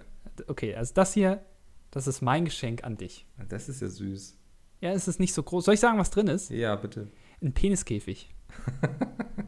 Okay, 0.47 0.76
also 0.76 0.95
das 0.95 1.12
hier, 1.14 1.42
das 1.90 2.07
ist 2.07 2.20
mein 2.22 2.45
Geschenk 2.45 2.84
an 2.84 2.97
dich. 2.99 3.26
Das 3.49 3.68
ist 3.68 3.80
ja 3.82 3.88
süß. 3.88 4.38
Ja, 4.80 4.90
es 4.92 5.09
ist 5.09 5.18
nicht 5.18 5.32
so 5.34 5.42
groß. 5.42 5.64
Soll 5.64 5.74
ich 5.74 5.80
sagen, 5.80 5.99
was 5.99 6.11
drin 6.11 6.28
ist? 6.28 6.51
Ja, 6.51 6.76
bitte. 6.76 7.09
Ein 7.42 7.53
Peniskäfig. 7.53 8.32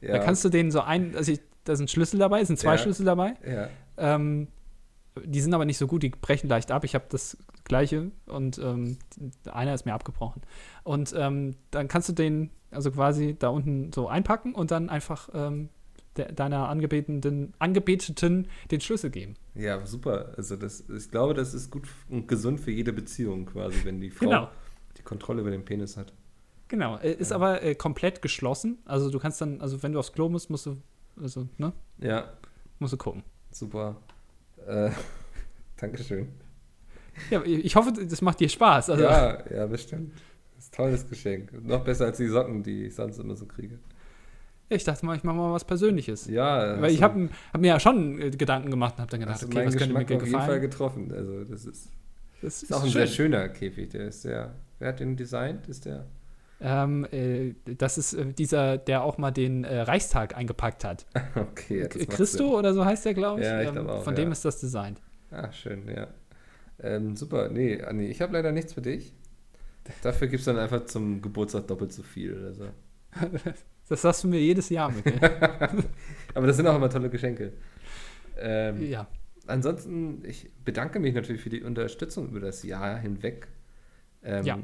Ja. 0.00 0.12
Da 0.12 0.18
kannst 0.20 0.44
du 0.44 0.48
den 0.48 0.70
so 0.70 0.80
ein, 0.80 1.16
also 1.16 1.32
ich, 1.32 1.40
da 1.64 1.74
sind 1.74 1.90
Schlüssel 1.90 2.18
dabei, 2.20 2.44
sind 2.44 2.56
zwei 2.58 2.72
Ja. 2.74 2.78
Schlüssel 2.78 3.04
dabei. 3.04 3.34
ja. 3.46 3.68
Ähm, 3.96 4.46
die 5.24 5.40
sind 5.40 5.52
aber 5.52 5.64
nicht 5.64 5.78
so 5.78 5.88
gut, 5.88 6.04
die 6.04 6.10
brechen 6.10 6.48
leicht 6.48 6.70
ab. 6.70 6.84
Ich 6.84 6.94
habe 6.94 7.06
das 7.08 7.36
gleiche 7.64 8.12
und 8.26 8.58
ähm, 8.58 8.98
einer 9.50 9.74
ist 9.74 9.84
mir 9.84 9.92
abgebrochen. 9.94 10.42
Und 10.84 11.12
ähm, 11.16 11.56
dann 11.72 11.88
kannst 11.88 12.08
du 12.08 12.12
den 12.12 12.50
also 12.70 12.92
quasi 12.92 13.34
da 13.36 13.48
unten 13.48 13.92
so 13.92 14.06
einpacken 14.06 14.54
und 14.54 14.70
dann 14.70 14.88
einfach 14.88 15.28
ähm, 15.34 15.70
de 16.16 16.32
deiner 16.32 16.68
Angebeteten, 16.68 17.52
Angebeteten 17.58 18.46
den 18.70 18.80
Schlüssel 18.80 19.10
geben. 19.10 19.34
Ja, 19.56 19.84
super. 19.84 20.34
Also 20.36 20.54
das, 20.54 20.84
ich 20.88 21.10
glaube, 21.10 21.34
das 21.34 21.52
ist 21.54 21.72
gut 21.72 21.88
und 22.08 22.28
gesund 22.28 22.60
für 22.60 22.70
jede 22.70 22.92
Beziehung 22.92 23.46
quasi, 23.46 23.78
wenn 23.84 24.00
die 24.00 24.10
Frau 24.10 24.26
Genau. 24.26 24.48
die 24.96 25.02
Kontrolle 25.02 25.40
über 25.40 25.50
den 25.50 25.64
Penis 25.64 25.96
hat. 25.96 26.12
Genau. 26.68 26.98
Äh, 26.98 27.12
ist 27.12 27.30
Ja. 27.30 27.36
aber 27.36 27.62
äh, 27.62 27.74
komplett 27.74 28.22
geschlossen. 28.22 28.78
Also 28.84 29.10
du 29.10 29.18
kannst 29.18 29.40
dann, 29.40 29.60
also 29.60 29.82
wenn 29.82 29.92
du 29.92 29.98
aufs 29.98 30.12
Klo 30.12 30.28
musst, 30.28 30.50
musst 30.50 30.66
du, 30.66 30.76
also, 31.20 31.48
ne, 31.58 31.72
Ja, 31.98 32.32
musst 32.78 32.92
du 32.92 32.96
gucken. 32.98 33.22
super. 33.50 33.96
Äh, 34.66 34.90
Dankeschön. 35.78 36.28
Ja, 37.30 37.42
ich 37.44 37.74
hoffe, 37.74 37.92
das 37.92 38.22
macht 38.22 38.38
dir 38.40 38.48
Spaß. 38.48 38.90
Also, 38.90 39.02
ja, 39.02 39.38
ja, 39.50 39.66
bestimmt. 39.66 40.12
Das 40.54 40.64
ist 40.64 40.72
ein 40.72 40.76
tolles 40.76 41.08
Geschenk. 41.08 41.52
Noch 41.66 41.82
besser 41.84 42.06
als 42.06 42.18
die 42.18 42.26
Socken, 42.28 42.62
die 42.62 42.84
ich 42.86 42.94
sonst 42.94 43.18
immer 43.18 43.34
so 43.34 43.46
kriege. 43.46 43.78
Ich 44.68 44.84
dachte 44.84 45.06
mal, 45.06 45.16
ich 45.16 45.24
mache 45.24 45.36
mal 45.36 45.52
was 45.52 45.64
Persönliches. 45.64 46.26
Ja. 46.28 46.80
Weil 46.80 46.92
ich 46.92 47.02
habe 47.02 47.30
hab 47.52 47.60
mir 47.60 47.68
ja 47.68 47.80
schon 47.80 48.20
äh, 48.20 48.30
Gedanken 48.30 48.70
gemacht 48.70 48.94
und 48.96 49.00
habe 49.00 49.10
dann 49.10 49.20
gedacht, 49.20 49.36
hast 49.36 49.44
okay, 49.44 49.66
was 49.66 49.76
könnte 49.76 49.94
mir 49.94 50.04
Geschmack 50.04 50.20
auf 50.22 50.26
jeden 50.26 50.30
Fall 50.38 50.40
gefallen? 50.60 50.60
getroffen. 50.60 51.12
Also 51.12 51.44
das 51.44 51.64
ist, 51.64 51.90
Das 52.42 52.62
ist 52.62 52.72
auch 52.72 52.84
ein 52.84 52.90
sehr 52.90 53.06
schöner 53.06 53.48
Käfig. 53.48 53.88
Der 53.90 54.08
ist 54.08 54.22
sehr. 54.22 54.54
Wer 54.78 54.88
hat 54.88 55.00
den 55.00 55.16
designt? 55.16 55.66
Ist 55.68 55.86
der? 55.86 56.06
Ähm, 56.60 57.06
äh, 57.12 57.54
das 57.76 57.98
ist 57.98 58.14
äh, 58.14 58.32
dieser, 58.32 58.78
der 58.78 59.02
auch 59.04 59.16
mal 59.18 59.30
den 59.30 59.64
äh, 59.64 59.80
Reichstag 59.82 60.36
eingepackt 60.36 60.84
hat. 60.84 61.06
Okay. 61.36 61.88
Christo 61.88 62.58
oder 62.58 62.74
so 62.74 62.84
heißt 62.84 63.04
der, 63.04 63.14
glaube 63.14 63.40
ich. 63.40 63.46
Ja, 63.46 63.60
ich 63.62 63.68
Ähm, 63.68 63.74
glaub 63.74 63.88
auch, 63.88 64.02
Von 64.04 64.14
ja. 64.16 64.22
dem 64.24 64.32
ist 64.32 64.44
das 64.44 64.58
designt. 64.60 65.00
Ah, 65.30 65.52
schön, 65.52 65.88
ja. 65.88 66.08
Ähm, 66.80 67.14
super. 67.16 67.48
Nee, 67.48 67.82
Anni, 67.82 68.06
ich 68.06 68.20
habe 68.20 68.32
leider 68.32 68.50
nichts 68.52 68.72
für 68.72 68.82
dich. 68.82 69.12
Dafür 70.02 70.26
gibt 70.28 70.40
es 70.40 70.46
dann 70.46 70.58
einfach 70.58 70.84
zum 70.86 71.22
Geburtstag 71.22 71.66
doppelt 71.68 71.92
so 71.92 72.02
viel 72.02 72.36
oder 72.36 72.52
so. 72.54 72.64
Das 73.88 74.02
sagst 74.02 74.22
du 74.22 74.28
mir 74.28 74.38
jedes 74.38 74.68
Jahr 74.68 74.90
mit. 74.92 75.02
Aber 76.34 76.46
das 76.46 76.56
sind 76.58 76.66
auch 76.66 76.76
immer 76.76 76.90
tolle 76.90 77.08
Geschenke. 77.08 77.54
Ähm, 78.38 78.86
ja. 78.86 79.06
Ansonsten, 79.46 80.22
ich 80.26 80.50
bedanke 80.62 81.00
mich 81.00 81.14
natürlich 81.14 81.40
für 81.40 81.48
die 81.48 81.62
Unterstützung 81.62 82.28
über 82.28 82.40
das 82.40 82.62
Jahr 82.64 82.98
hinweg. 82.98 83.48
Ähm, 84.22 84.44
Ja. 84.44 84.58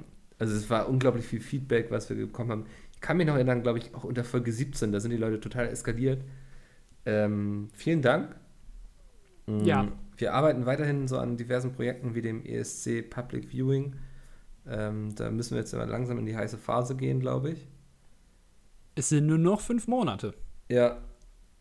Also 0.44 0.56
es 0.56 0.68
war 0.68 0.90
unglaublich 0.90 1.24
viel 1.26 1.40
Feedback, 1.40 1.90
was 1.90 2.10
wir 2.10 2.16
bekommen 2.16 2.50
haben. 2.50 2.66
Ich 2.92 3.00
kann 3.00 3.16
mich 3.16 3.26
noch 3.26 3.34
erinnern, 3.34 3.62
glaube 3.62 3.78
ich, 3.78 3.94
auch 3.94 4.04
unter 4.04 4.24
Folge 4.24 4.52
17, 4.52 4.92
da 4.92 5.00
sind 5.00 5.10
die 5.10 5.16
Leute 5.16 5.40
total 5.40 5.68
eskaliert. 5.68 6.22
Ähm, 7.06 7.68
vielen 7.74 8.02
Dank. 8.02 8.36
Mm, 9.46 9.64
Ja. 9.64 9.88
Wir 10.18 10.34
arbeiten 10.34 10.66
weiterhin 10.66 11.08
so 11.08 11.18
an 11.18 11.36
diversen 11.38 11.72
Projekten 11.72 12.14
wie 12.14 12.20
dem 12.22 12.44
ESC 12.44 13.02
Public 13.08 13.48
Viewing. 13.50 13.96
Ähm, 14.66 15.14
da 15.14 15.30
müssen 15.30 15.52
wir 15.54 15.60
jetzt 15.60 15.74
aber 15.74 15.86
langsam 15.86 16.18
in 16.18 16.26
die 16.26 16.36
heiße 16.36 16.58
Phase 16.58 16.94
gehen, 16.96 17.20
glaube 17.20 17.52
ich. 17.52 17.66
Es 18.96 19.08
sind 19.08 19.26
nur 19.26 19.38
noch 19.38 19.60
fünf 19.60 19.86
Monate. 19.88 20.34
Ja. 20.68 20.98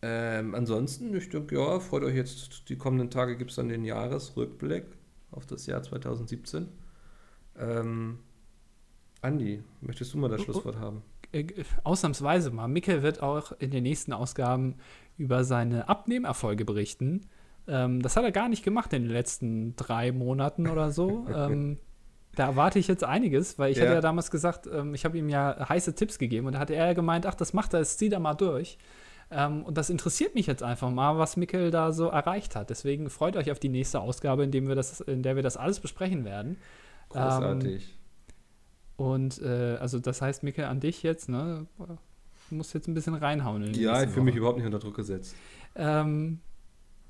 Ähm, 0.02 0.54
ansonsten, 0.54 1.14
ich 1.16 1.30
denke, 1.30 1.54
ja, 1.56 1.80
freut 1.80 2.02
euch 2.04 2.14
jetzt, 2.16 2.68
die 2.68 2.76
kommenden 2.76 3.10
Tage 3.10 3.36
gibt 3.36 3.50
es 3.50 3.56
dann 3.56 3.68
den 3.68 3.84
Jahresrückblick 3.84 4.84
auf 5.30 5.46
das 5.46 5.66
Jahr 5.66 5.82
2017. 5.82 6.68
Ähm, 7.58 8.18
Andi, 9.24 9.62
möchtest 9.80 10.14
du 10.14 10.18
mal 10.18 10.28
das 10.28 10.40
Oh, 10.40 10.42
oh. 10.42 10.52
Schlusswort 10.52 10.76
haben? 10.78 11.02
Äh, 11.32 11.46
ausnahmsweise 11.82 12.50
mal. 12.50 12.68
Mikkel 12.68 13.02
wird 13.02 13.22
auch 13.22 13.52
in 13.58 13.70
den 13.70 13.82
nächsten 13.82 14.12
Ausgaben 14.12 14.76
über 15.16 15.44
seine 15.44 15.88
Abnehmerfolge 15.88 16.64
berichten. 16.64 17.22
Ähm, 17.66 18.02
das 18.02 18.16
hat 18.16 18.24
er 18.24 18.32
gar 18.32 18.48
nicht 18.48 18.62
gemacht 18.64 18.92
in 18.92 19.02
den 19.02 19.10
letzten 19.12 19.74
drei 19.76 20.12
Monaten 20.12 20.68
oder 20.68 20.90
so. 20.90 21.26
ähm, 21.34 21.78
da 22.36 22.46
erwarte 22.46 22.78
ich 22.78 22.88
jetzt 22.88 23.04
einiges, 23.04 23.58
weil 23.58 23.70
ich 23.72 23.78
Ja. 23.78 23.84
hatte 23.84 23.94
ja 23.94 24.00
damals 24.00 24.30
gesagt, 24.30 24.68
ähm, 24.72 24.94
ich 24.94 25.04
habe 25.04 25.16
ihm 25.16 25.28
ja 25.28 25.68
heiße 25.68 25.94
Tipps 25.94 26.18
gegeben 26.18 26.46
und 26.48 26.54
da 26.54 26.58
hatte 26.58 26.74
er 26.74 26.86
ja 26.88 26.92
gemeint, 26.92 27.26
ach, 27.26 27.34
das 27.34 27.52
macht 27.52 27.72
er, 27.74 27.78
das 27.80 27.96
zieht 27.96 28.12
er 28.12 28.20
mal 28.20 28.34
durch. 28.34 28.76
Ähm, 29.30 29.62
und 29.64 29.78
das 29.78 29.88
interessiert 29.88 30.34
mich 30.34 30.46
jetzt 30.46 30.62
einfach 30.62 30.90
mal, 30.90 31.16
was 31.16 31.36
Mikkel 31.36 31.70
da 31.70 31.92
so 31.92 32.08
erreicht 32.08 32.54
hat. 32.56 32.68
Deswegen 32.70 33.08
freut 33.08 33.36
euch 33.36 33.50
auf 33.50 33.58
die 33.58 33.70
nächste 33.70 34.00
Ausgabe, 34.00 34.44
in, 34.44 34.50
dem 34.50 34.68
wir 34.68 34.74
das, 34.74 35.00
in 35.00 35.22
der 35.22 35.34
wir 35.36 35.42
das 35.42 35.56
alles 35.56 35.80
besprechen 35.80 36.24
werden. 36.24 36.58
Großartig. 37.08 37.93
Und 38.96 39.40
äh, 39.42 39.76
also 39.80 39.98
das 39.98 40.22
heißt, 40.22 40.42
Mikkel, 40.42 40.64
an 40.66 40.80
dich 40.80 41.02
jetzt, 41.02 41.28
ne? 41.28 41.66
Du 42.50 42.54
musst 42.56 42.74
jetzt 42.74 42.86
ein 42.88 42.94
bisschen 42.94 43.14
reinhauen. 43.14 43.74
Ja, 43.74 44.02
ich 44.02 44.10
fühle 44.10 44.26
mich 44.26 44.36
überhaupt 44.36 44.58
nicht 44.58 44.66
unter 44.66 44.78
Druck 44.78 44.94
gesetzt. 44.94 45.34
Ähm, 45.74 46.40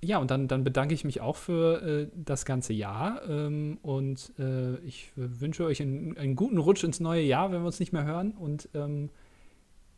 ja, 0.02 0.18
und 0.18 0.30
dann, 0.30 0.48
dann 0.48 0.64
bedanke 0.64 0.94
ich 0.94 1.04
mich 1.04 1.20
auch 1.20 1.36
für 1.36 1.82
äh, 1.82 2.08
das 2.14 2.44
ganze 2.44 2.72
Jahr 2.72 3.22
ähm, 3.28 3.78
und 3.82 4.32
äh, 4.38 4.76
ich 4.78 5.12
wünsche 5.16 5.64
euch 5.64 5.80
einen, 5.82 6.16
einen 6.16 6.36
guten 6.36 6.58
Rutsch 6.58 6.84
ins 6.84 7.00
neue 7.00 7.22
Jahr, 7.22 7.52
wenn 7.52 7.62
wir 7.62 7.66
uns 7.66 7.80
nicht 7.80 7.92
mehr 7.92 8.04
hören 8.04 8.32
und 8.32 8.68
ähm, 8.74 9.10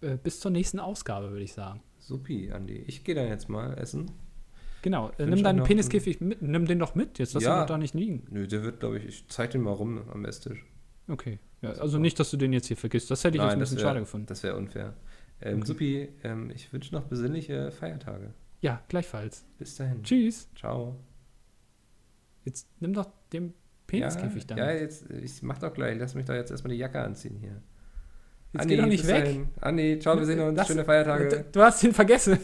äh, 0.01 0.17
bis 0.17 0.41
zur 0.41 0.51
nächsten 0.51 0.79
Ausgabe, 0.81 1.31
würde 1.31 1.43
ich 1.43 1.53
sagen. 1.53 1.83
Supi, 1.99 2.53
Andi. 2.53 2.85
Ich 2.87 3.03
gehe 3.05 3.15
dann 3.15 3.29
jetzt 3.29 3.49
mal 3.49 3.75
essen. 3.79 4.11
Genau, 4.83 5.11
äh, 5.19 5.27
nimm 5.27 5.43
deinen 5.43 5.65
Peniskäfig 5.65 6.21
mit, 6.21 6.41
nimm 6.41 6.67
den 6.67 6.79
doch 6.79 6.95
mit, 6.95 7.19
jetzt 7.19 7.35
lass 7.35 7.43
Ja. 7.43 7.57
ihn 7.57 7.61
doch 7.63 7.67
da 7.67 7.79
nicht 7.79 7.95
liegen. 7.95 8.27
Nö, 8.31 8.47
der 8.47 8.63
wird, 8.63 8.79
glaube 8.81 8.99
ich, 8.99 9.05
ich 9.07 9.29
zeige 9.29 9.53
den 9.53 9.63
mal 9.63 9.73
rum 9.73 10.03
am 10.13 10.25
Esstisch. 10.25 10.65
Okay, 11.09 11.39
ja, 11.63 11.71
also 11.73 11.99
nicht, 11.99 12.19
dass 12.21 12.31
du 12.31 12.37
den 12.37 12.53
jetzt 12.53 12.67
hier 12.67 12.77
vergisst, 12.77 13.11
das 13.11 13.25
hätte 13.25 13.37
ich 13.39 13.43
jetzt 13.43 13.53
ein 13.53 13.61
das 13.61 13.71
bisschen 13.71 13.83
wär- 13.83 13.89
schade 13.91 14.01
gefunden. 14.01 14.27
Das 14.27 14.43
wäre 14.43 14.57
unfair. 14.57 14.95
Ähm, 15.41 15.59
Okay. 15.59 15.67
Supi, 15.67 16.09
ähm, 16.25 16.51
ich 16.55 16.73
wünsche 16.73 16.95
noch 16.95 17.05
besinnliche 17.05 17.71
Feiertage. 17.71 18.33
Ja, 18.63 18.83
gleichfalls. 18.89 19.45
Bis 19.59 19.75
dahin. 19.77 20.03
Tschüss. 20.03 20.49
Ciao. 20.57 20.97
Jetzt 22.45 22.69
nimm 22.81 22.93
doch 22.95 23.09
den 23.33 23.53
Peniskäfig 23.87 24.43
ja, 24.45 24.49
dann. 24.49 24.59
Ja, 24.59 24.71
jetzt, 24.73 25.11
ich 25.11 25.43
mach 25.43 25.59
doch 25.59 25.73
gleich. 25.75 25.99
Lass 25.99 26.15
mich 26.15 26.25
doch 26.25 26.35
jetzt 26.35 26.51
erstmal 26.51 26.73
die 26.73 26.79
Jacke 26.79 27.01
anziehen 27.01 27.37
hier. 27.39 27.61
Jetzt 28.53 28.69
geh 28.69 28.77
doch 28.77 28.87
nicht 28.87 29.07
weg. 29.07 29.25
dahin. 29.25 29.49
Anni, 29.61 29.99
ciao, 29.99 30.17
wir 30.17 30.25
sehen 30.25 30.41
uns. 30.41 30.57
Lass- 30.57 30.67
Schöne 30.69 30.85
Feiertage. 30.85 31.45
Du 31.53 31.61
hast 31.61 31.83
ihn 31.85 31.93
vergessen. 31.93 32.39